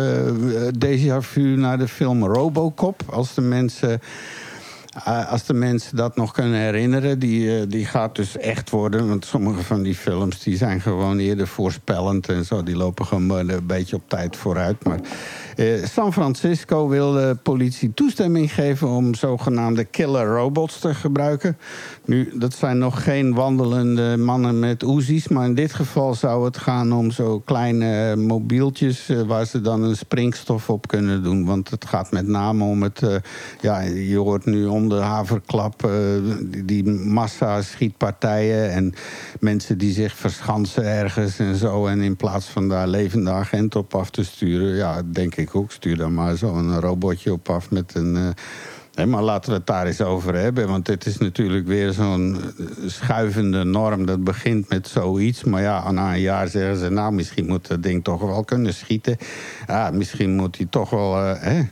déjà 0.79 1.17
vu 1.21 1.41
naar 1.57 1.79
de 1.79 1.89
film 1.89 2.25
Robocop. 2.25 3.03
Als 3.11 3.35
de 3.35 3.41
mensen, 3.41 4.01
eh, 5.05 5.31
als 5.31 5.45
de 5.45 5.55
mensen 5.55 5.97
dat 5.97 6.17
nog 6.17 6.33
kunnen 6.33 6.61
herinneren, 6.61 7.19
die, 7.19 7.59
eh, 7.59 7.63
die 7.69 7.87
gaat 7.87 8.17
dus 8.17 8.37
echt 8.37 8.71
worden. 8.71 9.09
Want 9.09 9.25
sommige 9.25 9.63
van 9.63 9.83
die 9.83 9.95
films 9.95 10.43
die 10.43 10.57
zijn 10.57 10.81
gewoon 10.81 11.19
eerder 11.19 11.47
voorspellend 11.47 12.29
en 12.29 12.45
zo. 12.45 12.63
Die 12.63 12.77
lopen 12.77 13.07
gewoon 13.07 13.49
een 13.49 13.67
beetje 13.67 13.97
op 13.97 14.09
tijd 14.09 14.37
vooruit. 14.37 14.85
Maar 14.85 15.01
eh, 15.57 15.85
San 15.85 16.13
Francisco 16.13 16.89
wil 16.89 17.13
de 17.13 17.37
politie 17.43 17.95
toestemming 17.95 18.53
geven 18.53 18.89
om 18.89 19.15
zogenaamde 19.15 19.85
killer 19.85 20.27
robots 20.27 20.79
te 20.79 20.95
gebruiken. 20.95 21.59
Nu, 22.05 22.33
dat 22.35 22.55
zijn 22.55 22.79
nog 22.79 23.03
geen 23.03 23.35
wandelende 23.35 24.17
mannen 24.17 24.59
met 24.59 24.83
Uzi's, 24.83 25.29
maar 25.29 25.47
in 25.47 25.55
dit 25.55 25.75
geval 25.75 26.15
zou 26.15 26.45
het 26.45 26.59
gaan 26.59 26.93
om 26.93 27.11
zo 27.11 27.39
kleine 27.41 28.11
eh, 28.11 28.17
mobieltjes 28.17 29.09
eh, 29.09 29.23
waar 29.23 29.47
ze 29.47 29.61
dan 29.61 29.83
een 29.83 29.97
springstof 29.97 30.71
op 30.71 30.89
kunnen 30.89 31.23
doen. 31.23 31.45
Want 31.45 31.71
het 31.71 31.85
gaat 31.87 32.11
met 32.11 32.27
name 32.27 32.65
om 32.65 32.83
het, 32.83 33.03
ja, 33.61 33.81
je 33.81 34.17
hoort 34.17 34.45
nu 34.45 34.67
om 34.67 34.89
de 34.89 34.95
haverklap 34.95 35.91
die, 36.41 36.65
die 36.65 36.85
massa 36.91 37.63
schietpartijen 37.63 38.71
en 38.71 38.95
mensen 39.41 39.79
die 39.79 39.93
zich 39.93 40.17
verschansen 40.17 40.85
ergens 40.85 41.39
en 41.39 41.57
zo. 41.57 41.87
En 41.87 42.01
in 42.01 42.17
plaats 42.17 42.47
van 42.47 42.69
daar 42.69 42.89
levende 42.89 43.31
agent 43.31 43.77
op 43.77 43.95
af 43.95 44.11
te 44.11 44.25
sturen, 44.25 44.77
ja, 44.77 45.03
denk 45.13 45.37
ik 45.37 45.46
ook, 45.55 45.73
stuur 45.73 45.97
dan 45.97 46.15
maar 46.15 46.37
zo'n 46.37 46.81
robotje 46.81 47.33
op 47.33 47.49
af 47.51 47.71
met 47.71 47.95
een. 47.95 48.17
eh, 48.17 49.05
maar 49.05 49.23
laten 49.23 49.51
we 49.51 49.57
het 49.57 49.67
daar 49.67 49.87
eens 49.87 50.01
over 50.01 50.35
hebben. 50.35 50.69
Want 50.69 50.87
dit 50.87 51.07
is 51.07 51.19
natuurlijk 51.19 51.67
weer 51.67 51.93
zo'n 51.93 52.37
eh, 52.59 52.67
schuivende 52.87 53.65
norm. 53.65 54.07
Dat 54.07 54.25
begint 54.25 54.69
met 54.69 54.89
zoiets. 54.89 55.45
Maar 55.45 55.63
ja, 55.63 55.91
na 55.91 56.13
een 56.15 56.21
jaar 56.21 56.49
zeggen 56.49 56.77
ze... 56.77 56.91
nou, 56.91 57.13
misschien 57.13 57.47
moet 57.47 57.67
dat 57.69 57.83
ding 57.83 58.05
toch 58.05 58.21
wel 58.21 58.45
kunnen 58.45 58.75
schieten. 58.75 59.17
Ja, 59.67 59.91
misschien 59.91 60.35
moet 60.37 60.57
hij 60.57 60.67
toch 60.71 60.91
wel... 60.91 61.17
eh, 61.19 61.43
hè. 61.43 61.63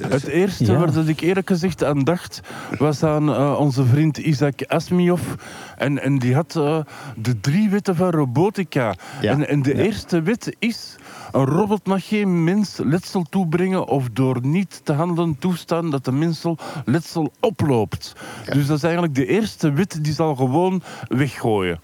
Het 0.00 0.26
eerste 0.26 0.64
Ja. 0.72 0.78
waar 0.78 0.92
dat 0.92 1.08
ik 1.08 1.20
eerlijk 1.20 1.48
gezegd 1.48 1.84
aan 1.84 2.04
dacht, 2.04 2.40
was 2.78 3.02
aan 3.02 3.28
eh, 3.34 3.56
onze 3.58 3.84
vriend 3.84 4.16
Isaac 4.18 4.62
Asmioff. 4.66 5.34
En, 5.76 6.02
en 6.02 6.18
die 6.18 6.34
had 6.34 6.56
eh, 6.56 6.78
de 7.16 7.40
drie 7.40 7.68
wetten 7.70 7.96
van 7.96 8.10
robotica. 8.10 8.94
Ja. 9.20 9.30
En, 9.32 9.48
en 9.48 9.62
de 9.62 9.74
eerste 9.82 10.22
wet 10.22 10.56
is... 10.58 10.96
Een 11.32 11.44
robot 11.44 11.86
mag 11.86 12.08
geen 12.08 12.44
mens 12.44 12.78
letsel 12.84 13.22
toebrengen 13.22 13.86
of 13.86 14.08
door 14.12 14.38
niet 14.42 14.80
te 14.84 14.92
handelen 14.92 15.38
toestaan 15.38 15.90
dat 15.90 16.04
de 16.04 16.12
mensel 16.12 16.58
letsel 16.84 17.32
oploopt. 17.40 18.12
Dus 18.52 18.66
dat 18.66 18.76
is 18.76 18.82
eigenlijk 18.82 19.14
de 19.14 19.26
eerste 19.26 19.72
wet 19.72 19.98
die 20.04 20.12
zal 20.12 20.34
gewoon 20.34 20.82
weggooien. 21.08 21.80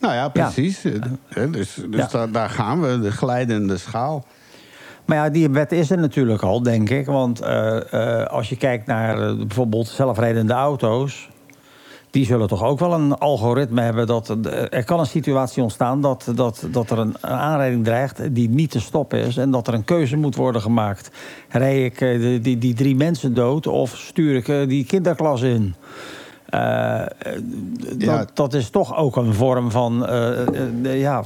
Nou 0.00 0.14
ja, 0.14 0.28
precies. 0.28 0.84
Eh, 0.84 0.92
Dus, 1.50 1.74
dus 1.74 2.00
Ja. 2.00 2.06
daar, 2.06 2.30
daar 2.30 2.50
gaan 2.50 2.80
we, 2.80 3.00
de 3.00 3.12
glijdende 3.12 3.76
schaal. 3.78 4.24
Maar 5.04 5.16
ja, 5.16 5.30
die 5.30 5.50
wet 5.50 5.72
is 5.72 5.90
er 5.90 5.98
natuurlijk 5.98 6.42
al, 6.42 6.62
denk 6.62 6.90
ik. 6.90 7.06
Want 7.06 7.40
eh, 7.40 7.92
eh, 8.20 8.26
als 8.26 8.48
je 8.48 8.56
kijkt 8.56 8.86
naar 8.86 9.36
bijvoorbeeld 9.36 9.88
zelfrijdende 9.88 10.52
auto's... 10.52 11.28
die 12.14 12.24
zullen 12.24 12.48
toch 12.48 12.62
ook 12.62 12.78
wel 12.78 12.92
een 12.92 13.18
algoritme 13.18 13.80
hebben... 13.80 14.06
dat 14.06 14.30
eh, 14.30 14.62
er 14.70 14.84
kan 14.84 15.00
een 15.00 15.06
situatie 15.06 15.62
ontstaan 15.62 16.00
dat, 16.00 16.32
dat, 16.34 16.66
dat 16.70 16.90
er 16.90 16.98
een 16.98 17.24
aanrijding 17.24 17.84
dreigt... 17.84 18.34
die 18.34 18.48
niet 18.48 18.70
te 18.70 18.80
stoppen 18.80 19.18
is 19.18 19.36
en 19.36 19.50
dat 19.50 19.68
er 19.68 19.74
een 19.74 19.84
keuze 19.84 20.16
moet 20.16 20.36
worden 20.36 20.60
gemaakt. 20.60 21.10
Rij 21.48 21.84
ik 21.84 22.00
eh, 22.00 22.20
die, 22.20 22.40
die, 22.40 22.58
die 22.58 22.74
drie 22.74 22.96
mensen 22.96 23.34
dood 23.34 23.66
of 23.66 23.96
stuur 23.96 24.36
ik 24.36 24.48
eh, 24.48 24.68
die 24.68 24.84
kinderklas 24.84 25.42
in... 25.42 25.74
Ja. 26.50 28.18
dat, 28.18 28.30
dat 28.34 28.54
is 28.54 28.70
toch 28.70 28.96
ook 28.96 29.16
een 29.16 29.34
vorm 29.34 29.70
van, 29.70 30.06
ja, 30.82 31.24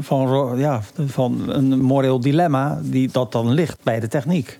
van, 0.00 0.52
ja, 0.56 0.80
van 1.06 1.42
een 1.46 1.80
moreel 1.80 2.20
dilemma 2.20 2.80
die 2.82 3.08
dat 3.12 3.32
dan 3.32 3.50
ligt 3.50 3.78
bij 3.82 4.00
de 4.00 4.08
techniek. 4.08 4.58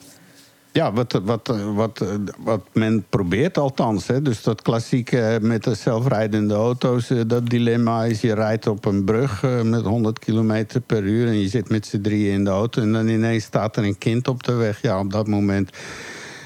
Ja, 0.73 0.93
wat, 0.93 1.21
wat, 1.25 1.57
wat, 1.75 2.05
wat 2.39 2.61
men 2.73 3.05
probeert 3.09 3.59
althans. 3.59 4.07
Hè. 4.07 4.23
Dus 4.23 4.43
dat 4.43 4.63
klassieke 4.63 5.39
met 5.43 5.65
de 5.65 5.75
zelfrijdende 5.75 6.55
auto's, 6.55 7.11
eh, 7.11 7.21
dat 7.27 7.49
dilemma 7.49 8.05
is... 8.05 8.21
je 8.21 8.35
rijdt 8.35 8.67
op 8.67 8.85
een 8.85 9.05
brug 9.05 9.43
eh, 9.43 9.63
met 9.63 9.83
100 9.83 10.19
km 10.19 10.65
per 10.87 11.03
uur... 11.03 11.27
en 11.27 11.41
je 11.41 11.49
zit 11.49 11.69
met 11.69 11.87
z'n 11.87 12.01
drieën 12.01 12.33
in 12.33 12.45
de 12.45 12.51
auto... 12.51 12.83
en 12.83 12.93
dan 12.93 13.09
ineens 13.09 13.45
staat 13.45 13.77
er 13.77 13.85
een 13.85 13.99
kind 13.99 14.29
op 14.29 14.43
de 14.43 14.53
weg. 14.53 14.83
Ja, 14.83 14.99
op 14.99 15.13
dat 15.13 15.27
moment 15.27 15.71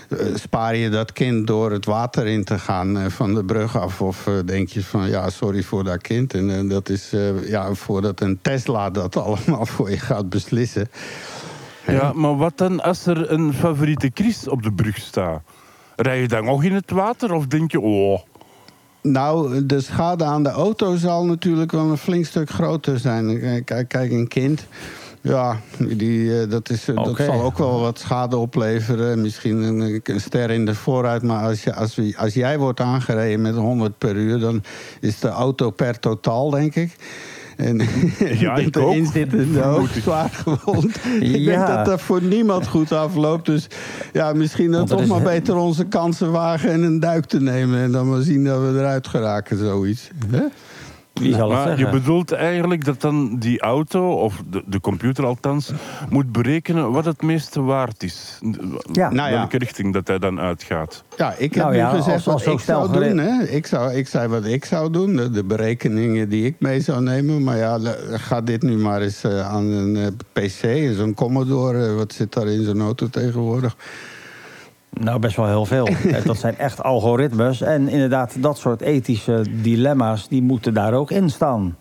eh, 0.08 0.18
spaar 0.34 0.76
je 0.76 0.88
dat 0.88 1.12
kind 1.12 1.46
door 1.46 1.70
het 1.70 1.84
water 1.84 2.26
in 2.26 2.44
te 2.44 2.58
gaan 2.58 3.10
van 3.10 3.34
de 3.34 3.44
brug 3.44 3.78
af... 3.78 4.00
of 4.00 4.28
denk 4.44 4.68
je 4.68 4.82
van, 4.82 5.08
ja, 5.08 5.30
sorry 5.30 5.62
voor 5.62 5.84
dat 5.84 6.02
kind. 6.02 6.34
En 6.34 6.68
dat 6.68 6.88
is, 6.88 7.12
ja, 7.44 7.74
voordat 7.74 8.20
een 8.20 8.38
Tesla 8.42 8.90
dat 8.90 9.16
allemaal 9.26 9.66
voor 9.66 9.90
je 9.90 9.98
gaat 9.98 10.28
beslissen... 10.28 10.88
Ja, 11.86 12.12
maar 12.12 12.36
wat 12.36 12.58
dan 12.58 12.82
als 12.82 13.06
er 13.06 13.30
een 13.32 13.52
favoriete 13.54 14.10
Chris 14.14 14.48
op 14.48 14.62
de 14.62 14.72
brug 14.72 14.96
staat? 14.96 15.42
Rij 15.96 16.20
je 16.20 16.28
dan 16.28 16.44
nog 16.44 16.64
in 16.64 16.74
het 16.74 16.90
water 16.90 17.32
of 17.32 17.46
denk 17.46 17.70
je, 17.72 17.80
oh... 17.80 18.20
Nou, 19.02 19.66
de 19.66 19.80
schade 19.80 20.24
aan 20.24 20.42
de 20.42 20.48
auto 20.48 20.96
zal 20.96 21.24
natuurlijk 21.26 21.72
wel 21.72 21.90
een 21.90 21.96
flink 21.96 22.26
stuk 22.26 22.50
groter 22.50 22.98
zijn. 22.98 23.40
Kijk, 23.64 23.88
kijk 23.88 24.10
een 24.12 24.28
kind. 24.28 24.66
Ja, 25.20 25.60
die, 25.78 26.40
eh, 26.40 26.50
dat, 26.50 26.70
is, 26.70 26.88
eh, 26.88 26.94
dat 27.04 27.16
zal 27.16 27.42
ook 27.42 27.58
wel 27.58 27.80
wat 27.80 27.98
schade 27.98 28.36
opleveren. 28.36 29.20
Misschien 29.20 29.62
een, 29.62 30.00
een 30.04 30.20
ster 30.20 30.50
in 30.50 30.64
de 30.64 30.74
vooruit. 30.74 31.22
Maar 31.22 31.44
als, 31.44 31.62
je, 31.64 31.74
als, 31.74 31.94
we- 31.94 32.14
als 32.18 32.34
jij 32.34 32.58
wordt 32.58 32.80
aangereden 32.80 33.40
met 33.40 33.54
100 33.54 33.98
per 33.98 34.16
uur... 34.16 34.38
dan 34.38 34.62
is 35.00 35.18
de 35.20 35.28
auto 35.28 35.70
per 35.70 35.98
totaal, 36.00 36.50
denk 36.50 36.74
ik. 36.74 36.96
En 37.56 37.76
Ja, 38.38 38.56
ik 38.56 38.76
ook. 38.76 38.92
erin 38.92 39.06
zittende 39.06 39.64
ook 39.64 39.88
zwaar 39.88 40.30
gewond. 40.32 40.96
ik 41.20 41.44
denk 41.44 41.66
dat 41.66 41.84
dat 41.84 42.00
voor 42.00 42.22
niemand 42.22 42.66
goed 42.66 42.92
afloopt. 42.92 43.46
Dus 43.46 43.66
ja, 44.12 44.32
misschien 44.32 44.72
er 44.72 44.84
toch 44.84 45.00
is 45.00 45.08
maar 45.08 45.22
beter 45.22 45.56
onze 45.56 45.84
kansen 45.84 46.32
wagen 46.32 46.70
en 46.70 46.82
een 46.82 47.00
duik 47.00 47.24
te 47.24 47.40
nemen. 47.40 47.80
En 47.80 47.92
dan 47.92 48.08
maar 48.08 48.22
zien 48.22 48.44
dat 48.44 48.60
we 48.60 48.78
eruit 48.78 49.08
geraken, 49.08 49.58
zoiets. 49.58 50.08
Hè? 50.30 50.42
Wie 51.20 51.34
zal 51.34 51.50
het 51.50 51.64
Maar 51.64 51.78
je 51.78 51.88
bedoelt 51.90 52.32
eigenlijk 52.32 52.84
dat 52.84 53.00
dan 53.00 53.36
die 53.38 53.60
auto, 53.60 54.12
of 54.12 54.42
de, 54.50 54.62
de 54.66 54.80
computer 54.80 55.24
althans, 55.26 55.70
moet 56.10 56.32
berekenen 56.32 56.92
wat 56.92 57.04
het 57.04 57.22
meeste 57.22 57.62
waard 57.62 58.02
is. 58.02 58.38
Ja. 58.92 59.10
Nou 59.10 59.30
ja. 59.30 59.36
Welke 59.38 59.58
richting 59.58 59.92
dat 59.92 60.06
hij 60.08 60.18
dan 60.18 60.40
uitgaat. 60.40 61.04
Ja, 61.16 61.34
ik 61.38 61.54
heb 61.54 61.64
Nou 61.64 61.76
nu 61.76 61.82
gezegd 61.84 62.06
als- 62.12 62.28
als 62.28 62.44
wat 62.44 62.52
ik 62.54 62.60
zou 62.60 62.92
doen. 62.92 63.18
Hè? 63.18 63.42
Ik, 63.42 63.66
zou, 63.66 63.92
ik 63.92 64.08
zei 64.08 64.28
wat 64.28 64.44
ik 64.44 64.64
zou 64.64 64.90
doen, 64.90 65.16
de, 65.16 65.30
de 65.30 65.44
berekeningen 65.44 66.28
die 66.28 66.44
ik 66.46 66.54
mee 66.58 66.80
zou 66.80 67.02
nemen. 67.02 67.42
Maar 67.44 67.56
ja, 67.56 67.78
ga 68.10 68.40
dit 68.40 68.62
nu 68.62 68.76
maar 68.76 69.00
eens 69.00 69.24
eh, 69.24 69.48
aan 69.48 69.64
een 69.64 69.96
eh, 69.96 70.06
PC, 70.32 70.94
zo'n 70.96 71.14
Commodore. 71.14 71.86
eh, 71.86 71.94
wat 71.94 72.12
zit 72.12 72.32
daar 72.32 72.46
in 72.48 72.64
zo'n 72.64 72.80
auto 72.80 73.08
tegenwoordig? 73.08 73.76
Nou, 74.90 75.18
best 75.18 75.36
wel 75.36 75.46
heel 75.46 75.64
veel. 75.64 75.88
Dat 76.24 76.38
zijn 76.38 76.58
echt 76.58 76.82
algoritmes. 76.82 77.60
En 77.60 77.88
inderdaad, 77.88 78.42
dat 78.42 78.58
soort 78.58 78.80
ethische 78.80 79.44
dilemma's... 79.62 80.28
die 80.28 80.42
moeten 80.42 80.74
daar 80.74 80.92
ook 80.92 81.10
in 81.10 81.30
staan. 81.30 81.76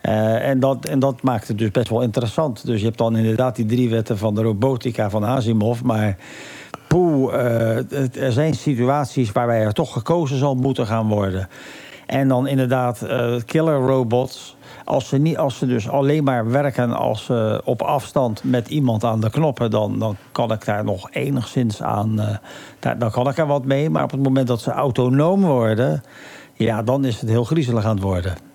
Eh, 0.00 0.48
en, 0.48 0.60
dat, 0.60 0.84
en 0.84 0.98
dat 0.98 1.22
maakt 1.22 1.48
het 1.48 1.58
dus 1.58 1.70
best 1.70 1.88
wel 1.88 2.02
interessant. 2.02 2.66
Dus 2.66 2.80
je 2.80 2.86
hebt 2.86 2.98
dan 2.98 3.16
inderdaad 3.16 3.56
die 3.56 3.66
drie 3.66 3.90
wetten 3.90 4.18
van 4.18 4.34
de 4.34 4.42
robotica 4.42 5.10
van 5.10 5.24
Asimov. 5.24 5.80
Maar 5.80 6.16
poeh, 6.88 7.34
eh, 7.34 8.22
er 8.22 8.32
zijn 8.32 8.54
situaties 8.54 9.32
waarbij 9.32 9.60
er 9.60 9.72
toch 9.72 9.92
gekozen 9.92 10.38
zal 10.38 10.54
moeten 10.54 10.86
gaan 10.86 11.08
worden. 11.08 11.48
En 12.06 12.28
dan 12.28 12.46
inderdaad 12.46 13.02
eh, 13.02 13.34
killer 13.46 13.78
robots. 13.78 14.56
Als 14.92 15.08
ze, 15.08 15.18
niet, 15.18 15.38
als 15.38 15.58
ze 15.58 15.66
dus 15.66 15.88
alleen 15.88 16.24
maar 16.24 16.50
werken 16.50 16.92
als, 16.92 17.28
eh, 17.28 17.58
op 17.64 17.82
afstand 17.82 18.44
met 18.44 18.68
iemand 18.68 19.04
aan 19.04 19.20
de 19.20 19.30
knoppen... 19.30 19.70
Dan, 19.70 19.98
dan 19.98 20.16
kan 20.32 20.52
ik 20.52 20.64
daar 20.64 20.84
nog 20.84 21.10
enigszins 21.10 21.82
aan... 21.82 22.20
eh, 22.20 22.36
daar, 22.78 22.98
dan 22.98 23.10
kan 23.10 23.28
ik 23.28 23.38
er 23.38 23.46
wat 23.46 23.64
mee. 23.64 23.90
Maar 23.90 24.04
op 24.04 24.10
het 24.10 24.22
moment 24.22 24.46
dat 24.46 24.60
ze 24.60 24.70
autonoom 24.70 25.40
worden... 25.40 26.02
ja, 26.54 26.82
dan 26.82 27.04
is 27.04 27.20
het 27.20 27.30
heel 27.30 27.44
griezelig 27.44 27.84
aan 27.84 27.94
het 27.94 28.04
worden. 28.04 28.51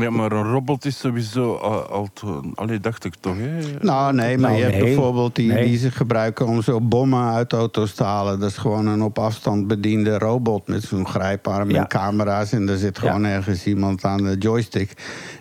Ja, 0.00 0.10
maar 0.10 0.32
een 0.32 0.50
robot 0.50 0.84
is 0.84 0.98
sowieso 0.98 1.54
al, 1.54 1.82
al 1.82 2.08
te- 2.12 2.50
Allee, 2.54 2.80
dacht 2.80 3.04
ik 3.04 3.14
toch, 3.20 3.34
hè? 3.36 3.58
Nou, 3.80 4.14
nee, 4.14 4.38
maar 4.38 4.50
Nou, 4.50 4.56
je 4.62 4.66
hebt 4.66 4.74
nee. 4.82 4.84
bijvoorbeeld 4.94 5.36
die, 5.36 5.52
Nee. 5.52 5.64
die 5.66 5.78
ze 5.78 5.90
gebruiken 5.90 6.46
om 6.46 6.62
zo 6.62 6.80
bommen 6.80 7.30
uit 7.32 7.52
auto's 7.52 7.94
te 7.94 8.04
halen. 8.04 8.40
Dat 8.40 8.50
is 8.50 8.56
gewoon 8.56 8.86
een 8.86 9.02
op 9.02 9.18
afstand 9.18 9.66
bediende 9.66 10.18
robot 10.18 10.68
met 10.68 10.82
zo'n 10.82 11.06
grijparm 11.08 11.70
Ja. 11.70 11.80
en 11.80 11.86
camera's. 11.88 12.52
En 12.52 12.68
er 12.68 12.76
zit 12.78 12.98
gewoon 12.98 13.24
ergens 13.24 13.66
iemand 13.66 14.04
aan 14.04 14.22
de 14.24 14.36
joystick. 14.38 14.92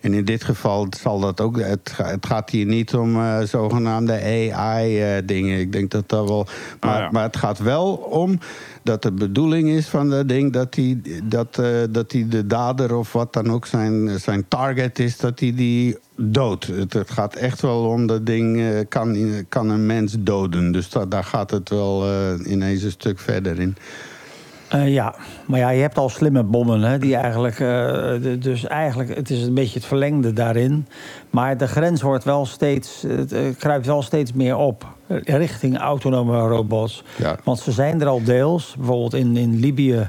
En 0.01 0.13
in 0.13 0.25
dit 0.25 0.43
geval 0.43 0.87
zal 0.99 1.19
dat 1.19 1.41
ook. 1.41 1.59
Het, 1.59 1.93
het 2.03 2.25
gaat 2.25 2.49
hier 2.49 2.65
niet 2.65 2.95
om 2.95 3.15
eh, 3.15 3.39
zogenaamde 3.41 4.21
AI-dingen. 4.53 5.59
ik 5.59 5.71
denk 5.71 5.91
dat 5.91 6.09
dat 6.09 6.27
wel. 6.27 6.47
Maar, 6.79 6.93
Ah, 6.95 6.99
ja. 6.99 7.09
maar 7.11 7.23
het 7.23 7.37
gaat 7.37 7.59
wel 7.59 7.93
om 7.95 8.39
dat 8.87 9.01
de 9.01 9.11
bedoeling 9.11 9.69
is 9.69 9.87
van 9.87 10.09
dat 10.09 10.27
ding 10.27 10.53
dat 10.53 10.75
hij 10.75 11.01
dat, 11.23 11.59
eh, 11.59 11.67
dat 11.89 12.09
die 12.09 12.27
de 12.27 12.47
dader 12.47 12.95
of 12.95 13.13
wat 13.13 13.33
dan 13.33 13.51
ook 13.51 13.65
zijn, 13.65 14.19
zijn 14.19 14.45
target 14.47 14.99
is, 14.99 15.17
dat 15.17 15.39
hij 15.39 15.53
die 15.55 15.97
doodt. 16.15 16.67
Het, 16.67 17.11
gaat 17.11 17.35
echt 17.35 17.61
wel 17.61 17.85
om 17.85 18.07
dat 18.07 18.25
ding 18.25 18.59
eh, 18.59 18.67
kan, 18.89 19.17
kan 19.49 19.69
een 19.69 19.85
mens 19.85 20.15
doden. 20.19 20.71
Dus 20.71 20.89
da- 20.89 21.05
daar 21.05 21.23
gaat 21.23 21.51
het 21.51 21.69
wel 21.69 22.03
eh, 22.03 22.51
ineens 22.51 22.83
een 22.83 22.91
stuk 22.91 23.19
verder 23.19 23.59
in. 23.59 23.75
Ja, 24.69 25.15
maar 25.45 25.59
ja, 25.59 25.69
je 25.69 25.81
hebt 25.81 25.97
al 25.97 26.09
slimme 26.09 26.43
bommen, 26.43 26.81
hè, 26.81 26.97
die 26.97 27.15
eigenlijk... 27.15 27.57
dus 28.41 28.63
eigenlijk, 28.63 29.15
het 29.15 29.29
is 29.29 29.41
een 29.41 29.53
beetje 29.53 29.79
het 29.79 29.87
verlengde 29.87 30.33
daarin. 30.33 30.87
Maar 31.29 31.57
de 31.57 31.67
grens 31.67 32.01
wordt 32.01 32.23
wel 32.23 32.45
steeds, 32.45 33.03
het 33.07 33.31
eh, 33.31 33.41
kruipt 33.57 33.85
wel 33.85 34.01
steeds 34.01 34.33
meer 34.33 34.55
op 34.55 34.96
richting 35.23 35.77
autonome 35.77 36.37
robots. 36.47 37.03
Ja. 37.15 37.35
Want 37.43 37.59
ze 37.59 37.71
zijn 37.71 38.01
er 38.01 38.07
al 38.07 38.23
deels. 38.23 38.75
Bijvoorbeeld 38.77 39.13
in, 39.13 39.37
in 39.37 39.59
Libië, 39.59 40.07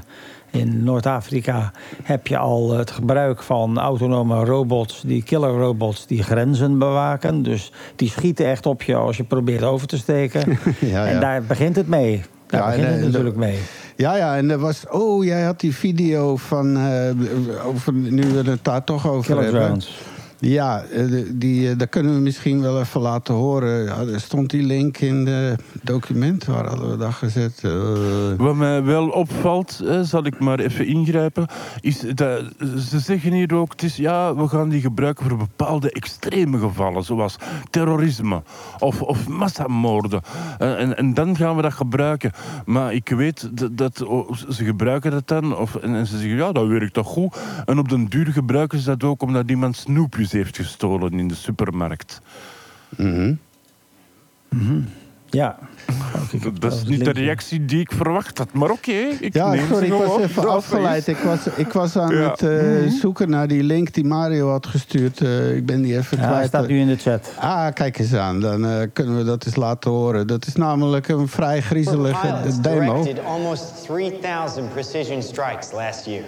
in 0.51 0.83
Noord-Afrika... 0.83 1.71
heb 2.03 2.27
je 2.27 2.37
al 2.37 2.71
het 2.77 2.91
gebruik 2.91 3.43
van 3.43 3.79
autonome 3.79 4.43
robots, 4.45 5.01
die 5.05 5.23
killer 5.23 5.51
robots... 5.51 6.07
die 6.07 6.23
grenzen 6.23 6.77
bewaken. 6.77 7.43
Dus 7.43 7.71
die 7.95 8.09
schieten 8.09 8.45
echt 8.45 8.65
op 8.65 8.83
je 8.83 8.95
als 8.95 9.17
je 9.17 9.23
probeert 9.23 9.63
over 9.63 9.87
te 9.87 9.97
steken. 9.97 10.41
Ja, 10.79 11.05
En 11.07 11.13
ja. 11.13 11.19
daar 11.19 11.43
begint 11.43 11.75
het 11.75 11.87
mee. 11.87 12.21
Daar 12.47 12.63
en, 12.63 12.69
begint 12.69 12.87
het 12.87 12.97
eh, 12.97 13.05
natuurlijk 13.05 13.35
mee. 13.35 13.59
Ja, 13.95 14.15
ja, 14.15 14.37
en 14.37 14.49
er 14.49 14.57
was. 14.59 14.83
Oh, 14.89 15.23
jij 15.23 15.41
had 15.43 15.59
die 15.59 15.75
video 15.75 16.35
van. 16.35 16.77
eh, 16.77 17.65
over, 17.67 17.93
nu 17.93 18.21
we 18.21 18.49
het 18.49 18.63
daar 18.63 18.83
toch 18.83 19.07
over 19.07 19.25
Killer 19.25 19.43
hebben. 19.43 19.61
drones. 19.61 20.01
Ja, 20.41 20.83
eh, 20.83 21.05
die, 21.33 21.69
eh, 21.69 21.77
dat 21.77 21.89
kunnen 21.89 22.13
we 22.13 22.19
misschien 22.19 22.61
wel 22.61 22.79
even 22.79 23.01
laten 23.01 23.33
horen. 23.33 23.83
Ja, 23.83 24.17
stond 24.17 24.49
die 24.49 24.63
link 24.63 24.97
in 24.97 25.25
de 25.25 25.55
document. 25.83 26.45
Waar 26.45 26.65
hadden 26.65 26.89
we 26.89 26.97
dat 26.97 27.13
gezet? 27.13 27.59
Eh, 27.63 27.71
Wat 28.37 28.55
mij 28.55 28.83
wel 28.83 29.09
opvalt, 29.09 29.81
hè, 29.83 30.03
zal 30.03 30.25
ik 30.25 30.39
maar 30.39 30.59
even 30.59 30.85
ingrijpen, 30.87 31.47
is 31.79 31.99
dat 31.99 32.43
ze 32.89 32.99
zeggen 32.99 33.33
hier 33.33 33.55
ook, 33.55 33.71
het 33.71 33.83
is, 33.83 33.95
ja, 33.95 34.35
we 34.35 34.47
gaan 34.47 34.69
die 34.69 34.81
gebruiken 34.81 35.29
voor 35.29 35.37
bepaalde 35.37 35.91
extreme 35.91 36.59
gevallen, 36.59 37.03
zoals 37.03 37.37
terrorisme 37.69 38.43
of, 38.79 39.01
of 39.01 39.27
massamoorden. 39.27 40.21
En, 40.57 41.13
dan 41.13 41.35
gaan 41.35 41.55
we 41.55 41.61
dat 41.61 41.73
gebruiken. 41.73 42.31
Maar 42.65 42.93
ik 42.93 43.09
weet 43.09 43.49
dat, 43.71 43.97
ze 44.49 44.63
gebruiken 44.63 45.11
dat 45.11 45.27
dan, 45.27 45.57
of, 45.57 45.75
en, 45.75 45.95
en 45.95 46.05
ze 46.05 46.17
zeggen, 46.17 46.37
ja, 46.37 46.51
dat 46.51 46.67
werkt 46.67 46.93
toch 46.93 47.07
goed. 47.07 47.37
En 47.65 47.79
op 47.79 47.89
den 47.89 48.05
duur 48.05 48.27
gebruiken 48.27 48.79
ze 48.79 48.85
dat 48.85 49.03
ook 49.03 49.21
omdat 49.21 49.49
iemand 49.49 49.75
snoepjes 49.75 50.28
heeft 50.37 50.55
gestolen 50.57 51.11
in 51.19 51.27
de 51.27 51.35
supermarkt. 51.35 52.21
mhm. 52.89 53.33
Ja. 55.31 55.57
Dat 56.59 56.73
is 56.73 56.83
niet 56.83 57.03
de 57.05 57.11
reactie 57.11 57.65
die 57.65 57.79
ik 57.79 57.91
verwacht 57.91 58.37
had, 58.37 58.53
maar 58.53 58.69
oké. 58.71 58.91
ik 59.19 59.33
Ja, 59.33 59.49
neem 59.51 59.67
sorry, 59.67 59.77
ze 59.77 59.85
ik 59.85 59.91
was 59.99 60.01
gewoon. 60.07 60.21
even 60.21 60.41
Dat 60.41 60.51
afgeleid. 60.51 61.07
is- 61.07 61.17
Ik 61.17 61.23
was, 61.23 61.47
ik 61.55 61.71
was 61.73 61.97
aan 61.97 62.15
Ja. 62.15 62.29
het 62.29 62.41
eh, 62.41 62.91
zoeken 62.99 63.29
naar 63.29 63.47
die 63.47 63.63
link 63.63 63.93
die 63.93 64.03
Mario 64.05 64.49
had 64.49 64.67
gestuurd. 64.67 65.21
Eh, 65.21 65.55
ik 65.55 65.65
ben 65.65 65.81
die 65.81 65.97
even 65.97 66.17
Ja, 66.17 66.23
hij 66.23 66.31
kwijt. 66.33 66.47
staat 66.47 66.67
nu 66.67 66.79
in 66.79 66.87
de 66.87 66.95
chat. 66.95 67.31
Ah, 67.39 67.73
kijk 67.73 67.97
eens 67.99 68.13
aan. 68.13 68.39
Dan 68.39 68.65
eh, 68.65 68.87
kunnen 68.93 69.17
we 69.17 69.23
dat 69.23 69.45
eens 69.45 69.55
laten 69.55 69.91
horen. 69.91 70.27
Dat 70.27 70.45
is 70.47 70.55
namelijk 70.55 71.07
een 71.07 71.27
vrij 71.27 71.61
griezelige 71.61 72.27
demo. 72.61 73.01
directed 73.01 73.25
almost 73.25 73.83
3,000 73.85 74.73
precision 74.73 75.21
strikes 75.21 75.71
last 75.71 76.05
year. 76.05 76.23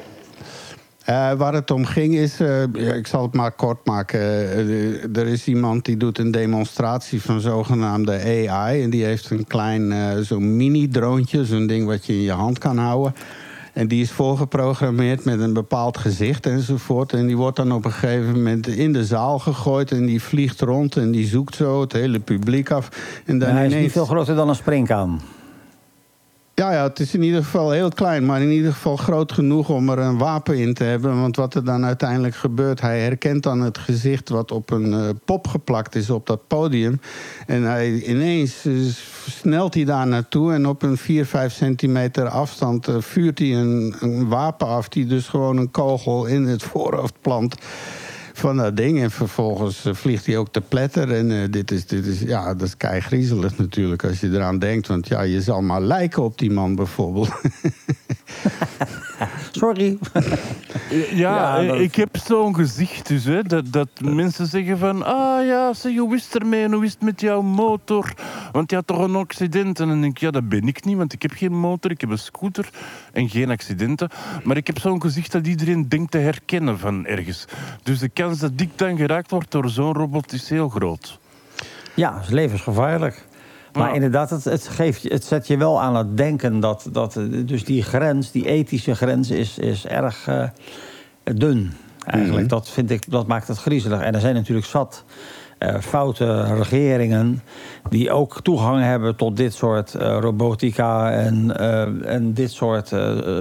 Eh, 1.11 1.31
waar 1.33 1.53
het 1.53 1.71
om 1.71 1.85
ging 1.85 2.15
is, 2.15 2.39
eh, 2.39 2.63
ik 2.97 3.07
zal 3.07 3.21
het 3.21 3.33
maar 3.33 3.51
kort 3.51 3.85
maken. 3.85 4.19
Eh, 4.19 5.17
er 5.17 5.27
is 5.27 5.47
iemand 5.47 5.85
die 5.85 5.97
doet 5.97 6.17
een 6.17 6.31
demonstratie 6.31 7.21
van 7.21 7.39
zogenaamde 7.39 8.11
AI. 8.11 8.83
En 8.83 8.89
die 8.89 9.03
heeft 9.03 9.29
een 9.29 9.47
klein, 9.47 9.93
zo'n 10.25 10.55
mini-droontje, 10.55 11.45
zo'n 11.45 11.67
ding 11.67 11.85
wat 11.85 12.05
je 12.05 12.13
in 12.13 12.21
je 12.21 12.31
hand 12.31 12.57
kan 12.57 12.77
houden. 12.77 13.15
En 13.73 13.87
die 13.87 14.01
is 14.01 14.11
voorgeprogrammeerd 14.11 15.25
met 15.25 15.39
een 15.39 15.53
bepaald 15.53 15.97
gezicht 15.97 16.45
enzovoort. 16.45 17.13
En 17.13 17.27
die 17.27 17.37
wordt 17.37 17.57
dan 17.57 17.71
op 17.71 17.85
een 17.85 17.91
gegeven 17.91 18.31
moment 18.31 18.67
in 18.67 18.93
de 18.93 19.05
zaal 19.05 19.39
gegooid. 19.39 19.91
En 19.91 20.05
die 20.05 20.21
vliegt 20.21 20.61
rond 20.61 20.97
en 20.97 21.11
die 21.11 21.27
zoekt 21.27 21.55
zo 21.55 21.81
het 21.81 21.91
hele 21.91 22.19
publiek 22.19 22.71
af. 22.71 22.89
En 23.25 23.39
dan 23.39 23.49
Ja, 23.49 23.55
hij 23.55 23.67
is 23.67 23.73
niet 23.73 23.91
veel 23.91 24.05
groter 24.05 24.35
dan 24.35 24.49
een 24.49 24.55
springkaan. 24.55 25.21
Ja, 26.61 26.71
ja, 26.71 26.83
het 26.83 26.99
is 26.99 27.13
in 27.13 27.23
ieder 27.23 27.43
geval 27.43 27.71
heel 27.71 27.89
klein, 27.89 28.25
maar 28.25 28.41
in 28.41 28.51
ieder 28.51 28.73
geval 28.73 28.97
groot 28.97 29.31
genoeg 29.31 29.69
om 29.69 29.89
er 29.89 29.97
een 29.97 30.17
wapen 30.17 30.57
in 30.57 30.73
te 30.73 30.83
hebben. 30.83 31.21
Want 31.21 31.35
wat 31.35 31.53
er 31.53 31.65
dan 31.65 31.85
uiteindelijk 31.85 32.35
gebeurt, 32.35 32.81
hij 32.81 32.99
herkent 32.99 33.43
dan 33.43 33.61
het 33.61 33.77
gezicht 33.77 34.29
wat 34.29 34.51
op 34.51 34.71
een 34.71 34.93
eh, 34.93 35.09
pop 35.25 35.47
geplakt 35.47 35.95
is 35.95 36.09
op 36.09 36.27
dat 36.27 36.47
podium. 36.47 36.99
En 37.47 37.63
hij, 37.63 38.01
ineens 38.01 38.65
eh, 38.65 38.73
snelt 39.29 39.73
hij 39.73 39.83
daar 39.83 40.07
naartoe 40.07 40.53
en 40.53 40.67
op 40.67 40.81
een 40.83 40.97
4, 40.97 41.25
5 41.25 41.53
centimeter 41.53 42.27
afstand 42.27 42.87
eh, 42.87 42.95
vuurt 42.99 43.39
hij 43.39 43.55
een, 43.55 43.95
een 43.99 44.27
wapen 44.27 44.67
af 44.67 44.89
die 44.89 45.05
dus 45.05 45.27
gewoon 45.27 45.57
een 45.57 45.71
kogel 45.71 46.25
in 46.25 46.43
het 46.43 46.63
voorhoofd 46.63 47.15
plant 47.21 47.55
van 48.33 48.57
dat 48.57 48.77
ding. 48.77 49.01
En 49.01 49.11
vervolgens 49.11 49.85
eh, 49.85 49.93
vliegt 49.93 50.25
hij 50.25 50.37
ook 50.37 50.51
te 50.51 50.61
pletter. 50.61 51.11
En 51.11 51.31
eh, 51.31 51.37
dit, 51.49 51.71
is, 51.71 51.85
dit 51.85 52.05
is, 52.05 52.19
ja, 52.19 52.53
dat 52.53 52.67
is 52.67 52.77
kei 52.77 53.01
griezelig 53.01 53.57
natuurlijk 53.57 54.03
als 54.03 54.19
je 54.19 54.29
eraan 54.29 54.59
denkt. 54.59 54.87
Want 54.87 55.07
ja, 55.07 55.21
je 55.21 55.41
zal 55.41 55.61
maar 55.61 55.81
lijken 55.81 56.23
op 56.23 56.37
die 56.37 56.51
man 56.51 56.75
bijvoorbeeld. 56.75 57.29
Sorry. 59.51 59.97
Ja, 60.89 61.07
Ja, 61.11 61.63
dat- 61.63 61.79
ik 61.79 61.95
heb 61.95 62.17
zo'n 62.25 62.55
gezicht 62.55 63.07
dus, 63.07 63.23
hè, 63.23 63.43
dat, 63.43 63.71
dat 63.71 63.87
mensen 64.01 64.47
zeggen 64.47 64.77
van... 64.77 65.03
Ah 65.05 65.45
ja, 65.45 65.73
zeg, 65.73 65.97
hoe 65.97 66.15
is 66.15 66.23
het 66.25 66.35
ermee 66.41 66.63
en 66.63 66.71
hoe 66.73 66.85
is 66.85 66.91
het 66.91 67.01
met 67.01 67.21
jouw 67.21 67.41
motor? 67.41 68.13
Want 68.51 68.69
je 68.69 68.75
had 68.75 68.87
toch 68.87 68.97
een 68.99 69.15
accident? 69.15 69.79
En 69.79 69.87
dan 69.87 70.01
denk 70.01 70.13
ik, 70.15 70.19
ja, 70.21 70.31
dat 70.31 70.49
ben 70.49 70.67
ik 70.67 70.85
niet, 70.85 70.97
want 70.97 71.13
ik 71.13 71.21
heb 71.21 71.31
geen 71.31 71.59
motor, 71.59 71.91
ik 71.91 72.01
heb 72.01 72.09
een 72.09 72.17
scooter 72.17 72.69
en 73.13 73.29
geen 73.29 73.49
accidenten. 73.49 74.09
Maar 74.43 74.57
ik 74.57 74.67
heb 74.67 74.79
zo'n 74.79 75.01
gezicht 75.01 75.31
dat 75.31 75.47
iedereen 75.47 75.89
denkt 75.89 76.11
te 76.11 76.17
herkennen 76.17 76.79
van 76.79 77.05
ergens. 77.05 77.45
Dus 77.83 77.99
de 77.99 78.09
kans 78.09 78.39
dat 78.39 78.51
ik 78.55 78.69
dan 78.77 78.97
geraakt 78.97 79.31
word 79.31 79.51
door 79.51 79.69
zo'n 79.69 79.93
robot 79.93 80.33
is 80.33 80.49
heel 80.49 80.69
groot. 80.69 81.19
Ja, 81.93 82.13
het 82.15 82.23
is 82.23 82.29
levensgevaarlijk. 82.29 83.27
Maar 83.73 83.87
Ja. 83.87 83.93
inderdaad, 83.93 84.29
het, 84.29 84.43
het, 84.43 84.67
geeft, 84.67 85.03
het 85.03 85.23
zet 85.23 85.47
je 85.47 85.57
wel 85.57 85.81
aan 85.81 85.95
het 85.95 86.17
denken 86.17 86.59
dat, 86.59 86.89
dat 86.91 87.19
dus 87.45 87.65
die 87.65 87.83
grens, 87.83 88.31
die 88.31 88.45
ethische 88.47 88.95
grens, 88.95 89.29
is, 89.29 89.57
is 89.57 89.85
erg 89.87 90.27
eh, 90.27 90.43
dun. 91.23 91.71
Eigenlijk, 92.05 92.41
Mhm. 92.41 92.49
dat, 92.49 92.69
vind 92.69 92.91
ik, 92.91 93.11
dat 93.11 93.27
maakt 93.27 93.47
het 93.47 93.57
griezelig. 93.57 94.01
En 94.01 94.13
er 94.13 94.19
zijn 94.19 94.35
natuurlijk 94.35 94.67
zat 94.67 95.03
eh, 95.57 95.75
foute 95.79 96.43
regeringen... 96.55 97.41
die 97.89 98.11
ook 98.11 98.41
toegang 98.41 98.81
hebben 98.83 99.15
tot 99.15 99.37
dit 99.37 99.53
soort 99.53 99.95
eh, 99.95 100.17
robotica 100.19 101.11
en, 101.11 101.57
en 102.05 102.33
dit 102.33 102.51
soort 102.51 102.93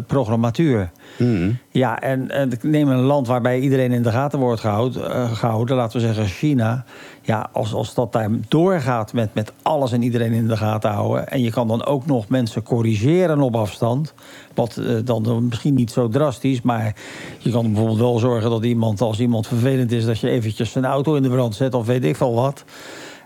programmatuur. 0.06 0.90
Mhm. 1.18 1.50
Ja, 1.70 2.00
en, 2.00 2.30
en 2.30 2.52
ik 2.52 2.62
neem 2.62 2.88
een 2.88 3.00
land 3.00 3.26
waarbij 3.26 3.58
iedereen 3.60 3.92
in 3.92 4.02
de 4.02 4.10
gaten 4.10 4.38
wordt 4.38 4.60
gehouden, 4.60 5.10
eh, 5.14 5.32
gehouden 5.32 5.76
laten 5.76 6.00
we 6.00 6.06
zeggen 6.06 6.26
China. 6.26 6.84
Ja, 7.22 7.48
als, 7.52 7.74
als 7.74 7.94
dat 7.94 8.12
daar 8.12 8.30
doorgaat 8.48 9.12
met, 9.12 9.34
met 9.34 9.52
alles 9.62 9.92
en 9.92 10.02
iedereen 10.02 10.32
in 10.32 10.48
de 10.48 10.56
gaten 10.56 10.90
houden... 10.90 11.28
en 11.28 11.42
je 11.42 11.50
kan 11.50 11.68
dan 11.68 11.84
ook 11.84 12.06
nog 12.06 12.28
mensen 12.28 12.62
corrigeren 12.62 13.40
op 13.40 13.56
afstand... 13.56 14.14
wat 14.54 14.76
eh, 14.76 14.94
dan 15.04 15.46
misschien 15.48 15.74
niet 15.74 15.90
zo 15.90 16.08
drastisch, 16.08 16.62
maar 16.62 16.94
je 17.38 17.50
kan 17.50 17.66
bijvoorbeeld 17.66 17.98
wel 17.98 18.18
zorgen 18.18 18.50
dat 18.50 18.64
iemand... 18.64 19.00
als 19.00 19.20
iemand 19.20 19.46
vervelend 19.46 19.92
is, 19.92 20.04
dat 20.04 20.18
je 20.18 20.30
eventjes 20.30 20.72
zijn 20.72 20.84
auto 20.84 21.14
in 21.14 21.22
de 21.22 21.28
brand 21.28 21.54
zet 21.54 21.74
of 21.74 21.86
weet 21.86 22.04
ik 22.04 22.16
veel 22.16 22.34
wat... 22.34 22.64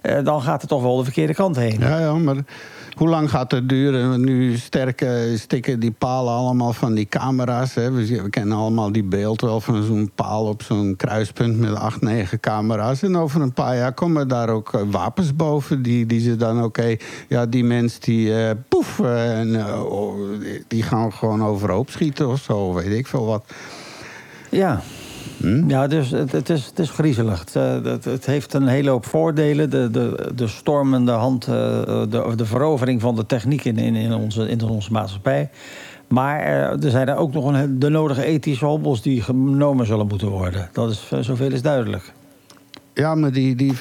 eh, 0.03 0.25
dan 0.25 0.43
gaat 0.43 0.61
het 0.61 0.71
toch 0.71 0.83
wel 0.83 0.97
de 0.97 1.05
verkeerde 1.05 1.35
kant 1.35 1.57
heen. 1.57 1.81
Ja, 1.81 1.99
ja, 1.99 2.15
maar 2.15 2.45
hoe 2.97 3.09
lang 3.09 3.31
gaat 3.31 3.51
het 3.51 3.69
duren? 3.69 4.21
Nu 4.25 4.57
sterke 4.57 5.35
stikken 5.37 5.81
die 5.81 5.91
palen 5.91 6.33
allemaal 6.33 6.73
van 6.73 6.95
die 6.95 7.07
camera's. 7.07 7.75
Hè. 7.75 7.91
We, 7.91 8.29
kennen 8.31 8.57
allemaal 8.57 8.93
die 8.93 9.03
beeld 9.03 9.41
wel 9.41 9.61
van 9.61 9.83
zo'n 9.83 10.11
paal 10.15 10.47
op 10.47 10.63
zo'n 10.63 10.95
kruispunt 10.97 11.59
met 11.59 11.75
acht, 11.75 12.01
negen 12.01 12.41
camera's. 12.41 13.03
En 13.03 13.17
over 13.17 13.41
een 13.41 13.53
paar 13.53 13.77
jaar 13.77 13.93
komen 13.93 14.29
daar 14.29 14.49
ook 14.49 14.75
eh, 14.75 14.81
wapens 14.91 15.37
boven. 15.37 15.83
Die, 15.83 16.07
die 16.07 16.21
ze 16.21 16.37
dan, 16.37 16.65
oké, 16.65 16.97
ja, 17.29 17.47
die 17.47 17.65
mens 17.65 17.99
die 17.99 18.35
eh, 18.35 18.51
poef, 18.69 19.01
eh, 19.01 19.39
en, 19.39 19.77
oh, 19.83 20.19
die 20.69 20.83
gaan 20.83 21.13
gewoon 21.13 21.45
overhoop 21.45 21.91
schieten 21.91 22.29
of 22.29 22.41
zo, 22.41 22.73
weet 22.73 22.99
ik 22.99 23.07
veel 23.07 23.25
wat. 23.25 23.45
Ja. 24.51 24.83
Hm? 25.37 25.69
Ja, 25.69 25.87
dus 25.87 26.11
het, 26.11 26.33
het, 26.33 26.49
is, 26.49 26.67
het 26.67 26.79
is 26.79 26.91
griezelig. 26.91 27.39
Het, 27.39 27.57
eh, 27.57 27.83
het, 27.83 28.05
het 28.05 28.27
heeft 28.27 28.55
een 28.55 28.67
hele 28.67 28.91
hoop 28.91 29.07
voordelen. 29.07 29.71
De, 29.71 29.91
de, 29.91 30.33
de 30.35 30.47
stormende 30.47 31.13
hand, 31.13 31.47
eh, 31.47 31.53
de, 32.09 32.33
de 32.37 32.45
verovering 32.45 33.01
van 33.01 33.17
de 33.17 33.27
techniek 33.27 33.65
in, 33.65 33.79
in, 33.79 33.95
in, 33.95 34.15
onze, 34.15 34.49
in 34.49 34.63
onze 34.63 34.93
maatschappij. 34.93 35.51
Maar 36.09 36.41
eh, 36.41 36.85
er 36.85 36.91
zijn 36.91 37.09
er 37.09 37.17
ook 37.17 37.33
nog 37.33 37.53
een, 37.53 37.79
de 37.79 37.89
nodige 37.89 38.25
ethische 38.25 38.65
hobbels 38.65 39.03
die 39.03 39.23
genomen 39.23 39.87
zullen 39.87 40.07
moeten 40.07 40.29
worden. 40.29 40.69
Dat 40.73 40.91
is, 40.91 41.13
zoveel 41.21 41.53
is 41.53 41.63
duidelijk. 41.63 42.13
Ja, 42.95 43.15
maar 43.15 43.33
die, 43.33 43.55
die, 43.55 43.75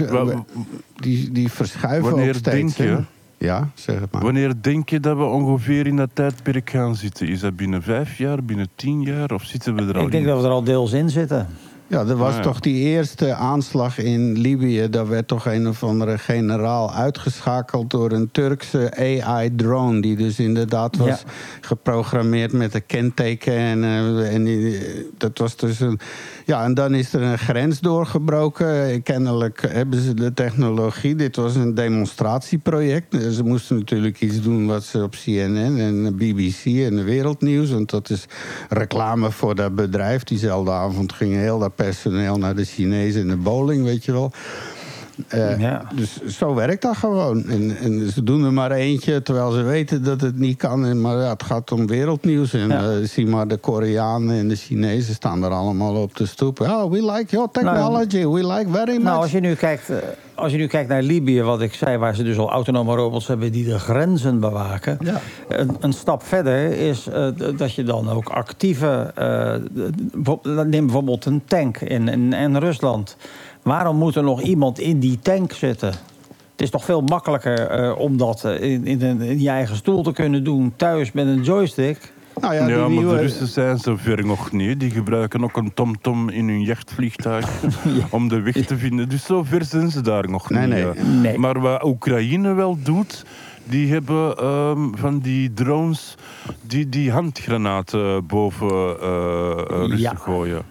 die, 0.95 1.31
die 1.31 1.51
verschuiven 1.51 2.11
wanneer 2.11 2.27
ook 2.27 2.35
steeds. 2.35 2.75
denk 2.75 2.89
je? 2.89 3.03
Ja, 3.43 3.69
zeg 3.73 3.99
het 3.99 4.11
maar. 4.11 4.21
Wanneer 4.21 4.53
denk 4.61 4.89
je 4.89 4.99
dat 4.99 5.17
we 5.17 5.23
ongeveer 5.23 5.87
in 5.87 5.95
dat 5.95 6.09
tijdperk 6.13 6.69
gaan 6.69 6.95
zitten? 6.95 7.27
Is 7.27 7.39
dat 7.39 7.55
binnen 7.55 7.81
vijf 7.81 8.17
jaar, 8.17 8.43
binnen 8.43 8.67
tien 8.75 9.01
jaar 9.01 9.31
of 9.31 9.43
zitten 9.43 9.75
we 9.75 9.81
er 9.81 9.97
al 9.97 10.05
Ik 10.05 10.11
denk 10.11 10.23
in? 10.23 10.29
dat 10.29 10.41
we 10.41 10.47
er 10.47 10.53
al 10.53 10.63
deels 10.63 10.91
in 10.91 11.09
zitten. 11.09 11.47
Ja, 11.93 11.99
er 12.05 12.15
was 12.17 12.29
Ah, 12.29 12.35
ja. 12.35 12.41
toch 12.41 12.59
die 12.59 12.75
eerste 12.75 13.33
aanslag 13.33 13.97
in 13.97 14.31
Libië. 14.39 14.89
Daar 14.89 15.07
werd 15.07 15.27
toch 15.27 15.45
een 15.45 15.67
of 15.67 15.83
andere 15.83 16.17
generaal 16.17 16.93
uitgeschakeld 16.93 17.89
door 17.89 18.11
een 18.11 18.31
Turkse 18.31 18.91
AI-drone. 18.97 20.01
Die 20.01 20.15
dus 20.15 20.39
inderdaad 20.39 20.97
was 20.97 21.07
Ja. 21.07 21.17
geprogrammeerd 21.61 22.51
met 22.53 22.73
een 22.73 22.85
kenteken. 22.85 23.53
En, 23.53 23.83
eh, 23.83 24.33
en 24.33 24.43
die- 24.43 25.09
dat 25.17 25.37
was 25.37 25.55
dus 25.55 25.79
een. 25.79 25.99
Ja, 26.45 26.63
en 26.63 26.73
dan 26.73 26.93
is 26.93 27.13
er 27.13 27.21
een 27.21 27.37
grens 27.37 27.79
doorgebroken. 27.79 28.85
Eh, 28.89 29.01
Kennelijk 29.03 29.65
hebben 29.69 30.01
ze 30.01 30.13
de 30.13 30.33
technologie. 30.33 31.15
Dit 31.15 31.35
was 31.35 31.55
een 31.55 31.73
demonstratieproject. 31.73 33.13
Eh, 33.13 33.29
Ze 33.29 33.43
moesten 33.43 33.77
natuurlijk 33.77 34.21
iets 34.21 34.41
doen 34.41 34.65
wat 34.67 34.83
ze 34.83 35.03
op 35.03 35.11
CNN 35.23 35.77
en 35.79 36.15
BBC 36.15 36.65
en 36.65 36.95
de 36.95 37.03
Wereldnieuws. 37.03 37.71
Want 37.71 37.89
dat 37.89 38.09
is 38.09 38.25
reclame 38.69 39.31
voor 39.31 39.55
dat 39.55 39.75
bedrijf. 39.75 40.23
Diezelfde 40.23 40.71
avond 40.71 41.13
ging 41.13 41.33
heel 41.33 41.59
dat 41.59 41.75
personeel 41.83 42.37
naar 42.37 42.55
de 42.55 42.63
Chinezen 42.65 43.21
en 43.21 43.27
de 43.27 43.35
bowling, 43.35 43.83
weet 43.83 44.05
je 44.05 44.11
wel. 44.11 44.31
Eh, 45.27 45.59
Ja. 45.59 45.81
Dus 45.95 46.21
zo 46.37 46.53
werkt 46.55 46.81
dat 46.81 46.97
gewoon. 46.97 47.45
En, 47.49 47.77
en 47.77 48.11
ze 48.11 48.23
doen 48.23 48.45
er 48.45 48.53
maar 48.53 48.71
eentje, 48.71 49.21
terwijl 49.21 49.51
ze 49.51 49.61
weten 49.61 50.03
dat 50.03 50.21
het 50.21 50.37
niet 50.39 50.57
kan. 50.57 50.85
En, 50.85 51.01
maar 51.01 51.17
ja, 51.17 51.29
het 51.29 51.43
gaat 51.43 51.71
om 51.71 51.87
wereldnieuws. 51.87 52.53
En 52.53 52.67
Ja. 52.67 52.89
eh, 52.89 53.07
zie 53.07 53.27
maar, 53.27 53.47
de 53.47 53.57
Koreanen 53.57 54.35
en 54.37 54.47
de 54.47 54.55
Chinezen 54.55 55.13
staan 55.13 55.43
er 55.43 55.51
allemaal 55.51 55.95
op 56.01 56.15
de 56.15 56.25
stoep. 56.25 56.59
Oh, 56.59 56.91
we 56.91 57.11
like 57.11 57.25
your 57.29 57.49
technology. 57.51 58.25
we 58.27 58.47
like 58.47 58.65
very 58.71 58.93
much. 58.93 59.03
Nou, 59.03 59.21
als 59.21 59.31
je, 59.31 59.39
nu 59.39 59.53
kijkt, 59.55 59.89
eh, 59.89 59.97
als 60.35 60.51
je 60.51 60.57
nu 60.57 60.67
kijkt 60.67 60.89
naar 60.89 61.01
Libië, 61.01 61.41
wat 61.41 61.61
ik 61.61 61.73
zei, 61.73 61.97
waar 61.97 62.15
ze 62.15 62.23
dus 62.23 62.37
al 62.37 62.49
autonome 62.49 62.95
robots 62.95 63.27
hebben 63.27 63.51
die 63.51 63.65
de 63.65 63.79
grenzen 63.79 64.39
bewaken. 64.39 64.97
Ja. 65.01 65.21
Een, 65.47 65.75
een 65.79 65.93
stap 65.93 66.23
verder 66.23 66.71
is 66.71 67.07
eh, 67.07 67.27
dat 67.57 67.73
je 67.73 67.83
dan 67.83 68.09
ook 68.09 68.29
actieve. 68.29 69.11
eh, 69.15 70.63
neem 70.65 70.85
bijvoorbeeld 70.85 71.25
een 71.25 71.41
tank 71.45 71.77
in, 71.77 72.07
in, 72.07 72.33
in 72.33 72.55
Rusland. 72.57 73.17
Waarom 73.61 73.97
moet 73.97 74.15
er 74.15 74.23
nog 74.23 74.41
iemand 74.41 74.79
in 74.79 74.99
die 74.99 75.19
tank 75.19 75.51
zitten? 75.51 75.93
Het 76.51 76.61
is 76.61 76.69
toch 76.69 76.85
veel 76.85 77.01
makkelijker 77.01 77.67
eh, 77.67 77.99
om 77.99 78.17
dat 78.17 78.43
in, 78.43 78.85
in, 78.85 79.21
in 79.21 79.41
je 79.41 79.49
eigen 79.49 79.75
stoel 79.75 80.03
te 80.03 80.13
kunnen 80.13 80.43
doen, 80.43 80.73
thuis 80.75 81.11
met 81.11 81.27
een 81.27 81.43
joystick. 81.43 82.13
Nou 82.41 82.53
ja, 82.53 82.59
Ja, 82.59 82.65
die 82.67 82.75
maar 82.77 82.89
nieuwe- 82.89 83.15
de 83.15 83.21
Russen 83.21 83.47
zijn 83.47 83.77
zover 83.77 84.25
nog 84.25 84.51
niet. 84.51 84.79
Die 84.79 84.89
gebruiken 84.91 85.43
ook 85.43 85.57
een 85.57 85.73
tomtom 85.73 86.29
in 86.29 86.47
hun 86.47 86.61
jachtvliegtuig 86.61 87.49
om 88.09 88.27
de 88.27 88.41
weg 88.41 88.65
te 88.65 88.77
vinden. 88.77 89.09
Dus 89.09 89.25
zover 89.25 89.65
zijn 89.65 89.91
ze 89.91 90.01
daar 90.01 90.29
nog 90.29 90.49
Nee, 90.49 90.61
niet. 90.61 90.69
nee. 90.69 90.81
ja. 90.85 90.93
Nee. 91.21 91.37
Maar 91.37 91.59
wat 91.59 91.83
Oekraïne 91.83 92.53
wel 92.53 92.77
doet, 92.83 93.25
die 93.63 93.91
hebben 93.91 94.37
ehm, 94.37 94.89
van 94.93 95.19
die 95.19 95.53
drones 95.53 96.15
die, 96.61 96.89
die 96.89 97.11
handgranaten 97.11 98.25
boven 98.25 98.69
eh, 99.01 99.51
eh, 99.51 99.57
Russen 99.67 99.99
Ja. 99.99 100.13
gooien. 100.15 100.61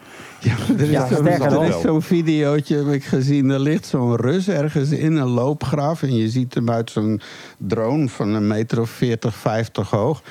Ja, 0.40 0.54
er 0.76 0.80
is 0.80 0.90
Ja, 0.90 1.80
zo'n 1.82 2.02
videootje, 2.02 2.76
heb 2.76 2.86
ik 2.94 3.04
gezien. 3.04 3.50
Er 3.50 3.60
ligt 3.60 3.86
zo'n 3.86 4.16
Rus 4.16 4.48
ergens 4.48 4.90
in 4.90 5.16
een 5.16 5.28
loopgraaf. 5.28 6.02
En 6.02 6.14
je 6.16 6.28
ziet 6.28 6.54
hem 6.54 6.70
uit 6.70 6.90
zo'n 6.90 7.20
drone 7.56 8.08
van 8.08 8.28
een 8.34 8.46
meter 8.46 8.80
of 8.80 8.90
40, 8.90 9.34
50 9.34 9.90
hoog. 9.90 10.22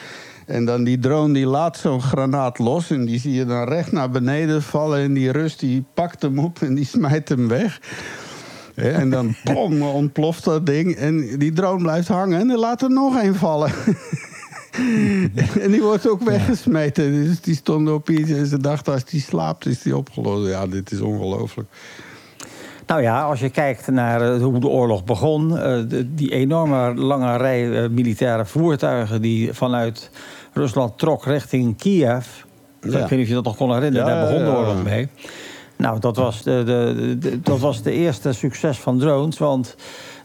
En 0.45 0.65
dan 0.65 0.83
die 0.83 0.99
drone 0.99 1.33
die 1.33 1.45
laat 1.45 1.77
zo'n 1.77 2.01
granaat 2.01 2.59
los. 2.59 2.89
En 2.89 3.05
die 3.05 3.19
zie 3.19 3.33
je 3.33 3.45
dan 3.45 3.67
recht 3.67 3.91
naar 3.91 4.09
beneden 4.09 4.61
vallen. 4.61 4.99
En 4.99 5.13
die 5.13 5.31
Rus 5.31 5.57
die 5.57 5.83
pakt 5.93 6.21
hem 6.21 6.39
op 6.39 6.61
en 6.61 6.75
die 6.75 6.85
smijt 6.85 7.29
hem 7.29 7.47
weg. 7.47 7.81
En 8.75 9.09
dan 9.09 9.35
pom, 9.53 9.81
ontploft 9.81 10.43
dat 10.43 10.65
ding. 10.65 10.95
En 10.95 11.37
die 11.39 11.53
drone 11.53 11.81
blijft 11.81 12.07
hangen. 12.07 12.39
En 12.39 12.49
er 12.49 12.57
laat 12.57 12.81
er 12.81 12.91
nog 12.91 13.21
een 13.23 13.35
vallen. 13.35 13.71
en 15.61 15.71
die 15.71 15.81
wordt 15.81 16.09
ook 16.09 16.21
weggesmeten. 16.21 17.11
Dus 17.11 17.41
die 17.41 17.55
stonden 17.55 17.93
op 17.93 18.09
iets 18.09 18.31
en 18.31 18.45
ze 18.45 18.57
dachten 18.57 18.93
als 18.93 19.05
die 19.05 19.21
slaapt 19.21 19.65
is 19.65 19.81
die 19.81 19.97
opgelost. 19.97 20.49
Ja, 20.49 20.67
dit 20.67 20.91
is 20.91 21.01
ongelooflijk. 21.01 21.69
Nou 22.87 23.01
ja, 23.01 23.23
als 23.23 23.39
je 23.39 23.49
kijkt 23.49 23.87
naar 23.87 24.21
eh, 24.33 24.41
hoe 24.41 24.59
de 24.59 24.67
oorlog 24.67 25.03
begon, 25.03 25.57
eh, 25.57 25.77
die 26.07 26.31
enorme 26.31 26.93
lange 26.95 27.37
rij 27.37 27.83
eh, 27.83 27.89
militaire 27.89 28.45
voertuigen 28.45 29.21
die 29.21 29.53
vanuit 29.53 30.09
Rusland 30.53 30.97
trok 30.97 31.25
richting 31.25 31.77
Kiev. 31.77 32.25
Ik 32.81 32.91
weet 32.91 33.09
niet 33.09 33.21
of 33.21 33.27
je 33.27 33.33
dat 33.33 33.43
nog 33.43 33.55
kon 33.55 33.73
herinneren, 33.73 34.07
Ja, 34.07 34.13
daar 34.13 34.29
begon 34.29 34.45
de 34.45 34.51
oorlog 34.57 34.83
mee. 34.83 35.07
Nou, 35.77 35.99
dat 35.99 36.15
was 36.15 36.43
de, 36.43 36.63
de, 36.65 37.15
de- 37.19 37.41
dat 37.41 37.59
was 37.59 37.81
de 37.81 37.91
eerste 37.91 38.33
succes 38.33 38.77
van 38.79 38.99
drones, 38.99 39.37
want 39.37 39.75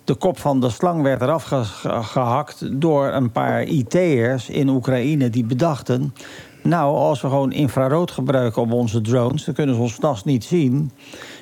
de 0.05 0.15
kop 0.15 0.39
van 0.39 0.61
de 0.61 0.71
slang 0.71 1.03
werd 1.03 1.23
eraf 1.23 1.45
ge- 1.45 1.65
ge- 1.65 2.03
gehakt 2.03 2.81
door 2.81 3.07
een 3.13 3.31
paar 3.33 3.63
IT'ers 3.65 4.49
in 4.49 4.69
Oekraïne 4.69 5.31
die 5.31 5.45
bedachten. 5.45 6.15
Nou, 6.63 6.97
als 6.97 7.21
we 7.21 7.29
gewoon 7.29 7.53
infrarood 7.53 8.11
gebruiken 8.11 8.63
op 8.63 8.73
onze 8.73 9.01
drones, 9.01 9.45
dan 9.45 9.55
kunnen 9.55 9.75
ze 9.75 9.81
ons 9.81 9.95
s'nachts 9.95 10.25
niet 10.25 10.45
zien. 10.45 10.91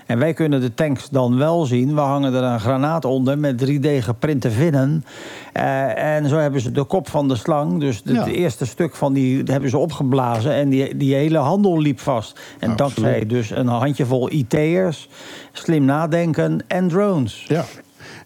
En 0.07 0.19
wij 0.19 0.33
kunnen 0.33 0.61
de 0.61 0.75
tanks 0.75 1.09
dan 1.11 1.39
wel 1.39 1.65
zien. 1.65 1.95
We 1.95 2.01
hangen 2.01 2.35
er 2.35 2.43
een 2.43 2.61
granaat 2.61 3.05
onder 3.05 3.39
met 3.39 3.65
3D 3.67 3.87
geprinte 3.99 4.51
vinnen. 4.51 5.05
Eh, 5.53 6.15
en 6.17 6.29
zo 6.29 6.37
hebben 6.37 6.61
ze 6.61 6.73
de 6.73 6.85
kop 6.85 7.09
van 7.11 7.29
de 7.29 7.37
slang, 7.37 7.81
dus 7.81 8.01
Ja. 8.05 8.13
het 8.25 8.27
eerste 8.27 8.67
stuk 8.67 8.95
van 8.95 9.13
die 9.13 9.43
hebben 9.45 9.71
ze 9.71 9.79
opgeblazen. 9.79 10.53
En 10.53 10.69
die, 10.69 10.97
die 10.97 11.15
hele 11.15 11.39
handel 11.39 11.79
liep 11.81 12.01
vast. 12.01 12.41
En 12.59 12.71
Absoluut. 12.71 12.79
dankzij 12.79 13.27
dus 13.27 13.51
een 13.51 13.67
handjevol 13.67 14.31
IT'ers, 14.33 15.09
slim 15.53 15.85
nadenken 15.85 16.61
en 16.67 16.89
drones. 16.89 17.45
Ja. 17.49 17.65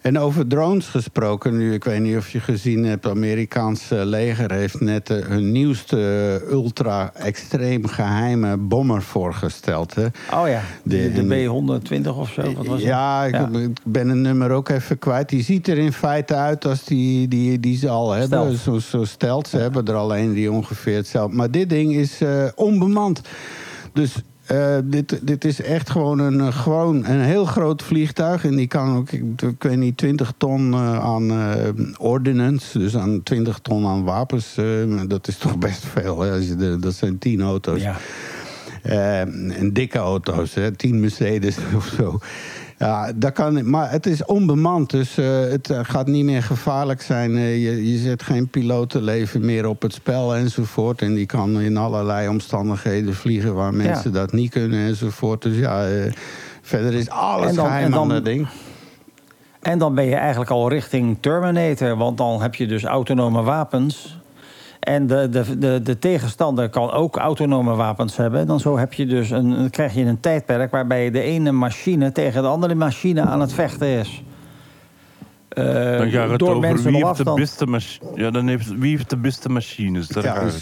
En 0.01 0.19
over 0.19 0.47
drones 0.47 0.87
gesproken, 0.87 1.57
nu, 1.57 1.73
ik 1.73 1.83
weet 1.83 1.99
niet 2.01 2.17
of 2.17 2.29
je 2.29 2.39
gezien 2.39 2.83
hebt, 2.83 3.03
het 3.03 3.13
Amerikaanse 3.13 4.05
leger 4.05 4.51
heeft 4.51 4.79
net 4.79 5.09
eh, 5.09 5.25
hun 5.25 5.51
nieuwste 5.51 5.97
eh, 6.45 6.51
ultra-extreem 6.51 7.87
geheime 7.87 8.57
bommer 8.57 9.01
voorgesteld. 9.01 9.95
Hè? 9.95 10.05
Oh 10.33 10.47
ja, 10.47 10.61
de, 10.83 11.11
De- 11.13 11.27
de 11.27 11.45
B120 12.03 12.07
of 12.17 12.31
zo. 12.31 12.41
Wat 12.53 12.65
was 12.65 12.75
het? 12.79 12.81
ja, 12.87 13.23
ik, 13.25 13.35
ben 13.83 14.09
een 14.09 14.21
nummer 14.21 14.51
ook 14.51 14.69
even 14.69 14.99
kwijt. 14.99 15.29
Die 15.29 15.43
ziet 15.43 15.67
er 15.67 15.77
in 15.77 15.93
feite 15.93 16.35
uit 16.35 16.65
als 16.65 16.83
die, 16.83 17.27
die, 17.27 17.59
die 17.59 17.77
ze 17.77 17.89
al 17.89 18.11
hebben. 18.11 18.57
Zo, 18.57 18.79
zo 18.79 19.03
stelt. 19.05 19.47
Ze 19.47 19.57
hebben 19.57 19.85
er 19.85 19.93
alleen 19.95 20.33
die 20.33 20.51
ongeveer 20.51 20.95
hetzelfde. 20.95 21.35
Maar 21.35 21.51
dit 21.51 21.69
ding 21.69 21.93
is 21.95 22.21
eh, 22.21 22.43
onbemand. 22.55 23.21
Dus 23.93 24.15
eh, 24.49 24.77
dit, 24.83 25.19
dit 25.21 25.45
is 25.45 25.61
echt 25.61 25.89
gewoon 25.89 26.19
een, 26.19 26.39
eh, 26.39 26.47
gewoon 26.47 27.05
een 27.05 27.19
heel 27.19 27.45
groot 27.45 27.83
vliegtuig. 27.83 28.45
En 28.45 28.55
die 28.55 28.67
kan 28.67 28.95
ook, 28.95 29.11
ik, 29.11 29.41
ik 29.41 29.63
weet 29.63 29.77
niet, 29.77 29.97
20 29.97 30.33
ton 30.37 30.73
eh, 30.73 30.99
aan 30.99 31.31
eh, 31.31 31.69
ordnance. 31.97 32.79
Dus 32.79 32.97
aan 32.97 33.23
20 33.23 33.59
ton 33.59 33.85
aan 33.85 34.03
wapens. 34.03 34.55
dat 35.07 35.27
is 35.27 35.37
toch 35.47 35.57
best 35.57 35.85
veel. 35.85 36.21
Hè? 36.21 36.31
Als 36.31 36.47
je 36.47 36.55
de, 36.55 36.79
dat 36.79 36.93
zijn 36.93 37.17
10 37.17 37.41
auto's. 37.41 37.81
Ja. 37.81 37.97
En 38.81 39.73
dikke 39.73 39.97
auto's, 39.97 40.53
hè, 40.53 40.71
tien 40.71 40.99
Mercedes 40.99 41.57
of 41.75 41.93
zo. 41.97 42.19
Ja, 42.79 43.11
dat 43.15 43.31
kan, 43.33 43.69
maar 43.69 43.91
het 43.91 44.05
is 44.05 44.25
onbemand, 44.25 44.89
dus 44.89 45.17
eh, 45.17 45.39
het 45.39 45.69
eh, 45.69 45.79
gaat 45.81 46.07
niet 46.07 46.23
meer 46.25 46.43
gevaarlijk 46.43 47.01
zijn. 47.01 47.35
Eh, 47.35 47.63
je, 47.63 47.91
je 47.91 47.97
zet 47.97 48.23
geen 48.23 48.47
pilotenleven 48.47 49.45
meer 49.45 49.67
op 49.67 49.81
het 49.81 49.93
spel 49.93 50.35
enzovoort. 50.35 51.01
En 51.01 51.13
die 51.13 51.25
kan 51.25 51.61
in 51.61 51.77
allerlei 51.77 52.27
omstandigheden 52.27 53.13
vliegen 53.13 53.53
waar 53.55 53.73
mensen 53.73 54.13
dat 54.13 54.31
niet 54.31 54.51
kunnen 54.51 54.79
enzovoort. 54.87 55.41
Dus 55.41 55.57
ja, 55.57 55.87
verder 56.61 56.93
is 56.93 57.09
alles 57.09 57.55
dan- 57.55 57.65
geheim 57.65 57.91
dan- 57.91 58.01
aan 58.01 58.09
dat 58.09 58.25
ding. 58.25 58.47
En 59.61 59.79
dan 59.79 59.95
ben 59.95 60.05
je 60.05 60.15
eigenlijk 60.15 60.51
al 60.51 60.69
richting 60.69 61.17
Terminator, 61.19 61.97
want 61.97 62.17
dan 62.17 62.41
heb 62.41 62.55
je 62.55 62.67
dus 62.67 62.83
autonome 62.83 63.41
wapens. 63.41 64.18
En 64.79 65.07
de, 65.07 65.29
de, 65.29 65.57
de, 65.57 65.81
de 65.83 65.99
tegenstander 65.99 66.69
kan 66.69 66.91
ook 66.91 67.17
autonome 67.17 67.75
wapens 67.75 68.17
hebben. 68.17 68.47
Dan 68.47 68.59
zo 68.59 68.77
heb 68.77 68.93
je 68.93 69.05
dus 69.05 69.29
een, 69.29 69.49
dan 69.49 69.69
krijg 69.69 69.93
je 69.93 70.01
een 70.05 70.19
tijdperk 70.19 70.71
waarbij 70.71 71.11
de 71.11 71.21
ene 71.21 71.51
machine 71.51 72.11
tegen 72.11 72.41
de 72.41 72.47
andere 72.47 72.75
machine 72.75 73.21
aan 73.21 73.41
het 73.41 73.53
vechten 73.53 73.87
is. 73.87 74.23
Eh, 75.49 75.63
Dan 75.97 76.09
gaat 76.09 76.29
het 76.29 76.39
door 76.39 76.55
over 76.55 76.61
wie 76.83 77.05
heeft, 77.05 77.17
de 77.17 77.33
beste 77.33 77.65
ja, 78.15 78.31
dan 78.31 78.47
heeft, 78.47 78.77
wie 78.77 78.89
heeft 78.91 79.09
de 79.09 79.17
beste 79.17 79.49
machines. 79.49 80.07
Daar 80.07 80.23
Ja, 80.23 80.33
dat- 80.33 80.43
is, 80.53 80.59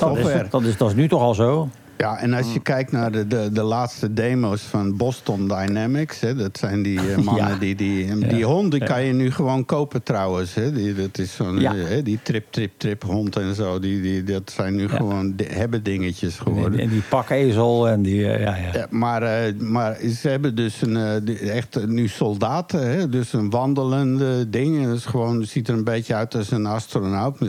dat, 0.49 0.61
is, 0.63 0.77
dat 0.77 0.89
is 0.89 0.95
nu 0.95 1.07
toch 1.07 1.21
al 1.21 1.33
zo? 1.33 1.69
Ja, 1.97 2.19
en 2.19 2.33
als 2.33 2.53
je 2.53 2.59
kijkt 2.59 2.91
naar 2.91 3.11
de, 3.11 3.27
de, 3.27 3.49
de 3.51 3.61
laatste 3.63 4.13
demo's 4.13 4.61
van 4.61 4.97
Boston 4.97 5.47
Dynamics... 5.47 6.19
Hè, 6.19 6.35
dat 6.35 6.57
zijn 6.57 6.81
die 6.83 6.99
eh, 6.99 7.17
mannen 7.25 7.49
Ja. 7.51 7.57
die... 7.57 7.75
Die, 7.75 8.27
die 8.27 8.45
hond 8.45 8.71
die 8.71 8.83
kan 8.83 9.03
je 9.03 9.13
nu 9.13 9.31
gewoon 9.31 9.65
kopen 9.65 10.03
trouwens. 10.03 10.53
Hè, 10.53 10.71
die, 10.71 10.93
dat 10.93 11.17
is 11.17 11.35
zo'n 11.35 11.59
Ja. 11.59 11.75
eh, 11.75 11.87
hè, 11.87 12.03
die 12.03 12.19
trip, 12.23 12.45
trip, 12.49 12.71
trip 12.77 13.03
hond 13.03 13.35
en 13.35 13.55
zo. 13.55 13.79
Die, 13.79 14.01
die, 14.01 14.23
dat 14.23 14.51
zijn 14.55 14.75
nu 14.75 14.87
gewoon 14.89 15.33
hebben 15.43 15.83
dingetjes 15.83 16.37
geworden. 16.37 16.79
En 16.79 16.89
die 16.89 17.01
pakezel 17.09 17.87
en 17.87 18.01
die... 18.01 18.31
eh, 18.31 18.41
ja, 18.41 18.55
ja. 18.55 18.69
Ja, 18.73 18.87
maar, 18.89 19.53
maar 19.57 19.97
ze 20.21 20.29
hebben 20.29 20.55
dus 20.55 20.81
een, 20.81 21.27
echt 21.37 21.87
nu 21.87 22.07
soldaten, 22.07 22.87
hè? 22.91 23.09
dus 23.09 23.33
een 23.33 23.49
wandelende 23.49 24.49
ding. 24.49 24.85
Het 24.85 24.95
is 24.97 25.05
gewoon, 25.05 25.43
ziet 25.45 25.67
er 25.67 25.73
een 25.73 25.83
beetje 25.83 26.15
uit 26.15 26.35
als 26.35 26.51
een 26.51 26.65
astronaut. 26.65 27.39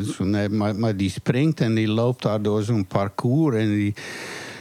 maar, 0.50 0.76
maar 0.76 0.96
die 0.96 1.10
springt 1.10 1.60
en 1.60 1.74
die 1.74 1.88
loopt 1.88 2.22
daar 2.22 2.42
door 2.42 2.62
zo'n 2.62 2.86
parcours. 2.86 3.56
En 3.56 3.68
die, 3.70 3.94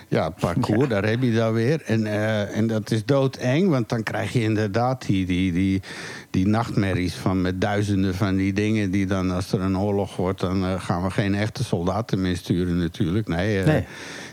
ja, 0.08 0.26
het 0.26 0.36
parcours, 0.36 0.90
daar 0.90 1.06
heb 1.06 1.22
je 1.22 1.34
dat 1.34 1.54
weer. 1.54 1.82
En, 1.86 2.06
eh, 2.06 2.58
en 2.58 2.68
dat 2.68 2.92
is 2.92 3.06
doodeng, 3.06 3.70
want 3.70 3.90
dan 3.90 4.04
krijg 4.04 4.34
je 4.34 4.42
inderdaad 4.42 5.06
die, 5.06 5.26
die, 5.26 5.52
die, 5.52 5.82
die 6.30 6.48
nachtmerries 6.48 7.14
van 7.14 7.42
met 7.42 7.62
duizenden 7.62 8.16
van 8.16 8.36
die 8.36 8.54
dingen. 8.54 8.92
Die 8.92 9.06
dan, 9.06 9.32
als 9.32 9.52
er 9.52 9.62
een 9.62 9.78
oorlog 9.78 10.16
wordt, 10.16 10.40
dan 10.40 10.66
eh, 10.66 10.82
gaan 10.82 11.04
we 11.04 11.10
geen 11.10 11.36
echte 11.36 11.64
soldaten 11.64 12.22
meer 12.22 12.38
sturen 12.38 12.78
natuurlijk. 12.78 13.28
Nee, 13.28 13.60
eh, 13.60 13.66
Nee. 13.66 13.86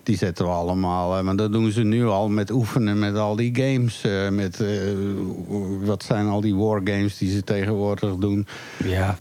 die 0.03 0.17
zetten 0.17 0.45
we 0.45 0.51
allemaal. 0.51 1.23
maar 1.23 1.37
dat 1.37 1.53
doen 1.53 1.71
ze 1.71 1.83
nu 1.83 2.07
al 2.07 2.29
met 2.29 2.51
oefenen 2.51 2.99
met 2.99 3.17
al 3.17 3.37
die 3.37 3.55
games. 3.55 4.05
met, 4.31 4.65
wat 5.85 6.03
zijn 6.03 6.27
al 6.27 6.41
die 6.41 6.55
wargames 6.55 7.19
die 7.19 7.31
ze 7.31 7.45
tegenwoordig 7.45 8.17
doen. 8.17 8.47
ja. 8.85 9.19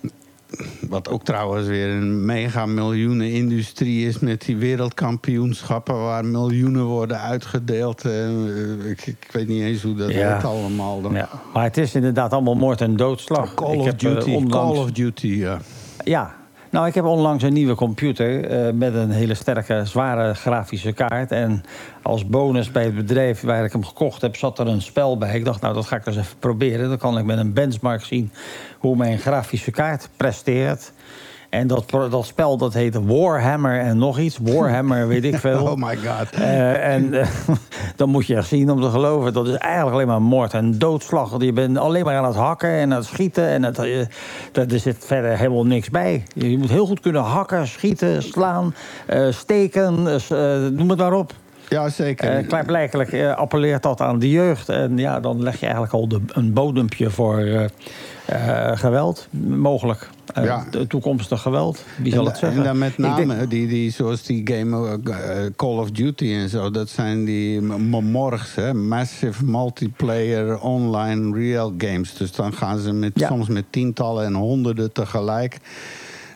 Wat 0.90 1.10
ook 1.10 1.24
trouwens 1.24 1.68
weer 1.68 1.90
een 1.90 2.26
mega 2.26 2.66
miljoenen 2.66 3.32
industrie 3.32 4.08
is 4.08 4.20
met 4.20 4.42
die 4.42 4.58
wereldkampioenschappen 4.58 5.96
waar 6.04 6.26
miljoenen 6.26 6.84
worden 6.86 7.20
uitgedeeld. 7.20 8.06
Eh, 8.06 8.90
ik, 8.90 9.06
ik 9.06 9.28
weet 9.32 9.48
niet 9.48 9.62
eens 9.62 9.82
hoe 9.82 9.96
dat 9.96 10.14
Ja. 10.14 10.38
allemaal. 10.38 11.02
Dan. 11.02 11.14
Ja. 11.14 11.30
Maar 11.54 11.64
het 11.64 11.78
is 11.78 11.96
inderdaad 11.96 12.34
allemaal 12.34 12.56
moord 12.56 12.82
en 12.82 12.96
doodslag. 12.96 13.54
Call 13.54 13.74
Ik 13.74 13.80
of 13.80 13.86
heb, 13.86 14.02
eh, 14.02 14.14
Duty, 14.14 14.46
Call 14.48 14.78
of 14.78 14.92
Duty, 14.92 15.28
ja. 15.28 15.60
Ja, 16.04 16.36
nou, 16.74 16.88
ik 16.88 16.94
heb 16.94 17.06
onlangs 17.06 17.44
een 17.44 17.54
nieuwe 17.54 17.76
computer 17.76 18.46
eh, 18.46 18.74
met 18.74 18.94
een 18.94 19.12
hele 19.12 19.34
sterke, 19.34 19.86
zware 19.86 20.34
grafische 20.34 20.92
kaart. 20.92 21.32
En 21.32 21.64
als 22.02 22.28
bonus 22.28 22.72
bij 22.72 22.84
het 22.84 22.96
bedrijf 22.96 23.42
waar 23.42 23.66
ik 23.66 23.72
hem 23.72 23.86
gekocht 23.86 24.22
heb, 24.22 24.36
zat 24.36 24.60
er 24.60 24.68
een 24.68 24.82
spel 24.82 25.18
bij. 25.18 25.36
Ik 25.36 25.46
dacht, 25.46 25.62
nou, 25.62 25.74
dat 25.74 25.86
ga 25.86 25.96
ik 25.96 26.06
eens 26.06 26.18
even 26.18 26.38
proberen. 26.40 26.90
Dan 26.90 26.98
kan 26.98 27.18
ik 27.18 27.26
met 27.26 27.38
een 27.38 27.54
benchmark 27.54 28.04
zien 28.04 28.32
hoe 28.78 28.96
mijn 28.96 29.20
grafische 29.20 29.72
kaart 29.72 30.10
presteert. 30.18 30.92
En 31.54 31.68
dat, 31.68 31.90
dat 31.90 32.26
spel 32.26 32.58
dat 32.58 32.74
heet 32.74 33.06
Warhammer 33.06 33.80
en 33.80 33.98
nog 33.98 34.20
iets. 34.20 34.38
Warhammer, 34.42 35.08
weet 35.14 35.24
ik 35.24 35.38
veel. 35.38 35.62
Oh 35.62 35.76
my 35.76 35.96
god. 35.96 36.30
Eh, 36.32 36.94
en 36.94 37.14
eh, 37.14 37.28
dan 37.96 38.10
moet 38.10 38.28
je 38.28 38.36
echt 38.36 38.48
zien 38.48 38.72
om 38.72 38.82
te 38.82 38.90
geloven. 38.90 39.34
Dat 39.34 39.48
is 39.48 39.56
eigenlijk 39.56 39.94
alleen 39.94 40.08
maar 40.08 40.22
moord 40.22 40.54
en 40.54 40.78
doodslag. 40.78 41.36
Je 41.42 41.54
bent 41.54 41.78
alleen 41.78 42.06
maar 42.06 42.16
aan 42.16 42.26
het 42.26 42.36
hakken 42.36 42.70
en 42.70 42.92
aan 42.92 42.98
het 42.98 43.06
schieten. 43.06 43.48
En 43.48 43.64
het, 43.64 43.80
eh, 43.80 44.00
er 44.00 44.08
er 44.54 44.80
zit 44.80 45.06
verder 45.06 45.38
helemaal 45.38 45.66
niks 45.66 45.90
bij. 45.90 46.24
Je, 46.36 46.58
moet 46.58 46.70
heel 46.70 46.86
goed 46.86 47.00
kunnen 47.00 47.22
hakken, 47.22 47.68
schieten, 47.68 48.24
slaan, 48.24 48.76
steken. 49.30 50.04
noem 50.76 50.90
het 50.90 51.00
maar 51.00 51.14
op. 51.14 51.34
Ja, 51.70 51.90
zeker. 51.90 52.30
Eh 52.30 52.48
klaarblijkelijk 52.48 53.36
appelleert 53.36 53.84
dat 53.84 54.02
aan 54.02 54.20
de 54.20 54.30
jeugd. 54.30 54.70
En 54.70 54.98
ja, 54.98 55.20
dan 55.20 55.44
leg 55.44 55.56
je 55.60 55.66
eigenlijk 55.66 55.94
al 55.94 56.08
de, 56.08 56.22
een 56.28 56.54
bodempje 56.54 57.10
voor 57.10 57.70
eh, 58.26 58.72
geweld. 58.78 59.28
Mogelijk. 59.58 60.10
Eh, 60.34 60.44
Ja. 60.44 60.66
de 60.72 60.88
toekomstig 60.88 61.42
geweld. 61.42 61.84
Wie 61.98 62.12
zal 62.12 62.22
en, 62.22 62.28
het 62.30 62.38
zeggen? 62.38 62.58
en 62.60 62.64
dan 62.66 62.78
met 62.78 62.96
denk- 62.98 63.28
name, 63.28 63.48
die, 63.48 63.68
die, 63.68 63.92
zoals 63.92 64.24
die 64.24 64.42
game 64.54 65.00
eh, 65.10 65.46
Call 65.56 65.78
of 65.78 65.92
Duty 65.92 66.34
en 66.34 66.50
zo... 66.50 66.72
dat 66.72 66.90
zijn 66.90 67.26
die 67.26 67.62
morgs, 67.62 68.56
hè, 68.56 68.74
massive 68.74 69.46
multiplayer 69.46 70.60
online 70.60 71.38
real 71.38 71.74
games. 71.78 72.14
Dus 72.14 72.32
dan 72.32 72.54
gaan 72.54 72.80
ze 72.80 72.92
met, 72.94 73.12
Ja. 73.16 73.28
soms 73.28 73.48
met 73.48 73.66
tientallen 73.70 74.26
en 74.26 74.34
honderden 74.34 74.92
tegelijk... 74.92 75.58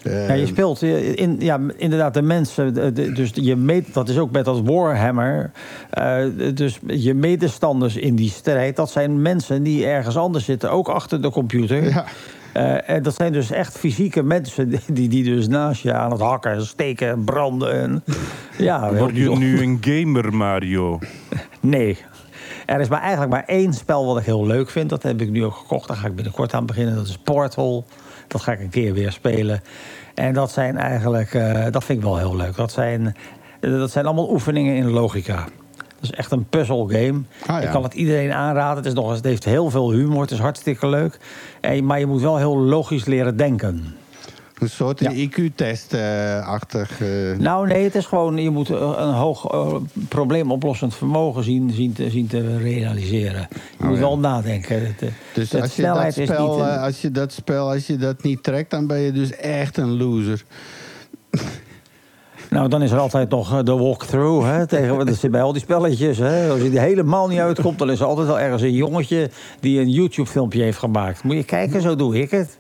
Eh, 0.10 0.28
Ja, 0.28 0.34
je 0.34 0.46
speelt 0.46 0.82
eh, 0.82 1.16
in, 1.16 1.36
ja, 1.40 1.60
inderdaad 1.78 2.14
de 2.14 2.22
mensen. 2.22 2.74
de- 2.74 2.92
de- 2.94 3.12
Dus 3.12 3.32
je 3.34 3.56
meet, 3.56 3.94
dat 3.94 4.10
is 4.10 4.18
ook 4.18 4.32
met 4.32 4.46
dat 4.46 4.62
Warhammer. 4.62 5.52
eh, 5.90 6.24
dus 6.54 6.80
je 6.88 7.14
medestanders 7.14 7.96
in 7.96 8.16
die 8.16 8.30
strijd, 8.30 8.76
dat 8.76 8.92
zijn 8.92 9.22
mensen 9.22 9.64
die 9.64 9.86
ergens 9.86 10.18
anders 10.18 10.46
zitten, 10.46 10.72
ook 10.72 10.88
achter 10.90 11.22
de 11.22 11.30
computer. 11.30 11.84
Ja. 11.90 12.06
Eh, 12.54 12.90
en 12.90 13.04
dat 13.04 13.16
zijn 13.16 13.32
dus 13.34 13.52
echt 13.52 13.78
fysieke 13.78 14.24
mensen 14.24 14.74
die, 14.92 15.08
die 15.08 15.24
dus 15.24 15.48
naast 15.48 15.82
je 15.82 15.94
aan 15.94 16.12
het 16.12 16.22
hakken, 16.22 16.66
steken, 16.66 17.24
branden. 17.24 17.74
En, 17.82 18.04
ja, 18.58 18.94
Word 18.94 19.16
je 19.16 19.30
nu 19.38 19.62
een 19.62 19.78
gamer, 19.82 20.34
Mario? 20.34 21.00
Nee. 21.60 21.98
Er 22.66 22.80
is 22.80 22.88
maar 22.90 23.02
eigenlijk 23.02 23.32
maar 23.32 23.44
één 23.46 23.74
spel 23.74 24.06
wat 24.06 24.18
ik 24.18 24.26
heel 24.26 24.46
leuk 24.46 24.70
vind. 24.70 24.90
Dat 24.90 25.04
heb 25.04 25.22
ik 25.22 25.30
nu 25.30 25.46
ook 25.46 25.56
gekocht. 25.56 25.88
Daar 25.88 25.98
ga 25.98 26.08
ik 26.08 26.16
binnenkort 26.16 26.54
aan 26.54 26.66
beginnen. 26.66 26.96
Dat 26.96 27.08
is 27.08 27.18
Portal. 27.18 27.86
Dat 28.28 28.42
ga 28.42 28.52
ik 28.52 28.60
een 28.60 28.70
keer 28.70 28.94
weer 28.94 29.12
spelen. 29.12 29.62
En 30.20 30.34
dat 30.34 30.52
zijn 30.52 30.78
eigenlijk... 30.78 31.34
eh, 31.34 31.66
dat 31.72 31.84
vind 31.84 31.98
ik 31.98 32.04
wel 32.04 32.18
heel 32.18 32.36
leuk. 32.36 32.56
Dat 32.56 32.72
zijn, 32.72 33.16
dat 33.60 33.92
zijn 33.92 34.06
allemaal 34.06 34.30
oefeningen 34.30 34.76
in 34.76 34.90
logica. 34.90 35.36
Dat 35.76 35.86
is 36.02 36.12
echt 36.12 36.32
een 36.32 36.46
puzzelgame. 36.46 37.22
Ah, 37.42 37.48
ja. 37.48 37.60
Ik 37.60 37.70
kan 37.70 37.84
het 37.84 37.94
iedereen 37.94 38.34
aanraden. 38.34 38.78
Het, 38.78 38.86
is 38.86 38.94
nog, 38.94 39.14
het 39.14 39.24
heeft 39.24 39.46
heel 39.46 39.70
veel 39.70 39.92
humor. 39.92 40.22
Het 40.22 40.32
is 40.32 40.40
hartstikke 40.40 40.88
leuk. 40.88 41.20
En, 41.62 41.86
maar 41.86 42.00
je 42.00 42.06
moet 42.06 42.22
wel 42.22 42.38
heel 42.38 42.58
logisch 42.58 43.06
leren 43.06 43.38
denken. 43.38 43.96
Een 44.58 44.70
soort 44.70 45.00
Ja. 45.00 45.12
IQ-test-achtig... 45.14 47.02
eh, 47.02 47.38
Nou, 47.38 47.68
nee, 47.68 47.84
het 47.84 47.96
is 47.96 48.06
gewoon, 48.06 48.38
je 48.38 48.50
moet 48.50 48.70
eh, 48.70 48.76
een 48.98 49.14
hoog 49.14 49.46
eh, 49.52 49.76
probleemoplossend 50.08 50.96
vermogen 50.96 51.44
zien, 51.44 51.72
zien, 51.72 51.94
te, 51.94 52.10
zien 52.10 52.28
te 52.28 52.58
realiseren. 52.58 53.48
Je 53.80 53.86
moet 53.86 53.94
ja. 53.96 54.00
wel 54.02 54.18
nadenken. 54.20 54.86
Het, 54.86 55.02
eh, 55.02 55.10
dus 55.34 55.56
als 55.56 55.76
je, 55.76 55.82
dat 55.82 56.12
spel, 56.14 56.60
een- 56.62 56.70
eh, 56.70 56.82
als 56.84 57.02
je 57.02 57.12
dat 57.12 57.32
spel, 57.34 57.70
als 57.72 57.88
je 57.88 57.98
dat 57.98 58.24
niet 58.24 58.44
trekt... 58.44 58.72
dan 58.72 58.88
ben 58.88 59.00
je 59.00 59.12
dus 59.12 59.36
echt 59.36 59.78
een 59.78 59.98
loser. 59.98 60.44
Nou, 62.50 62.68
dan 62.70 62.82
is 62.82 62.92
er 62.92 63.00
altijd 63.00 63.30
nog 63.30 63.54
eh, 63.54 63.64
de 63.64 63.72
walkthrough. 63.72 64.48
Hè, 64.48 64.68
tegen, 64.68 65.06
dat 65.06 65.16
zit 65.16 65.32
bij 65.32 65.42
al 65.42 65.52
die 65.54 65.62
spelletjes. 65.62 66.18
Hè. 66.18 66.50
Als 66.50 66.62
je 66.62 66.70
er 66.72 66.82
helemaal 66.82 67.28
niet 67.28 67.40
uitkomt, 67.40 67.80
dan 67.80 67.92
is 67.92 68.00
er 68.00 68.06
altijd 68.06 68.28
wel 68.28 68.40
ergens 68.40 68.62
een 68.62 68.74
jongetje... 68.74 69.30
die 69.60 69.80
een 69.80 69.90
YouTube-filmpje 69.90 70.64
heeft 70.64 70.78
gemaakt. 70.78 71.24
Moet 71.24 71.36
je 71.36 71.44
kijken, 71.44 71.82
zo 71.82 71.96
doe 71.96 72.18
ik 72.22 72.32
het. 72.32 72.58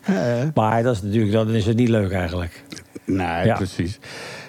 Maar 0.53 0.83
dat 0.83 0.95
is 0.95 1.01
natuurlijk, 1.01 1.31
dan 1.31 1.49
is 1.49 1.65
het 1.65 1.77
niet 1.77 1.89
leuk 1.89 2.11
eigenlijk. 2.11 2.63
Nee, 3.05 3.45
Ja. 3.45 3.55
precies. 3.55 3.99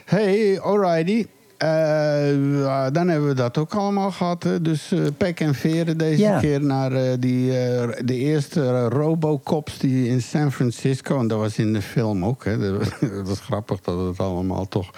Hey, 0.04 0.60
alrighty. 0.60 1.26
Eh, 1.58 2.86
dan 2.92 3.08
hebben 3.08 3.28
we 3.28 3.34
dat 3.34 3.58
ook 3.58 3.74
allemaal 3.74 4.10
gehad. 4.10 4.42
Hè. 4.42 4.62
Dus 4.62 4.92
eh 4.92 5.00
pek 5.16 5.40
en 5.40 5.54
veren 5.54 5.98
deze 5.98 6.22
Ja. 6.22 6.38
keer 6.40 6.62
naar 6.62 6.92
eh, 6.92 7.02
die, 7.18 7.58
eh, 7.58 7.88
de 8.04 8.14
eerste 8.14 8.88
Robocops 8.88 9.78
die 9.78 10.08
in 10.08 10.22
San 10.22 10.52
Francisco... 10.52 11.18
en 11.18 11.28
dat 11.28 11.38
was 11.38 11.58
in 11.58 11.72
de 11.72 11.82
film 11.82 12.24
ook. 12.24 12.44
Hè. 12.44 12.58
Dat, 12.78 12.94
dat 13.00 13.28
is 13.28 13.40
grappig 13.40 13.80
dat 13.80 14.06
het 14.06 14.18
allemaal 14.20 14.68
toch 14.68 14.90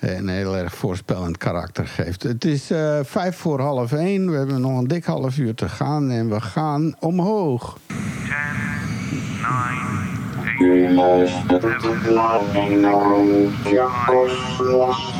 een 0.00 0.28
heel 0.28 0.56
erg 0.56 0.74
voorspellend 0.74 1.38
karakter 1.38 1.86
geeft. 1.86 2.22
Het 2.22 2.44
is 2.44 2.70
eh, 2.70 2.98
vijf 3.02 3.36
voor 3.36 3.60
half 3.60 3.92
één. 3.92 4.30
We 4.30 4.36
hebben 4.36 4.60
nog 4.60 4.78
een 4.78 4.88
dik 4.88 5.04
half 5.04 5.38
uur 5.38 5.54
te 5.54 5.68
gaan 5.68 6.10
en 6.10 6.28
we 6.28 6.40
gaan 6.40 6.94
omhoog. 6.98 7.78
U 10.60 10.94
luistert 10.94 12.10
naar 12.14 12.40
een 12.54 12.80
Jacobs 13.64 14.58
los 14.58 15.14
aan 15.14 15.19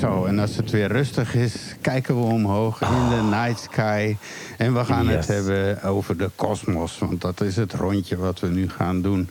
Zo, 0.00 0.24
en 0.24 0.38
als 0.38 0.56
het 0.56 0.70
weer 0.70 0.88
rustig 0.88 1.34
is, 1.34 1.76
kijken 1.80 2.20
we 2.20 2.24
omhoog 2.24 2.80
in 2.80 3.08
de 3.08 3.22
night 3.30 3.58
sky. 3.58 4.16
En 4.58 4.74
we 4.74 4.84
gaan 4.84 5.08
het 5.08 5.26
hebben 5.26 5.82
over 5.82 6.16
de 6.16 6.30
kosmos. 6.34 6.98
Want 6.98 7.20
dat 7.20 7.40
is 7.40 7.56
het 7.56 7.72
rondje 7.72 8.16
wat 8.16 8.40
we 8.40 8.46
nu 8.46 8.68
gaan 8.68 9.02
doen. 9.02 9.30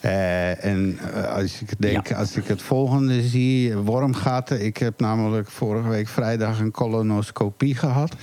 Eh, 0.00 0.64
en 0.64 0.98
eh, 1.14 1.34
als 1.34 1.60
ik 1.60 1.68
denk, 1.78 2.12
als 2.12 2.36
ik 2.36 2.46
het 2.46 2.62
volgende 2.62 3.22
zie, 3.22 3.76
wormgaten. 3.76 4.64
Ik 4.64 4.76
heb 4.76 5.00
namelijk 5.00 5.50
vorige 5.50 5.88
week 5.88 6.08
vrijdag 6.08 6.58
een 6.60 6.70
colonoscopie 6.70 7.74
gehad. 7.74 8.16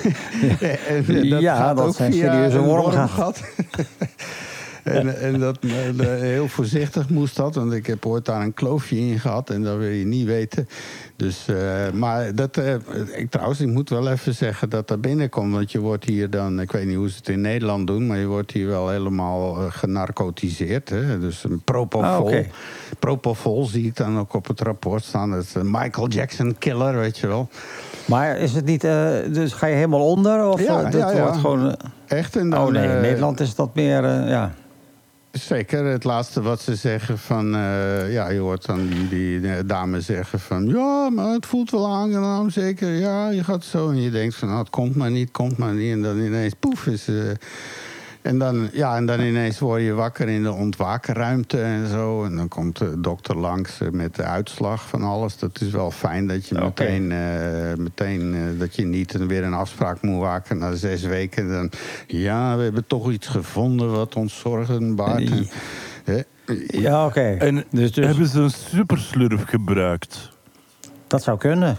En 0.88 1.40
Ja, 1.40 1.74
dat 1.74 1.94
zijn 1.94 2.12
serieuze 2.12 2.60
wormgaten. 2.60 3.44
en, 4.84 5.20
en 5.20 5.40
dat 5.40 5.58
eh, 5.60 6.06
heel 6.06 6.48
voorzichtig 6.48 7.08
moest 7.08 7.36
dat, 7.36 7.54
want 7.54 7.72
ik 7.72 7.86
heb 7.86 8.06
ooit 8.06 8.24
daar 8.24 8.40
een 8.40 8.54
kloofje 8.54 8.96
in 8.96 9.18
gehad 9.18 9.50
en 9.50 9.62
dat 9.62 9.76
wil 9.76 9.88
je 9.88 10.04
niet 10.04 10.26
weten. 10.26 10.68
Dus, 11.16 11.48
eh, 11.48 11.90
maar 11.92 12.34
dat, 12.34 12.56
eh, 12.56 12.74
ik, 13.12 13.30
trouwens, 13.30 13.60
ik 13.60 13.68
moet 13.68 13.88
wel 13.88 14.10
even 14.10 14.34
zeggen 14.34 14.70
dat 14.70 14.88
dat 14.88 15.00
binnenkomt, 15.00 15.52
want 15.52 15.72
je 15.72 15.80
wordt 15.80 16.04
hier 16.04 16.30
dan, 16.30 16.60
ik 16.60 16.72
weet 16.72 16.86
niet 16.86 16.96
hoe 16.96 17.10
ze 17.10 17.16
het 17.16 17.28
in 17.28 17.40
Nederland 17.40 17.86
doen, 17.86 18.06
maar 18.06 18.18
je 18.18 18.26
wordt 18.26 18.50
hier 18.50 18.66
wel 18.66 18.88
helemaal 18.88 19.54
genarcotiseerd. 19.54 20.88
Hè? 20.88 21.18
Dus 21.18 21.44
een 21.44 21.62
propofol. 21.64 22.32
Ah. 22.32 22.44
Propofol 22.98 23.66
zie 23.66 23.86
ik 23.86 23.96
dan 23.96 24.18
ook 24.18 24.34
op 24.34 24.46
het 24.46 24.60
rapport 24.60 25.04
staan. 25.04 25.30
Dat 25.30 25.42
is 25.42 25.54
een 25.54 25.70
Michael 25.70 26.08
Jackson 26.08 26.58
killer, 26.58 26.96
weet 26.96 27.18
je 27.18 27.26
wel. 27.26 27.48
Maar 28.04 28.38
is 28.38 28.52
het 28.52 28.64
niet... 28.64 28.80
dus 28.80 29.52
ga 29.52 29.66
je 29.66 29.74
helemaal 29.74 30.06
onder? 30.06 30.44
Of 30.44 30.62
Ja, 30.62 30.82
dat 30.82 30.92
ja, 30.92 31.10
ja. 31.10 31.22
wordt 31.22 31.36
gewoon... 31.36 31.76
Echt? 32.06 32.36
En 32.36 32.50
dan, 32.50 32.66
oh 32.66 32.72
nee, 32.72 32.88
in 32.88 33.00
Nederland 33.00 33.40
is 33.40 33.54
dat 33.54 33.74
meer... 33.74 34.02
ja. 34.28 34.52
Zeker, 35.32 35.84
het 35.84 36.04
laatste 36.04 36.42
wat 36.42 36.60
ze 36.60 36.74
zeggen 36.74 37.18
van... 37.18 37.54
eh, 37.54 38.12
ja, 38.12 38.28
je 38.28 38.38
hoort 38.38 38.66
dan 38.66 38.88
die, 39.08 39.40
die 39.40 39.66
dame 39.66 40.00
zeggen 40.00 40.40
van... 40.40 40.66
ja, 40.66 41.10
maar 41.10 41.32
het 41.32 41.46
voelt 41.46 41.70
wel 41.70 41.86
aangenaam, 41.94 42.50
zeker. 42.50 42.88
Ja, 42.88 43.30
je 43.30 43.44
gaat 43.44 43.64
zo. 43.64 43.88
En 43.90 44.02
je 44.02 44.10
denkt 44.10 44.34
van, 44.34 44.48
nou, 44.48 44.60
het 44.60 44.70
komt 44.70 44.96
maar 44.96 45.10
niet, 45.10 45.30
komt 45.30 45.56
maar 45.56 45.74
niet. 45.74 45.92
En 45.92 46.02
dan 46.02 46.18
ineens, 46.20 46.54
poef, 46.60 46.86
is... 46.86 47.08
eh, 47.08 47.14
en 48.22 48.38
dan, 48.38 48.68
ja, 48.72 48.96
en 48.96 49.06
dan 49.06 49.20
ineens 49.20 49.58
word 49.58 49.82
je 49.82 49.92
wakker 49.92 50.28
in 50.28 50.42
de 50.42 50.52
ontwakenruimte 50.52 51.62
en 51.62 51.86
zo. 51.88 52.24
En 52.24 52.36
dan 52.36 52.48
komt 52.48 52.78
de 52.78 53.00
dokter 53.00 53.36
langs 53.36 53.80
eh, 53.80 53.88
met 53.88 54.14
de 54.14 54.22
uitslag 54.22 54.88
van 54.88 55.02
alles. 55.02 55.36
Dat 55.36 55.60
is 55.60 55.70
wel 55.70 55.90
fijn 55.90 56.26
dat 56.26 56.48
je 56.48 56.54
meteen, 56.54 57.12
eh, 57.12 57.74
meteen 57.76 58.34
eh, 58.34 58.58
dat 58.58 58.74
je 58.74 58.84
niet 58.84 59.12
weer 59.26 59.44
een 59.44 59.54
afspraak 59.54 60.02
moet 60.02 60.20
waken 60.20 60.58
na 60.58 60.74
zes 60.74 61.02
weken. 61.02 61.48
Dan, 61.48 61.70
ja, 62.06 62.56
we 62.56 62.62
hebben 62.62 62.86
toch 62.86 63.10
iets 63.10 63.26
gevonden 63.26 63.90
wat 63.90 64.16
ons 64.16 64.38
zorgen 64.38 64.94
baart. 64.94 65.30
En, 65.30 65.48
hè? 66.04 66.20
Ja, 66.66 67.06
oké. 67.06 67.36
En 67.38 67.64
Dus, 67.70 67.92
dus 67.92 68.06
hebben 68.06 68.26
ze 68.26 68.40
een 68.40 68.50
superslurf 68.50 69.44
gebruikt? 69.44 70.38
dat 71.10 71.22
zou 71.22 71.38
kunnen. 71.38 71.78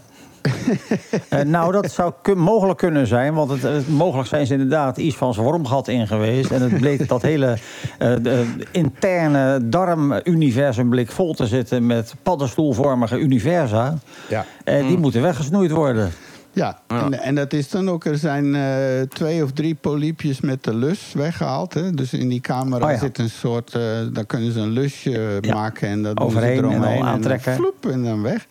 Eh, 1.29 1.41
nou, 1.41 1.71
dat 1.71 1.91
zou 1.91 2.13
kun- 2.21 2.37
mogelijk 2.37 2.77
kunnen 2.77 3.07
zijn. 3.07 3.33
Want 3.33 3.51
het, 3.51 3.61
het- 3.61 3.89
mogelijk 3.89 4.27
zijn 4.27 4.45
ze 4.45 4.53
inderdaad 4.53 4.97
iets 4.97 5.15
van 5.15 5.33
zijn 5.33 5.45
wormgat 5.45 5.87
in 5.87 6.07
geweest. 6.07 6.51
En 6.51 6.61
het 6.61 6.77
bleek 6.77 7.07
dat 7.07 7.21
hele 7.21 7.57
eh, 7.99 8.13
de 8.21 8.45
interne 8.71 9.59
darmuniversum 9.69 10.89
bleek 10.89 11.11
vol 11.11 11.33
te 11.33 11.47
zitten... 11.47 11.85
met 11.85 12.13
paddenstoelvormige 12.23 13.17
universa. 13.17 13.97
Ja. 14.29 14.45
Eh, 14.63 14.87
die 14.87 14.97
moeten 14.97 15.21
weggesnoeid 15.21 15.71
worden. 15.71 16.11
Ja, 16.53 16.79
En, 16.87 17.19
en 17.21 17.35
dat 17.35 17.53
is 17.53 17.69
dan 17.69 17.89
ook, 17.89 18.05
er 18.05 18.17
zijn 18.17 18.55
eh, 18.55 19.01
twee 19.01 19.43
of 19.43 19.51
drie 19.51 19.75
polypjes 19.75 20.41
met 20.41 20.63
de 20.63 20.75
lus 20.75 21.13
weggehaald. 21.13 21.73
Hè? 21.73 21.91
Dus 21.91 22.13
in 22.13 22.29
die 22.29 22.39
camera 22.41 22.85
Oh 22.85 22.91
ja. 22.91 22.97
zit 22.97 23.17
een 23.17 23.29
soort, 23.29 23.73
eh 23.75 23.81
daar 24.13 24.25
kunnen 24.25 24.51
ze 24.51 24.59
een 24.59 24.69
lusje 24.71 25.37
Ja. 25.41 25.53
maken 25.53 25.87
en 25.87 26.03
dat 26.03 26.15
doen 26.17 26.25
Overheen 26.25 26.49
ze 26.49 26.55
en 26.55 26.61
dan 26.61 26.71
eromheen. 26.71 26.93
En 26.97 26.99
dan 27.05 27.07
aantrekken. 27.13 27.53
floep 27.53 27.85
en 27.91 28.03
dan 28.03 28.21
weg. 28.21 28.47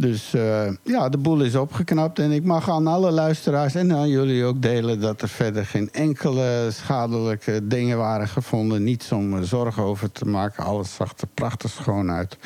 Dus 0.00 0.34
eh, 0.34 0.68
ja, 0.82 1.08
de 1.08 1.18
boel 1.18 1.40
is 1.40 1.54
opgeknapt. 1.54 2.18
En 2.18 2.30
ik 2.30 2.44
mag 2.44 2.70
aan 2.70 2.86
alle 2.86 3.10
luisteraars 3.10 3.74
en 3.74 3.92
aan 3.92 4.08
jullie 4.08 4.44
ook 4.44 4.62
delen... 4.62 5.00
dat 5.00 5.22
er 5.22 5.28
verder 5.28 5.66
geen 5.66 5.88
enkele 5.92 6.68
schadelijke 6.70 7.66
dingen 7.66 7.98
waren 7.98 8.28
gevonden. 8.28 8.84
Niets 8.84 9.12
om 9.12 9.34
er 9.34 9.46
zorgen 9.46 9.82
over 9.82 10.12
te 10.12 10.24
maken. 10.24 10.64
Alles 10.64 10.94
zag 10.94 11.12
er 11.16 11.26
prachtig 11.34 11.70
schoon 11.70 12.10
uit. 12.10 12.36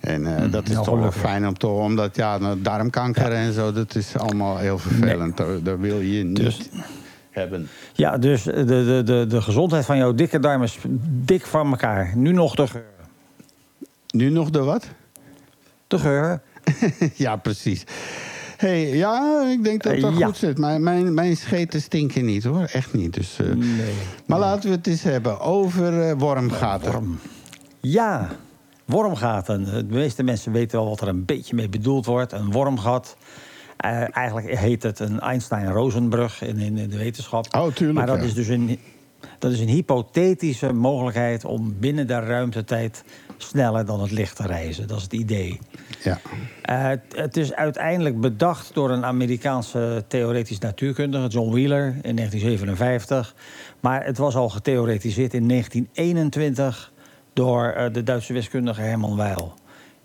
En 0.00 0.36
eh, 0.36 0.52
dat 0.52 0.68
is 0.68 0.74
nou, 0.74 0.84
toch 0.84 0.98
wel 0.98 1.12
fijn 1.12 1.46
om 1.46 1.58
toch... 1.58 1.80
Omdat 1.80 2.16
ja, 2.16 2.38
nou, 2.38 2.62
darmkanker 2.62 3.32
en 3.32 3.52
zo, 3.52 3.72
dat 3.72 3.94
is 3.94 4.16
allemaal 4.16 4.58
heel 4.58 4.78
vervelend. 4.78 5.36
Dat, 5.36 5.78
wil 5.78 6.00
je 6.00 6.24
niet 6.24 6.36
Dus- 6.36 6.68
hebben. 7.30 7.68
Ja, 7.92 8.18
dus 8.18 8.42
de, 8.42 8.64
de, 8.64 9.02
de, 9.04 9.26
de 9.28 9.42
gezondheid 9.42 9.84
van 9.84 9.96
jouw 9.96 10.14
dikke 10.14 10.40
darm 10.40 10.62
is 10.62 10.78
dik 11.08 11.46
van 11.46 11.70
elkaar. 11.70 12.12
Nu 12.16 12.32
nog 12.32 12.54
de 12.54 12.66
geur. 12.66 12.82
Nu 14.08 14.30
nog 14.30 14.50
de 14.50 14.62
wat? 14.62 14.86
De 15.86 15.98
geur. 15.98 16.40
ja, 17.14 17.36
precies. 17.36 17.84
Hey, 18.56 18.88
ja, 18.88 19.46
ik 19.50 19.64
denk 19.64 19.82
dat 19.82 20.00
dat 20.00 20.18
ja. 20.18 20.26
goed 20.26 20.36
zit. 20.36 20.58
Mijn, 20.58 20.82
mijn, 20.82 21.14
mijn 21.14 21.36
scheten 21.36 21.80
stinken 21.80 22.24
niet 22.24 22.44
hoor, 22.44 22.64
echt 22.72 22.94
niet. 22.94 23.14
Dus, 23.14 23.38
eh, 23.38 23.46
Nee. 23.46 23.92
Maar 24.26 24.38
laten 24.38 24.70
we 24.70 24.76
het 24.76 24.86
eens 24.86 25.02
hebben 25.02 25.40
over 25.40 26.00
eh, 26.02 26.14
wormgaten. 26.18 26.92
Worm. 26.92 27.18
Ja, 27.80 28.30
wormgaten. 28.84 29.64
De 29.64 29.94
meeste 29.94 30.22
mensen 30.22 30.52
weten 30.52 30.78
wel 30.78 30.88
wat 30.88 31.00
er 31.00 31.08
een 31.08 31.24
beetje 31.24 31.54
mee 31.54 31.68
bedoeld 31.68 32.06
wordt. 32.06 32.32
Een 32.32 32.50
wormgat. 32.50 33.16
Eh, 33.76 34.16
eigenlijk 34.16 34.58
heet 34.58 34.82
het 34.82 34.98
een 34.98 35.20
Einstein-Rosenbrug 35.20 36.42
in, 36.42 36.58
in, 36.58 36.78
in 36.78 36.88
de 36.88 36.96
wetenschap. 36.96 37.46
Oh, 37.56 37.72
tuurlijk, 37.72 37.98
Maar 37.98 38.06
dat 38.06 38.20
ja. 38.20 38.24
is 38.24 38.34
dus 38.34 38.48
een, 38.48 38.78
dat 39.38 39.52
is 39.52 39.60
een 39.60 39.68
hypothetische 39.68 40.72
mogelijkheid 40.72 41.44
om 41.44 41.76
binnen 41.78 42.06
de 42.06 42.18
ruimtetijd 42.18 43.04
sneller 43.36 43.84
dan 43.86 44.00
het 44.00 44.10
licht 44.10 44.36
te 44.36 44.46
reizen. 44.46 44.88
Dat 44.88 44.96
is 44.96 45.02
het 45.02 45.12
idee. 45.12 45.60
Ja. 46.02 46.20
Eh, 46.62 46.82
het- 46.86 47.14
het 47.16 47.36
is 47.36 47.54
uiteindelijk 47.54 48.20
bedacht 48.20 48.74
door 48.74 48.90
een 48.90 49.04
Amerikaanse 49.04 50.04
theoretisch 50.08 50.58
natuurkundige, 50.58 51.26
John 51.28 51.50
Wheeler, 51.50 51.86
in 52.02 52.14
1957. 52.14 53.34
Maar 53.80 54.04
het 54.04 54.18
was 54.18 54.34
al 54.36 54.48
getheoretiseerd 54.48 55.34
in 55.34 55.46
1921 55.46 56.92
door 57.32 57.64
eh, 57.66 57.92
de 57.92 58.02
Duitse 58.02 58.32
wiskundige 58.32 58.80
Hermann 58.80 59.16
Weil. 59.16 59.52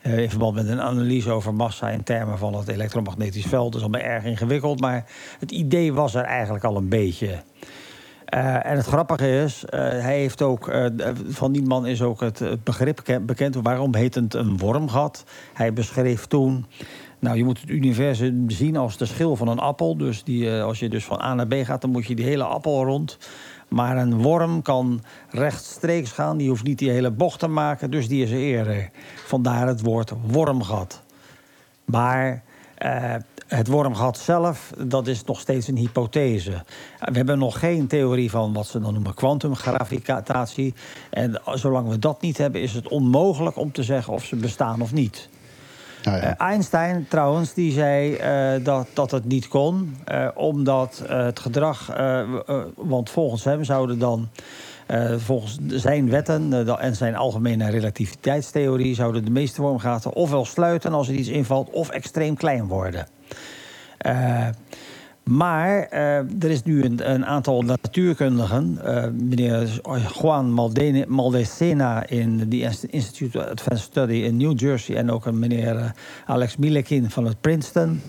Eh, 0.02 0.18
in 0.18 0.30
verband 0.30 0.56
met 0.56 0.68
een 0.68 0.82
analyse 0.82 1.32
over 1.32 1.54
massa 1.54 1.90
in 1.90 2.04
termen 2.04 2.38
van 2.38 2.56
het 2.56 2.68
elektromagnetisch 2.68 3.46
veld. 3.46 3.72
Dat 3.72 3.82
is 3.82 3.88
allemaal 3.88 4.10
erg 4.12 4.24
ingewikkeld, 4.24 4.80
maar 4.80 5.06
het 5.40 5.52
idee 5.52 5.94
was 5.94 6.16
er 6.16 6.24
eigenlijk 6.24 6.64
al 6.64 6.78
een 6.78 6.90
beetje. 6.90 7.42
Eh, 8.26 8.66
en 8.66 8.78
het 8.78 8.86
grappige 8.86 9.42
is, 9.42 9.66
eh, 9.66 9.80
hij 9.80 10.18
heeft 10.20 10.42
ook, 10.42 10.68
eh, 10.68 10.86
van 11.28 11.52
die 11.52 11.64
man 11.64 11.86
is 11.86 12.02
ook 12.02 12.20
het, 12.20 12.44
begrip 12.64 13.04
ke- 13.04 13.20
bekend. 13.20 13.56
Waarom 13.56 13.96
heet 13.96 14.16
het 14.16 14.34
een 14.34 14.58
wormgat? 14.58 15.24
Hij 15.54 15.74
beschreef 15.74 16.26
toen, 16.26 16.66
nou 17.20 17.38
je 17.38 17.44
moet 17.44 17.62
het 17.62 17.70
universum 17.70 18.50
zien 18.50 18.78
als 18.78 18.98
de 18.98 19.06
schil 19.06 19.36
van 19.36 19.48
een 19.48 19.60
appel. 19.60 19.98
Dus 19.98 20.24
die, 20.24 20.52
als 20.52 20.80
je 20.80 20.90
dus 20.90 21.06
van 21.06 21.22
A 21.22 21.34
naar 21.34 21.48
B 21.48 21.54
gaat, 21.54 21.82
dan 21.82 21.90
moet 21.92 22.06
je 22.06 22.16
die 22.16 22.26
hele 22.26 22.44
appel 22.44 22.84
rond. 22.84 23.18
Maar 23.68 23.98
een 23.98 24.22
worm 24.22 24.62
kan 24.62 25.04
rechtstreeks 25.30 26.12
gaan, 26.12 26.38
die 26.38 26.50
hoeft 26.50 26.64
niet 26.64 26.80
die 26.80 26.90
hele 26.90 27.12
bocht 27.12 27.40
te 27.40 27.48
maken. 27.48 27.92
Dus 27.92 28.08
die 28.08 28.24
is 28.24 28.32
er 28.32 28.38
eerder. 28.38 28.90
Vandaar 29.26 29.68
het 29.68 29.82
woord 29.82 30.14
wormgat. 30.28 31.02
Maar 31.86 32.44
het 33.56 33.68
wormgat 33.68 34.18
zelf, 34.18 34.74
dat 34.78 35.08
is 35.08 35.24
nog 35.24 35.40
steeds 35.40 35.68
een 35.68 35.78
hypothese. 35.78 36.64
We 37.00 37.18
hebben 37.18 37.38
nog 37.38 37.60
geen 37.60 37.88
theorie 37.88 38.30
van 38.30 38.54
wat 38.54 38.68
ze 38.68 38.80
dan 38.80 38.94
noemen 38.94 39.14
kwantumgravitatie. 39.14 40.74
En 41.10 41.42
zolang 41.54 41.90
we 41.90 42.00
dat 42.00 42.22
niet 42.22 42.38
hebben, 42.38 42.62
is 42.62 42.74
het 42.74 42.88
onmogelijk 42.88 43.58
om 43.58 43.72
te 43.72 43.84
zeggen 43.84 44.14
of 44.14 44.24
ze 44.24 44.36
bestaan 44.36 44.82
of 44.82 44.94
niet. 44.94 45.30
Nou 46.04 46.18
ja. 46.18 46.24
Eh, 46.24 46.48
Einstein 46.48 47.06
trouwens, 47.10 47.54
die 47.54 47.72
zei 47.72 48.16
eh, 48.16 48.64
dat, 48.64 48.88
dat 48.94 49.12
het 49.12 49.26
niet 49.26 49.48
kon. 49.48 49.98
eh, 50.06 50.28
omdat 50.36 51.04
het 51.08 51.40
gedrag... 51.40 51.94
want 52.76 53.10
volgens 53.10 53.44
hem 53.44 53.64
zouden 53.64 54.00
dan... 54.00 54.30
volgens 55.18 55.58
zijn 55.68 56.10
wetten 56.10 56.68
en 56.80 56.96
zijn 56.96 57.16
algemene 57.16 57.70
relativiteitstheorie... 57.70 58.96
zouden 58.96 59.26
de 59.26 59.32
meeste 59.32 59.62
wormgaten 59.62 60.14
ofwel 60.14 60.46
sluiten 60.46 60.94
als 60.94 61.08
er 61.08 61.14
iets 61.14 61.30
invalt... 61.30 61.70
of 61.70 61.90
extreem 61.90 62.36
klein 62.36 62.68
worden. 62.68 63.08
Eh, 63.98 64.48
maar 65.24 65.84
eh, 65.84 66.18
er 66.18 66.50
is 66.50 66.64
nu 66.64 66.84
een, 66.84 67.12
een 67.12 67.26
aantal 67.26 67.62
natuurkundigen, 67.62 68.80
eh, 68.84 69.08
meneer 69.10 69.82
Juan 70.22 70.52
Maldene- 70.52 71.06
in 72.08 72.50
de 72.50 72.70
Institute 72.90 73.40
of 73.40 73.46
Advanced 73.46 73.86
Study 73.86 74.14
in 74.14 74.38
New 74.38 74.60
Jersey 74.60 74.96
en 74.96 75.12
ook 75.12 75.26
een 75.26 75.40
meneer 75.40 75.94
Alex 76.26 76.58
Milekin 76.58 77.10
van 77.10 77.26
het 77.26 77.42
Princeton. 77.42 78.02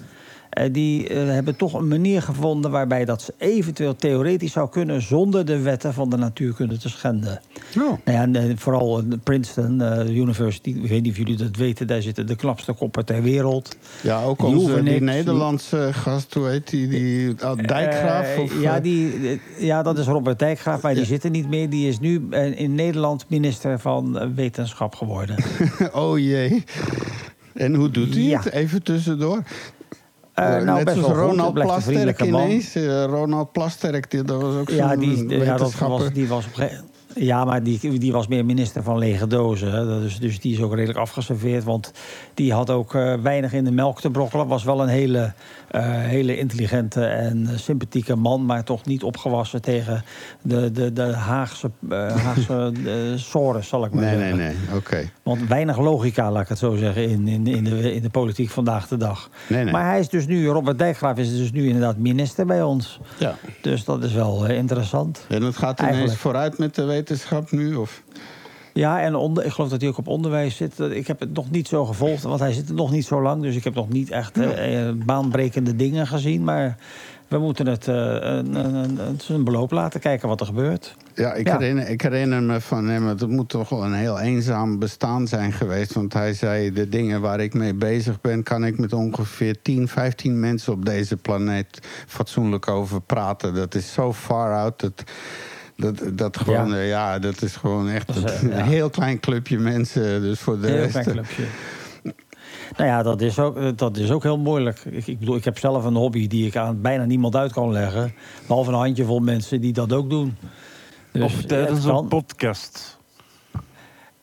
Eh, 0.55 0.72
die 0.72 1.09
eh, 1.09 1.26
hebben 1.26 1.56
toch 1.56 1.74
een 1.74 1.89
manier 1.89 2.22
gevonden 2.22 2.70
waarbij 2.70 3.05
dat 3.05 3.22
ze 3.22 3.35
eventueel 3.39 3.97
theoretisch 3.97 4.52
zou 4.52 4.68
kunnen 4.68 5.02
zonder 5.02 5.44
de 5.44 5.59
wetten 5.59 5.94
van 5.94 6.10
de 6.10 6.16
natuurkunde 6.16 6.78
te 6.78 6.89
schenden. 6.89 7.40
Oh. 7.78 7.82
Nou 7.82 7.98
ja, 8.05 8.22
en, 8.22 8.36
eh, 8.36 8.56
vooral 8.56 8.98
in 8.98 9.20
Princeton 9.22 9.81
University, 10.09 10.68
ik 10.68 10.89
weet 10.89 11.02
niet 11.02 11.10
of 11.12 11.18
jullie 11.18 11.36
dat 11.36 11.56
weten, 11.56 11.86
daar 11.86 12.02
zitten 12.02 12.26
de 12.26 12.36
knapste 12.36 12.72
koppen 12.72 13.05
ter 13.05 13.22
wereld. 13.22 13.76
Ja, 14.02 14.22
ook 14.22 14.39
Die 14.39 14.56
onze 14.56 14.82
die 14.82 15.01
Nederlandse 15.01 15.89
gast, 15.93 16.35
hoe 16.35 16.48
heet 16.48 16.70
die? 16.70 16.89
die 16.89 17.35
oh, 17.44 17.56
Dijkgraaf? 17.66 18.39
Of, 18.39 18.60
ja, 18.60 18.81
die, 18.81 19.40
ja, 19.59 19.82
dat 19.82 19.98
is 19.98 20.06
Robert 20.06 20.39
Dijkgraaf, 20.39 20.82
maar 20.82 20.94
die 20.94 21.05
zit 21.05 21.24
er 21.24 21.31
niet 21.31 21.48
meer. 21.48 21.70
Die 21.70 21.89
is 21.89 22.01
nu 22.01 22.28
in 22.55 22.74
Nederland 22.74 23.24
minister 23.28 23.78
van 23.78 24.35
Wetenschap 24.35 24.94
geworden. 24.94 25.36
oh 25.93 26.18
jee. 26.18 26.64
En 27.55 27.74
hoe 27.74 27.90
doet 27.90 28.14
hij 28.14 28.22
Ja. 28.22 28.40
het? 28.43 28.52
Even 28.52 28.82
tussendoor. 28.82 29.43
Eh, 30.35 30.44
nou, 30.44 30.65
Net 30.65 30.85
best 30.85 30.97
zoals 30.98 31.12
wel 31.12 31.23
goed. 31.23 31.31
Ronald 31.31 31.56
een 31.56 31.62
Plasterk 31.62 32.23
ineens. 32.23 32.74
Eh, 32.74 33.05
Ronald 33.05 33.52
Plasterk, 33.52 34.11
die, 34.11 34.23
dat 34.23 34.43
was 34.43 34.55
ook 34.56 34.69
zo'n 34.69 34.77
Ja, 34.78 34.97
die, 34.97 35.28
ja, 35.28 35.56
dat 35.56 35.74
was, 35.78 36.12
die 36.12 36.28
was 36.28 36.47
op 36.47 36.56
een 36.56 36.69
gege- 36.69 36.82
ja, 37.14 37.44
maar 37.44 37.62
die, 37.62 37.98
die 37.98 38.12
was 38.12 38.26
meer 38.26 38.44
minister 38.44 38.82
van 38.82 38.98
lege 38.98 39.26
dozen. 39.26 40.02
Is, 40.04 40.18
dus 40.18 40.40
die 40.40 40.52
is 40.52 40.60
ook 40.60 40.74
redelijk 40.74 40.98
afgeserveerd. 40.98 41.64
Want 41.64 41.92
die 42.34 42.52
had 42.52 42.70
ook 42.70 42.94
eh, 42.94 43.14
weinig 43.22 43.52
in 43.52 43.64
de 43.64 43.70
melk 43.70 44.00
te 44.00 44.10
brokkelen. 44.10 44.46
Was 44.46 44.64
wel 44.64 44.82
een 44.82 44.88
hele, 44.88 45.32
eh, 45.70 45.82
hele 45.86 46.38
intelligente 46.38 47.04
en 47.04 47.48
sympathieke 47.54 48.16
man. 48.16 48.44
Maar 48.46 48.64
toch 48.64 48.84
niet 48.84 49.02
opgewassen 49.02 49.62
tegen 49.62 50.04
de, 50.42 50.70
de, 50.70 50.92
de 50.92 51.02
Haagse, 51.12 51.70
eh 51.90 52.16
Haagse 52.16 52.72
sores, 53.16 53.68
zal 53.68 53.84
ik 53.84 53.92
maar 53.92 54.02
Nee, 54.04 54.18
zeggen. 54.18 54.36
nee, 54.36 54.46
nee. 54.68 54.76
Oké. 54.76 55.10
Want 55.22 55.48
weinig 55.48 55.78
logica, 55.78 56.30
laat 56.32 56.42
ik 56.42 56.48
het 56.48 56.58
zo 56.58 56.76
zeggen, 56.76 57.08
in, 57.08 57.28
in, 57.28 57.46
in, 57.46 57.64
de, 57.64 57.94
in 57.94 58.02
de 58.02 58.10
politiek 58.10 58.50
vandaag 58.50 58.88
de 58.88 58.96
dag. 58.96 59.30
Nee, 59.48 59.64
nee. 59.64 59.72
Maar 59.72 59.84
hij 59.90 60.00
is 60.00 60.08
dus 60.08 60.26
nu, 60.26 60.46
Robert 60.46 60.78
Dijkgraaf 60.78 61.18
is 61.18 61.36
dus 61.36 61.52
nu 61.52 61.66
inderdaad 61.66 61.96
minister 61.96 62.46
bij 62.46 62.62
ons. 62.62 63.00
Ja. 63.18 63.34
Dus 63.60 63.84
dat 63.84 64.04
is 64.04 64.12
wel 64.12 64.46
interessant. 64.46 65.24
En 65.28 65.42
het 65.42 65.56
gaat 65.56 65.78
ineens 65.78 65.92
Eigenlijk. 65.94 66.20
vooruit 66.20 66.58
met 66.58 66.74
de 66.74 66.82
wetenschap 66.82 67.02
nu? 67.51 67.74
Of? 67.74 68.02
Ja, 68.74 69.01
en 69.01 69.14
onder, 69.14 69.44
ik 69.44 69.52
geloof 69.52 69.70
dat 69.70 69.81
hij 69.81 69.90
ook 69.90 69.98
op 69.98 70.09
onderwijs 70.09 70.56
zit. 70.56 70.78
Ik 70.78 71.06
heb 71.06 71.20
het 71.20 71.35
nog 71.35 71.51
niet 71.51 71.68
zo 71.68 71.85
gevolgd, 71.85 72.22
want 72.22 72.40
hij 72.40 72.52
zit 72.52 72.68
er 72.68 72.74
nog 72.74 72.90
niet 72.90 73.05
zo 73.05 73.22
lang. 73.22 73.43
Dus 73.43 73.56
ik 73.56 73.64
heb 73.64 73.74
nog 73.74 73.89
niet 73.89 74.10
echt 74.10 74.39
eh, 74.39 74.89
eh, 74.89 74.94
baanbrekende 74.94 75.76
dingen 75.76 76.06
gezien. 76.06 76.44
Maar 76.44 76.76
we 77.28 77.39
moeten 77.39 77.66
het 77.66 77.89
eh, 77.89 77.94
een, 77.94 78.55
een, 78.55 79.18
een, 79.28 79.44
beloop 79.44 79.70
laten 79.70 80.01
kijken 80.01 80.28
wat 80.28 80.40
er 80.40 80.47
gebeurt. 80.47 80.97
Ja, 81.14 81.32
ik, 81.32 81.47
Ja. 81.47 81.59
Herinner, 81.59 81.89
ik 81.89 82.01
herinner 82.02 82.43
me 82.43 82.60
van 82.60 82.89
hem, 82.89 83.06
het 83.06 83.28
moet 83.28 83.48
toch 83.48 83.68
wel 83.68 83.85
een 83.85 83.94
heel 83.94 84.20
eenzaam 84.20 84.78
bestaan 84.78 85.26
zijn 85.26 85.52
geweest. 85.52 85.93
Want 85.93 86.12
hij 86.12 86.35
zei, 86.35 86.72
de 86.72 86.89
dingen 86.89 87.20
waar 87.20 87.40
ik 87.40 87.55
mee 87.55 87.74
bezig 87.74 88.20
ben... 88.20 88.43
kan 88.43 88.64
ik 88.64 88.78
met 88.78 88.93
ongeveer 88.93 89.62
10, 89.62 89.89
15 89.89 90.40
mensen 90.40 90.72
op 90.72 90.85
deze 90.85 91.16
planeet 91.16 91.78
fatsoenlijk 92.06 92.68
over 92.68 93.01
praten. 93.01 93.55
Dat 93.55 93.74
is 93.74 93.93
zo 93.93 94.12
far 94.12 94.55
out. 94.56 94.81
Dat, 94.81 95.05
dat, 95.76 96.02
dat, 96.12 96.36
gewoon, 96.36 96.68
Ja. 96.68 96.80
ja. 96.80 97.18
dat 97.18 97.42
is 97.42 97.56
gewoon 97.56 97.88
echt 97.88 98.06
Dat 98.06 98.30
is, 98.30 98.42
een 98.42 98.51
eh, 98.51 98.59
ja. 98.59 98.64
heel 98.64 98.90
klein 98.90 99.20
clubje 99.20 99.59
mensen. 99.59 100.20
Dus 100.20 100.40
voor 100.40 100.60
de 100.60 100.66
Heel 100.66 100.76
rest... 100.76 100.90
klein 100.90 101.06
clubje. 101.06 101.44
Nou 102.76 102.88
ja, 102.88 103.02
dat 103.02 103.20
is 103.20 103.38
ook, 103.38 103.78
dat 103.78 103.96
is 103.96 104.10
ook 104.10 104.22
heel 104.22 104.38
moeilijk. 104.38 104.78
Ik, 104.84 105.06
ik 105.06 105.18
bedoel, 105.18 105.36
ik 105.36 105.44
heb 105.44 105.59
zelf 105.59 105.84
een 105.84 105.94
hobby 105.94 106.26
die 106.26 106.46
ik 106.46 106.56
aan 106.56 106.80
bijna 106.80 107.05
niemand 107.05 107.36
uit 107.36 107.52
kan 107.52 107.72
leggen. 107.72 108.14
Behalve 108.46 108.70
een 108.70 108.76
handjevol 108.76 109.20
mensen 109.20 109.60
die 109.60 109.72
dat 109.72 109.92
ook 109.92 110.10
doen. 110.10 110.36
Dus 111.12 111.22
of 111.22 111.42
tijdens 111.42 111.84
een 111.84 112.09
podcast. 112.09 112.98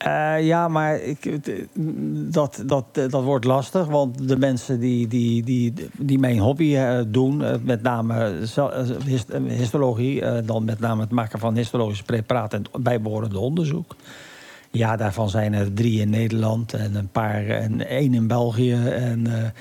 Eh, 0.03 0.45
ja, 0.45 0.67
maar 0.67 0.99
ik, 1.01 1.23
het, 1.23 1.51
dat, 2.33 2.63
dat, 2.65 2.85
dat 2.93 3.23
wordt 3.23 3.45
lastig. 3.45 3.85
Want 3.85 4.27
de 4.27 4.37
mensen 4.37 4.79
die, 4.79 5.07
die, 5.07 5.43
die, 5.43 5.73
die 5.97 6.19
mijn 6.19 6.39
hobby 6.39 6.75
eh, 6.75 6.99
doen, 7.07 7.43
eh, 7.43 7.55
met 7.63 7.81
name 7.81 8.13
eh, 8.55 8.57
eh, 8.57 9.41
histologie, 9.47 10.21
eh, 10.21 10.45
dan 10.45 10.65
met 10.65 10.79
name 10.79 11.01
het 11.01 11.11
maken 11.11 11.39
van 11.39 11.55
histologische 11.55 12.03
preparaten 12.03 12.57
en 12.57 12.65
het 12.71 12.83
bijbehorende 12.83 13.39
onderzoek. 13.39 13.95
Ja, 14.71 14.95
daarvan 14.95 15.29
zijn 15.29 15.53
er 15.53 15.73
drie 15.73 15.99
in 15.99 16.09
Nederland 16.09 16.73
en 16.73 16.95
een 16.95 17.09
paar 17.09 17.47
en 17.47 17.87
één 17.87 18.13
in 18.13 18.27
België. 18.27 18.73
En 18.85 19.53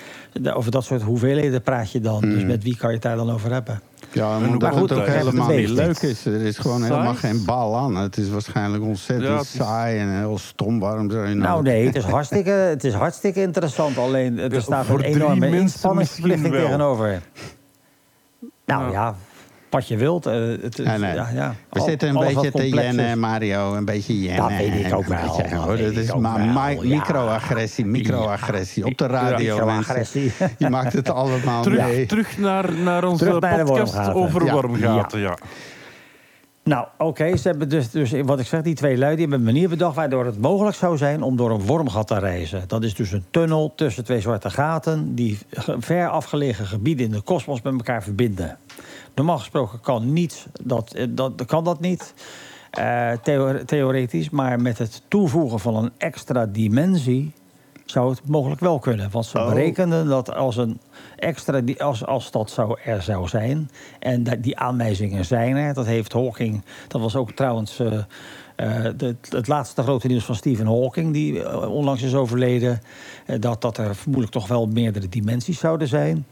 eh, 0.43 0.57
over 0.57 0.71
dat 0.71 0.85
soort 0.85 1.03
hoeveelheden 1.03 1.62
praat 1.62 1.91
je 1.93 2.01
dan. 2.01 2.21
Dus 2.21 2.45
met 2.45 2.62
wie 2.62 2.77
kan 2.77 2.89
je 2.89 2.95
het 2.95 3.05
daar 3.05 3.17
dan 3.17 3.31
over 3.31 3.53
hebben? 3.53 3.81
Ja, 4.12 4.39
hoe 4.39 4.47
omdat 4.49 4.70
goed 4.73 4.81
het 4.91 4.99
ook 4.99 5.07
dat 5.07 5.15
het 5.15 5.16
helemaal 5.27 5.49
niet 5.49 5.69
leuk 5.69 5.99
is. 5.99 6.24
Er 6.24 6.41
is 6.41 6.59
gewoon 6.59 6.78
Saai? 6.81 6.93
helemaal 6.93 7.15
geen 7.15 7.45
bal 7.45 7.77
aan. 7.77 7.97
Het 7.97 8.16
is 8.16 8.28
waarschijnlijk 8.28 8.82
ontzettend 8.82 9.28
Ja, 9.28 9.37
het 9.37 9.45
is- 9.45 9.55
saai 9.55 9.99
en 9.99 10.19
heel 10.19 10.39
stom. 10.39 10.78
Waarom 10.81 11.11
zou 11.11 11.28
je 11.28 11.35
nou... 11.35 11.49
Nou 11.49 11.62
nee, 11.62 11.87
het 11.87 11.97
is 11.97 12.05
hartstikke, 12.16 12.51
het 12.51 12.85
is 12.85 12.93
hartstikke 12.95 13.41
interessant. 13.43 13.99
Alleen 13.99 14.39
er 14.39 14.62
staat 14.62 14.87
voor 14.87 14.99
een 14.99 15.05
enorme 15.05 15.51
inspanningsverplichting 15.59 16.53
tegenover. 16.55 17.23
Nou 18.66 18.85
Ja. 18.85 18.91
ja, 18.93 19.15
wat 19.71 19.89
je 19.89 19.97
wilt. 19.97 20.27
eh, 20.27 20.35
het, 20.63 20.79
Nee, 20.79 20.99
nee. 20.99 21.15
Ja, 21.15 21.29
ja. 21.35 21.55
We 21.71 21.79
Al- 21.81 21.87
zitten 21.87 22.09
een 22.09 22.19
beetje 22.35 22.51
te 22.51 22.69
jennen, 22.69 23.19
Mario. 23.19 23.75
Een 23.75 23.85
beetje 23.85 24.21
jennen. 24.21 24.49
Dat 24.49 24.59
weet 24.59 24.87
ik 24.87 24.95
ook 24.95 25.07
wel, 25.07 25.19
beetje, 25.67 25.85
dat 25.85 25.93
is 26.05 26.15
maar 26.15 26.45
ja. 26.45 26.75
microagressie, 26.97 27.87
microagressie. 27.87 28.85
Op 28.85 28.99
de 28.99 29.07
radio, 29.07 29.55
Microagressie. 29.55 30.33
Je 30.59 30.69
maakt 30.69 30.93
het 30.93 31.11
allemaal 31.11 31.63
Terug, 31.63 31.87
mee. 31.87 32.07
terug 32.07 32.39
naar, 32.39 32.73
naar 32.73 33.05
onze 33.05 33.25
Terug 33.25 33.41
naar 33.41 33.57
de 33.57 33.65
podcast 33.65 33.93
wormgaten. 33.95 34.15
over 34.15 34.45
Ja. 34.45 34.53
wormgaten. 34.53 35.21
Ja. 35.21 35.39
Nou, 36.65 36.87
oké, 36.99 37.37
ze 37.37 37.49
hebben 37.49 37.69
dus, 37.69 37.91
dus 37.91 38.13
wat 38.25 38.41
ik 38.41 38.47
zeg, 38.47 38.63
die 38.63 38.75
twee 38.75 38.99
lui 38.99 39.11
die 39.17 39.21
hebben 39.21 39.39
een 39.39 39.45
manier 39.53 39.69
bedacht 39.69 39.95
waardoor 39.97 40.25
het 40.25 40.41
mogelijk 40.41 40.77
zou 40.77 40.97
zijn 40.97 41.23
om 41.23 41.37
door 41.37 41.51
een 41.51 41.61
wormgat 41.67 42.07
te 42.07 42.19
reizen. 42.19 42.63
Dat 42.67 42.83
is 42.85 42.95
dus 42.95 43.13
een 43.13 43.25
tunnel 43.31 43.73
tussen 43.77 44.05
twee 44.05 44.21
zwarte 44.21 44.51
gaten 44.51 45.15
die 45.15 45.39
ver 45.79 46.09
afgelegen 46.09 46.67
gebieden 46.67 47.07
in 47.07 47.13
de 47.13 47.21
kosmos 47.21 47.63
met 47.63 47.73
elkaar 47.73 48.03
verbinden. 48.03 48.59
Normaal 49.15 49.39
gesproken 49.39 49.81
kan, 49.81 50.12
niets, 50.12 50.47
dat, 50.62 50.93
eh, 50.95 51.07
dat, 51.11 51.45
kan 51.47 51.65
dat 51.65 51.81
niet, 51.81 52.15
eh, 52.70 53.12
theo- 53.23 53.65
theoretisch, 53.65 54.31
maar 54.31 54.61
met 54.61 54.78
het 54.78 55.03
toevoegen 55.09 55.59
van 55.61 55.77
een 55.77 55.91
extra 55.99 56.47
dimensie 56.47 57.32
zou 57.85 58.11
het 58.11 58.28
mogelijk 58.28 58.61
wel 58.61 58.78
kunnen. 58.78 59.11
Want 59.11 59.27
ze 59.27 59.39
Oh. 59.39 59.49
berekenden 59.49 60.07
dat 60.09 60.35
als 60.35 60.57
een 60.57 60.81
extra, 61.16 61.61
als, 61.78 62.07
als 62.07 62.31
dat 62.31 62.51
zou, 62.51 62.78
er 62.85 63.03
zou 63.03 63.28
zijn, 63.28 63.70
en 63.99 64.23
dat 64.23 64.43
die 64.43 64.59
aanwijzingen 64.59 65.24
zijn 65.24 65.57
er, 65.57 65.74
dat 65.74 65.87
heeft 65.87 66.12
Hawking, 66.12 66.62
dat 66.89 67.01
was 67.01 67.16
ook 67.16 67.31
trouwens 67.32 67.78
eh, 67.81 67.99
de- 68.97 69.16
het 69.28 69.49
laatste 69.49 69.82
grote 69.82 70.07
nieuws 70.07 70.24
van 70.24 70.35
Stephen 70.35 70.66
Hawking, 70.66 71.12
die 71.12 71.61
onlangs 71.69 72.03
is 72.03 72.15
overleden, 72.15 72.81
dat, 73.39 73.61
dat 73.61 73.78
er 73.78 73.95
vermoedelijk 73.95 74.32
toch 74.32 74.47
wel 74.49 74.66
meerdere 74.66 75.09
dimensies 75.09 75.59
zouden 75.59 75.89
zijn. 75.89 76.27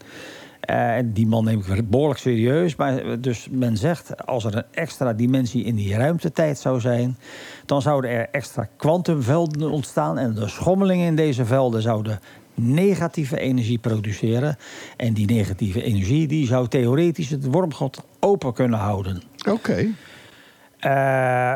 Eh, 0.59 0.95
en 0.95 1.13
die 1.13 1.27
man 1.27 1.43
neem 1.43 1.63
ik 1.73 1.89
behoorlijk 1.89 2.19
serieus. 2.19 2.75
Maar 2.75 2.97
eh, 2.97 3.17
dus 3.19 3.47
men 3.51 3.77
zegt, 3.77 4.25
als 4.25 4.45
er 4.45 4.55
een 4.55 4.63
extra 4.71 5.13
dimensie 5.13 5.63
in 5.63 5.75
die 5.75 5.95
ruimtetijd 5.95 6.59
zou 6.59 6.79
zijn... 6.79 7.17
dan 7.65 7.81
zouden 7.81 8.11
er 8.11 8.27
extra 8.31 8.67
kwantumvelden 8.77 9.71
ontstaan... 9.71 10.17
en 10.17 10.33
de 10.33 10.47
schommelingen 10.47 11.07
in 11.07 11.15
deze 11.15 11.45
velden 11.45 11.81
zouden 11.81 12.19
negatieve 12.53 13.39
energie 13.39 13.77
produceren. 13.77 14.57
En 14.97 15.13
die 15.13 15.25
negatieve 15.25 15.83
energie 15.83 16.27
die 16.27 16.47
zou 16.47 16.67
theoretisch 16.67 17.29
het 17.29 17.45
wormgat 17.45 18.03
open 18.19 18.53
kunnen 18.53 18.79
houden. 18.79 19.21
Oké. 19.49 19.87
Eh, 20.79 21.53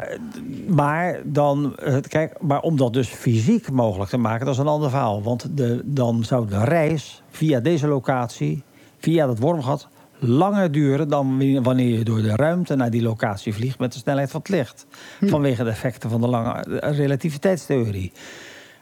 maar, 0.67 1.21
dan, 1.23 1.75
kijk, 2.07 2.41
maar 2.41 2.61
om 2.61 2.77
dat 2.77 2.93
dus 2.93 3.07
fysiek 3.07 3.71
mogelijk 3.71 4.09
te 4.09 4.17
maken, 4.17 4.45
dat 4.45 4.53
is 4.53 4.59
een 4.59 4.67
ander 4.67 4.89
verhaal. 4.89 5.23
Want 5.23 5.57
de, 5.57 5.81
dan 5.85 6.23
zou 6.23 6.47
de 6.47 6.63
reis 6.63 7.23
via 7.30 7.59
deze 7.59 7.88
locatie, 7.88 8.63
via 9.03 9.25
dat 9.25 9.39
wormgat, 9.39 9.88
langer 10.19 10.71
duren 10.71 11.09
dan 11.09 11.63
wanneer- 11.63 11.97
je 11.97 12.03
door 12.03 12.21
de 12.21 12.35
ruimte 12.35 12.75
naar 12.75 12.89
die 12.89 13.01
locatie 13.01 13.53
vliegt 13.53 13.80
met 13.80 13.93
de 13.93 13.99
snelheid 13.99 14.31
van 14.31 14.39
het 14.39 14.49
licht. 14.49 14.85
Vanwege 15.21 15.63
de 15.63 15.69
effecten 15.69 16.09
van 16.09 16.21
de 16.21 16.27
lange 16.27 16.80
eh, 16.80 16.97
relativiteitstheorie. 16.97 18.11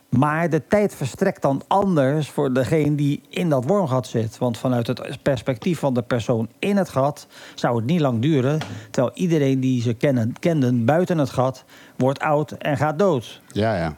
Maar 0.10 0.50
de 0.50 0.68
tijd 0.68 0.96
verstrekt 0.96 1.42
dan 1.42 1.62
anders 1.68 2.30
voor 2.30 2.54
degene 2.54 2.96
die 2.96 3.22
in 3.30 3.50
dat 3.50 3.66
wormgat 3.66 4.08
zit. 4.08 4.38
Want 4.38 4.58
vanuit 4.58 4.88
het 4.88 5.22
perspectief 5.22 5.80
van 5.80 5.94
de 5.94 6.02
persoon 6.02 6.50
in 6.60 6.78
het 6.78 6.90
gat 6.90 7.28
zou 7.56 7.76
het 7.76 7.86
niet 7.86 8.00
lang 8.00 8.22
duren. 8.22 8.60
Terwijl 8.92 9.16
iedereen 9.16 9.60
die 9.60 9.82
ze 9.82 9.94
kennen, 9.94 10.34
kenden 10.40 10.86
buiten 10.86 11.18
het 11.18 11.30
gat 11.30 11.64
wordt 11.98 12.20
oud 12.20 12.52
en 12.52 12.78
gaat 12.78 13.00
dood. 13.00 13.42
Ja, 13.48 13.76
ja. 13.76 13.96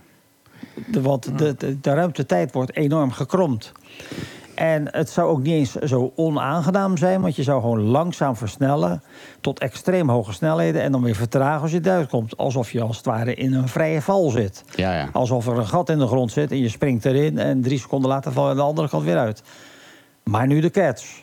De, 0.88 1.02
want 1.02 1.38
de, 1.38 1.56
de, 1.58 1.80
de 1.80 1.94
ruimtetijd 1.94 2.52
wordt 2.52 2.76
enorm 2.76 3.12
gekromd. 3.12 3.72
En 4.56 4.88
het 4.92 5.10
zou 5.10 5.30
ook 5.30 5.42
niet 5.42 5.54
eens 5.54 5.72
zo 5.72 6.12
onaangenaam 6.16 6.98
zijn, 6.98 7.22
want 7.22 7.36
je 7.36 7.44
zou 7.44 7.62
gewoon 7.62 7.82
langzaam 7.82 8.36
versnellen 8.36 9.04
tot 9.42 9.60
extreem 9.60 10.10
hoge 10.10 10.34
snelheden 10.34 10.82
en 10.82 10.92
dan 10.92 11.04
weer 11.04 11.16
vertragen 11.16 11.62
als 11.62 11.72
je 11.72 11.80
eruit 11.84 12.10
komt. 12.10 12.38
Alsof 12.38 12.72
je 12.72 12.82
als 12.82 12.98
het 12.98 13.06
ware 13.06 13.34
in 13.34 13.54
een 13.54 13.68
vrije 13.68 14.02
val 14.02 14.30
zit. 14.30 14.64
Ja, 14.76 14.94
ja. 14.94 15.10
Alsof 15.14 15.48
er 15.48 15.58
een 15.58 15.68
gat 15.68 15.90
in 15.90 16.00
de 16.00 16.08
grond 16.08 16.32
zit 16.32 16.52
en 16.52 16.60
je 16.60 16.70
springt 16.70 17.06
erin 17.06 17.38
en 17.38 17.62
drie 17.62 17.80
seconden 17.80 18.10
later 18.10 18.32
val 18.32 18.44
je 18.44 18.50
aan 18.50 18.56
de 18.56 18.62
andere 18.62 18.90
kant 18.90 19.04
weer 19.04 19.18
uit. 19.18 19.44
Maar 20.24 20.48
nu 20.48 20.60
de 20.60 20.72
catch. 20.72 21.22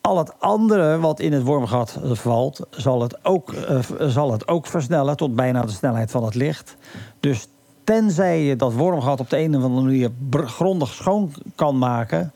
Al 0.00 0.18
het 0.18 0.40
andere 0.40 0.98
wat 0.98 1.20
in 1.20 1.32
het 1.32 1.42
wormgat 1.42 1.98
valt, 2.02 2.66
zal 2.70 3.02
het, 3.02 3.24
ook, 3.24 3.52
eh, 3.52 3.78
zal 4.00 4.32
het 4.32 4.48
ook 4.48 4.66
versnellen 4.66 5.16
tot 5.16 5.34
bijna 5.34 5.62
de 5.62 5.72
snelheid 5.72 6.10
van 6.10 6.24
het 6.24 6.34
licht. 6.34 6.76
Dus 7.20 7.48
tenzij 7.88 8.42
je 8.42 8.56
dat 8.56 8.72
wormgat 8.72 9.20
op 9.20 9.30
de 9.30 9.38
een 9.38 9.56
of 9.56 9.62
andere 9.62 9.86
manier 9.86 10.10
grondig 10.30 10.88
schoon 10.88 11.32
kan 11.54 11.78
maken 11.78 12.32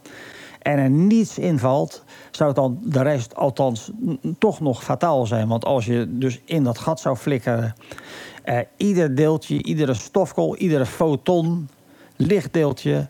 en 0.58 0.78
er 0.78 0.90
niets 0.90 1.38
invalt, 1.38 2.04
zou 2.30 2.54
dan 2.54 2.78
de 2.82 3.02
rest 3.02 3.34
althans 3.34 3.90
toch 4.38 4.60
nog 4.60 4.84
fataal 4.84 5.26
zijn. 5.26 5.48
Want 5.48 5.64
als 5.64 5.86
je 5.86 6.06
dus 6.10 6.40
in 6.44 6.64
dat 6.64 6.78
gat 6.78 7.00
zou 7.00 7.16
flikkeren, 7.16 7.74
eh, 8.42 8.58
ieder 8.76 9.14
deeltje, 9.14 9.62
iedere 9.62 9.94
stofkool, 9.94 10.56
iedere 10.56 10.86
foton, 10.86 11.68
lichtdeeltje, 12.16 13.08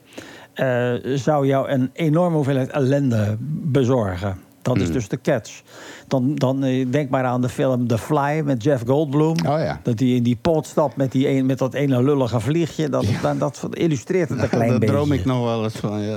eh, 0.52 0.92
zou 1.04 1.46
jou 1.46 1.68
een 1.68 1.90
enorme 1.92 2.36
hoeveelheid 2.36 2.70
ellende 2.70 3.36
bezorgen. 3.62 4.51
Dat 4.62 4.76
is 4.80 4.92
dus 4.92 5.08
de 5.08 5.20
catch. 5.20 5.62
Dan, 6.08 6.34
dan 6.34 6.64
eh, 6.64 6.86
denk 6.90 7.10
maar 7.10 7.24
aan 7.24 7.40
de 7.40 7.48
film 7.48 7.86
The 7.86 7.98
Fly 7.98 8.40
met 8.44 8.62
Jeff 8.62 8.82
Goldblum. 8.86 9.30
Oh 9.30 9.58
ja. 9.58 9.80
Dat 9.82 9.98
hij 9.98 10.08
in 10.08 10.22
die 10.22 10.38
pot 10.40 10.66
stapt 10.66 10.96
met, 10.96 11.12
die 11.12 11.28
een, 11.28 11.46
met 11.46 11.58
dat 11.58 11.74
ene 11.74 12.02
lullige 12.02 12.40
vliegje. 12.40 12.88
Dat, 12.88 13.04
dat, 13.22 13.38
dat 13.38 13.68
illustreert 13.70 14.28
het 14.28 14.42
een 14.42 14.48
klein 14.58 14.70
Daar 14.70 14.78
beetje. 14.78 14.94
droom 14.94 15.12
ik 15.12 15.24
nog 15.24 15.44
wel 15.44 15.64
eens 15.64 15.76
van. 15.76 16.00
Ja. 16.00 16.16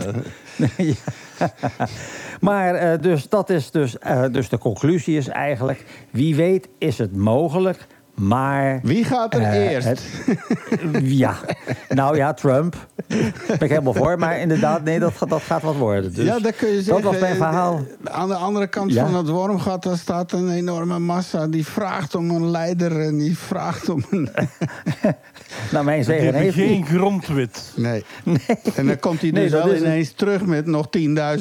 Ja. 1.38 1.50
maar 2.40 2.76
eh, 2.76 3.02
dus 3.02 3.30
dat 3.30 3.50
is 3.50 3.72
dus, 3.72 4.00
eh, 4.00 4.24
dus 4.32 4.50
de 4.50 4.58
conclusie 4.58 5.18
is 5.18 5.28
eigenlijk... 5.28 5.86
wie 6.12 6.36
weet 6.36 6.68
is 6.78 6.98
het 6.98 7.16
mogelijk, 7.16 7.88
maar... 8.16 8.80
Wie 8.84 9.04
gaat 9.04 9.34
er 9.34 9.42
eh, 9.42 9.72
eerst? 9.72 9.88
het- 9.88 10.02
ja, 11.02 11.36
nou 11.90 12.16
ja, 12.18 12.34
Trump. 12.34 12.76
Daar 13.08 13.32
ben 13.48 13.60
ik 13.62 13.70
helemaal 13.70 13.94
voor. 13.94 14.20
Maar 14.20 14.40
inderdaad, 14.40 14.84
nee, 14.84 15.00
dat, 15.00 15.14
gaat- 15.18 15.30
dat 15.30 15.42
gaat 15.42 15.62
wat 15.62 15.76
worden. 15.76 16.14
Dus 16.14 16.26
ja, 16.26 16.40
dat 16.40 16.56
kun 16.56 16.68
je 16.68 16.82
zeggen. 16.82 17.04
Dat 17.04 17.12
was 17.12 17.20
mijn 17.22 17.32
Eh, 17.32 17.38
verhaal. 17.38 17.86
de- 18.04 18.12
Aan 18.12 18.28
de 18.28 18.36
andere 18.36 18.68
kant 18.68 18.94
Ja. 18.94 19.06
van 19.06 19.16
het 19.16 19.28
wormgat 19.30 19.84
daar 19.84 19.98
staat 19.98 20.32
een 20.32 20.50
enorme 20.50 21.00
massa. 21.00 21.48
Die 21.48 21.66
vraagt 21.66 22.16
om 22.16 22.30
een 22.30 22.50
leider 22.52 23.02
en 23.02 23.18
die 23.18 23.38
vraagt 23.38 23.90
om 23.90 24.06
een... 24.10 24.30
Nou, 25.72 25.86
mijn 25.86 26.04
zegen 26.04 26.34
heeft 26.34 26.56
geen 26.56 26.86
grondwet. 26.86 27.72
Nee. 27.76 28.04
En 28.76 28.86
dan 28.88 29.00
komt 29.00 29.22
hij 29.22 29.32
dus 29.32 29.52
wel 29.52 29.68
het. 29.68 29.80
ineens 29.80 30.12
terug 30.12 30.46
met 30.46 30.66
nog 30.66 30.88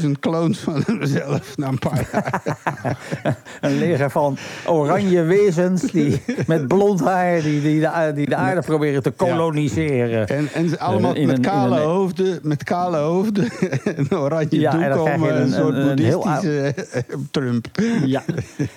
10.000 0.05 0.11
clones 0.21 0.59
van 0.59 0.83
hemzelf 0.87 1.57
na 1.57 1.69
een 1.69 1.79
paar 1.79 2.07
jaar. 2.13 2.43
Een 3.61 3.79
leger 3.79 4.11
van 4.11 4.37
oranje 4.67 5.23
wezens 5.23 5.83
die, 5.83 6.23
met 6.47 6.69
blond 6.69 7.01
haar... 7.01 7.41
die, 7.43 7.63
die, 7.63 7.81
de, 7.81 8.13
die 8.15 8.29
de 8.29 8.37
aarde 8.37 8.61
proberen 8.61 9.03
te 9.03 9.11
koloniseren. 9.11 10.27
En, 10.29 10.49
en 10.55 10.69
ze 10.69 10.79
allemaal 10.79 11.15
In 11.15 11.27
met 11.27 11.41
kale 11.41 11.77
een- 11.77 11.83
hoofden, 11.87 12.39
met 12.43 12.65
kale 12.65 12.97
hoofden, 12.97 13.49
een 13.97 14.17
oranje 14.19 14.61
Ja, 14.61 14.81
en 14.83 14.93
doek 14.93 15.09
om, 15.15 15.23
een, 15.23 15.41
een- 15.41 15.53
soort 15.53 15.75
een- 15.75 15.87
boeddhistische 15.87 16.75
eh, 16.93 17.03
Trump. 17.31 17.67
Ja, 18.05 18.23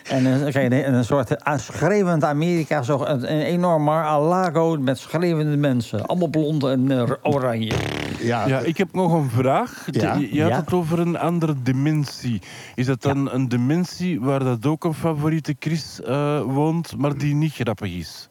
en 0.09 0.23
dan 0.23 0.49
krijg 0.49 0.69
je 0.69 0.85
een, 0.85 0.93
een 0.93 1.05
soort 1.05 1.35
schreeuwend 1.55 2.23
Amerika, 2.23 2.81
zo 2.81 3.03
een, 3.05 3.31
een 3.33 3.41
enorm 3.41 3.83
Mar-a-Lago 3.83 4.77
met 4.79 4.99
schreeuwende 5.27 5.57
mensen. 5.57 6.05
Allemaal 6.05 6.27
blond 6.27 6.63
en 6.63 6.91
eh, 6.91 7.11
oranje. 7.21 7.73
Ja, 8.19 8.47
Ja, 8.47 8.59
ik 8.59 8.77
heb 8.77 8.93
nog 8.93 9.13
een 9.13 9.29
vraag. 9.29 9.87
Ja. 9.91 10.13
Je, 10.15 10.33
je 10.35 10.41
had 10.41 10.51
Ja. 10.51 10.57
het 10.57 10.73
over 10.73 10.99
een 10.99 11.17
andere 11.17 11.53
dimensie. 11.63 12.41
Is 12.75 12.85
dat 12.85 13.01
dan 13.01 13.31
een 13.31 13.49
dimensie 13.49 14.21
waar 14.21 14.39
dat 14.43 14.65
ook 14.65 14.83
een 14.83 14.93
favoriete 14.93 15.55
Chris 15.59 16.01
eh, 16.01 16.41
woont, 16.41 16.97
maar 16.97 17.17
die 17.17 17.35
niet 17.35 17.53
grappig 17.53 17.91
is? 17.93 18.29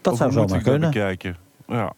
Dat 0.00 0.12
Of 0.12 0.18
zou 0.18 0.32
zomaar 0.32 0.62
kunnen. 0.62 0.90
bekijken? 0.90 1.36
Ja. 1.66 1.92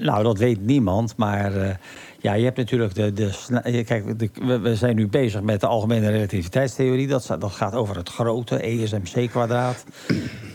Nou, 0.00 0.22
dat 0.22 0.38
weet 0.38 0.60
niemand, 0.66 1.16
maar 1.16 1.56
eh, 1.56 1.74
ja, 2.22 2.32
je 2.32 2.44
hebt 2.44 2.56
natuurlijk 2.56 2.94
de... 2.94 3.12
de 3.12 3.30
je- 3.72 3.84
kijk, 3.84 4.18
de- 4.18 4.30
we, 4.46 4.58
we 4.58 4.76
zijn 4.76 4.96
nu 4.96 5.08
bezig 5.08 5.40
met 5.40 5.60
de 5.60 5.66
algemene 5.66 6.10
relativiteitstheorie. 6.10 7.06
Dat, 7.06 7.26
dat 7.38 7.52
gaat 7.52 7.74
over 7.74 7.96
het 7.96 8.08
grote 8.08 8.56
ESMC-kwadraat. 8.60 9.84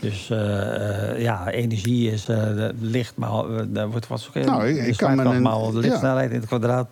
Dus 0.00 0.30
eh, 0.30 1.10
eh, 1.10 1.20
ja, 1.22 1.48
energie 1.50 2.10
is 2.12 2.28
eh, 2.28 2.36
de 2.36 2.74
licht, 2.80 3.16
maar 3.16 3.30
eh, 3.30 3.62
daar 3.68 3.90
wordt 3.90 4.06
wat 4.08 4.30
Nou, 4.34 4.68
ik- 4.68 4.86
ik 4.86 4.96
kan 4.96 5.16
me 5.16 5.22
een- 5.24 5.42
maal 5.42 5.70
de 5.70 5.78
lichtsnelheid 5.78 6.30
in 6.30 6.36
het 6.36 6.46
kwadraat. 6.46 6.88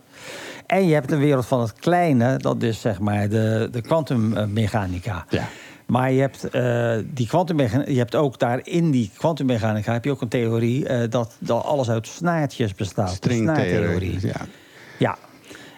En 0.66 0.86
je 0.86 0.94
hebt 0.94 1.08
de 1.08 1.16
wereld 1.16 1.46
van 1.46 1.60
het 1.60 1.72
kleine, 1.72 2.36
dat 2.36 2.62
is 2.62 2.80
zeg 2.80 3.00
maar 3.00 3.28
de, 3.28 3.68
de 3.72 3.80
kwantummechanica. 3.80 5.24
Ja. 5.28 5.48
Maar 5.86 6.12
je 6.12 6.20
hebt, 6.20 6.50
eh, 6.50 6.96
die 7.14 7.26
kwantummechanica, 7.26 7.90
je 7.90 7.98
hebt 7.98 8.14
ook 8.14 8.38
daar 8.38 8.60
in 8.64 8.90
die 8.90 9.10
kwantummechanica 9.16 9.92
heb 9.92 10.04
je 10.04 10.10
ook 10.10 10.20
een 10.20 10.28
theorie 10.28 10.86
eh, 10.88 11.10
dat, 11.10 11.36
dat 11.38 11.64
alles 11.64 11.90
uit 11.90 12.06
snaartjes 12.06 12.74
bestaat. 12.74 13.10
Stringtheorie. 13.12 14.18
Ja. 14.20 14.46
Ja. 14.98 15.16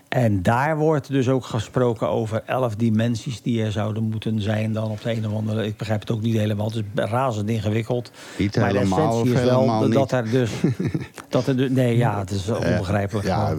En 0.09 0.43
daar 0.43 0.77
wordt 0.77 1.09
dus 1.09 1.29
ook 1.29 1.45
gesproken 1.45 2.09
over 2.09 2.43
elf 2.47 2.77
dimensies 2.77 3.43
die 3.43 3.63
er 3.63 3.73
zouden 3.73 4.03
moeten 4.03 4.41
zijn 4.41 4.73
dan 4.73 4.91
op 4.91 5.03
de 5.03 5.11
een 5.11 5.27
of 5.27 5.33
andere. 5.33 5.67
Ik 5.67 5.77
begrijp 5.77 6.01
het 6.01 6.11
ook 6.11 6.21
niet 6.21 6.37
helemaal. 6.37 6.67
Het 6.67 6.75
is 6.75 6.83
razend 6.95 7.49
ingewikkeld. 7.49 8.11
Niet 8.39 8.57
maar 8.57 8.73
de 8.73 8.79
helemaal 8.79 9.09
essentie 9.09 9.33
of 9.33 9.39
is 9.39 9.45
wel 9.45 9.91
dat 9.91 10.13
er 10.13 10.31
dus. 10.31 10.51
dat 11.29 11.47
er 11.47 11.57
dus 11.57 11.71
nee, 11.71 11.97
ja, 11.97 12.19
het 12.19 12.31
is 12.31 12.49
onbegrijpelijk. 12.49 13.27
Ja, 13.27 13.55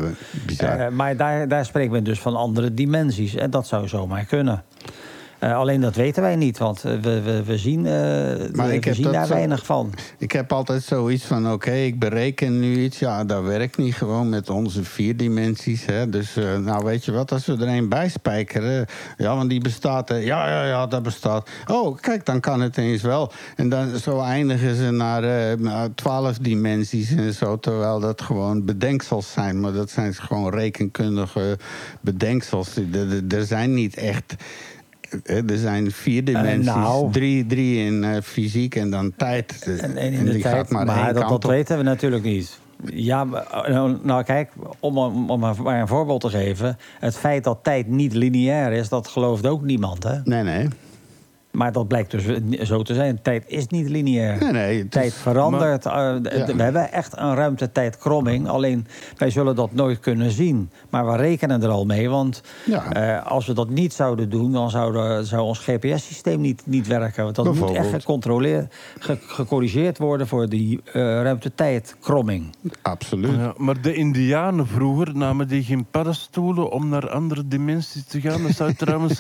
bizar. 0.45 0.80
Eh, 0.80 0.90
maar 0.90 1.18
daar, 1.18 1.48
daar 1.48 1.65
spreekt 1.65 1.91
men 1.91 2.03
dus 2.03 2.19
van 2.19 2.36
andere 2.36 2.73
dimensies. 2.73 3.36
En 3.36 3.49
dat 3.49 3.68
zou 3.68 3.88
zomaar 3.88 4.26
kunnen. 4.26 4.64
Eh, 5.40 5.56
alleen 5.56 5.82
dat 5.82 5.95
weten 5.95 6.22
wij 6.22 6.36
niet, 6.36 6.57
want 6.57 6.84
eh, 6.84 6.91
we, 7.02 7.22
we, 7.22 7.44
we 7.44 7.57
zien, 7.57 7.86
eh, 7.86 7.91
Maar 8.52 8.68
we, 8.68 8.94
zien 8.94 9.11
daar 9.11 9.28
zo- 9.28 9.34
weinig 9.34 9.66
van. 9.66 9.94
Ik 10.18 10.32
heb 10.32 10.52
altijd 10.52 10.84
zoiets 10.84 11.24
van, 11.24 11.52
oké, 11.52 11.72
ik 11.72 11.99
bereken 11.99 12.60
nu 12.60 12.84
iets. 12.84 12.99
Ja, 12.99 13.24
dat 13.26 13.44
werkt 13.44 13.78
niet 13.78 13.95
gewoon 13.95 14.30
met 14.30 14.49
onze 14.49 14.84
vier 14.84 15.18
dimensies. 15.18 15.86
Hè. 15.86 16.10
Dus, 16.10 16.36
nou, 16.60 16.86
weet 16.86 17.06
je 17.06 17.11
wat, 17.11 17.32
als 17.32 17.45
we 17.45 17.53
er 17.53 17.68
een 17.68 17.90
bij 17.90 18.10
spijkeren... 18.10 18.86
Ja, 19.18 19.36
want 19.36 19.49
die 19.49 19.61
bestaat, 19.61 20.10
hè. 20.10 20.16
ja, 20.16 20.49
ja, 20.49 20.66
ja, 20.66 20.88
dat 20.88 21.03
bestaat. 21.03 21.49
Oh, 21.68 21.98
kijk, 21.99 22.26
dan 22.26 22.40
kan 22.40 22.61
het 22.61 22.78
eens 22.78 23.02
wel. 23.02 23.32
En 23.56 23.70
dan 23.70 23.98
zo 23.98 24.22
eindigen 24.22 24.76
ze 24.76 24.91
naar 24.91 25.94
twaalf 25.95 26.38
dimensies 26.38 27.11
en 27.11 27.34
zo... 27.34 27.60
terwijl 27.60 27.99
dat 27.99 28.22
gewoon 28.22 28.66
bedenksels 28.66 29.32
zijn. 29.32 29.60
Maar 29.60 29.74
dat 29.74 29.90
zijn 29.90 30.14
gewoon 30.14 30.53
rekenkundige 30.53 31.57
bedenksels. 32.02 32.70
Er 33.30 33.45
zijn 33.45 33.74
niet 33.74 33.95
echt... 33.95 34.36
eh, 35.23 35.49
Er 35.49 35.57
zijn 35.57 35.91
vier 35.91 36.23
dimensies, 36.23 36.65
nou. 36.65 37.11
drie, 37.11 37.45
drie 37.45 37.86
in 37.86 38.03
eh, 38.03 38.22
fysiek 38.22 38.76
en 38.76 38.90
dan 38.90 39.14
tijd. 39.18 39.61
En, 39.81 39.98
en 39.98 40.11
in 40.11 40.19
En 40.19 40.26
de 40.26 40.31
die 40.31 40.41
tijd, 40.41 40.56
gaat 40.56 40.69
maar 40.69 40.86
maar, 40.86 41.14
dat, 41.14 41.30
dat 41.30 41.44
weten 41.44 41.77
we 41.77 41.84
natuurlijk 41.84 42.23
niet. 42.23 42.60
Ja, 42.86 43.26
eh, 43.52 43.73
nou, 43.73 43.98
nou, 44.03 44.23
kijk, 44.23 44.52
om, 44.80 44.98
om, 44.98 45.30
om 45.30 45.40
maar 45.40 45.60
een 45.65 45.88
voorbeeld 45.88 46.22
te 46.22 46.30
geven. 46.30 46.77
Het 46.99 47.18
feit 47.18 47.44
dat 47.44 47.60
tijd 47.64 47.88
niet 47.88 48.14
lineair 48.14 48.72
is, 48.72 48.90
dat 48.90 49.07
gelooft 49.07 49.48
ook 49.48 49.61
niemand. 49.61 50.03
Hè? 50.03 50.19
Nee, 50.23 50.44
nee. 50.44 50.68
Maar 51.51 51.71
dat 51.71 51.88
blijkt 51.88 52.11
dus 52.11 52.26
zo 52.67 52.81
te 52.81 52.93
zijn. 52.93 53.21
Tijd 53.21 53.43
is 53.47 53.67
niet 53.67 53.89
lineair. 53.89 54.38
Nee, 54.43 54.51
nee, 54.51 54.88
Tijd 54.88 55.05
is- 55.05 55.13
verandert. 55.15 55.85
eh, 55.85 55.91
Ja. 55.93 56.45
We 56.55 56.63
hebben 56.63 56.91
echt 56.91 57.17
een 57.17 57.35
ruimtetijdkromming. 57.35 58.47
Alleen 58.47 58.88
wij 59.17 59.30
zullen 59.30 59.55
dat 59.55 59.73
nooit 59.73 59.99
kunnen 59.99 60.31
zien. 60.31 60.69
Maar 60.89 61.05
we 61.05 61.15
rekenen 61.15 61.63
er 61.63 61.69
al 61.69 61.85
mee. 61.85 62.09
Want 62.09 62.41
Ja. 62.65 62.91
eh, 62.91 63.26
als 63.31 63.45
we 63.47 63.53
dat 63.53 63.69
niet 63.69 63.93
zouden 63.93 64.30
doen, 64.30 64.51
dan 64.51 64.69
zou, 64.69 64.91
de- 64.93 65.26
zou 65.26 65.41
ons 65.43 65.59
GPS-systeem 65.59 66.41
niet, 66.41 66.61
niet 66.65 66.88
werken. 66.88 67.23
Want 67.23 67.35
dat 67.35 67.55
moet 67.55 67.71
echt 67.71 67.89
gecontroleerd, 67.89 68.73
ge- 68.99 69.17
gecorrigeerd 69.21 69.97
worden 69.97 70.27
voor 70.27 70.49
die 70.49 70.81
eh 70.93 70.93
ruimtetijdkromming. 71.01 72.55
Absoluut. 72.81 73.35
Ja, 73.35 73.53
maar 73.57 73.81
de 73.81 73.93
Indianen 73.93 74.67
vroeger 74.67 75.15
namen 75.15 75.47
die 75.47 75.63
geen 75.63 75.85
paddenstoelen 75.91 76.71
om 76.71 76.89
naar 76.89 77.09
andere 77.09 77.47
dimensies 77.47 78.05
te 78.05 78.21
gaan. 78.21 78.41
Dat 78.43 78.51
zou 78.55 78.73
trouwens 78.73 79.19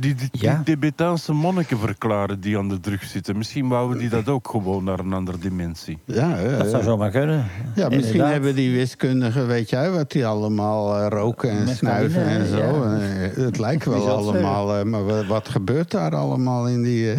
die, 0.00 0.14
die, 0.14 0.28
die 0.30 0.42
Ja. 0.42 0.62
Tibetaanse 0.64 1.32
monniken 1.62 1.86
verklaren 1.88 2.40
die 2.40 2.58
aan 2.58 2.68
de 2.68 2.80
drug 2.80 3.02
zitten. 3.04 3.36
Misschien 3.36 3.68
wouden 3.68 3.98
die 3.98 4.08
dat 4.08 4.28
ook 4.28 4.48
gewoon 4.48 4.84
naar 4.84 4.98
een 4.98 5.12
andere 5.12 5.38
dimensie. 5.38 5.98
Ja, 6.04 6.38
ja, 6.38 6.56
Dat 6.56 6.66
zou 6.66 6.76
ja. 6.76 6.82
zomaar 6.82 7.10
kunnen. 7.10 7.36
ja, 7.74 7.88
misschien 7.88 8.00
Inderdaad. 8.00 8.30
hebben 8.32 8.54
die 8.54 8.76
wiskundigen, 8.76 9.46
weet 9.46 9.70
jij 9.70 9.90
wat 9.90 10.10
die 10.10 10.26
allemaal 10.26 10.96
eh, 10.98 11.06
roken 11.08 11.50
en 11.50 11.64
Met 11.64 11.76
snuiven 11.76 12.24
en 12.24 12.46
zo. 12.46 12.56
ja. 12.56 12.98
Eh, 13.00 13.44
het 13.44 13.58
lijkt 13.58 13.84
wel 13.84 14.08
allemaal, 14.08 14.76
eh, 14.76 14.84
maar 14.84 15.04
wa- 15.04 15.26
wat 15.26 15.48
gebeurt 15.48 15.90
daar 15.90 16.14
allemaal 16.14 16.68
in 16.68 16.82
die... 16.82 17.14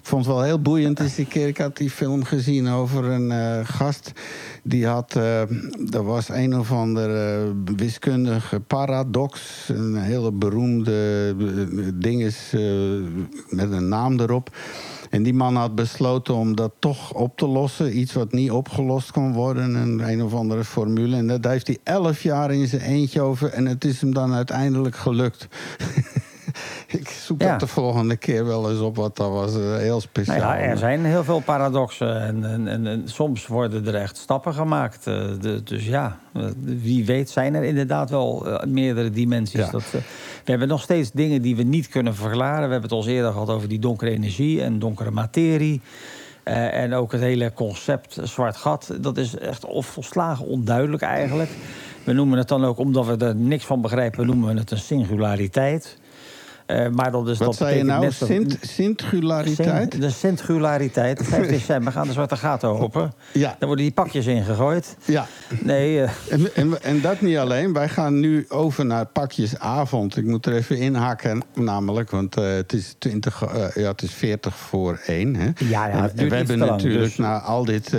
eh, 0.00 0.06
ik 0.06 0.06
vond 0.06 0.24
het 0.24 0.34
wel 0.34 0.42
heel 0.42 0.60
boeiend 0.60 1.00
eens 1.00 1.18
een 1.18 1.28
keer. 1.28 1.46
Ik 1.46 1.58
had 1.58 1.76
die 1.76 1.90
film 1.90 2.24
gezien 2.24 2.68
over 2.68 3.04
een 3.04 3.30
eh, 3.30 3.60
gast. 3.62 4.12
Die 4.62 4.86
had, 4.86 5.16
eh 5.16 5.40
er 5.90 6.04
was 6.04 6.28
een 6.28 6.58
of 6.58 6.72
andere 6.72 7.52
wiskundige 7.76 8.60
paradox. 8.60 9.64
Een 9.68 9.96
hele 9.96 10.32
beroemde 10.32 11.34
eh, 11.38 11.88
ding 11.94 12.22
is 12.22 12.50
eh, 12.54 12.60
met 13.48 13.72
een 13.72 13.88
naam 13.88 14.20
erop. 14.20 14.56
En 15.10 15.22
die 15.22 15.34
man 15.34 15.56
had 15.56 15.74
besloten 15.74 16.34
om 16.34 16.56
dat 16.56 16.72
toch 16.78 17.14
op 17.14 17.36
te 17.36 17.46
lossen. 17.46 17.98
Iets 17.98 18.12
wat 18.12 18.32
niet 18.32 18.50
opgelost 18.50 19.10
kon 19.10 19.32
worden. 19.32 19.74
Een, 19.74 20.08
een 20.08 20.22
of 20.22 20.34
andere 20.34 20.64
formule. 20.64 21.16
En 21.16 21.40
daar 21.40 21.52
heeft 21.52 21.66
hij 21.66 21.78
elf 21.82 22.22
jaar 22.22 22.52
in 22.52 22.66
zijn 22.66 22.82
eentje 22.82 23.20
over. 23.20 23.48
En 23.48 23.66
het 23.66 23.84
is 23.84 24.00
hem 24.00 24.14
dan 24.14 24.32
uiteindelijk 24.32 24.96
gelukt. 24.96 25.48
Ik 26.98 27.08
zoek 27.08 27.40
Ja. 27.40 27.50
dat 27.50 27.60
de 27.60 27.66
volgende 27.66 28.16
keer 28.16 28.44
wel 28.46 28.70
eens 28.70 28.80
op, 28.80 28.96
wat 28.96 29.16
dat 29.16 29.30
was 29.30 29.54
eh, 29.56 29.76
heel 29.76 30.00
speciaal. 30.00 30.36
Nou 30.38 30.58
ja, 30.58 30.64
er 30.64 30.78
zijn 30.78 31.04
heel 31.04 31.24
veel 31.24 31.40
paradoxen 31.40 32.20
en, 32.22 32.44
en, 32.44 32.68
en, 32.68 32.86
en 32.86 33.02
soms 33.04 33.46
worden 33.46 33.86
er 33.86 33.94
echt 33.94 34.16
stappen 34.16 34.54
gemaakt. 34.54 35.06
Eh, 35.06 35.14
de- 35.40 35.62
dus 35.62 35.86
ja, 35.86 36.18
eh, 36.34 36.44
wie 36.62 37.04
weet 37.04 37.30
zijn 37.30 37.54
er 37.54 37.62
inderdaad 37.64 38.10
wel 38.10 38.46
meerdere 38.68 39.10
dimensies. 39.10 39.60
Ja. 39.60 39.70
Dat, 39.70 39.84
we 39.90 40.50
hebben 40.50 40.68
nog 40.68 40.82
steeds 40.82 41.10
dingen 41.12 41.42
die 41.42 41.56
we 41.56 41.62
niet 41.62 41.88
kunnen 41.88 42.14
verklaren. 42.14 42.66
We 42.66 42.72
hebben 42.72 42.90
het 42.90 42.92
al 42.92 43.06
eerder 43.06 43.32
gehad 43.32 43.48
over 43.48 43.68
die 43.68 43.78
donkere 43.78 44.10
energie 44.10 44.62
en 44.62 44.78
donkere 44.78 45.10
materie. 45.10 45.80
En 46.44 46.94
ook 46.94 47.12
het 47.12 47.20
hele 47.20 47.52
concept 47.52 48.18
zwart 48.22 48.56
gat. 48.56 48.90
Dat 49.00 49.16
is 49.16 49.38
echt 49.38 49.64
of 49.64 49.86
volslagen 49.86 50.46
onduidelijk 50.46 51.02
eigenlijk. 51.02 51.50
We 52.04 52.12
noemen 52.12 52.38
het 52.38 52.48
dan 52.48 52.64
ook, 52.64 52.78
omdat 52.78 53.06
we 53.06 53.16
er 53.26 53.34
niks 53.34 53.64
van 53.64 53.80
begrijpen, 53.80 54.26
noemen 54.26 54.54
we 54.54 54.60
het 54.60 54.70
een 54.70 54.78
singulariteit. 54.78 55.98
Eh, 56.70 56.88
maar 56.88 57.10
dat 57.10 57.28
is, 57.28 57.38
Wat 57.38 57.46
dat 57.46 57.56
zei 57.56 57.76
je 57.76 57.84
nou? 57.84 58.10
Sint, 58.10 58.56
singulariteit? 58.60 59.92
Sint- 59.92 60.02
de 60.02 60.10
singulariteit. 60.10 61.20
5 61.22 61.48
december 61.58 61.92
gaan 61.92 62.06
de 62.06 62.12
zwarte 62.12 62.36
gaten 62.36 62.68
open. 62.68 63.12
Ja. 63.32 63.56
Dan 63.58 63.68
worden 63.68 63.84
die 63.84 63.94
pakjes 63.94 64.26
ingegooid. 64.26 64.96
Ja. 65.04 65.26
Nee, 65.60 66.02
eh, 66.02 66.10
En, 66.28 66.54
en, 66.54 66.82
en 66.82 67.00
dat 67.00 67.20
niet 67.20 67.36
alleen. 67.36 67.72
Wij 67.72 67.88
gaan 67.88 68.20
nu 68.20 68.44
over 68.48 68.86
naar 68.86 69.06
pakjesavond. 69.06 70.16
Ik 70.16 70.24
moet 70.24 70.46
er 70.46 70.54
even 70.54 70.76
inhaken, 70.76 71.42
namelijk, 71.54 72.10
want 72.10 72.36
eh, 72.36 72.44
het, 72.44 72.72
is 72.72 72.94
20, 72.98 73.42
eh, 73.42 73.82
ja, 73.82 73.90
het 73.90 74.02
is 74.02 74.12
40 74.12 74.56
voor 74.56 75.00
1. 75.06 75.36
Hè? 75.36 75.44
Ja, 75.44 75.52
ja, 75.68 75.90
en, 75.90 76.02
het 76.02 76.14
we 76.14 76.36
hebben 76.36 76.58
lang, 76.58 76.70
natuurlijk 76.70 77.04
dus- 77.04 77.16
na 77.16 77.40
al 77.40 77.64
dit 77.64 77.92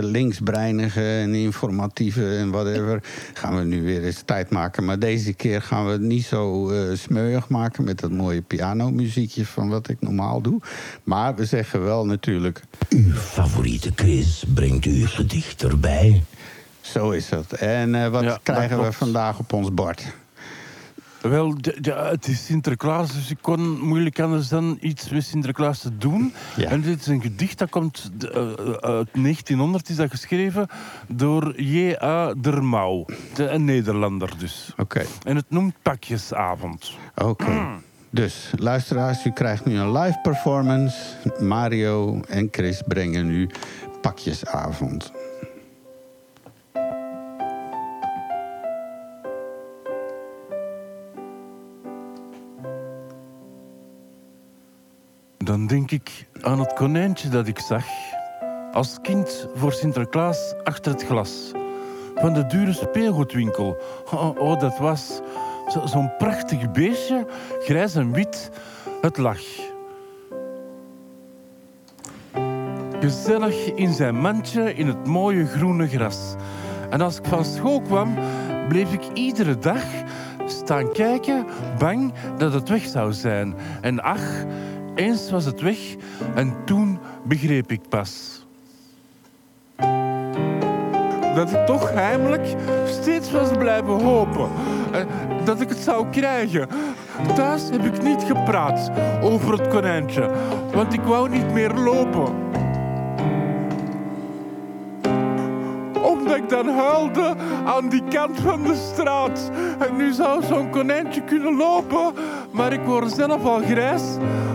linksbreinige 0.00 1.00
en 1.00 1.34
informatieve 1.34 2.36
en 2.36 2.50
whatever... 2.50 3.02
gaan 3.34 3.56
we 3.56 3.64
nu 3.64 3.82
weer 3.82 4.04
eens 4.04 4.22
tijd 4.24 4.50
maken. 4.50 4.84
Maar 4.84 4.98
deze 4.98 5.32
keer 5.32 5.62
gaan 5.62 5.86
we 5.86 5.92
het 5.92 6.00
niet 6.00 6.24
zo 6.24 6.72
smeuig 6.94 7.48
maken... 7.48 7.84
met 7.84 8.00
dat 8.00 8.10
mooie 8.18 8.42
pianomuziekje 8.42 9.46
van 9.46 9.68
wat 9.68 9.88
ik 9.88 9.96
normaal 10.00 10.40
doe. 10.40 10.60
Maar 11.04 11.34
we 11.34 11.44
zeggen 11.44 11.84
wel 11.84 12.06
natuurlijk... 12.06 12.62
Uw 12.88 13.12
favoriete 13.14 13.92
quiz 13.92 14.44
brengt 14.54 14.86
u 14.86 15.06
gedicht 15.06 15.62
erbij. 15.62 16.22
Zo 16.80 17.10
is 17.10 17.30
het. 17.30 17.52
En 17.52 17.94
eh, 17.94 18.08
wat 18.08 18.22
Ja, 18.22 18.28
dat 18.28 18.40
krijgen 18.42 18.82
we 18.82 18.92
vandaag 18.92 19.38
op 19.38 19.52
ons 19.52 19.74
bord? 19.74 20.04
Wel, 21.20 21.54
ja, 21.60 21.72
ja, 21.80 22.10
het 22.10 22.26
is 22.26 22.44
Sinterklaas, 22.44 23.12
dus 23.12 23.30
ik 23.30 23.38
kon 23.40 23.80
moeilijk 23.80 24.20
anders 24.20 24.48
dan 24.48 24.78
iets 24.80 25.08
met 25.08 25.24
Sinterklaas 25.24 25.78
te 25.78 25.96
doen. 25.98 26.32
Ja. 26.56 26.68
En 26.68 26.80
dit 26.80 27.00
is 27.00 27.06
een 27.06 27.20
gedicht 27.20 27.58
dat 27.58 27.70
komt 27.70 28.10
eh, 28.20 28.28
eh, 28.28 28.52
uit 28.72 29.08
1900, 29.12 29.88
is 29.88 29.96
dat 29.96 30.10
geschreven 30.10 30.68
door 31.08 31.60
J.A. 31.60 32.34
Dermau, 32.34 33.04
de, 33.34 33.48
een 33.48 33.64
Nederlander 33.64 34.30
dus. 34.38 34.72
Oké. 34.76 35.04
En 35.22 35.36
het 35.36 35.46
noemt 35.48 35.74
Pakjesavond. 35.82 36.96
Oké. 37.14 37.80
Dus, 38.10 38.52
luisteraars, 38.56 39.24
u 39.24 39.30
krijgt 39.30 39.64
nu 39.64 39.78
een 39.78 39.92
live 39.92 40.18
performance. 40.22 40.96
Mario 41.38 42.20
en 42.28 42.48
Chris 42.50 42.82
brengen 42.86 43.26
nu 43.26 43.48
pakjesavond. 44.00 45.12
Dan 55.38 55.66
denk 55.66 55.90
ik 55.90 56.26
aan 56.40 56.58
het 56.58 56.72
konijntje 56.72 57.28
dat 57.28 57.46
ik 57.46 57.58
zag 57.58 57.84
als 58.72 58.98
kind 59.02 59.48
voor 59.54 59.72
Sinterklaas 59.72 60.54
achter 60.64 60.92
het 60.92 61.04
glas 61.04 61.52
van 62.14 62.32
de 62.32 62.46
dure 62.46 62.72
speelgoedwinkel. 62.72 63.76
Oh, 64.10 64.38
oh, 64.38 64.60
dat 64.60 64.78
was 64.78 65.20
zo- 65.68 65.86
zo'n 65.86 66.16
prachtig 66.18 66.70
beestje, 66.70 67.26
grijs 67.60 67.94
en 67.94 68.12
wit. 68.12 68.50
Het 69.00 69.16
lag. 69.16 69.40
Gezellig 73.00 73.74
in 73.74 73.92
zijn 73.92 74.20
mandje 74.20 74.74
in 74.74 74.86
het 74.86 75.06
mooie 75.06 75.46
groene 75.46 75.88
gras. 75.88 76.34
En 76.90 77.00
als 77.00 77.18
ik 77.18 77.24
van 77.24 77.44
school 77.44 77.80
kwam, 77.80 78.14
bleef 78.68 78.92
ik 78.92 79.02
iedere 79.14 79.58
dag 79.58 79.82
staan 80.46 80.92
kijken, 80.92 81.46
bang 81.78 82.12
dat 82.38 82.52
het 82.52 82.68
weg 82.68 82.84
zou 82.84 83.12
zijn. 83.12 83.54
En 83.80 84.02
ach, 84.02 84.44
eens 84.94 85.30
was 85.30 85.44
het 85.44 85.60
weg 85.60 85.78
en 86.34 86.54
toen 86.64 86.98
begreep 87.24 87.72
ik 87.72 87.88
pas. 87.88 88.46
Dat 91.34 91.50
ik 91.52 91.66
toch 91.66 91.92
heimelijk 91.92 92.54
steeds 92.84 93.30
was 93.30 93.50
blijven 93.50 94.02
hopen. 94.04 94.48
Dat 95.48 95.60
ik 95.60 95.68
het 95.68 95.78
zou 95.78 96.06
krijgen. 96.10 96.68
Thuis 97.34 97.62
heb 97.70 97.84
ik 97.84 98.02
niet 98.02 98.22
gepraat 98.22 98.90
over 99.22 99.52
het 99.52 99.68
konijntje, 99.68 100.30
want 100.72 100.92
ik 100.92 101.00
wou 101.00 101.28
niet 101.28 101.52
meer 101.52 101.72
lopen. 101.72 102.34
Omdat 106.02 106.36
ik 106.36 106.48
dan 106.48 106.68
huilde 106.68 107.34
aan 107.64 107.88
die 107.88 108.02
kant 108.08 108.40
van 108.40 108.62
de 108.62 108.90
straat. 108.92 109.50
En 109.78 109.96
nu 109.96 110.12
zou 110.12 110.42
zo'n 110.42 110.70
konijntje 110.70 111.24
kunnen 111.24 111.56
lopen, 111.56 112.12
maar 112.52 112.72
ik 112.72 112.84
word 112.84 113.12
zelf 113.12 113.44
al 113.44 113.60
grijs, 113.60 114.02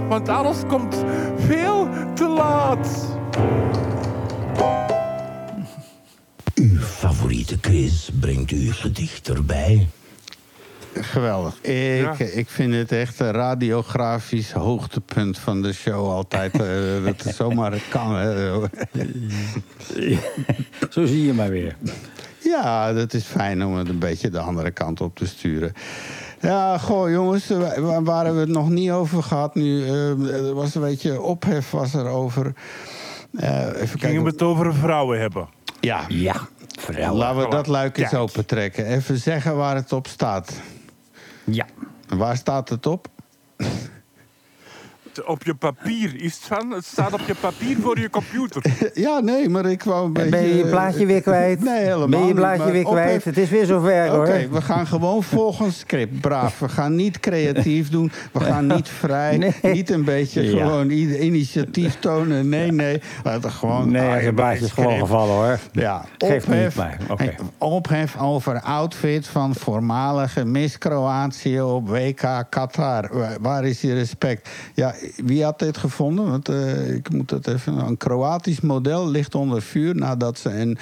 want 0.07 0.29
alles 0.29 0.57
komt 0.67 1.03
veel 1.37 1.87
te 2.13 2.27
laat. 2.27 2.87
Uw 6.55 6.79
favoriete 6.79 7.59
quiz 7.59 8.09
brengt 8.19 8.51
u 8.51 8.71
gedicht 8.71 9.29
erbij. 9.29 9.87
Geweldig. 11.01 11.55
Ik, 11.61 12.17
Ja. 12.17 12.25
ik 12.25 12.49
vind 12.49 12.73
het 12.73 12.91
echt 12.91 13.19
een 13.19 13.31
radiografisch 13.31 14.51
hoogtepunt 14.51 15.37
van 15.39 15.61
de 15.61 15.73
show 15.73 16.09
altijd. 16.09 16.53
eh, 16.53 16.59
dat 17.05 17.23
het 17.23 17.35
zomaar 17.35 17.73
kan. 17.89 18.15
Hè. 18.15 18.59
zo 20.89 21.05
zie 21.05 21.25
je 21.25 21.33
maar 21.33 21.49
weer. 21.49 21.75
Ja, 22.39 22.93
dat 22.93 23.13
is 23.13 23.23
fijn 23.23 23.65
om 23.65 23.75
het 23.75 23.89
een 23.89 23.99
beetje 23.99 24.29
de 24.29 24.39
andere 24.39 24.71
kant 24.71 25.01
op 25.01 25.15
te 25.15 25.27
sturen. 25.27 25.73
Ja, 26.41 26.77
goh, 26.77 27.09
jongens, 27.11 27.47
waar, 27.47 28.03
waar 28.03 28.25
hebben 28.25 28.41
we 28.43 28.47
het 28.49 28.57
nog 28.57 28.69
niet 28.69 28.91
over 28.91 29.23
gehad 29.23 29.55
nu? 29.55 29.83
eh, 29.87 30.47
er 30.47 30.53
was 30.53 30.75
een 30.75 30.81
beetje 30.81 31.21
ophef 31.21 31.71
was 31.71 31.93
er 31.93 32.05
over. 32.07 32.53
Eh, 33.33 33.59
even 33.59 33.75
Gingen 33.77 33.97
kijken. 33.99 34.23
we 34.23 34.29
het 34.29 34.41
over 34.41 34.73
vrouwen 34.75 35.19
hebben? 35.19 35.47
Ja, 35.79 36.01
Ja, 36.09 37.13
laten 37.13 37.41
we 37.43 37.49
dat 37.49 37.67
luik 37.67 37.97
eens 37.97 38.09
Kijk. 38.09 38.21
open 38.21 38.45
trekken. 38.45 38.85
Even 38.85 39.17
zeggen 39.17 39.55
waar 39.55 39.75
het 39.75 39.91
op 39.93 40.07
staat. 40.07 40.53
Ja. 41.43 41.65
Waar 42.07 42.37
staat 42.37 42.69
het 42.69 42.85
op? 42.85 43.07
Op 45.25 45.43
je 45.43 45.53
papier 45.55 46.21
is 46.21 46.33
het 46.35 46.43
van. 46.43 46.71
Het 46.71 46.85
staat 46.85 47.13
op 47.13 47.19
je 47.27 47.35
papier 47.39 47.77
voor 47.81 47.99
je 47.99 48.09
computer. 48.09 48.61
Ja, 48.93 49.19
nee, 49.19 49.49
maar 49.49 49.65
ik 49.65 49.83
wou 49.83 50.05
een 50.05 50.13
beetje... 50.13 50.29
Ben 50.29 50.47
je 50.47 50.55
je 50.55 50.65
plaatje 50.65 51.05
weer 51.05 51.21
kwijt? 51.21 51.63
Nee, 51.73 51.83
helemaal 51.83 52.07
Ben 52.07 52.19
je 52.19 52.27
je 52.27 52.33
maar 52.33 52.71
weer 52.71 52.83
kwijt? 52.83 53.07
ophef- 53.09 53.23
Het 53.23 53.37
is 53.37 53.49
weer 53.49 53.65
zover, 53.65 54.07
hoor. 54.07 54.19
Oké, 54.27 54.47
we 54.51 54.61
gaan 54.61 54.87
gewoon 54.87 55.23
volgens 55.23 55.79
script. 55.79 56.19
Braaf. 56.21 56.59
We 56.59 56.69
gaan 56.69 56.95
niet 56.95 57.19
creatief 57.19 57.89
doen. 57.89 58.11
We 58.31 58.39
gaan 58.39 58.67
niet 58.67 58.89
vrij. 58.89 59.37
Nee. 59.61 59.73
Niet 59.73 59.89
een 59.89 60.03
beetje 60.03 60.41
Ja. 60.41 60.63
gewoon 60.65 60.89
initiatief 60.89 61.99
tonen. 61.99 62.49
Nee, 62.49 62.71
nee. 62.71 63.01
Laten 63.23 63.51
gewoon... 63.51 63.91
Nee, 63.91 64.09
Ah, 64.09 64.21
het 64.23 64.35
blaadje 64.35 64.65
is 64.65 64.71
gewoon 64.71 64.99
gevallen, 64.99 65.35
hoor. 65.35 65.59
Ja, 65.71 66.05
Geeft 66.17 66.47
me 66.47 66.55
niet 67.19 67.33
ophef, 67.57 68.17
over 68.19 68.61
outfit 68.61 69.27
van 69.27 69.55
voormalige 69.55 70.45
Miss 70.45 70.77
Kroatië 70.77 71.61
op 71.61 71.89
WK 71.89 72.45
Qatar. 72.49 73.09
Waar- 73.11 73.37
Waar 73.41 73.65
is 73.65 73.81
je 73.81 73.93
respect? 73.93 74.49
Ja, 74.73 74.93
wie 75.15 75.43
had 75.43 75.59
dit 75.59 75.77
gevonden? 75.77 76.29
Want 76.29 76.49
eh, 76.49 76.93
ik 76.95 77.09
moet 77.11 77.29
dat 77.29 77.47
even. 77.47 77.77
Een 77.77 77.97
Kroatisch 77.97 78.61
model 78.61 79.09
ligt 79.09 79.35
onder 79.35 79.61
vuur 79.61 79.95
nadat 79.95 80.37
ze 80.39 80.49
een, 80.59 80.77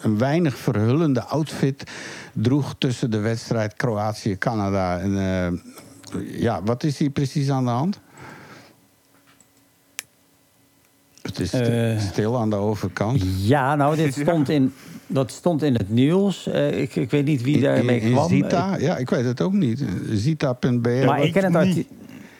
een 0.00 0.18
weinig 0.18 0.56
verhullende 0.56 1.22
outfit 1.24 1.90
droeg 2.32 2.74
tussen 2.78 3.10
de 3.10 3.18
wedstrijd 3.18 3.74
Kroatië-Canada. 3.74 4.98
En 4.98 5.18
eh, 5.18 6.40
ja, 6.40 6.62
wat 6.62 6.84
is 6.84 6.98
hier 6.98 7.10
precies 7.10 7.50
aan 7.50 7.64
de 7.64 7.70
hand? 7.70 8.00
Het 11.22 11.40
is 11.40 11.52
Eh. 11.52 11.98
stil 12.00 12.38
aan 12.38 12.50
de 12.50 12.56
overkant. 12.56 13.22
Ja, 13.38 13.74
nou, 13.74 13.96
dit 13.96 14.14
stond 14.14 14.48
in, 14.48 14.72
dat 15.06 15.30
stond 15.30 15.62
in 15.62 15.74
het 15.74 15.90
nieuws. 15.90 16.46
Eh, 16.46 16.80
ik, 16.80 16.96
ik 16.96 17.10
weet 17.10 17.24
niet 17.24 17.42
wie 17.42 17.60
daarmee 17.60 18.00
kwam. 18.00 18.28
Zita? 18.28 18.76
Ja, 18.78 18.96
ik 18.96 19.10
weet 19.10 19.24
het 19.24 19.40
ook 19.40 19.52
niet. 19.52 19.84
Zita.br. 20.10 21.04
Maar 21.04 21.22
ik 21.24 21.32
ken, 21.32 21.54
het 21.54 21.74
niet. 21.74 21.86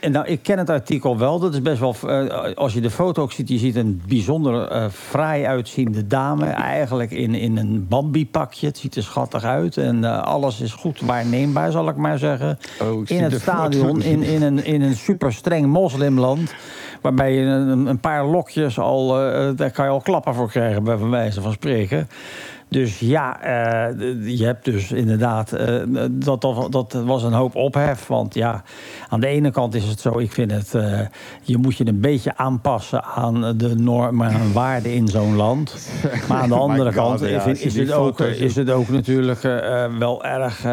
En 0.02 0.12
nou, 0.12 0.26
ik 0.26 0.42
ken 0.42 0.58
het 0.58 0.70
artikel 0.70 1.18
wel. 1.18 1.38
Dat 1.38 1.52
is 1.52 1.62
best 1.62 1.80
wel. 1.80 1.94
eh, 2.06 2.54
als 2.54 2.72
je 2.72 2.80
de 2.80 2.90
foto 2.90 3.22
ook 3.22 3.32
ziet, 3.32 3.48
je 3.48 3.58
ziet 3.58 3.76
een 3.76 4.02
bijzonder 4.08 4.68
eh 4.68 4.88
fraai 4.90 5.44
uitziende 5.44 6.06
dame. 6.06 6.46
Eigenlijk 6.46 7.10
in, 7.10 7.34
in 7.34 7.56
een 7.56 7.86
Bambi-pakje. 7.88 8.66
Het 8.66 8.78
ziet 8.78 8.96
er 8.96 9.02
schattig 9.02 9.44
uit. 9.44 9.76
En 9.76 10.04
eh, 10.04 10.22
alles 10.22 10.60
is 10.60 10.72
goed 10.72 11.00
waarneembaar, 11.00 11.70
zal 11.70 11.88
ik 11.88 11.96
maar 11.96 12.18
zeggen. 12.18 12.58
Oh, 12.82 13.00
ik 13.00 13.10
in 13.10 13.22
het 13.22 13.32
foto. 13.32 13.40
stadion, 13.52 14.02
in, 14.02 14.22
in, 14.22 14.42
een, 14.42 14.64
in 14.64 14.82
een 14.82 14.96
super 14.96 15.32
streng 15.32 15.66
moslimland. 15.66 16.54
Waarbij 17.00 17.32
je 17.32 17.40
een, 17.40 17.86
een 17.86 18.00
paar 18.00 18.26
lokjes 18.26 18.78
al. 18.78 19.08
daar 19.56 19.70
kan 19.70 19.84
je 19.84 19.90
al 19.90 20.00
klappen 20.00 20.34
voor 20.34 20.50
krijgen, 20.50 20.84
bij 20.84 20.96
van 20.96 21.10
wijze 21.10 21.40
van 21.40 21.52
spreken. 21.52 22.08
Dus 22.72 22.98
ja, 22.98 23.40
eh, 23.40 24.38
je 24.38 24.44
hebt 24.44 24.64
dus 24.64 24.92
inderdaad, 24.92 25.52
eh, 25.52 25.80
dat, 26.10 26.40
dat, 26.40 26.72
dat 26.72 26.92
was 27.04 27.22
een 27.22 27.32
hoop 27.32 27.54
ophef. 27.54 28.06
Want 28.06 28.34
ja, 28.34 28.62
aan 29.08 29.20
de 29.20 29.26
ene 29.26 29.50
kant 29.50 29.74
is 29.74 29.84
het 29.84 30.00
zo, 30.00 30.18
ik 30.18 30.32
vind 30.32 30.50
het, 30.50 30.74
eh, 30.74 31.00
je 31.42 31.56
moet 31.56 31.76
je 31.76 31.86
een 31.86 32.00
beetje 32.00 32.36
aanpassen 32.36 33.04
aan 33.04 33.56
de 33.56 33.74
normen 33.74 34.30
en 34.30 34.52
waarden 34.52 34.92
in 34.94 35.08
zo'n 35.08 35.36
land. 35.36 35.76
Maar 36.28 36.38
aan 36.38 36.48
de 36.48 36.54
Oh 36.54 36.60
andere 36.60 36.92
God, 36.92 37.18
kant 37.18 37.20
ja, 37.20 37.44
is, 37.44 37.76
het 37.76 37.92
ook, 37.92 38.20
is 38.20 38.56
het 38.56 38.70
ook 38.70 38.88
natuurlijk 38.88 39.42
wel 39.98 40.24
erg 40.24 40.66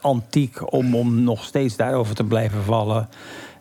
antiek 0.00 0.72
om, 0.72 0.94
om 0.94 1.22
nog 1.22 1.44
steeds 1.44 1.76
daarover 1.76 2.14
te 2.14 2.24
blijven 2.24 2.62
vallen. 2.62 3.08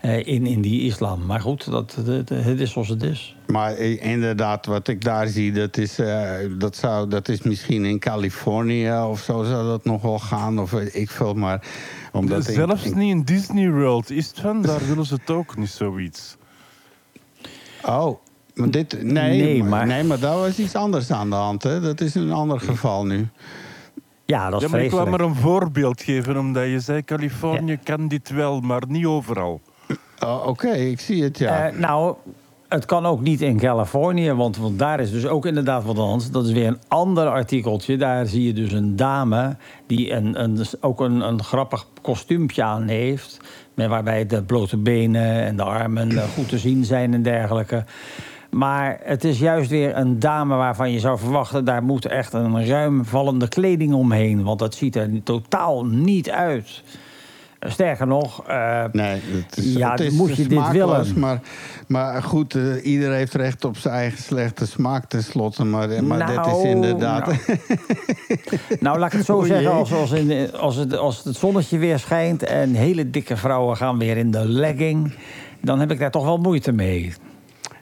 Eh, 0.02 0.28
in, 0.28 0.46
in 0.46 0.62
die 0.62 0.82
islam. 0.82 1.26
Maar 1.26 1.42
goed, 1.42 1.72
dat, 1.72 1.98
dat- 2.06 2.30
het 2.30 2.60
is 2.60 2.72
zoals 2.72 2.88
het 2.88 3.04
is. 3.04 3.36
Maar 3.48 3.78
inderdaad, 3.80 4.66
wat 4.66 4.88
ik 4.88 5.04
daar 5.04 5.28
zie, 5.28 5.52
dat 5.52 5.78
is, 5.78 6.00
eh, 6.00 6.30
dat, 6.58 6.76
zou, 6.76 7.08
dat 7.10 7.30
is 7.30 7.42
misschien 7.42 7.86
in 7.86 8.00
Californië 8.00 8.92
of 8.94 9.20
zo 9.22 9.44
zou 9.44 9.66
dat 9.68 9.86
nog 9.86 10.02
wel 10.02 10.20
gaan. 10.20 10.60
Of 10.60 10.74
ik 10.74 11.10
veel, 11.10 11.34
maar 11.34 11.68
omdat 12.12 12.44
Zelfs 12.46 12.84
in- 12.84 12.98
niet 12.98 13.10
in 13.12 13.24
Disney 13.24 13.72
World 13.72 14.10
is 14.10 14.28
het 14.28 14.40
van, 14.40 14.62
daar 14.62 14.88
willen 14.88 15.06
ze 15.06 15.14
het 15.14 15.30
ook 15.30 15.58
niet 15.58 15.70
zoiets. 15.70 16.38
Oh, 17.86 18.20
maar 18.54 18.72
dit, 18.72 19.04
nee, 19.04 19.42
Nee, 19.42 19.60
maar, 19.60 19.70
maar- 19.70 19.88
nee, 19.88 20.04
maar 20.04 20.20
daar 20.20 20.38
was 20.38 20.60
iets 20.60 20.76
anders 20.76 21.12
aan 21.12 21.30
de 21.30 21.36
hand. 21.36 21.64
Hè? 21.64 21.80
Dat 21.82 22.02
is 22.02 22.16
een 22.16 22.32
ander 22.32 22.60
geval 22.60 23.06
nu. 23.06 23.28
Ja, 24.26 24.50
dat 24.50 24.62
is 24.62 24.68
Ja, 24.68 24.74
maar 24.76 24.84
ik 24.86 24.92
wou 24.92 25.10
maar 25.10 25.20
een 25.20 25.36
voorbeeld 25.36 26.02
geven, 26.02 26.38
omdat 26.38 26.66
je 26.66 26.80
zei, 26.80 27.04
Californië 27.04 27.78
kan 27.84 28.08
dit 28.08 28.30
wel, 28.30 28.60
maar 28.60 28.82
niet 28.88 29.06
overal. 29.06 29.62
Oh, 30.26 30.48
Oké, 30.48 30.72
ik 30.72 31.00
zie 31.00 31.24
het, 31.24 31.38
ja. 31.38 31.68
Eh, 31.68 31.80
nou, 31.80 32.16
het 32.68 32.86
kan 32.86 33.06
ook 33.06 33.22
niet 33.22 33.42
in 33.42 33.58
Californië, 33.58 34.32
want, 34.32 34.58
want 34.58 34.80
daar 34.80 35.00
is 35.00 35.12
dus 35.12 35.28
ook 35.28 35.46
inderdaad 35.46 35.84
wat 35.84 35.98
anders. 35.98 36.32
Dat 36.32 36.46
is 36.46 36.52
weer 36.52 36.68
een 36.68 36.80
ander 36.88 37.28
artikeltje. 37.28 37.98
Daar 37.98 38.26
zie 38.26 38.44
je 38.44 38.54
dus 38.54 38.72
een 38.72 38.96
dame 38.96 39.56
die 39.88 40.12
een, 40.12 40.44
een, 40.44 40.66
ook 40.80 41.00
een, 41.00 41.22
een 41.22 41.44
grappig 41.44 41.88
kostuumpje 42.02 42.64
aan 42.64 42.88
heeft. 42.88 43.40
Waarbij 43.74 44.26
de 44.26 44.44
blote 44.44 44.78
benen 44.78 45.44
en 45.44 45.56
de 45.56 45.64
armen 45.64 46.18
eh, 46.18 46.24
goed 46.24 46.50
te 46.50 46.58
zien 46.58 46.86
zijn 46.86 47.14
en 47.14 47.22
dergelijke. 47.22 47.84
Maar 48.50 49.00
het 49.04 49.24
is 49.24 49.40
juist 49.40 49.70
weer 49.70 49.98
een 49.98 50.20
dame 50.20 50.56
waarvan 50.56 50.92
je 50.92 51.00
zou 51.00 51.18
verwachten... 51.20 51.66
daar 51.66 51.84
moet 51.84 52.06
echt 52.06 52.34
een 52.34 52.68
ruim 52.68 53.06
vallende 53.06 53.48
kleding 53.48 53.94
omheen. 53.94 54.44
Want 54.44 54.60
dat 54.60 54.76
ziet 54.76 54.96
er 54.96 55.24
totaal 55.24 55.86
niet 55.86 56.30
uit. 56.30 56.84
Sterker 57.68 58.08
nog, 58.08 58.48
eh, 58.48 58.84
Nee, 58.92 59.22
het 59.48 59.58
is, 59.58 59.74
Ja, 59.74 59.92
het 59.92 60.00
is 60.00 60.14
moet 60.14 60.36
je 60.36 60.48
dit 60.48 60.70
willen? 60.72 61.20
Maar, 61.20 61.40
maar 61.88 62.24
goed, 62.24 62.58
ieder 62.84 63.12
heeft 63.12 63.34
recht 63.34 63.66
op 63.66 63.78
zijn 63.78 63.94
eigen 63.94 64.18
slechte 64.24 64.68
smaak 64.68 65.06
tenslotte. 65.06 65.64
Maar, 65.64 66.04
maar 66.04 66.26
dit 66.28 66.46
is 66.46 66.46
Nou, 66.46 66.68
inderdaad... 66.68 67.26
nou. 67.26 67.40
Nou, 68.80 69.00
laat 69.00 69.12
ik 69.12 69.18
het 69.18 69.26
zo 69.26 69.38
O 69.38 69.44
zeggen. 69.44 69.72
Als, 69.72 69.94
als, 69.94 70.12
in, 70.12 70.54
als, 70.54 70.76
het, 70.76 70.98
als 70.98 71.24
het 71.24 71.36
zonnetje 71.36 71.78
weer 71.78 72.00
schijnt 72.00 72.44
en 72.44 72.74
hele 72.74 73.10
dikke 73.10 73.38
vrouwen 73.38 73.78
gaan 73.78 73.98
weer 73.98 74.18
in 74.18 74.32
de 74.32 74.48
legging, 74.48 75.14
dan 75.62 75.80
heb 75.80 75.92
ik 75.92 76.00
daar 76.00 76.12
toch 76.12 76.24
wel 76.26 76.38
moeite 76.38 76.72
mee. 76.72 77.14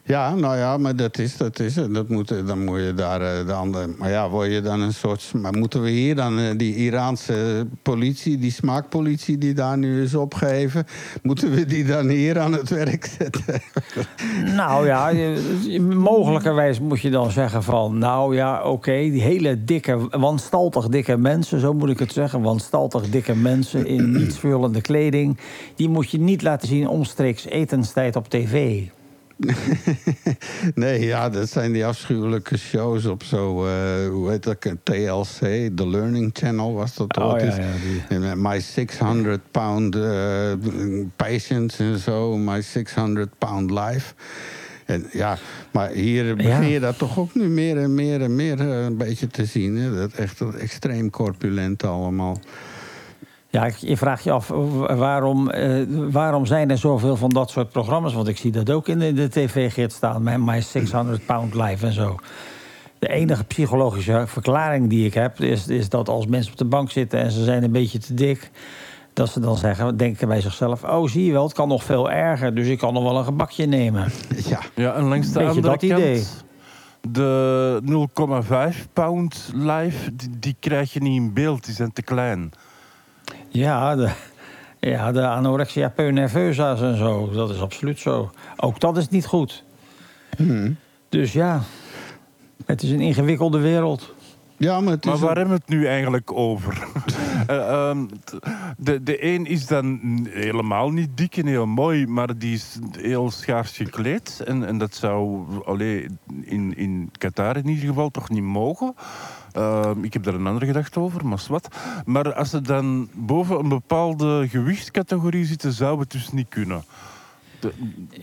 Ja, 0.09 0.35
nou 0.35 0.57
ja, 0.57 0.77
maar 0.77 0.95
dat 0.95 1.17
is, 1.17 1.37
dat 1.37 1.59
is 1.59 1.75
het. 1.75 1.93
Dat 1.93 2.09
moet, 2.09 2.47
dan 2.47 2.63
moet 2.63 2.79
je 2.79 2.93
daar 2.93 3.21
eh, 3.21 3.45
de 3.45 3.53
andere. 3.53 3.87
Maar 3.97 4.09
ja, 4.09 4.29
word 4.29 4.51
je 4.51 4.61
dan 4.61 4.81
een 4.81 4.93
soort. 4.93 5.31
Maar 5.33 5.53
moeten 5.53 5.81
we 5.81 5.89
hier 5.89 6.15
dan 6.15 6.39
eh, 6.39 6.57
die 6.57 6.75
Iraanse 6.75 7.67
politie, 7.81 8.37
die 8.37 8.51
smaakpolitie 8.51 9.37
die 9.37 9.53
daar 9.53 9.77
nu 9.77 10.03
is 10.03 10.15
opgeheven, 10.15 10.85
moeten 11.21 11.51
we 11.51 11.65
die 11.65 11.85
dan 11.85 12.07
hier 12.07 12.39
aan 12.39 12.53
het 12.53 12.69
werk 12.69 13.05
zetten? 13.19 13.43
Nou 14.55 14.85
ja, 14.85 15.11
mogelijkerwijs 15.79 16.79
moet 16.79 17.01
je 17.01 17.09
dan 17.09 17.31
zeggen 17.31 17.63
van... 17.63 17.97
nou 17.97 18.35
ja, 18.35 18.63
oké, 18.63 18.91
die 18.91 19.21
hele 19.21 19.63
dikke, 19.63 20.07
wanstaltig 20.09 20.87
dikke 20.87 21.17
mensen... 21.17 21.59
zo 21.59 21.73
moet 21.73 21.89
ik 21.89 21.99
het 21.99 22.13
zeggen, 22.13 22.41
wanstaltig 22.41 23.09
dikke 23.09 23.35
mensen... 23.35 23.85
in 23.85 24.11
nietsvullende 24.17 24.81
kleding... 24.81 25.37
die 25.75 25.89
moet 25.89 26.11
je 26.11 26.19
niet 26.19 26.41
laten 26.41 26.67
zien 26.67 26.87
omstreeks 26.87 27.45
etenstijd 27.45 28.15
op 28.15 28.29
tv. 28.29 28.81
nee, 30.75 31.05
ja, 31.05 31.29
dat 31.29 31.49
zijn 31.49 31.71
die 31.71 31.85
afschuwelijke 31.85 32.57
shows 32.57 33.05
op 33.05 33.23
zo. 33.23 33.65
eh, 33.65 34.07
hoe 34.09 34.29
heet 34.29 34.43
dat? 34.43 34.61
TLC, 34.83 35.69
The 35.75 35.87
Learning 35.87 36.29
Channel 36.33 36.73
was 36.73 36.95
dat 36.95 37.17
Oh, 37.17 37.25
ooit 37.25 37.55
ja, 37.55 37.65
die. 38.09 38.19
Met 38.19 38.35
My 38.37 38.59
600 38.59 39.41
pound 39.51 39.95
eh, 39.95 40.51
patients 41.15 41.79
en 41.79 41.97
zo, 41.97 42.37
My 42.37 42.61
600 42.61 43.29
pound 43.37 43.71
life. 43.71 44.13
En 44.85 45.05
ja, 45.11 45.37
maar 45.71 45.89
hier 45.89 46.35
begin 46.35 46.67
je 46.67 46.79
dat 46.79 46.97
toch 46.97 47.19
ook 47.19 47.35
nu 47.35 47.47
meer 47.47 47.77
en 47.77 47.93
meer 47.93 48.21
en 48.21 48.35
meer 48.35 48.59
eh, 48.59 48.83
een 48.83 48.97
beetje 48.97 49.27
te 49.27 49.45
zien. 49.45 49.75
Hè? 49.77 49.95
Dat 49.95 50.11
echt 50.11 50.41
extreem 50.59 51.09
corpulent 51.09 51.83
allemaal. 51.83 52.39
Ja, 53.49 53.65
ik- 53.65 53.75
je 53.77 53.97
vraagt 53.97 54.23
je 54.23 54.31
af 54.31 54.47
waarom, 54.87 55.49
eh, 55.49 55.83
waarom 56.11 56.45
zijn 56.45 56.69
er 56.69 56.77
zoveel 56.77 57.15
van 57.15 57.29
dat 57.29 57.49
soort 57.49 57.69
programma's? 57.71 58.13
Want 58.13 58.27
ik 58.27 58.37
zie 58.37 58.51
dat 58.51 58.69
ook 58.71 58.87
in 58.87 58.99
de, 58.99 59.13
de 59.13 59.29
tv-gids 59.29 59.95
staan, 59.95 60.23
met 60.23 60.39
My 60.39 60.61
600 60.61 61.25
Pound 61.25 61.53
Life 61.53 61.85
en 61.85 61.93
zo. 61.93 62.15
De 62.99 63.07
enige 63.09 63.43
psychologische 63.43 64.23
verklaring 64.27 64.89
die 64.89 65.05
ik 65.05 65.13
heb, 65.13 65.39
is, 65.41 65.67
is 65.67 65.89
dat 65.89 66.09
als 66.09 66.25
mensen 66.27 66.51
op 66.51 66.57
de 66.57 66.65
bank 66.65 66.91
zitten 66.91 67.19
en 67.19 67.31
ze 67.31 67.43
zijn 67.43 67.63
een 67.63 67.71
beetje 67.71 67.99
te 67.99 68.13
dik, 68.13 68.51
dat 69.13 69.29
ze 69.29 69.39
dan 69.39 69.57
zeggen, 69.57 69.97
denken 69.97 70.27
bij 70.27 70.41
zichzelf: 70.41 70.83
Oh, 70.83 71.07
zie 71.07 71.25
je 71.25 71.31
wel, 71.31 71.43
het 71.43 71.53
kan 71.53 71.67
nog 71.67 71.83
veel 71.83 72.11
erger, 72.11 72.55
dus 72.55 72.67
ik 72.67 72.77
kan 72.77 72.93
nog 72.93 73.03
wel 73.03 73.17
een 73.17 73.23
gebakje 73.23 73.65
nemen. 73.65 74.11
Ja, 74.49 74.59
Ja, 74.75 74.93
en 74.93 75.03
langs 75.03 75.31
de 75.31 75.39
andere 75.39 75.61
dat 75.61 75.79
kant, 75.79 75.91
idee. 75.91 76.23
de 77.11 77.81
0,5 78.81 78.87
pound 78.93 79.51
live, 79.55 80.15
die, 80.15 80.29
die 80.39 80.55
krijg 80.59 80.93
je 80.93 80.99
niet 81.01 81.21
in 81.21 81.33
beeld, 81.33 81.65
die 81.65 81.73
zijn 81.75 81.93
te 81.93 82.01
klein. 82.01 82.51
Ja, 83.49 83.95
de, 83.95 84.11
ja, 84.79 85.11
de 85.11 85.27
anorexia 85.27 85.93
en 85.95 86.97
zo, 86.97 87.29
dat 87.33 87.49
is 87.49 87.61
absoluut 87.61 87.99
zo. 87.99 88.31
Ook 88.57 88.79
dat 88.79 88.97
is 88.97 89.09
niet 89.09 89.25
goed. 89.25 89.63
Dus 91.09 91.33
ja, 91.33 91.61
het 92.65 92.83
is 92.83 92.91
een 92.91 92.99
ingewikkelde 92.99 93.59
wereld. 93.59 94.13
ja 94.57 94.79
maar 94.79 94.93
het 94.93 95.05
is 95.05 95.11
Maar 95.11 95.19
waar 95.19 95.35
hebben 95.35 95.55
we 95.55 95.61
het 95.65 95.69
nu 95.69 95.87
eigenlijk 95.87 96.31
over? 96.33 96.77
Eh, 97.47 97.69
ehm, 97.69 98.05
de, 98.77 99.03
de 99.03 99.25
een 99.25 99.45
is 99.45 99.67
dan 99.67 99.99
helemaal 100.29 100.89
niet 100.89 101.09
dik 101.17 101.37
en 101.37 101.45
heel 101.45 101.65
mooi, 101.65 102.07
maar 102.07 102.37
die 102.37 102.53
is 102.53 102.79
heel 102.91 103.31
schaars 103.31 103.71
gekleed. 103.71 104.41
En, 104.45 104.67
en 104.67 104.77
dat 104.77 104.95
zou 104.95 105.45
allee, 105.65 106.07
in, 106.41 106.77
in 106.77 107.11
Qatar 107.17 107.57
in 107.57 107.67
ieder 107.67 107.87
geval 107.87 108.09
toch 108.09 108.29
niet 108.29 108.43
mogen. 108.43 108.95
Ehm, 109.51 110.03
ik 110.03 110.13
heb 110.13 110.23
daar 110.23 110.33
een 110.33 110.47
andere 110.47 110.65
gedachte 110.65 110.99
over, 110.99 111.25
maar 111.25 111.45
wat. 111.47 111.67
Maar 112.05 112.33
als 112.33 112.49
ze 112.49 112.61
dan 112.61 113.09
boven 113.13 113.59
een 113.59 113.69
bepaalde 113.69 114.47
gewichtscategorie 114.49 115.45
zitten, 115.45 115.71
zou 115.73 115.99
het 115.99 116.11
dus 116.11 116.31
niet 116.31 116.49
kunnen. 116.49 116.83
De- 117.59 117.71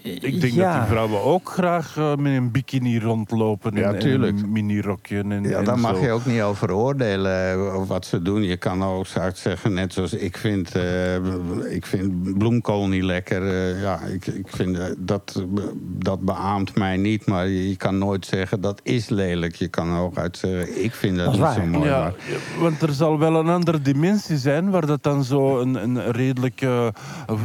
ik 0.02 0.40
denk 0.40 0.52
Ja. 0.52 0.70
dat 0.72 0.80
die 0.80 0.90
vrouwen 0.90 1.22
ook 1.22 1.48
graag 1.50 1.96
eh, 1.96 2.14
met 2.16 2.32
een 2.32 2.50
bikini 2.50 2.98
rondlopen 2.98 3.74
Ja, 3.74 3.92
en, 3.92 3.98
en 4.00 4.22
een 4.22 4.52
minirokje. 4.52 5.22
En, 5.28 5.42
Ja, 5.42 5.62
daar 5.62 5.78
mag 5.78 6.00
je 6.00 6.10
ook 6.10 6.24
niet 6.26 6.40
over 6.40 6.72
oordelen 6.72 7.50
eh, 7.52 7.86
wat 7.86 8.06
ze 8.06 8.22
doen. 8.22 8.42
Je 8.42 8.56
kan 8.56 8.82
ook 8.84 9.06
ik 9.06 9.36
zeggen, 9.36 9.72
net 9.72 9.92
zoals 9.92 10.12
ik 10.14 10.36
vind, 10.36 10.74
eh, 10.74 11.14
ik 11.74 11.86
vind 11.86 12.38
bloemkool 12.38 12.88
niet 12.88 13.02
lekker. 13.02 13.42
eh, 13.48 13.82
ja, 13.82 14.00
ik, 14.00 14.26
ik 14.26 14.48
vind 14.48 14.78
eh, 14.78 14.84
dat, 14.98 15.44
dat 15.82 16.20
beaamt 16.20 16.74
mij 16.78 16.96
niet. 16.96 17.26
Maar 17.26 17.46
je, 17.48 17.68
je 17.68 17.76
kan 17.76 17.98
nooit 17.98 18.26
zeggen 18.26 18.60
dat 18.60 18.80
is 18.82 19.08
lelijk. 19.08 19.54
Je 19.54 19.68
kan 19.68 19.96
ook 19.96 20.16
uit 20.16 20.36
zeggen, 20.36 20.84
ik 20.84 20.92
vind 20.94 21.16
dat, 21.16 21.32
niet 21.32 21.46
zo 21.54 21.66
mooi. 21.66 21.88
Ja, 21.88 22.00
maar- 22.00 22.14
want 22.60 22.82
er 22.82 22.92
zal 22.92 23.18
wel 23.18 23.36
een 23.36 23.48
andere 23.48 23.80
dimensie 23.82 24.36
zijn 24.36 24.70
waar 24.70 24.86
dat 24.86 25.02
dan 25.02 25.24
zo 25.24 25.60
een, 25.60 25.74
een 25.74 26.12
redelijk 26.12 26.60
eh, 26.60 26.86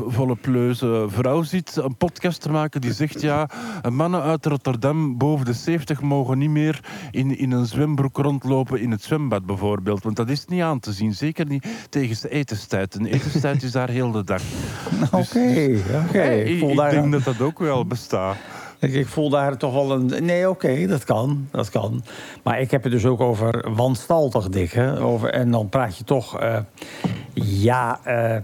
volle 0.07 0.35
pleuze 0.35 1.05
vrouw 1.09 1.41
zit. 1.43 1.80
Een 1.83 1.95
podcast 1.97 2.41
te 2.41 2.49
maken 2.51 2.81
die 2.81 2.93
zegt 2.93 3.21
ja, 3.21 3.49
mannen 3.89 4.21
uit 4.21 4.45
Rotterdam 4.45 5.17
boven 5.17 5.45
de 5.45 5.53
70 5.53 6.01
mogen 6.01 6.37
niet 6.37 6.49
meer 6.49 6.79
in, 7.11 7.37
in 7.37 7.51
een 7.51 7.65
zwembroek 7.65 8.17
rondlopen 8.17 8.79
in 8.81 8.91
het 8.91 9.03
zwembad 9.03 9.45
bijvoorbeeld. 9.45 10.03
Want 10.03 10.15
dat 10.15 10.29
is 10.29 10.45
niet 10.45 10.61
aan 10.61 10.79
te 10.79 10.91
zien. 10.93 11.13
Zeker 11.13 11.45
niet 11.45 11.65
tegen 11.89 12.21
de 12.21 12.29
etenstijd. 12.29 12.95
En 12.95 13.05
etenstijd 13.05 13.63
is 13.63 13.71
daar 13.71 13.89
heel 13.89 14.11
de 14.11 14.23
dag. 14.23 14.41
Oké, 15.11 15.77
oké. 16.07 16.19
Eh, 16.19 16.39
Ik 16.41 16.47
ik, 16.47 16.59
voel 16.59 16.69
ik 16.69 16.75
daar 16.77 16.91
denk 16.91 17.11
dat 17.11 17.23
dat 17.23 17.41
ook 17.41 17.59
wel 17.59 17.85
bestaat. 17.85 18.35
Ik, 18.79 18.93
ik 18.93 19.07
voel 19.07 19.29
daar 19.29 19.57
toch 19.57 19.73
wel 19.73 19.91
een. 19.91 20.25
Nee, 20.25 20.49
oké, 20.49 20.87
dat 20.87 21.03
kan. 21.03 21.47
Dat 21.51 21.69
kan. 21.69 22.03
Maar 22.43 22.59
ik 22.61 22.71
heb 22.71 22.83
het 22.83 22.91
dus 22.91 23.05
ook 23.05 23.19
over 23.21 23.73
wanstaltig 23.75 24.49
dik. 24.49 24.71
Hè? 24.71 25.01
Over, 25.01 25.29
en 25.29 25.51
dan 25.51 25.69
praat 25.69 25.97
je 25.97 26.03
toch. 26.03 26.39
eh, 26.39 26.57
ja. 27.33 27.99
eh, 28.03 28.37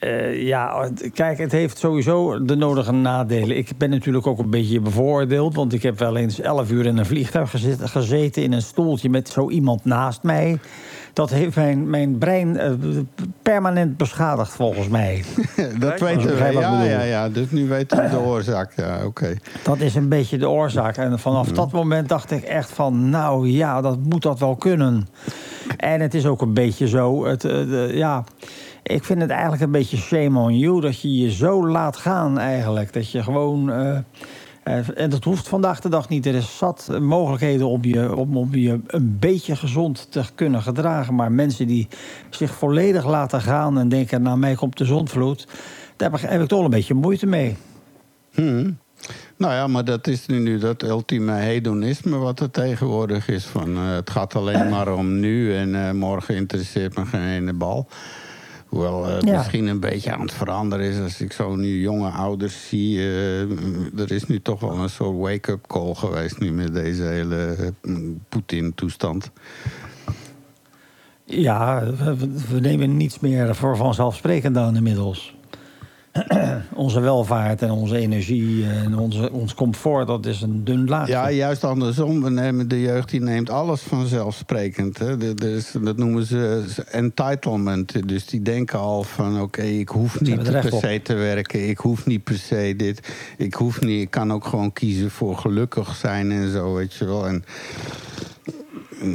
eh, 0.00 0.46
ja, 0.46 0.90
kijk, 1.14 1.38
het 1.38 1.52
heeft 1.52 1.78
sowieso 1.78 2.44
de 2.44 2.54
nodige 2.56 2.92
nadelen. 2.92 3.56
Ik 3.56 3.70
ben 3.78 3.90
natuurlijk 3.90 4.26
ook 4.26 4.38
een 4.38 4.50
beetje 4.50 4.80
bevoordeeld. 4.80 5.54
Want 5.54 5.72
ik 5.72 5.82
heb 5.82 5.98
wel 5.98 6.16
eens 6.16 6.40
elf 6.40 6.70
uur 6.70 6.86
in 6.86 6.96
een 6.98 7.06
vliegtuig 7.06 7.50
gezet- 7.50 7.88
gezeten. 7.90 8.42
in 8.42 8.52
een 8.52 8.62
stoeltje 8.62 9.10
met 9.10 9.28
zo 9.28 9.48
iemand 9.50 9.84
naast 9.84 10.22
mij. 10.22 10.58
Dat 11.12 11.30
heeft 11.30 11.56
mijn, 11.56 11.90
mijn 11.90 12.18
brein 12.18 12.56
eh, 12.58 12.70
permanent 13.42 13.96
beschadigd, 13.96 14.52
volgens 14.52 14.88
mij. 14.88 15.24
dat 15.78 16.00
weten 16.00 16.22
we. 16.22 16.28
begrijp 16.28 16.54
wat 16.54 16.62
ik 16.62 16.68
Ja, 16.68 16.82
ja, 16.84 17.02
ja. 17.02 17.28
Dus 17.28 17.50
nu 17.50 17.68
weten 17.68 18.02
we 18.02 18.08
de 18.08 18.18
oorzaak. 18.32 18.72
Ja, 18.76 19.04
oké. 19.04 19.36
Dat 19.62 19.78
is 19.80 19.94
een 19.94 20.08
beetje 20.08 20.38
de 20.38 20.48
oorzaak. 20.48 20.96
En 20.96 21.18
vanaf 21.18 21.48
dat 21.48 21.72
moment 21.72 22.08
dacht 22.08 22.30
ik 22.30 22.42
echt 22.42 22.70
van... 22.70 23.08
nou 23.10 23.48
ja, 23.48 23.80
dat 23.80 23.98
moet 24.02 24.22
dat 24.22 24.38
wel 24.38 24.56
kunnen. 24.56 25.08
En 25.76 26.00
het 26.00 26.14
is 26.14 26.26
ook 26.26 26.40
een 26.42 26.54
beetje 26.54 26.88
zo... 26.88 27.24
Het, 27.26 27.44
eh, 27.44 27.50
de- 27.50 27.90
ja, 27.94 28.24
ik 28.82 29.04
vind 29.04 29.20
het 29.20 29.30
eigenlijk 29.30 29.62
een 29.62 29.70
beetje 29.70 29.96
shame 29.96 30.38
on 30.38 30.58
you... 30.58 30.80
dat 30.80 31.00
je 31.00 31.16
je 31.18 31.32
zo 31.32 31.68
laat 31.68 31.96
gaan 31.96 32.38
eigenlijk. 32.38 32.92
Dat 32.92 33.10
je 33.10 33.22
gewoon... 33.22 33.70
eh, 33.72 33.98
eh, 34.62 34.86
en 34.94 35.10
dat 35.10 35.24
hoeft 35.24 35.48
vandaag 35.48 35.80
de 35.80 35.88
dag 35.88 36.08
niet. 36.08 36.26
Er 36.26 36.34
is 36.34 36.56
zat 36.58 36.98
mogelijkheden 37.00 37.68
om 37.68 37.84
je, 37.84 38.16
om, 38.16 38.36
om 38.36 38.54
je 38.54 38.80
een 38.86 39.16
beetje 39.20 39.56
gezond 39.56 40.06
te 40.12 40.22
kunnen 40.34 40.62
gedragen. 40.62 41.14
Maar 41.14 41.32
mensen 41.32 41.66
die 41.66 41.88
zich 42.30 42.50
volledig 42.54 43.06
laten 43.06 43.40
gaan 43.40 43.78
en 43.78 43.88
denken... 43.88 44.22
nou, 44.22 44.38
mij 44.38 44.54
komt 44.54 44.78
de 44.78 44.84
zondvloed... 44.84 45.46
Daar 45.96 46.10
heb 46.10 46.20
ik- 46.20 46.28
heb 46.30 46.42
ik 46.42 46.48
toch 46.48 46.64
een 46.64 46.70
beetje 46.70 46.94
moeite 46.94 47.26
mee. 47.26 47.56
Hmm. 48.30 48.78
Nou 49.36 49.52
ja, 49.52 49.66
maar 49.66 49.84
dat 49.84 50.06
is 50.06 50.26
nu, 50.26 50.38
nu 50.38 50.58
dat 50.58 50.82
ultieme 50.82 51.32
hedonisme 51.32 52.16
wat 52.16 52.40
er 52.40 52.50
tegenwoordig 52.50 53.28
is. 53.28 53.44
Van, 53.44 53.76
eh, 53.76 53.92
het 53.92 54.10
gaat 54.10 54.34
alleen 54.36 54.68
maar 54.74 54.94
om 54.94 55.20
nu 55.20 55.56
en 55.56 55.96
morgen 55.96 56.34
interesseert 56.34 56.96
me 56.96 57.04
geen 57.06 57.28
ene 57.28 57.52
bal. 57.52 57.86
Hoewel 58.70 59.04
het 59.06 59.24
Ja. 59.24 59.36
misschien 59.36 59.66
een 59.66 59.80
beetje 59.80 60.12
aan 60.12 60.20
het 60.20 60.32
veranderen 60.32 60.86
is 60.86 60.98
als 61.00 61.20
ik 61.20 61.32
zo 61.32 61.54
nu 61.56 61.80
jonge 61.80 62.08
ouders 62.08 62.68
zie. 62.68 62.98
eh, 62.98 63.40
er 63.98 64.12
is 64.12 64.26
nu 64.26 64.40
toch 64.42 64.60
wel 64.60 64.78
een 64.78 64.88
soort 64.90 65.16
wake-up 65.18 65.66
call 65.66 65.94
geweest 65.94 66.38
nu 66.38 66.52
met 66.52 66.74
deze 66.74 67.02
hele 67.02 67.56
eh, 67.82 67.92
Poetin-toestand. 68.28 69.30
Ja, 71.24 71.84
we, 71.96 72.16
we 72.50 72.60
nemen 72.60 72.96
niets 72.96 73.20
meer 73.20 73.54
voor 73.54 73.76
vanzelfsprekend 73.76 74.56
aan 74.56 74.76
inmiddels. 74.76 75.34
onze 76.74 77.00
welvaart 77.00 77.62
en 77.62 77.70
onze 77.70 77.96
energie 77.96 78.66
en 78.66 78.98
onze, 78.98 79.32
ons 79.32 79.54
comfort, 79.54 80.06
dat 80.06 80.26
is 80.26 80.42
een 80.42 80.64
dun 80.64 80.88
laagje. 80.88 81.12
Ja, 81.12 81.30
juist 81.30 81.64
andersom. 81.64 82.22
We 82.22 82.30
nemen 82.30 82.68
de 82.68 82.80
jeugd 82.80 83.10
die 83.10 83.20
neemt 83.20 83.50
alles 83.50 83.80
vanzelfsprekend. 83.80 84.98
Hè. 84.98 85.34
Is- 85.56 85.74
dat 85.82 85.96
noemen 85.96 86.24
ze 86.26 86.64
entitlement. 86.90 88.08
Dus 88.08 88.26
die 88.26 88.42
denken 88.42 88.78
al 88.78 89.02
van 89.02 89.40
oké, 89.40 89.62
ik 89.62 89.88
hoef 89.88 90.20
niet 90.20 90.46
er 90.46 90.60
per 90.60 90.72
op. 90.72 90.80
se 90.80 91.00
te 91.02 91.14
werken. 91.14 91.68
Ik 91.68 91.78
hoef 91.78 92.06
niet 92.06 92.24
per 92.24 92.38
se 92.38 92.74
dit. 92.76 93.12
Ik 93.36 93.54
hoef 93.54 93.80
niet. 93.80 94.00
Ik 94.02 94.10
kan 94.10 94.32
ook 94.32 94.44
gewoon 94.44 94.72
kiezen 94.72 95.10
voor 95.10 95.36
gelukkig 95.36 95.94
zijn 95.96 96.30
en 96.32 96.50
zo, 96.52 96.74
weet 96.74 96.94
je 96.94 97.04
wel. 97.04 97.26
En 97.26 97.44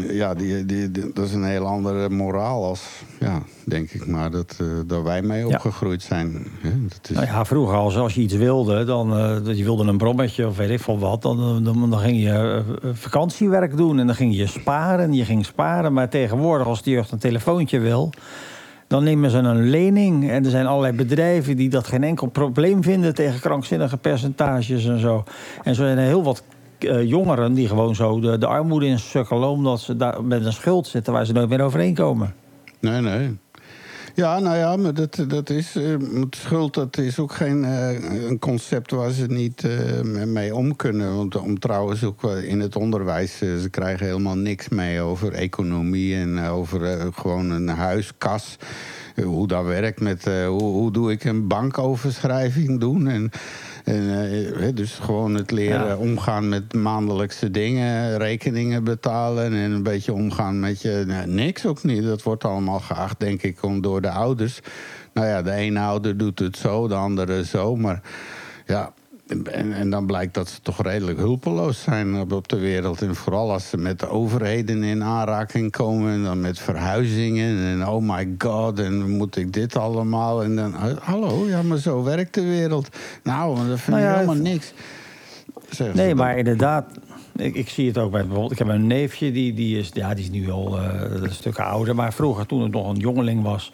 ja, 0.10 0.34
die, 0.34 0.66
die, 0.66 0.91
die- 0.91 1.12
dat 1.14 1.26
is 1.26 1.34
een 1.34 1.44
heel 1.44 1.66
andere 1.66 2.10
moraal 2.10 2.66
als, 2.66 2.84
ja, 3.20 3.41
denk 3.66 3.90
ik 3.91 4.07
maar, 4.07 4.32
dat, 4.32 4.56
eh, 4.62 4.68
dat 4.88 5.03
wij 5.03 5.22
mee 5.22 5.40
Ja. 5.40 5.45
opgegroeid 5.48 6.02
zijn. 6.02 6.48
Hè. 6.62 6.70
Dat 6.88 6.99
is, 7.10 7.16
Nou 7.16 7.26
ja, 7.26 7.45
vroeger 7.45 7.76
als, 7.78 7.98
als 7.98 8.14
je 8.16 8.22
iets 8.22 8.34
wilde, 8.34 8.84
dan 8.84 9.18
eh, 9.18 9.56
je 9.57 9.64
wilde 9.64 9.84
een 9.88 9.98
brommetje 9.98 10.48
of 10.48 10.57
weet 10.57 10.70
ik 10.70 10.80
veel 10.80 10.99
wat, 10.99 11.22
dan, 11.22 11.64
dan, 11.64 11.90
dan 11.90 11.99
ging 11.99 12.22
je 12.22 12.30
eh, 12.30 12.57
eh, 12.57 12.64
vakantiewerk 12.94 13.78
doen 13.78 13.99
en 13.99 14.06
dan 14.06 14.16
ging 14.16 14.36
je 14.36 14.48
sparen. 14.48 15.14
Je 15.14 15.26
ging 15.26 15.45
sparen, 15.45 15.94
maar 15.94 16.10
tegenwoordig 16.10 16.68
als 16.68 16.84
de 16.84 16.90
jeugd 16.91 17.12
een 17.12 17.20
telefoontje 17.20 17.80
wil, 17.80 18.10
dan 18.88 19.03
nemen 19.03 19.30
ze 19.30 19.38
een 19.38 19.70
lening. 19.70 20.30
En 20.30 20.44
er 20.45 20.49
zijn 20.52 20.66
allerlei 20.66 20.95
bedrijven 20.95 21.56
die 21.56 21.70
dat 21.70 21.88
geen 21.88 22.03
enkel 22.03 22.28
probleem 22.28 22.84
vinden 22.84 23.14
tegen 23.16 23.40
krankzinnige 23.40 23.98
percentages 23.98 24.86
en 24.86 24.99
zo. 24.99 25.24
En 25.64 25.76
zo 25.76 25.84
zijn 25.84 25.98
er 25.98 26.03
heel 26.06 26.24
wat 26.24 26.44
eh, 26.49 26.55
jongeren 27.07 27.53
die 27.53 27.68
gewoon 27.68 27.95
zo 27.95 28.20
de, 28.20 28.38
de 28.38 28.45
armoede 28.48 28.86
in 28.86 28.99
sukkelen 28.99 29.49
omdat 29.49 29.80
ze 29.80 29.95
daar 29.98 30.24
met 30.24 30.45
een 30.45 30.53
schuld 30.53 30.88
zitten 30.88 31.14
waar 31.14 31.26
ze 31.26 31.34
nooit 31.34 31.49
meer 31.49 31.62
overheen 31.62 31.94
komen. 31.94 32.34
Nee, 32.80 33.02
nee. 33.02 33.38
Ja, 34.16 34.40
nou 34.40 34.57
ja, 34.57 34.76
maar 34.76 34.94
dat, 34.94 35.26
dat 35.28 35.49
is. 35.49 35.76
eh, 35.76 35.95
schuld, 36.30 36.74
dat 36.74 36.98
is 36.98 37.20
ook 37.20 37.34
geen 37.34 37.64
eh, 37.64 38.28
een 38.30 38.40
concept 38.40 38.91
waar 38.91 39.12
ze 39.12 39.26
niet 39.26 39.64
eh, 39.64 40.26
mee 40.26 40.56
om 40.56 40.76
kunnen. 40.76 41.16
Want 41.16 41.36
om 41.36 41.60
trouwens 41.60 42.03
ook 42.03 42.24
in 42.24 42.60
het 42.60 42.76
onderwijs, 42.76 43.41
eh, 43.41 43.56
ze 43.56 43.70
krijgen 43.70 44.06
helemaal 44.06 44.36
niks 44.38 44.70
mee 44.70 45.02
over 45.02 45.32
economie 45.34 46.16
en 46.16 46.38
eh, 46.38 46.56
over 46.56 46.84
eh, 46.84 47.06
gewoon 47.14 47.49
een 47.49 47.68
huiskas. 47.68 48.57
Eh, 49.16 49.26
hoe 49.26 49.48
dat 49.48 49.66
werkt 49.66 49.99
met 49.99 50.28
eh, 50.28 50.48
hoe, 50.48 50.62
hoe 50.62 50.91
doe 50.91 51.12
ik 51.12 51.24
een 51.24 51.48
bankoverschrijving 51.48 52.80
doen. 52.80 53.07
En, 53.07 53.30
en, 53.86 54.30
eh, 54.60 54.68
dus 54.74 54.94
gewoon 54.94 55.36
het 55.36 55.52
leren 55.52 55.88
Ja. 55.88 55.95
omgaan 55.98 56.49
met 56.49 56.74
maandelijkse 56.74 57.52
dingen, 57.52 58.18
rekeningen 58.18 58.84
betalen 58.84 59.53
en 59.53 59.72
een 59.72 59.84
beetje 59.84 60.14
omgaan 60.14 60.60
met 60.60 60.82
je. 60.82 61.03
Nou, 61.07 61.28
niks 61.28 61.66
ook 61.66 61.84
niet. 61.84 62.03
Dat 62.03 62.24
wordt 62.24 62.44
allemaal 62.44 62.80
geacht, 62.80 63.20
denk 63.20 63.41
ik, 63.41 63.64
om 63.64 63.82
door 63.82 64.02
de 64.02 64.10
ouders. 64.10 64.60
Nou 65.14 65.28
ja, 65.28 65.41
de 65.41 65.52
ene 65.52 65.80
ouder 65.80 66.18
doet 66.18 66.40
het 66.40 66.57
zo, 66.57 66.88
de 66.88 66.95
andere 66.95 67.45
zo. 67.45 67.76
Maar 67.76 68.02
ja. 68.66 68.94
En, 69.27 69.73
en 69.73 69.89
dan 69.89 70.06
blijkt 70.06 70.34
dat 70.34 70.49
ze 70.49 70.61
toch 70.61 70.81
redelijk 70.81 71.18
hulpeloos 71.18 71.81
zijn 71.81 72.15
op, 72.15 72.31
op 72.31 72.47
de 72.47 72.57
wereld. 72.57 73.02
En 73.02 73.15
vooral 73.15 73.52
als 73.52 73.69
ze 73.69 73.77
met 73.77 73.99
de 73.99 74.10
overheden 74.10 74.84
in 74.84 75.03
aanraking 75.03 75.72
komen. 75.72 76.14
En 76.14 76.23
dan 76.23 76.41
met 76.41 76.60
verhuizingen. 76.60 77.57
En 77.65 77.88
oh 77.88 78.02
my 78.02 78.35
god, 78.38 78.80
en 78.80 79.10
moet 79.10 79.35
ik 79.35 79.53
dit 79.53 79.76
allemaal? 79.76 80.43
En 80.43 80.56
dan, 80.56 80.73
hallo, 80.99 81.47
ja, 81.47 81.61
maar 81.61 81.77
zo 81.77 82.03
werkt 82.03 82.34
de 82.34 82.43
wereld. 82.43 82.89
Nou, 83.23 83.56
dat 83.68 83.80
vind 83.80 83.97
Nou 83.97 84.02
ik 84.02 84.10
ja, 84.10 84.14
helemaal 84.14 84.35
niks. 84.35 84.73
zeggen 85.69 85.97
Nee, 85.97 86.15
maar 86.15 86.38
inderdaad, 86.38 86.85
ik, 87.35 87.56
ik 87.56 87.69
zie 87.69 87.88
het 87.88 87.97
ook 87.97 88.11
bij 88.11 88.22
bijvoorbeeld. 88.22 88.52
Ik 88.52 88.57
heb 88.57 88.68
een 88.68 88.88
neefje, 88.88 89.31
die, 89.31 89.53
die, 89.53 89.80
is, 89.80 89.89
ja, 89.93 90.14
die 90.14 90.23
is 90.23 90.30
nu 90.30 90.52
al 90.52 90.77
eh, 90.77 91.22
een 91.22 91.34
stuk 91.34 91.60
ouder. 91.60 91.95
Maar 91.95 92.14
vroeger, 92.14 92.45
toen 92.45 92.61
het 92.61 92.72
nog 92.72 92.89
een 92.89 92.97
jongeling 92.97 93.43
was. 93.43 93.72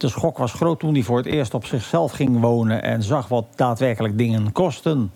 De 0.00 0.08
schok 0.08 0.38
was 0.38 0.52
groot 0.52 0.78
toen 0.78 0.94
hij 0.94 1.02
voor 1.02 1.16
het 1.16 1.26
eerst 1.26 1.54
op 1.54 1.64
zichzelf 1.64 2.12
ging 2.12 2.40
wonen. 2.40 2.82
en 2.82 3.02
zag 3.02 3.28
wat 3.28 3.46
daadwerkelijk 3.54 4.18
dingen 4.18 4.52
kosten. 4.52 5.12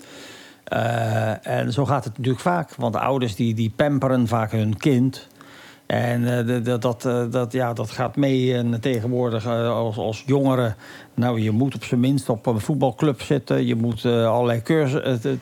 Eh, 0.64 1.46
en 1.46 1.72
zo 1.72 1.84
gaat 1.84 2.04
het 2.04 2.16
natuurlijk 2.16 2.44
vaak. 2.44 2.74
Want 2.74 2.92
de 2.92 2.98
ouders 2.98 3.34
die, 3.34 3.54
die 3.54 3.72
pamperen 3.76 4.26
vaak 4.28 4.50
hun 4.50 4.76
kind. 4.76 5.28
En 5.86 6.38
eh, 6.38 6.62
de- 6.64 6.78
dat, 6.78 7.04
eh, 7.04 7.22
dat, 7.30 7.52
ja, 7.52 7.72
dat 7.72 7.90
gaat 7.90 8.16
mee. 8.16 8.54
En 8.54 8.80
tegenwoordig 8.80 9.46
als, 9.46 9.96
als 9.96 10.22
jongere... 10.26 10.74
Nou, 11.14 11.40
je 11.40 11.50
moet 11.50 11.74
op 11.74 11.84
zijn 11.84 12.00
minst 12.00 12.28
op 12.28 12.46
een 12.46 12.60
voetbalclub 12.60 13.20
zitten. 13.20 13.66
Je 13.66 13.74
moet 13.74 14.04
allerlei 14.04 14.62
cursussen... 14.62 15.38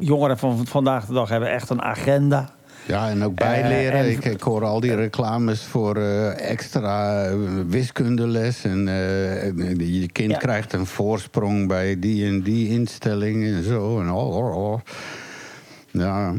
jongeren 0.00 0.38
van 0.38 0.66
vandaag 0.66 1.06
de 1.06 1.12
dag 1.12 1.28
hebben 1.28 1.50
echt 1.50 1.70
een 1.70 1.82
agenda. 1.82 2.55
Ja, 2.86 3.08
en 3.10 3.24
ook 3.24 3.34
bijleren. 3.34 3.92
Eh, 3.92 4.00
en- 4.00 4.10
ik, 4.10 4.24
ik 4.24 4.40
hoor 4.40 4.64
al 4.64 4.80
die 4.80 4.94
reclames 4.94 5.62
voor 5.62 5.96
eh, 5.96 6.50
extra 6.50 7.24
eh, 7.24 7.34
wiskundeles. 7.68 8.64
En 8.64 8.78
je 9.78 10.08
kind 10.12 10.30
Ja. 10.30 10.36
krijgt 10.38 10.72
een 10.72 10.86
voorsprong 10.86 11.68
bij 11.68 11.98
die 11.98 12.26
en 12.26 12.42
die 12.42 12.68
instelling 12.68 13.44
en 13.44 13.62
zo. 13.64 14.00
En 14.00 14.10
oh, 14.10 14.36
oh, 14.36 14.56
oh. 14.72 14.80
Ja, 15.90 16.32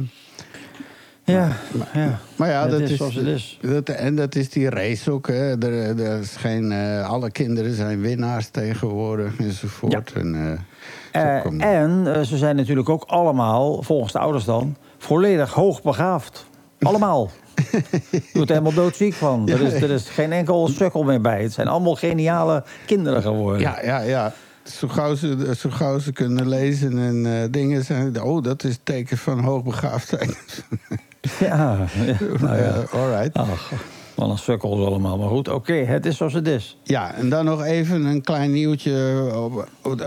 Ja, 1.24 1.52
ja. 1.94 2.20
maar 2.36 2.50
ja, 2.50 2.68
dat 2.68 2.80
is 2.80 2.92
is, 2.92 2.98
zoals 2.98 3.16
het 3.16 3.26
is. 3.26 3.60
Dat, 3.62 3.90
en 3.90 4.16
dat 4.16 4.36
is 4.36 4.50
die 4.50 4.70
race 4.70 5.12
ook. 5.12 5.28
Hè. 5.28 5.58
Er, 5.66 6.00
er 6.04 6.20
is 6.20 6.36
geen, 6.36 6.72
alle 7.04 7.32
kinderen 7.32 7.76
zijn 7.76 8.02
winnaars 8.02 8.48
tegenwoordig 8.50 9.38
enzovoort. 9.40 10.14
En, 10.14 10.58
en 11.60 12.26
ze 12.26 12.38
zijn 12.38 12.56
natuurlijk 12.56 12.90
ook 12.90 13.04
allemaal, 13.04 13.84
volgens 13.84 14.12
de 14.14 14.20
ouders 14.20 14.46
dan, 14.46 14.76
volledig 14.98 15.54
hoogbegaafd. 15.54 16.46
Allemaal. 16.80 17.30
Je 18.12 18.22
wordt 18.34 18.50
er 18.50 18.56
helemaal 18.58 18.84
doodziek 18.84 19.14
van. 19.14 19.50
Er 19.50 19.62
is, 19.62 19.74
er 19.74 19.90
is 19.90 20.10
geen 20.10 20.32
enkel 20.32 20.68
sukkel 20.68 21.04
meer 21.04 21.22
bij. 21.22 21.42
Het 21.42 21.54
zijn 21.54 21.68
allemaal 21.68 21.96
geniale 21.96 22.64
kinderen 22.86 23.22
geworden. 23.22 23.62
Ja, 23.62 23.82
ja, 23.84 24.00
ja. 24.00 24.34
Zo 24.64 24.88
gauw 24.88 25.16
ze, 25.16 25.54
zo 25.58 25.70
gauw 25.70 26.00
ze 26.00 26.12
kunnen 26.12 26.48
lezen 26.48 26.98
en 26.98 27.42
eh, 27.42 27.48
dingen 27.52 27.84
zijn... 27.84 28.22
Oh, 28.22 28.44
dat 28.44 28.64
is 28.64 28.80
teken 28.84 29.18
van 29.18 29.40
hoogbegaafdheid. 29.40 30.64
ja. 31.40 31.88
ja. 32.06 32.16
Nou 32.40 32.58
ja. 32.58 32.64
Eh, 32.64 32.94
all 32.94 33.10
right. 33.10 33.38
Ach, 33.38 33.72
wat 34.18 34.30
een 34.30 34.38
sukkels 34.38 34.86
allemaal. 34.86 35.18
Maar 35.18 35.28
goed, 35.30 35.48
oké, 35.50 35.74
het 35.74 36.06
is 36.06 36.18
zoals 36.18 36.34
het 36.34 36.48
is. 36.48 36.78
Ja, 36.84 37.14
en 37.14 37.30
dan 37.30 37.46
nog 37.46 37.64
even 37.64 38.06
een 38.06 38.22
klein 38.22 38.52
nieuwtje. 38.52 39.30
Oh, 39.34 39.62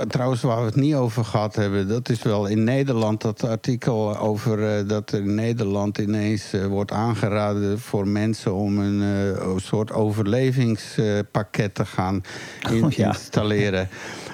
trouwens, 0.09 0.43
waar 0.43 0.59
we 0.61 0.65
het 0.67 0.75
niet 0.77 0.95
over 0.95 1.25
gehad 1.25 1.55
hebben. 1.55 1.89
Dat 1.89 2.09
is 2.09 2.23
wel 2.23 2.47
in 2.47 2.65
Nederland 2.65 3.21
dat 3.23 3.45
artikel 3.45 4.19
over 4.19 4.77
eh, 4.79 4.89
dat 4.89 5.13
er 5.13 5.19
in 5.21 5.35
Nederland 5.35 5.99
ineens 5.99 6.53
eh, 6.53 6.67
wordt 6.67 6.93
aangeraden 6.93 7.79
voor 7.79 8.09
mensen 8.09 8.55
om 8.55 8.79
een 8.79 9.03
eh, 9.37 9.53
soort 9.57 9.93
overlevingspakket 9.93 11.75
te 11.75 11.85
gaan 11.85 12.23
in- 12.71 12.85
Oh, 12.85 12.91
ja. 12.93 13.07
installeren. 13.09 13.89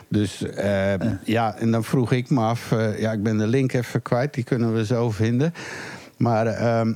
Dus 0.08 0.42
ja, 1.24 1.56
en 1.58 1.70
dan 1.70 1.84
vroeg 1.84 2.12
ik 2.12 2.30
me 2.30 2.40
af. 2.40 2.74
ja, 2.98 3.12
ik 3.12 3.22
ben 3.22 3.38
de 3.38 3.46
link 3.46 3.72
even 3.72 4.02
kwijt, 4.02 4.34
die 4.34 4.44
kunnen 4.44 4.74
we 4.74 4.84
zo 4.86 5.10
vinden. 5.10 5.54
Maar 6.16 6.46
ehm, 6.46 6.92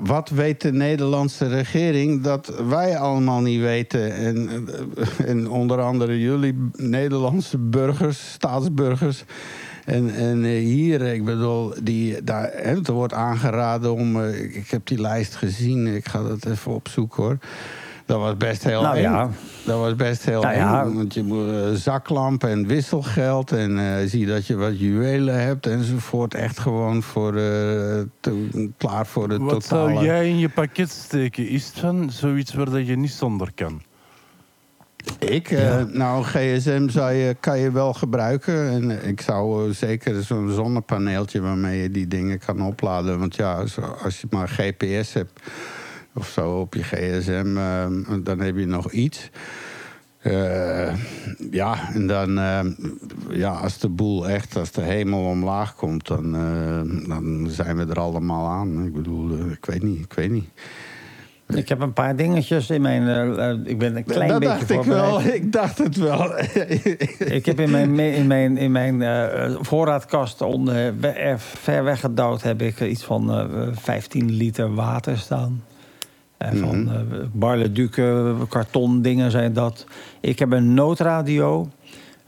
wat 0.00 0.28
weet 0.28 0.60
de 0.60 0.72
Nederlandse 0.72 1.48
regering 1.48 2.22
dat 2.22 2.52
wij 2.68 2.98
allemaal 2.98 3.40
niet 3.40 3.60
weten? 3.60 4.14
En, 4.14 4.48
eh, 4.48 5.28
en 5.28 5.48
onder 5.48 5.80
andere 5.80 6.20
jullie 6.20 6.68
Nederlandse 6.76 7.58
burgers, 7.58 8.32
staatsburgers. 8.32 9.24
En, 9.84 10.14
en 10.14 10.44
eh, 10.44 10.50
hier, 10.50 11.00
ik 11.00 11.24
bedoel, 11.24 11.74
die, 11.82 12.24
daar, 12.24 12.52
er 12.52 12.92
wordt 12.92 13.12
aangeraden 13.12 13.92
om... 13.92 14.20
eh, 14.20 14.56
ik 14.56 14.70
heb 14.70 14.86
die 14.86 15.00
lijst 15.00 15.34
gezien, 15.34 15.86
ik 15.86 16.08
ga 16.08 16.22
dat 16.22 16.46
even 16.46 16.74
opzoeken 16.74 17.22
hoor. 17.22 17.38
Dat 18.06 18.18
was 18.20 18.36
best 18.36 18.64
heel 18.64 18.82
Nou 18.82 18.96
eng. 18.96 19.02
ja. 19.02 19.30
Dat 19.64 19.78
was 19.78 19.94
best 19.94 20.24
heel 20.24 20.40
Nou 20.42 20.54
eng, 20.54 20.60
ja. 20.60 20.90
want 20.92 21.14
je 21.14 21.22
moet 21.22 21.48
eh, 21.48 21.70
zaklamp 21.72 22.44
en 22.44 22.66
wisselgeld... 22.66 23.52
en 23.52 23.78
eh, 23.78 24.06
zie 24.08 24.26
dat 24.26 24.46
je 24.46 24.56
wat 24.56 24.78
juwelen 24.80 25.40
hebt 25.40 25.66
enzovoort. 25.66 26.34
Echt 26.34 26.58
gewoon 26.58 27.02
voor, 27.02 27.28
eh, 27.36 28.00
te- 28.20 28.70
klaar 28.76 29.06
voor 29.06 29.28
de 29.28 29.38
Wat 29.38 29.50
totale... 29.68 29.92
zou 29.92 30.04
jij 30.04 30.28
in 30.28 30.38
je 30.38 30.48
pakket 30.48 30.90
steken? 30.90 31.48
Is 31.48 31.66
het 31.66 31.78
van 31.78 32.10
zoiets 32.10 32.54
waar 32.54 32.70
dat 32.70 32.86
je 32.86 32.96
niet 32.96 33.12
zonder 33.12 33.50
kan? 33.54 33.82
Ik? 35.18 35.50
eh, 35.50 35.82
nou, 35.84 36.18
een 36.18 36.24
gsm 36.24 36.88
zou 36.88 37.12
je, 37.12 37.36
kan 37.40 37.58
je 37.58 37.70
wel 37.70 37.92
gebruiken. 37.92 38.68
En 38.70 39.06
ik 39.08 39.20
zou 39.20 39.72
zeker 39.72 40.22
zo'n 40.22 40.50
zonnepaneeltje 40.50 41.40
waarmee 41.40 41.82
je 41.82 41.90
die 41.90 42.08
dingen 42.08 42.38
kan 42.38 42.62
opladen. 42.62 43.18
Want 43.18 43.36
ja, 43.36 43.64
als 44.02 44.20
je 44.20 44.26
maar 44.30 44.48
GPS 44.48 45.12
hebt 45.12 45.40
of 46.14 46.28
zo 46.28 46.60
op 46.60 46.74
je 46.74 46.82
gsm, 46.82 47.56
eh, 47.56 47.86
dan 48.22 48.40
heb 48.40 48.56
je 48.56 48.66
nog 48.66 48.92
iets. 48.92 49.30
Eh, 50.24 50.94
ja, 51.50 51.92
en 51.92 52.06
dan, 52.06 52.38
eh, 52.38 52.60
ja, 53.28 53.50
als 53.50 53.78
de 53.78 53.88
boel 53.88 54.28
echt, 54.28 54.56
als 54.56 54.70
de 54.70 54.80
hemel 54.80 55.24
omlaag 55.24 55.74
komt, 55.74 56.06
dan, 56.06 56.34
eh, 56.34 57.08
dan 57.08 57.46
zijn 57.48 57.76
we 57.76 57.86
er 57.86 58.00
allemaal 58.00 58.48
aan. 58.48 58.84
Ik 58.86 58.92
bedoel, 58.92 59.38
eh, 59.38 59.50
ik 59.50 59.64
weet 59.66 59.82
niet, 59.82 60.04
ik 60.04 60.12
weet 60.12 60.30
niet. 60.30 60.48
Ik 61.48 61.68
heb 61.68 61.80
een 61.80 61.92
paar 61.92 62.16
dingetjes 62.16 62.70
in 62.70 62.82
mijn... 62.82 63.02
ik 63.66 63.78
ben 63.78 63.96
een 63.96 64.04
klein 64.04 64.28
dat 64.28 64.38
beetje 64.40 64.56
dacht 64.56 64.70
ik 64.70 64.82
wel, 64.82 65.20
ik 65.20 65.52
dacht 65.52 65.78
het 65.78 65.96
wel. 65.96 66.38
Ik 67.38 67.46
heb 67.46 67.60
in 67.60 67.70
mijn, 67.70 67.98
in 67.98 68.26
mijn, 68.26 68.56
in 68.56 68.72
mijn 68.72 69.02
voorraadkast 69.64 70.40
onder, 70.40 71.04
er 71.16 71.38
ver 71.38 71.84
weggedouwd... 71.84 72.42
heb 72.42 72.62
ik 72.62 72.80
iets 72.80 73.04
van 73.04 73.30
eh, 73.32 73.68
15 73.72 74.30
liter 74.30 74.74
water 74.74 75.18
staan. 75.18 75.62
Van 76.38 76.90
barleduken, 77.32 78.36
karton 78.48 79.02
dingen 79.02 79.30
zijn 79.30 79.52
dat. 79.52 79.84
Ik 80.20 80.38
heb 80.38 80.52
een 80.52 80.74
noodradio... 80.74 81.68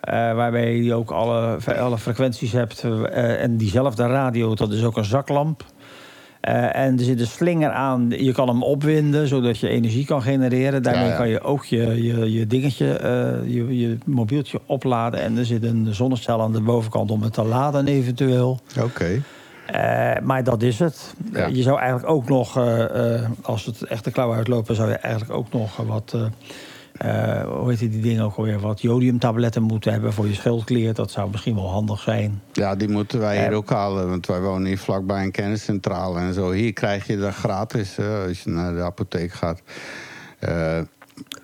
eh, 0.01 0.13
waarbij 0.35 0.77
je 0.77 0.95
ook 0.95 1.11
alle, 1.11 1.59
alle 1.79 1.99
frequenties 1.99 2.53
hebt. 2.53 2.85
eh, 2.85 3.43
en 3.43 3.57
diezelfde 3.57 4.07
radio, 4.07 4.55
dat 4.55 4.73
is 4.73 4.85
ook 4.85 4.97
een 4.97 5.05
zaklamp. 5.05 5.65
En 6.73 6.99
er 6.99 7.05
zit 7.05 7.21
een 7.21 7.27
slinger 7.27 7.71
aan. 7.71 8.11
Je 8.11 8.33
kan 8.33 8.49
hem 8.49 8.63
opwinden, 8.63 9.29
zodat 9.29 9.59
je 9.59 9.69
energie 9.69 10.07
kan 10.07 10.23
genereren. 10.23 10.83
Daarmee 10.83 11.05
Ja, 11.05 11.11
ja. 11.11 11.17
kan 11.17 11.29
je 11.29 11.41
ook 11.41 11.65
je, 11.65 12.03
je, 12.03 12.33
je 12.33 12.47
dingetje, 12.47 12.87
je, 13.47 13.79
je 13.79 13.99
mobieltje 14.05 14.61
opladen. 14.67 15.21
En 15.21 15.37
er 15.39 15.45
zit 15.45 15.63
een 15.63 15.87
zonnecel 15.91 16.43
aan 16.43 16.53
de 16.53 16.61
bovenkant 16.61 17.11
om 17.11 17.23
het 17.23 17.33
te 17.33 17.45
laden 17.45 17.87
eventueel. 17.87 18.61
Oké. 18.83 19.23
Eh, 19.67 20.23
maar 20.23 20.45
dat 20.45 20.63
is 20.63 20.79
het. 20.79 21.15
Ja. 21.33 21.47
Je 21.47 21.63
zou 21.63 21.79
eigenlijk 21.79 22.11
ook 22.11 22.29
nog, 22.29 22.57
eh, 22.57 23.15
eh, 23.15 23.31
als 23.43 23.65
het 23.65 23.83
echt 23.83 24.05
de 24.05 24.11
klauw 24.11 24.33
uitlopen... 24.33 24.75
zou 24.75 24.89
je 24.89 24.97
eigenlijk 24.97 25.39
ook 25.39 25.53
nog 25.53 25.77
wat... 25.77 26.17
hoe 27.47 27.65
heet 27.67 27.79
die 27.79 28.01
dingen 28.01 28.25
ook 28.25 28.37
alweer? 28.37 28.61
Wat 28.61 28.81
jodiumtabletten 28.81 29.63
moeten 29.63 29.93
hebben 29.93 30.13
voor 30.13 30.27
je 30.27 30.35
schildklier. 30.35 30.95
Dat 30.95 31.11
zou 31.11 31.31
misschien 31.31 31.55
wel 31.55 31.71
handig 31.71 32.01
zijn. 32.01 32.43
Ja, 32.53 32.75
die 32.75 32.89
moeten 32.89 33.19
wij 33.19 33.39
hier 33.39 33.53
ook 33.53 33.71
halen, 33.71 34.09
want 34.09 34.27
wij 34.27 34.41
wonen 34.41 34.67
hier 34.67 34.79
vlakbij 34.79 35.25
een 35.25 35.31
kenniscentrale 35.31 36.19
en 36.19 36.35
zo. 36.35 36.51
Hier 36.51 36.73
krijg 36.73 37.07
je 37.07 37.19
dat 37.19 37.35
gratis 37.35 37.99
als 38.29 38.43
je 38.43 38.51
naar 38.51 38.75
de 38.75 38.83
apotheek 38.83 39.33
gaat. 39.33 39.63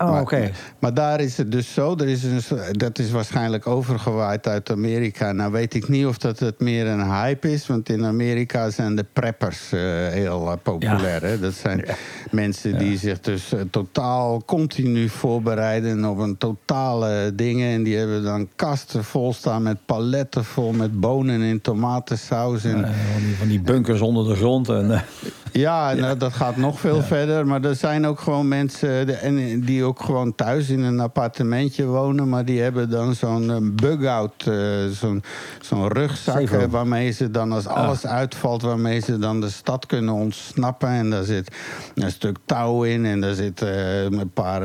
Oh, 0.03 0.11
maar, 0.11 0.21
oké. 0.21 0.51
maar 0.79 0.95
daar 0.95 1.21
is 1.21 1.37
het 1.37 1.53
dus 1.53 1.73
zo, 1.73 1.97
er 1.97 2.09
is 2.09 2.23
een, 2.25 2.43
dat 2.73 2.99
is 2.99 3.11
waarschijnlijk 3.11 3.67
overgewaaid 3.67 4.47
uit 4.47 4.71
Amerika. 4.71 5.33
Nou 5.33 5.53
weet 5.53 5.75
ik 5.75 5.89
niet 5.89 6.07
of 6.07 6.19
dat 6.19 6.39
het 6.39 6.61
meer 6.61 6.87
een 6.87 7.11
hype 7.11 7.53
is, 7.53 7.67
want 7.67 7.89
in 7.89 8.05
Amerika 8.05 8.71
zijn 8.71 8.97
de 8.97 9.05
preppers 9.13 9.73
eh, 9.73 9.81
heel 10.09 10.51
eh, 10.51 10.57
populair. 10.63 11.23
Hè? 11.23 11.39
Dat 11.39 11.55
zijn 11.55 11.85
mensen 12.31 12.79
die 12.79 12.99
zich 12.99 13.21
dus 13.21 13.53
eh, 13.53 13.61
totaal 13.71 14.43
continu 14.45 15.09
voorbereiden 15.09 16.05
op 16.05 16.19
een 16.19 16.37
totale 16.37 17.33
dingen. 17.35 17.75
En 17.75 17.83
die 17.83 17.97
hebben 17.97 18.23
dan 18.23 18.49
kasten 18.57 19.05
vol 19.05 19.33
staan 19.33 19.63
met 19.63 19.79
paletten 19.87 20.45
vol 20.45 20.73
met 20.73 21.01
bonen 21.01 21.43
en 21.43 21.61
tomatensaus. 21.61 22.65
En, 22.65 22.95
van, 23.39 23.49
die, 23.49 23.61
bunkers 23.61 24.01
onder 24.01 24.29
de 24.29 24.35
grond. 24.35 24.69
En, 24.69 25.05
ja, 25.53 25.93
nou, 25.93 26.17
dat 26.17 26.33
gaat 26.33 26.57
nog 26.57 26.81
veel 26.81 27.03
verder. 27.03 27.47
Maar 27.47 27.65
er 27.65 27.75
zijn 27.75 28.07
ook 28.07 28.21
gewoon 28.21 28.49
mensen 28.49 29.07
de- 29.07 29.13
en 29.13 29.61
die 29.61 29.85
ook 29.85 30.03
gewoon 30.03 30.35
thuis 30.35 30.69
in 30.69 30.83
een 30.83 31.01
appartementje 31.01 31.85
wonen. 31.87 32.29
Maar 32.29 32.45
die 32.45 32.61
hebben 32.61 32.91
dan 32.91 33.15
zo'n 33.15 33.51
eh, 33.51 33.57
bug-out, 33.61 34.47
eh, 34.47 34.55
zo'n 34.93 35.23
zo'n 35.61 35.89
rugzak... 35.89 36.41
Eh, 36.51 36.63
waarmee 36.71 37.11
ze 37.11 37.31
dan 37.31 37.53
als 37.53 37.67
alles 37.67 38.07
uitvalt... 38.07 38.63
waarmee 38.63 39.01
ze 39.01 39.19
dan 39.19 39.41
de 39.41 39.51
stad 39.51 39.87
kunnen 39.87 40.15
ontsnappen. 40.15 40.89
En 40.89 41.11
daar 41.11 41.25
zit 41.25 41.55
een 41.95 42.11
stuk 42.11 42.37
touw 42.47 42.83
in. 42.83 43.07
En 43.07 43.21
daar 43.21 43.35
zit 43.35 43.61
een 43.61 44.31
paar 44.35 44.63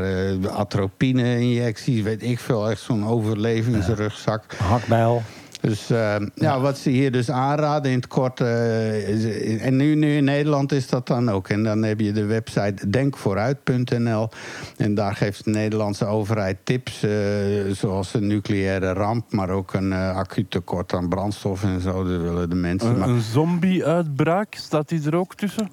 atropine-injecties. 0.50 2.02
Weet 2.02 2.24
ik 2.24 2.40
veel, 2.40 2.70
echt 2.70 2.82
zo'n 2.82 3.08
overlevingsrugzak. 3.08 4.44
hakbijl. 4.58 5.24
Dus 5.62 5.90
eh, 5.90 6.16
ja, 6.36 6.60
wat 6.60 6.78
ze 6.78 6.90
hier 6.90 7.12
dus 7.12 7.32
aanraden 7.32 7.92
in 7.92 7.98
het 7.98 8.08
kort. 8.08 8.42
eh, 8.42 9.10
is- 9.10 9.58
en 9.62 9.76
nu, 9.76 9.96
nu 9.96 10.16
in 10.16 10.24
Nederland 10.24 10.72
is 10.72 10.88
dat 10.88 11.08
dan 11.08 11.30
ook. 11.32 11.50
En 11.50 11.64
dan 11.64 11.84
heb 11.84 12.00
je 12.00 12.12
de 12.12 12.26
website 12.26 12.90
denkvooruit.nl. 12.90 14.30
En 14.78 14.96
daar 14.96 15.16
geeft 15.16 15.44
de 15.44 15.50
Nederlandse 15.52 16.06
overheid 16.06 16.58
tips. 16.64 17.04
eh, 17.04 17.12
zoals 17.72 18.14
een 18.14 18.28
nucleaire 18.28 18.94
ramp. 18.94 19.32
Maar 19.34 19.50
ook 19.50 19.74
een 19.74 19.94
eh 19.94 20.16
acuut 20.16 20.52
tekort 20.52 20.94
aan 20.94 21.10
brandstof 21.10 21.64
en 21.64 21.82
zo. 21.82 22.04
Dat 22.04 22.22
willen 22.22 22.50
de 22.50 22.56
mensen. 22.56 22.90
Een, 22.90 22.98
Maar, 23.00 23.10
een 23.10 23.22
zombie-uitbraak, 23.22 24.54
staat 24.56 24.90
die 24.90 25.02
er 25.06 25.16
ook 25.16 25.36
tussen? 25.36 25.70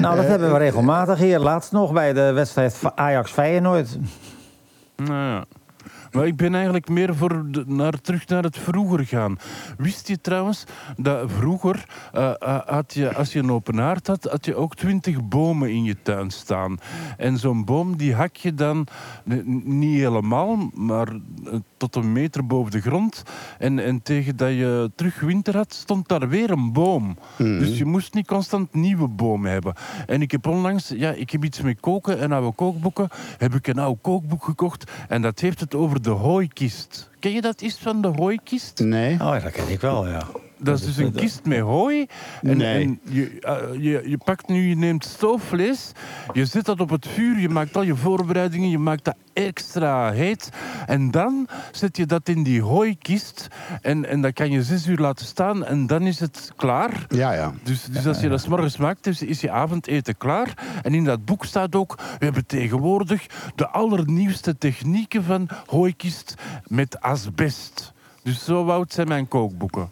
Nou, 0.00 0.16
dat 0.16 0.26
hebben 0.26 0.52
we 0.52 0.58
regelmatig 0.58 1.18
hier. 1.18 1.38
Laatst 1.38 1.72
nog 1.72 1.92
bij 1.92 2.12
de 2.12 2.32
wedstrijd 2.32 2.80
Ajax-Feyenoord. 2.94 3.98
Nou 4.96 5.12
ja. 5.12 5.44
Maar 6.12 6.26
ik 6.26 6.36
ben 6.36 6.54
eigenlijk 6.54 6.88
meer 6.88 7.14
voor 7.16 7.50
de- 7.50 7.64
naar, 7.66 8.00
terug 8.00 8.26
naar 8.28 8.42
het 8.42 8.58
vroeger 8.58 9.06
gaan. 9.06 9.38
Wist 9.78 10.08
je 10.08 10.20
trouwens 10.20 10.64
dat 10.96 11.30
vroeger, 11.32 11.84
eh, 12.12 12.30
eh, 12.38 12.58
had 12.66 12.94
je, 12.94 13.14
als 13.14 13.32
je 13.32 13.38
een 13.38 13.50
open 13.52 13.78
haard 13.78 14.06
had, 14.06 14.24
had 14.24 14.44
je 14.44 14.54
ook 14.54 14.74
twintig 14.74 15.28
bomen 15.28 15.70
in 15.70 15.84
je 15.84 15.96
tuin 16.02 16.30
staan. 16.30 16.78
En 17.16 17.38
zo'n 17.38 17.64
boom 17.64 17.96
die 17.96 18.14
hak 18.14 18.36
je 18.36 18.54
dan 18.54 18.86
niet 19.64 19.98
helemaal, 19.98 20.70
maar 20.74 21.08
eh, 21.08 21.52
tot 21.76 21.96
een 21.96 22.12
meter 22.12 22.46
boven 22.46 22.70
de 22.70 22.80
grond. 22.80 23.22
En, 23.58 23.78
en 23.78 24.02
tegen 24.02 24.36
dat 24.36 24.48
je 24.50 24.90
terug 24.94 25.20
winter 25.20 25.56
had, 25.56 25.74
stond 25.74 26.08
daar 26.08 26.28
weer 26.28 26.50
een 26.50 26.72
boom. 26.72 27.16
Dus 27.38 27.78
je 27.78 27.84
moest 27.84 28.14
niet 28.14 28.26
constant 28.26 28.74
nieuwe 28.74 29.08
bomen 29.08 29.50
hebben. 29.50 29.74
En 30.06 30.22
ik 30.22 30.30
heb 30.30 30.46
onlangs, 30.46 30.88
ja, 30.88 31.10
ik 31.10 31.30
heb 31.30 31.44
iets 31.44 31.60
met 31.60 31.80
koken 31.80 32.18
en 32.18 32.32
oude 32.32 32.52
kookboeken, 32.52 33.08
heb 33.38 33.54
ik 33.54 33.66
een 33.66 33.78
oud 33.78 33.98
kookboek 34.00 34.44
gekocht. 34.44 34.90
En 35.08 35.22
dat 35.22 35.40
heeft 35.40 35.60
het 35.60 35.74
over 35.74 35.99
de 36.02 36.10
hooikist. 36.10 37.10
Ken 37.18 37.32
je 37.32 37.40
dat 37.40 37.60
iets 37.60 37.78
van 37.78 38.00
de 38.02 38.08
hooikist? 38.08 38.78
nee? 38.78 39.12
Oh, 39.12 39.18
ja, 39.18 39.38
dat 39.38 39.52
ken 39.52 39.68
ik 39.68 39.80
wel, 39.80 40.08
ja. 40.08 40.26
Dat 40.62 40.78
is 40.78 40.84
dus 40.84 40.96
een 40.96 41.12
kist 41.12 41.44
met 41.44 41.60
hooi. 41.60 42.06
En, 42.42 42.56
Nee. 42.56 42.84
en 42.84 43.00
je, 43.02 43.40
eh, 43.40 43.56
je, 43.72 44.02
je 44.08 44.18
pakt 44.24 44.48
nu, 44.48 44.68
je 44.68 44.76
neemt 44.76 45.04
stoofvlees, 45.04 45.92
je 46.32 46.44
zet 46.44 46.64
dat 46.64 46.80
op 46.80 46.90
het 46.90 47.06
vuur, 47.06 47.38
je 47.38 47.48
maakt 47.48 47.76
al 47.76 47.82
je 47.82 47.96
voorbereidingen, 47.96 48.70
je 48.70 48.78
maakt 48.78 49.04
dat 49.04 49.16
extra 49.32 50.10
heet. 50.12 50.50
En 50.86 51.10
dan 51.10 51.48
zet 51.72 51.96
je 51.96 52.06
dat 52.06 52.28
in 52.28 52.42
die 52.42 52.62
hooikist 52.62 53.48
en, 53.82 54.04
en 54.08 54.20
dat 54.20 54.32
kan 54.32 54.50
je 54.50 54.62
zes 54.62 54.86
uur 54.86 54.98
laten 54.98 55.26
staan 55.26 55.64
en 55.64 55.86
dan 55.86 56.02
is 56.02 56.20
het 56.20 56.52
klaar. 56.56 57.06
Ja, 57.08 57.32
ja. 57.32 57.52
Dus, 57.62 57.84
dus 57.84 58.06
als 58.06 58.20
je 58.20 58.28
dat 58.28 58.40
's 58.40 58.46
morgens 58.48 58.76
maakt, 58.76 59.06
is, 59.06 59.22
is 59.22 59.40
je 59.40 59.50
avondeten 59.50 60.16
klaar. 60.16 60.54
En 60.82 60.94
in 60.94 61.04
dat 61.04 61.24
boek 61.24 61.44
staat 61.44 61.74
ook, 61.74 61.94
we 62.18 62.24
hebben 62.24 62.46
tegenwoordig 62.46 63.26
de 63.54 63.68
allernieuwste 63.68 64.58
technieken 64.58 65.24
van 65.24 65.48
hooikist 65.66 66.34
met 66.66 67.00
asbest. 67.00 67.92
Dus 68.22 68.44
zo 68.44 68.68
oud 68.68 68.92
zijn 68.92 69.08
mijn 69.08 69.28
kookboeken. 69.28 69.90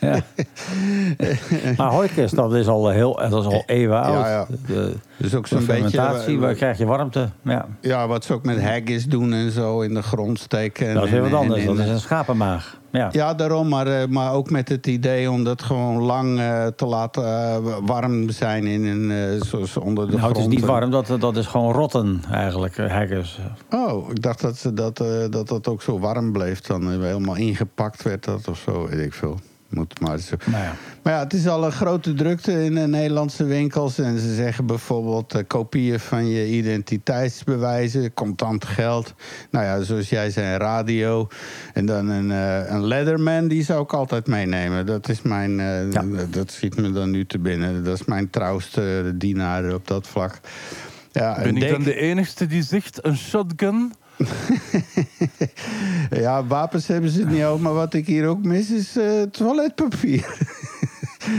Ja. 0.00 0.20
maar 1.76 1.90
hooikist, 1.90 2.34
dat 2.36 2.54
is 2.54 2.66
al, 2.66 2.88
heel, 2.88 3.16
dat 3.30 3.44
is 3.46 3.52
al 3.54 3.62
eeuwen 3.66 4.02
oud. 4.02 4.26
ja. 4.26 4.46
De, 4.66 4.94
Dus 5.16 5.34
ook 5.34 5.46
zo'n 5.46 5.58
beetje... 5.58 5.72
fermentatie, 5.72 6.38
waar 6.38 6.54
krijg 6.54 6.78
je 6.78 6.86
warmte. 6.86 7.28
Ja. 7.42 7.66
Ja, 7.80 8.06
wat 8.06 8.24
ze 8.24 8.32
ook 8.32 8.44
met 8.44 8.62
haggis 8.62 9.06
doen 9.06 9.32
en 9.32 9.50
zo 9.50 9.80
in 9.80 9.94
de 9.94 10.02
grond 10.02 10.38
steken. 10.38 10.94
Dat 10.94 11.04
is 11.04 11.10
weer 11.10 11.24
En- 11.24 11.30
wat 11.30 11.40
en- 11.40 11.46
anders. 11.46 11.60
en- 11.64 11.76
Dat 11.76 11.84
is 11.86 11.90
een 11.92 12.00
schapenmaag. 12.00 12.76
Ja. 12.98 13.08
Ja, 13.12 13.34
daarom, 13.34 13.68
maar, 13.68 13.86
eh, 13.86 14.08
maar 14.08 14.32
ook 14.32 14.50
met 14.50 14.68
het 14.68 14.86
idee 14.86 15.30
om 15.30 15.44
dat 15.44 15.62
gewoon 15.62 16.02
lang 16.02 16.38
eh, 16.38 16.66
te 16.66 16.86
laten 16.86 17.24
eh, 17.24 17.56
warm 17.82 18.30
zijn 18.30 18.66
in 18.66 18.84
een, 18.84 19.40
zoals 19.44 19.76
onder 19.76 20.10
de 20.10 20.16
Nou, 20.16 20.28
het 20.28 20.36
is 20.36 20.42
grond. 20.42 20.54
niet 20.54 20.64
warm, 20.64 20.90
dat, 20.90 21.16
dat 21.20 21.36
is 21.36 21.46
gewoon 21.46 21.72
rotten 21.72 22.22
eigenlijk, 22.30 22.76
haggis. 22.76 23.38
Oh, 23.70 24.10
ik 24.10 24.22
dacht 24.22 24.40
dat 24.40 24.56
ze 24.56 24.74
dat, 24.74 24.96
dat 25.30 25.48
dat 25.48 25.68
ook 25.68 25.82
zo 25.82 25.98
warm 25.98 26.32
bleef. 26.32 26.60
Dan 26.60 27.02
helemaal 27.02 27.36
ingepakt 27.36 28.02
werd 28.02 28.24
dat 28.24 28.48
of 28.48 28.58
zo, 28.58 28.88
weet 28.88 29.06
ik 29.06 29.12
veel. 29.12 29.38
Moet 29.68 30.00
maar 30.00 30.18
zo. 30.18 30.36
Nou 30.44 30.62
ja. 30.64 30.74
Maar 31.02 31.12
ja, 31.12 31.18
het 31.18 31.32
is 31.32 31.46
al 31.46 31.64
een 31.64 31.72
grote 31.72 32.14
drukte 32.14 32.64
in 32.64 32.74
de 32.74 32.86
Nederlandse 32.86 33.44
winkels. 33.44 33.98
En 33.98 34.18
ze 34.18 34.34
zeggen 34.34 34.66
bijvoorbeeld 34.66 35.34
eh, 35.34 35.42
kopieën 35.46 36.00
van 36.00 36.26
je 36.28 36.48
identiteitsbewijzen, 36.48 38.14
contant 38.14 38.64
geld. 38.64 39.14
Nou 39.50 39.64
ja, 39.64 39.80
zoals 39.82 40.08
jij 40.08 40.30
zei, 40.30 40.56
radio. 40.56 41.28
En 41.72 41.86
dan 41.86 42.08
een, 42.08 42.30
eh, 42.30 42.70
een 42.70 42.84
Leatherman, 42.86 43.48
die 43.48 43.64
zou 43.64 43.82
ik 43.82 43.92
altijd 43.92 44.26
meenemen. 44.26 44.86
Dat 44.86 45.08
is 45.08 45.22
mijn, 45.22 45.60
eh, 45.60 45.92
Ja. 45.92 46.04
dat 46.30 46.50
schiet 46.50 46.76
me 46.76 46.92
dan 46.92 47.10
nu 47.10 47.26
te 47.26 47.38
binnen. 47.38 47.84
Dat 47.84 48.00
is 48.00 48.04
mijn 48.04 48.30
trouwste 48.30 49.12
dienaar 49.16 49.74
op 49.74 49.86
dat 49.86 50.06
vlak. 50.06 50.40
Ja, 51.12 51.42
Ben 51.42 51.56
ik 51.56 51.70
dan 51.70 51.82
de 51.82 51.96
enigste 51.96 52.46
die 52.46 52.62
zegt 52.62 53.04
een 53.04 53.16
shotgun? 53.16 53.92
Ja, 56.10 56.46
wapens 56.46 56.86
hebben 56.86 57.10
ze 57.10 57.24
niet 57.24 57.44
over. 57.44 57.62
Maar 57.62 57.74
wat 57.74 57.94
ik 57.94 58.06
hier 58.06 58.26
ook 58.26 58.44
mis 58.44 58.70
is 58.70 58.96
eh, 58.96 59.22
toiletpapier. 59.22 60.26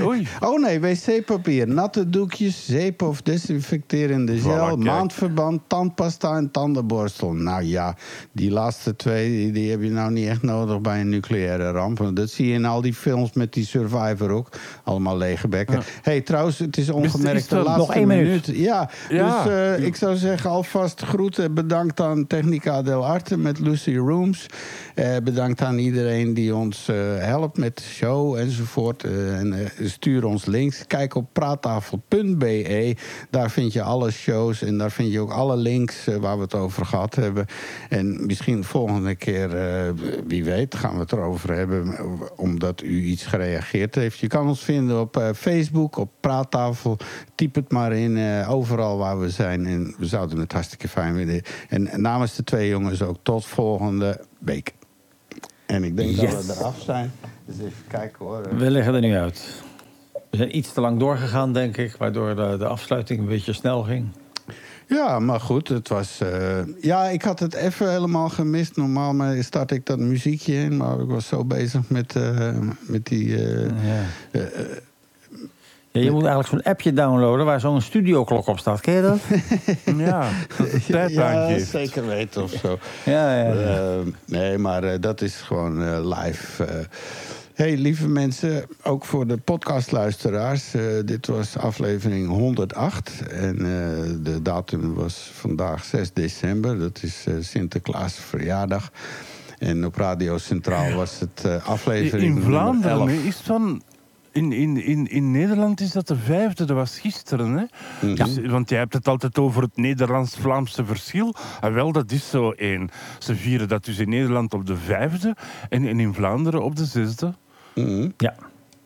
Oei. 0.02 0.28
Oh 0.40 0.60
nee, 0.62 0.80
wc-papier, 0.80 1.68
natte 1.68 2.10
doekjes, 2.10 2.66
zeep 2.66 3.02
of 3.02 3.22
desinfecterende 3.22 4.38
gel, 4.38 4.78
maandverband, 4.78 5.62
tandpasta 5.68 6.36
en 6.38 6.52
tandenborstel. 6.52 7.34
Nou 7.34 7.64
ja, 7.64 7.96
die 8.32 8.52
laatste 8.52 8.96
twee 8.96 9.52
die, 9.52 9.70
heb 9.72 9.82
je 9.82 9.90
nou 9.90 10.12
niet 10.12 10.28
echt 10.28 10.42
nodig 10.42 10.82
bij 10.82 11.00
een 11.00 11.10
nucleaire 11.10 11.72
ramp. 11.72 12.10
Dat 12.14 12.30
zie 12.30 12.48
je 12.48 12.54
in 12.54 12.66
al 12.66 12.82
die 12.82 12.94
films 12.94 13.34
met 13.34 13.54
die 13.54 13.66
Survivor 13.66 14.30
ook. 14.30 14.50
Allemaal 14.84 15.18
lege 15.18 15.48
bekken. 15.48 15.82
hey, 16.02 16.22
trouwens, 16.22 16.60
het 16.60 16.78
is 16.78 16.90
ongemerkt 16.90 17.40
is 17.40 17.48
de 17.48 17.56
laatste 17.56 17.78
nog 17.78 17.94
één 17.94 18.08
minuut? 18.08 18.46
Ja, 18.46 18.90
Ja. 19.10 19.44
dus 19.44 19.54
eh, 19.54 19.86
ik 19.86 19.96
zou 19.96 20.16
zeggen 20.16 20.50
alvast 20.50 21.02
groeten. 21.02 21.54
Bedankt 21.54 22.00
aan 22.00 22.28
Technica 22.28 22.82
del 22.82 23.06
Arte 23.06 23.38
met 23.38 23.60
Lucy 23.60 23.96
Rooms. 23.96 24.46
Eh, 24.96 25.16
bedankt 25.24 25.62
aan 25.62 25.78
iedereen 25.78 26.34
die 26.34 26.56
ons 26.56 26.88
eh, 26.88 26.96
helpt 27.18 27.58
met 27.58 27.78
de 27.78 27.84
show 27.84 28.36
enzovoort. 28.38 29.04
En 29.04 29.70
stuur 29.84 30.26
ons 30.26 30.46
links. 30.46 30.84
Kijk 30.88 31.16
op 31.16 31.26
praattafel.be. 31.34 32.96
Daar 33.30 33.52
vind 33.52 33.74
je 33.74 33.82
alle 33.82 34.12
shows 34.12 34.62
en 34.62 34.78
daar 34.78 34.92
vind 34.92 35.12
je 35.12 35.20
ook 35.20 35.32
alle 35.32 35.56
links 35.58 36.08
eh, 36.08 36.16
waar 36.16 36.36
we 36.36 36.44
het 36.44 36.56
over 36.56 36.86
gehad 36.86 37.16
hebben. 37.16 37.46
En 37.90 38.26
misschien 38.26 38.64
volgende 38.64 39.16
keer, 39.16 39.56
eh, 39.58 39.92
wie 40.28 40.44
weet, 40.44 40.76
gaan 40.76 40.94
we 40.94 41.00
het 41.00 41.12
erover 41.12 41.54
hebben. 41.54 41.94
eh, 41.98 42.06
Omdat 42.36 42.82
u 42.82 43.02
iets 43.04 43.26
gereageerd 43.26 43.96
heeft. 43.96 44.20
Je 44.20 44.28
kan 44.28 44.48
ons 44.48 44.64
vinden 44.64 45.00
op 45.00 45.18
eh, 45.18 45.30
Facebook, 45.36 45.98
op 45.98 46.10
Praattafel. 46.20 46.98
Typ 47.36 47.56
het 47.56 47.72
maar 47.72 47.94
in, 47.94 48.18
eh, 48.18 48.52
overal 48.52 48.98
waar 48.98 49.20
we 49.20 49.30
zijn. 49.30 49.66
En 49.66 49.96
we 49.98 50.06
zouden 50.06 50.38
het 50.40 50.52
hartstikke 50.52 50.88
fijn 50.88 51.16
vinden. 51.16 51.42
En 51.70 51.90
namens 52.02 52.36
de 52.36 52.44
twee 52.44 52.70
jongens 52.70 53.02
ook 53.02 53.18
tot 53.24 53.46
volgende 53.46 54.22
week. 54.40 54.74
En 55.66 55.84
ik 55.84 55.98
denk 55.98 56.10
Yes. 56.10 56.32
dat 56.32 56.46
we 56.46 56.54
eraf 56.60 56.80
zijn. 56.82 57.12
Dus 57.46 57.56
even 57.56 57.84
kijken 57.88 58.26
hoor. 58.26 58.56
We 58.58 58.72
liggen 58.72 58.94
er 58.94 59.02
nu 59.02 59.16
uit. 59.16 59.62
We 60.30 60.38
zijn 60.38 60.58
iets 60.58 60.74
te 60.74 60.82
lang 60.82 61.00
doorgegaan, 61.00 61.54
denk 61.54 61.78
ik, 61.78 61.96
waardoor 61.98 62.36
de, 62.36 62.56
de 62.60 62.66
afsluiting 62.66 63.20
een 63.20 63.26
beetje 63.26 63.54
snel 63.54 63.84
ging. 63.84 64.08
Ja, 64.88 65.20
maar 65.20 65.40
goed, 65.40 65.68
het 65.68 65.88
was... 65.88 66.20
eh, 66.22 66.58
ja, 66.82 67.04
ik 67.06 67.22
had 67.22 67.40
het 67.40 67.54
even 67.54 67.92
helemaal 67.92 68.30
gemist. 68.30 68.76
Normaal 68.76 69.14
maar 69.14 69.44
start 69.44 69.72
ik 69.72 69.86
dat 69.86 70.00
muziekje 70.00 70.54
in. 70.54 70.78
Maar 70.78 71.00
ik 71.00 71.08
was 71.08 71.28
zo 71.28 71.46
bezig 71.46 71.82
met, 71.90 72.16
eh, 72.16 72.50
met 72.80 73.06
die... 73.06 73.36
eh, 73.38 73.66
Ja. 74.32 74.42
Ja, 75.92 76.02
je 76.02 76.12
moet 76.12 76.24
eigenlijk 76.26 76.50
zo'n 76.50 76.72
appje 76.72 76.94
downloaden 76.94 77.46
waar 77.46 77.60
zo'n 77.60 77.82
studioklok 77.82 78.48
op 78.48 78.60
staat. 78.60 78.82
Ken 78.82 78.94
je 78.94 79.02
dat? 79.02 79.20
Ja, 80.08 80.30
dat 80.88 81.12
ja, 81.12 81.58
zeker 81.60 82.08
weten 82.08 82.44
of 82.44 82.52
zo. 82.52 82.78
Ja, 83.06 83.36
ja. 83.38 83.54
ja. 83.54 83.78
Eh, 83.78 84.00
nee, 84.26 84.58
maar 84.58 84.84
eh, 84.84 85.00
dat 85.00 85.22
is 85.22 85.36
gewoon 85.36 85.84
eh, 85.84 86.00
live. 86.24 86.64
Hey, 87.60 87.78
lieve 87.78 88.08
mensen, 88.08 88.66
ook 88.84 89.06
voor 89.06 89.28
de 89.28 89.38
podcastluisteraars. 89.38 90.74
eh, 90.74 90.82
dit 91.06 91.28
was 91.28 91.58
aflevering 91.58 92.28
108. 92.28 93.22
En 93.28 93.56
eh, 93.56 94.24
de 94.24 94.40
datum 94.42 94.94
was 94.94 95.32
vandaag 95.34 95.84
6 95.84 96.14
december. 96.14 96.80
Dat 96.80 97.04
is 97.04 97.26
eh, 97.28 97.34
Sinterklaas 97.40 98.14
verjaardag. 98.14 98.92
En 99.58 99.86
op 99.86 99.96
Radio 99.96 100.38
Centraal 100.38 100.94
was 100.94 101.20
het 101.20 101.64
aflevering 101.64 102.36
In 102.36 102.42
Vlaanderen 102.42 102.98
11. 102.98 103.10
hè, 103.10 103.16
is 103.16 103.36
van... 103.36 103.82
In, 104.32 104.52
in, 104.52 104.84
in, 104.84 105.08
in 105.08 105.32
Nederland 105.32 105.82
is 105.82 105.92
dat 105.92 106.08
de 106.08 106.16
vijfde, 106.16 106.66
dat 106.66 106.76
was 106.76 107.00
gisteren. 107.00 107.52
Hè? 107.52 107.66
Mhm. 108.08 108.16
Dus, 108.16 108.48
want 108.48 108.70
jij 108.70 108.80
hebt 108.80 108.94
het 108.94 109.08
altijd 109.08 109.38
over 109.38 109.62
het 109.62 109.78
Nederlands-Vlaamse 109.78 110.86
verschil. 110.86 111.36
En 111.62 111.74
wel, 111.74 111.92
dat 111.92 112.12
is 112.12 112.30
zo 112.30 112.52
één. 112.52 112.90
Ze 113.20 113.36
vieren 113.36 113.68
dat 113.68 113.86
dus 113.86 113.98
in 113.98 114.10
Nederland 114.10 114.54
op 114.54 114.66
de 114.66 114.78
vijfde 114.78 115.36
en, 115.70 115.88
en 115.88 116.00
in 116.00 116.14
Vlaanderen 116.14 116.64
op 116.64 116.76
de 116.76 116.86
zesde. 116.86 117.34
Mhm. 117.86 118.10
ja. 118.18 118.34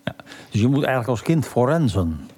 ja. 0.04 0.16
Dus 0.52 0.62
je 0.62 0.68
moet 0.68 0.84
eigenlijk 0.84 1.08
als 1.08 1.22
kind 1.22 1.48
forensen. 1.48 2.30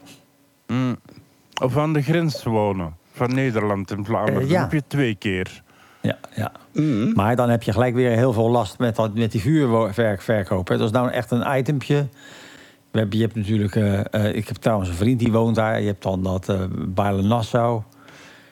Of 1.61 1.77
aan 1.77 1.93
de 1.93 2.01
grens 2.01 2.43
wonen 2.43 2.95
van 3.11 3.33
Nederland 3.33 3.91
en 3.91 4.05
Vlaanderen. 4.05 4.41
Eh, 4.41 4.47
ja. 4.47 4.53
Dan 4.53 4.61
heb 4.61 4.71
je 4.71 4.83
twee 4.87 5.15
keer. 5.15 5.63
Ja, 6.01 6.17
ja. 6.35 6.51
Mhm. 6.73 7.13
Maar 7.13 7.35
dan 7.35 7.49
heb 7.49 7.63
je 7.63 7.71
gelijk 7.71 7.95
weer 7.95 8.11
heel 8.11 8.33
veel 8.33 8.49
last 8.49 8.79
met, 8.79 8.95
dat, 8.95 9.13
met 9.13 9.31
die 9.31 9.41
vuurwerkverkoop. 9.41 10.67
hè. 10.67 10.77
Dat 10.77 10.85
is 10.85 10.91
nou 10.91 11.11
echt 11.11 11.31
een 11.31 11.57
itempje. 11.57 12.07
We 12.91 12.99
hebben, 12.99 13.17
je 13.17 13.23
hebt 13.23 13.35
natuurlijk... 13.35 13.75
eh, 13.75 14.13
eh, 14.13 14.35
ik 14.35 14.47
heb 14.47 14.57
trouwens 14.57 14.89
een 14.89 14.95
vriend 14.95 15.19
die 15.19 15.31
woont 15.31 15.55
daar. 15.55 15.79
Je 15.79 15.87
hebt 15.87 16.03
dan 16.03 16.23
dat 16.23 16.49
eh 16.49 16.61
Baarle-Nassau. 16.87 17.81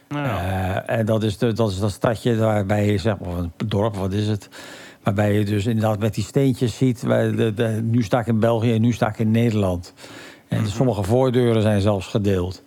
Ja. 0.09 0.85
Eh, 0.85 0.97
en 0.97 1.05
dat 1.05 1.23
is, 1.23 1.37
de, 1.37 1.53
dat 1.53 1.69
is 1.71 1.79
dat 1.79 1.91
stadje 1.91 2.37
waarbij 2.37 2.85
je, 2.91 2.97
zeg 2.97 3.19
maar, 3.19 3.29
of 3.29 3.37
een 3.37 3.51
dorp, 3.65 3.95
wat 3.95 4.13
is 4.13 4.27
het? 4.27 4.49
Waarbij 5.03 5.33
je 5.33 5.45
dus 5.45 5.65
inderdaad 5.65 5.99
met 5.99 6.13
die 6.13 6.23
steentjes 6.23 6.77
ziet. 6.77 7.01
Waar 7.01 7.35
de, 7.35 7.53
de, 7.53 7.79
nu 7.83 8.03
sta 8.03 8.19
ik 8.19 8.27
in 8.27 8.39
België 8.39 8.73
en 8.73 8.81
nu 8.81 8.91
sta 8.91 9.07
ik 9.07 9.19
in 9.19 9.31
Nederland. 9.31 9.93
En 10.47 10.67
sommige 10.67 11.03
voordeuren 11.03 11.61
zijn 11.61 11.81
zelfs 11.81 12.07
gedeeld. 12.07 12.63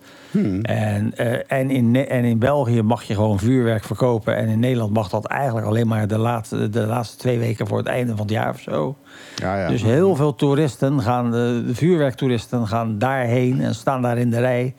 En, 0.61 1.17
eh, 1.17 1.59
en, 1.59 1.69
in, 1.69 1.95
en 1.95 2.23
in 2.23 2.39
België 2.39 2.81
mag 2.81 3.03
je 3.03 3.13
gewoon 3.13 3.39
vuurwerk 3.39 3.83
verkopen. 3.83 4.35
En 4.35 4.47
in 4.47 4.59
Nederland 4.59 4.93
mag 4.93 5.09
dat 5.09 5.25
eigenlijk 5.25 5.67
alleen 5.67 5.87
maar 5.87 6.07
de 6.07 6.17
laatste, 6.17 6.69
de 6.69 6.85
laatste 6.85 7.17
twee 7.17 7.39
weken 7.39 7.67
voor 7.67 7.77
het 7.77 7.87
einde 7.87 8.11
van 8.11 8.21
het 8.21 8.29
jaar 8.29 8.49
of 8.49 8.59
zo. 8.59 8.97
Ja, 9.35 9.59
ja. 9.59 9.67
Dus 9.67 9.83
heel 9.83 10.15
veel 10.15 10.35
toeristen 10.35 11.01
gaan, 11.01 11.31
de, 11.31 11.63
de 11.67 11.75
vuurwerktoeristen 11.75 12.67
gaan 12.67 12.97
daarheen 12.97 13.61
en 13.61 13.75
staan 13.75 14.01
daar 14.01 14.17
in 14.17 14.29
de 14.29 14.39
rij 14.39 14.73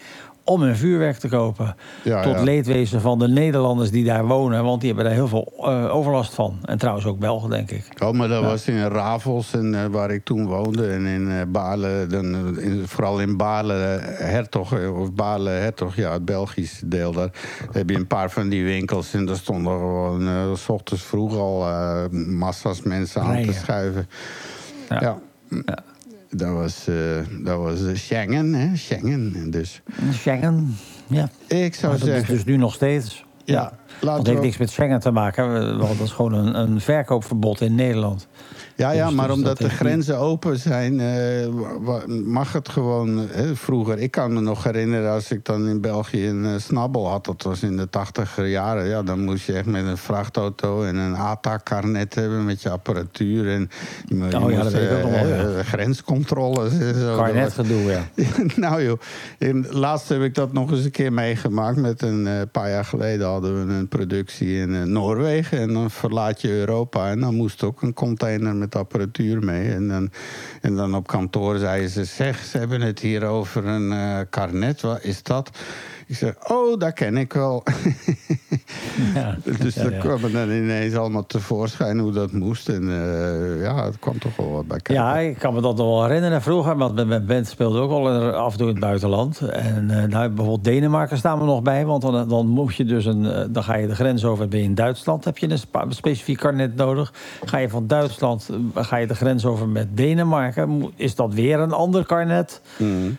om 0.49 0.63
hun 0.63 0.77
vuurwerk 0.77 1.17
te 1.19 1.29
kopen. 1.29 1.77
Ja, 2.05 2.23
Tot 2.23 2.35
ja. 2.35 2.43
leedwezen 2.43 3.01
van 3.01 3.19
de 3.19 3.29
Nederlanders 3.29 3.91
die 3.91 4.05
daar 4.05 4.27
wonen, 4.27 4.65
want 4.65 4.81
die 4.81 4.89
hebben 4.89 5.07
daar 5.07 5.15
heel 5.15 5.29
veel 5.29 5.53
eh, 5.61 5.95
overlast 5.95 6.35
van. 6.35 6.59
En 6.65 6.79
trouwens 6.79 7.07
ook 7.07 7.19
Belgen, 7.19 7.51
denk 7.51 7.71
ik. 7.71 7.85
Oh, 8.03 8.11
maar 8.13 8.29
dat 8.29 8.43
was 8.45 8.67
in 8.69 8.87
Ravels, 8.87 9.53
en, 9.55 9.75
eh, 9.75 9.85
waar 9.91 10.11
ik 10.11 10.25
toen 10.25 10.47
woonde. 10.47 10.89
En 10.89 11.07
in 11.07 11.31
eh 11.31 11.37
Baarle, 11.49 12.07
dan, 12.09 12.59
in- 12.61 12.83
vooral 12.87 13.21
in 13.21 13.37
Baarle 13.37 13.75
eh, 13.75 14.19
Hertog, 14.31 14.73
of 14.89 15.13
Baarle 15.13 15.51
Hertog, 15.51 15.97
ja, 15.97 16.13
het 16.13 16.25
Belgische 16.25 16.89
deel. 16.89 17.13
Daar 17.13 17.31
heb 17.73 17.91
je 17.91 17.97
een 17.97 18.07
paar 18.07 18.31
van 18.31 18.49
die 18.49 18.65
winkels. 18.65 19.15
En 19.15 19.27
daar 19.27 19.37
stonden 19.37 19.73
gewoon 19.79 20.57
s 20.57 20.69
ochtends 20.69 21.03
vroeg 21.03 21.37
al 21.37 21.67
massa's 22.11 22.83
mensen 22.83 23.23
aan 23.23 23.43
te 23.43 23.53
schuiven. 23.53 24.09
Ja. 24.89 25.01
Ja. 25.01 25.19
Dat 26.31 26.53
was, 26.53 26.89
eh, 26.89 26.95
dat 27.45 27.59
was 27.59 27.87
eh, 27.87 27.95
Schengen, 27.95 28.53
hè? 28.55 28.77
Schengen. 28.77 29.51
Dus 29.51 29.83
Schengen, 30.13 30.77
ja. 31.07 31.31
ik 31.47 31.75
zou 31.75 31.93
dat 31.93 32.03
is 32.03 32.15
zeggen... 32.15 32.35
dus 32.35 32.45
nu 32.45 32.57
nog 32.57 32.75
steeds. 32.75 33.25
Ja, 33.45 33.79
Dat 34.01 34.27
heeft 34.27 34.41
niks 34.41 34.57
met 34.57 34.71
Schengen 34.71 35.01
te 35.01 35.11
maken, 35.11 35.79
want 35.79 35.99
dat 35.99 36.07
is 36.07 36.13
gewoon 36.13 36.33
een, 36.33 36.59
een 36.59 36.81
verkoopverbod 36.81 37.61
in 37.61 37.75
Nederland. 37.75 38.29
Ja, 38.79 38.91
ja, 38.91 39.07
Dus- 39.07 39.15
maar 39.15 39.27
dus 39.27 39.37
omdat 39.37 39.59
dat 39.59 39.71
de 39.71 39.75
grenzen 39.77 40.19
open 40.19 40.59
zijn, 40.59 41.01
eh, 41.01 41.49
mag 42.25 42.53
het 42.53 42.69
gewoon. 42.69 43.27
Hè, 43.31 43.57
vroeger, 43.57 43.99
ik 43.99 44.11
kan 44.11 44.33
me 44.33 44.41
nog 44.41 44.65
herinneren 44.65 45.13
als 45.13 45.31
ik 45.31 45.45
dan 45.45 45.69
in 45.69 45.81
België 45.81 46.29
een 46.29 46.45
eh, 46.45 46.51
snabbel 46.59 47.09
had, 47.09 47.25
dat 47.25 47.43
was 47.43 47.63
in 47.63 47.77
de 47.77 47.91
tachtiger 47.91 48.47
jaren. 48.47 48.87
Ja, 48.89 49.03
dan 49.03 49.25
moest 49.25 49.47
je 49.47 49.53
echt 49.53 49.67
met 49.67 49.87
een 49.87 49.97
vrachtauto 49.97 50.83
en 50.83 50.97
een 50.97 51.15
ATA-karnet 51.17 52.15
hebben 52.15 52.45
met 52.45 52.63
je 52.63 52.71
apparatuur. 52.71 53.53
En 53.53 53.71
je, 54.07 54.15
mo- 54.15 54.25
je 54.25 54.31
ja, 54.31 54.39
moest, 54.39 54.73
wel, 54.73 55.63
grenscontroles 55.65 56.79
en 56.79 56.95
zo. 56.95 57.25
Gedoe, 57.49 57.83
ja. 57.91 58.03
nou 58.57 58.83
joh, 58.83 58.99
laatst 59.71 60.09
heb 60.09 60.23
ik 60.23 60.35
dat 60.35 60.53
nog 60.53 60.71
eens 60.71 60.85
een 60.85 60.91
keer 60.91 61.13
meegemaakt. 61.13 61.77
Met 61.77 62.03
een 62.03 62.27
eh, 62.27 62.35
paar 62.53 62.71
jaar 62.71 62.85
geleden 62.85 63.27
hadden 63.27 63.67
we 63.67 63.73
een 63.73 63.78
productie 63.87 64.59
in 64.59 64.75
eh, 64.75 64.83
Noorwegen. 64.83 65.59
En 65.59 65.73
dan 65.73 65.91
verlaat 65.91 66.41
je 66.41 66.51
Europa. 66.51 67.11
En 67.11 67.21
dan 67.21 67.35
moest 67.35 67.63
ook 67.63 67.83
een 67.83 67.93
container 67.95 68.57
met 68.57 68.77
apparatuur 68.77 69.45
mee. 69.45 69.71
En 69.71 69.89
dan, 69.89 70.11
en 70.61 70.77
dan 70.77 70.95
op 70.95 71.07
kantoor 71.07 71.59
zeiden 71.59 71.91
ze... 71.91 72.05
zeg, 72.05 72.45
ze 72.45 72.59
hebben 72.59 72.81
het 72.81 72.99
hier 72.99 73.25
over 73.25 73.67
een 73.67 73.93
eh 73.93 74.21
karnet. 74.31 74.81
Wat 74.81 75.05
is 75.05 75.23
dat? 75.23 75.51
Ik 76.09 76.17
zeg, 76.17 76.35
oh, 76.51 76.79
dat 76.79 76.93
ken 76.93 77.17
ik 77.17 77.33
wel. 77.33 77.63
Ja. 79.15 79.37
dus 79.45 79.75
Ja, 79.75 79.83
dat 79.83 79.93
ja. 79.93 79.99
kwam 79.99 80.33
dan 80.33 80.51
ineens 80.51 80.95
allemaal 80.95 81.27
tevoorschijn 81.27 81.99
hoe 81.99 82.13
dat 82.13 82.33
moest. 82.33 82.69
En 82.69 82.83
eh, 82.83 83.63
ja, 83.63 83.85
het 83.85 83.99
kwam 83.99 84.19
toch 84.19 84.37
wel 84.37 84.51
wat 84.51 84.67
bij 84.67 84.81
kijken. 84.81 85.05
Ja, 85.05 85.19
ik 85.19 85.39
kan 85.39 85.55
me 85.55 85.61
dat 85.61 85.77
nog 85.77 85.87
wel 85.87 86.05
herinneren 86.05 86.43
vroeger. 86.43 86.77
Want 86.77 86.95
met 86.95 87.07
mijn 87.07 87.27
band 87.27 87.47
speelde 87.47 87.79
ook 87.79 87.91
al 87.91 88.33
af 88.33 88.53
en 88.53 88.59
toe 88.59 88.67
in 88.67 88.73
het 88.73 88.83
buitenland. 88.83 89.41
En 89.41 89.91
eh, 89.91 90.09
nou, 90.09 90.29
bijvoorbeeld 90.29 90.65
Denemarken 90.65 91.17
staan 91.17 91.39
we 91.39 91.45
nog 91.45 91.63
bij. 91.63 91.85
Want 91.85 92.03
dan, 92.03 92.29
dan 92.29 92.47
moet 92.47 92.75
je 92.75 92.85
dus 92.85 93.05
een, 93.05 93.27
eh, 93.27 93.45
dan 93.51 93.63
ga 93.63 93.75
je 93.75 93.87
de 93.87 93.95
grens 93.95 94.25
over. 94.25 94.49
Ben 94.49 94.59
je 94.59 94.65
in 94.65 94.75
Duitsland, 94.75 95.25
heb 95.25 95.39
je 95.39 95.51
een 95.51 95.89
specifiek 95.89 96.39
karnet 96.39 96.77
nodig. 96.77 97.13
Ga 97.45 97.59
je 97.59 97.69
van 97.69 97.87
Duitsland, 97.87 98.51
ga 98.75 98.97
je 98.97 99.07
de 99.07 99.15
grens 99.15 99.45
over 99.45 99.69
met 99.69 99.97
Denemarken. 99.97 100.93
Is 100.97 101.15
dat 101.15 101.35
weer 101.35 101.59
een 101.59 101.73
ander 101.73 102.07
karnet. 102.07 102.61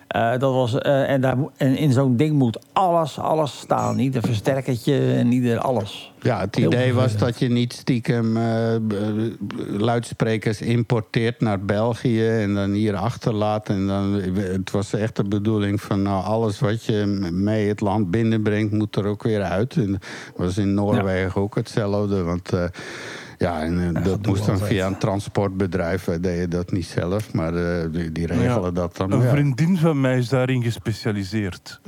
Eh, 0.07 0.32
dat 0.32 0.53
was, 0.53 0.78
en, 0.78 1.22
daar, 1.22 1.38
en 1.57 1.78
in 1.78 1.91
zo'n 1.91 2.16
ding 2.16 2.38
moet 2.38 2.60
alles, 2.80 3.18
alles 3.19 3.60
staan. 3.60 3.99
Ieder 3.99 4.22
versterkertje 4.22 5.14
en 5.14 5.31
ieder 5.31 5.60
alles. 5.60 6.14
Ja, 6.22 6.39
het 6.39 6.56
Heel 6.56 6.65
idee 6.68 6.93
was 6.93 7.18
dat 7.18 7.39
je 7.39 7.49
niet 7.49 7.73
stiekem 7.73 8.38
eh, 8.38 8.76
b- 8.88 8.93
luidsprekers 9.68 10.61
importeert 10.61 11.41
naar 11.41 11.60
België 11.60 12.27
en 12.27 12.53
dan 12.53 12.72
hier 12.72 12.95
achterlaat. 12.95 13.69
En 13.69 13.88
dan, 13.88 14.14
het 14.35 14.72
was 14.72 14.93
echt 14.93 15.15
de 15.15 15.23
bedoeling 15.23 15.81
van 15.81 16.01
nou, 16.01 16.23
alles 16.23 16.60
wat 16.60 16.85
je 16.85 17.06
mee 17.31 17.68
het 17.68 17.80
land 17.81 18.11
binnenbrengt, 18.11 18.73
moet 18.73 18.95
er 18.95 19.06
ook 19.06 19.23
weer 19.23 19.41
uit. 19.41 19.76
En 19.76 19.91
dat 19.91 20.01
was 20.35 20.57
in 20.57 20.73
Noorwegen 20.73 21.41
ook 21.41 21.56
hetzelfde. 21.56 22.23
Want 22.23 22.53
eh, 22.53 22.64
Ja, 23.38 23.61
en 23.61 23.95
eh, 23.95 24.03
dat 24.03 24.26
moest 24.26 24.45
dan 24.45 24.57
via 24.57 24.88
een 24.88 24.97
transportbedrijf. 24.97 26.06
Wij 26.06 26.19
deden 26.19 26.49
dat 26.49 26.72
niet 26.72 26.85
zelf, 26.85 27.34
maar 27.34 27.53
eh, 27.56 27.85
die, 27.91 28.11
die 28.11 28.26
regelen 28.27 28.61
Ja, 28.64 28.72
dat 28.72 28.97
dan. 28.97 29.11
Een 29.11 29.22
ja. 29.22 29.30
vriendin 29.30 29.77
van 29.77 30.01
mij 30.01 30.18
is 30.18 30.30
daarin 30.30 30.64
gespecialiseerd. 30.64 31.80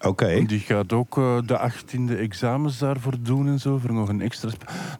Oké. 0.00 0.44
Die 0.46 0.60
gaat 0.60 0.92
ook 0.92 1.16
eh, 1.18 1.36
de 1.46 1.70
18e 1.70 2.18
examens 2.18 2.78
daarvoor 2.78 3.14
doen 3.22 3.46
en 3.48 3.58
zo. 3.58 3.78
Voor 3.78 3.92
nog 3.92 4.08
een 4.08 4.20
extra. 4.20 4.50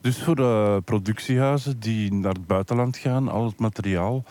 Dus 0.01 0.23
voor 0.23 0.39
eh, 0.39 0.77
productiehuizen 0.85 1.81
die 1.81 2.13
naar 2.15 2.33
het 2.33 2.47
buitenland 2.47 2.97
gaan, 2.97 3.29
al 3.29 3.45
het 3.47 3.59
materiaal, 3.59 4.25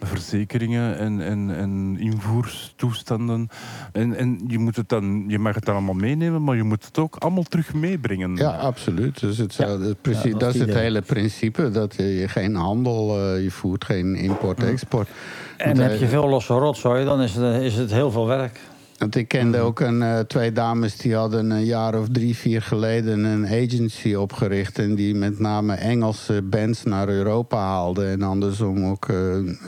verzekeringen 0.00 0.98
en, 0.98 1.20
en, 1.20 1.56
en 1.56 1.96
invoerstoestanden. 1.98 3.48
En, 3.92 4.16
en 4.16 4.40
je, 4.46 4.58
moet 4.58 4.76
het 4.76 4.88
dan, 4.88 5.24
je 5.28 5.38
mag 5.38 5.54
het 5.54 5.64
dan 5.64 5.74
allemaal 5.74 5.94
meenemen, 5.94 6.44
maar 6.44 6.56
je 6.56 6.62
moet 6.62 6.84
het 6.84 6.98
ook 6.98 7.16
allemaal 7.16 7.42
terug 7.42 7.74
meebrengen. 7.74 8.36
Ja, 8.36 8.50
absoluut. 8.50 9.20
Dus 9.20 9.36
Ja, 9.36 9.66
dat 9.66 9.96
dat 10.02 10.14
is 10.14 10.22
het 10.22 10.42
het 10.42 10.54
idee. 10.56 10.74
hele 10.76 11.00
principe. 11.02 11.70
Dat 11.70 11.94
je, 11.96 12.02
je 12.04 12.28
geen 12.28 12.54
handel, 12.54 13.18
eh, 13.18 13.42
je 13.42 13.50
voert 13.50 13.84
geen 13.84 14.14
import-export. 14.14 15.08
En 15.56 15.76
Want, 15.76 15.90
heb 15.90 15.98
je 15.98 16.08
veel 16.08 16.28
losse 16.28 16.52
rotzooi, 16.54 17.04
dan 17.04 17.20
is 17.20 17.34
het, 17.34 17.62
is 17.62 17.74
het 17.76 17.92
heel 17.92 18.10
veel 18.10 18.26
werk. 18.26 18.60
Want 19.02 19.16
ik 19.16 19.28
kende 19.28 19.58
ook 19.58 19.80
een, 19.80 20.02
eh, 20.02 20.18
twee 20.18 20.52
dames 20.52 20.96
die 20.96 21.14
hadden 21.14 21.50
een 21.50 21.64
jaar 21.64 21.98
of 21.98 22.06
drie, 22.12 22.36
vier 22.36 22.62
geleden 22.62 23.24
een 23.24 23.46
agency 23.46 24.14
opgericht. 24.14 24.78
En 24.78 24.94
die 24.94 25.14
met 25.14 25.38
name 25.38 25.74
Engelse 25.74 26.42
bands 26.42 26.82
naar 26.84 27.08
Europa 27.08 27.56
haalden. 27.58 28.08
En 28.10 28.22
andersom 28.22 28.84
ook 28.84 29.08
eh, 29.08 29.16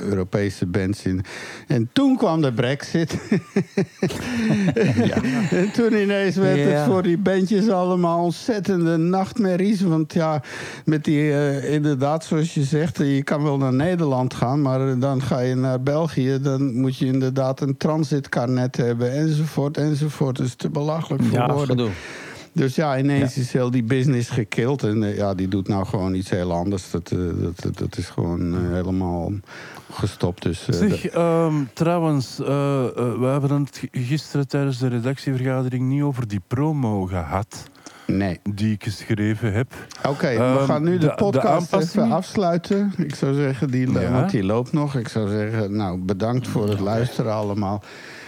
Europese 0.09 0.67
bands 0.67 1.05
in. 1.05 1.25
En 1.67 1.89
toen 1.93 2.17
kwam 2.17 2.41
de 2.43 2.53
brexit. 2.53 3.19
En 5.51 5.71
toen 5.73 5.93
ineens 5.93 6.37
werd 6.37 6.59
Ja. 6.59 6.65
het 6.65 6.85
voor 6.85 7.03
die 7.03 7.19
bandjes 7.19 7.69
allemaal 7.69 8.25
ontzettende 8.25 8.97
nachtmerries. 8.97 9.81
Want 9.81 10.13
ja, 10.13 10.43
met 10.85 11.05
die, 11.05 11.33
eh, 11.33 11.73
inderdaad, 11.73 12.25
zoals 12.25 12.55
je 12.55 12.63
zegt, 12.63 12.99
je 12.99 13.23
kan 13.23 13.43
wel 13.43 13.57
naar 13.57 13.73
Nederland 13.75 14.35
gaan, 14.35 14.63
maar 14.63 14.99
dan 14.99 15.23
ga 15.23 15.39
je 15.41 15.55
naar 15.55 15.83
België. 15.83 16.39
Dan 16.43 16.75
moet 16.81 16.97
je 16.97 17.07
inderdaad 17.07 17.61
een 17.61 17.77
transitkarnet 17.77 18.77
hebben, 18.77 19.13
enzovoort, 19.29 19.77
enzovoort. 19.77 20.37
Dat 20.37 20.47
is 20.47 20.55
te 20.55 20.71
belachelijk 20.71 21.23
voor 21.23 21.33
Ja, 21.33 21.47
woorden. 21.53 21.67
gedoe. 21.67 21.91
Dus 22.53 22.75
ja, 22.75 22.99
ineens 22.99 23.37
is 23.37 23.53
heel 23.53 23.71
die 23.71 23.83
business 23.83 24.29
gekild. 24.31 24.83
En 24.83 25.03
eh, 25.03 25.17
ja, 25.17 25.35
die 25.35 25.49
doet 25.49 25.69
nou 25.69 25.87
gewoon 25.87 26.15
iets 26.15 26.31
heel 26.31 26.53
anders. 26.53 26.91
Dat, 26.91 27.11
eh, 27.11 27.19
dat, 27.43 27.61
dat, 27.63 27.79
dat 27.79 27.97
is 27.97 28.07
gewoon 28.09 28.55
eh, 28.55 28.61
helemaal 28.73 29.33
gestopt. 29.93 30.43
Dus, 30.43 30.69
eh, 30.69 30.75
Zeg, 30.79 31.07
ehm, 31.07 31.55
trouwens, 31.73 32.37
we 32.37 33.29
hebben 33.41 33.51
het 33.65 33.83
gisteren 33.93 34.49
tijdens 34.49 34.79
de 34.79 34.89
redactievergadering 34.89 35.89
niet 35.89 36.03
over 36.03 36.29
die 36.29 36.41
promo 36.47 37.05
gehad 37.07 37.63
nee. 38.07 38.41
die 38.51 38.73
ik 38.73 38.83
geschreven 38.85 39.53
heb. 39.53 39.73
Oké, 40.09 40.29
we 40.29 40.35
Ehm, 40.35 40.65
gaan 40.65 40.83
nu 40.83 40.99
de, 40.99 41.15
podcast 41.15 41.73
even 41.75 42.13
afsluiten. 42.13 42.93
Ik 42.97 43.15
zou 43.15 43.35
zeggen, 43.35 43.71
die, 43.71 43.93
Ja. 43.93 44.11
want 44.11 44.31
die 44.31 44.45
loopt 44.45 44.73
nog. 44.73 44.95
Ik 44.97 45.09
zou 45.09 45.29
zeggen, 45.29 45.77
nou, 45.77 45.99
bedankt 45.99 46.49
voor 46.49 46.69
het 46.69 46.81
luisteren 46.81 47.33
allemaal. 47.33 47.83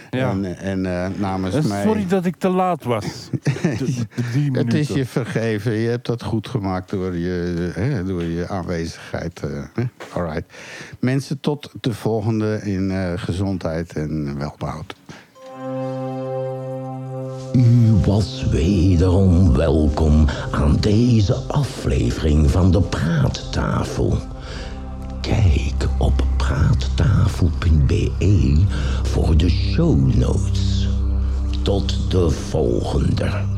Ja. 0.09 0.29
En, 0.29 0.57
en 0.57 0.85
eh, 0.85 1.19
namens 1.19 1.55
En 1.55 1.67
mij... 1.67 1.83
sorry 1.83 2.07
dat 2.07 2.25
ik 2.25 2.35
te 2.35 2.49
laat 2.49 2.83
was. 2.83 3.03
De- 3.43 3.49
de 3.77 4.05
drie 4.31 4.43
Het 4.43 4.51
minuten. 4.51 4.79
is 4.79 4.87
je 4.87 5.05
vergeven. 5.05 5.71
Je 5.71 5.89
hebt 5.89 6.05
dat 6.05 6.23
goed 6.23 6.47
gemaakt 6.47 6.89
door 6.89 7.15
je, 7.15 7.71
hè, 7.73 8.03
door 8.03 8.23
je 8.23 8.47
aanwezigheid. 8.47 9.39
eh, 9.43 9.49
hè. 9.73 9.83
All 10.13 10.23
right. 10.23 10.53
Mensen, 10.99 11.39
tot 11.39 11.71
de 11.81 11.93
volgende 11.93 12.59
in 12.63 12.91
eh, 12.91 13.11
gezondheid 13.15 13.93
en 13.93 14.37
welbehoud. 14.37 14.95
U 17.53 17.91
was 18.05 18.45
wederom 18.51 19.53
welkom 19.55 20.25
aan 20.51 20.75
deze 20.79 21.33
aflevering 21.33 22.51
van 22.51 22.71
de 22.71 22.81
Praattafel. 22.81 24.17
Kijk 25.21 25.87
op 25.97 26.25
praattafel.be 26.47 28.11
voor 29.03 29.37
de 29.37 29.49
show 29.49 30.15
notes. 30.15 30.87
Tot 31.61 32.11
de 32.11 32.29
volgende. 32.29 33.56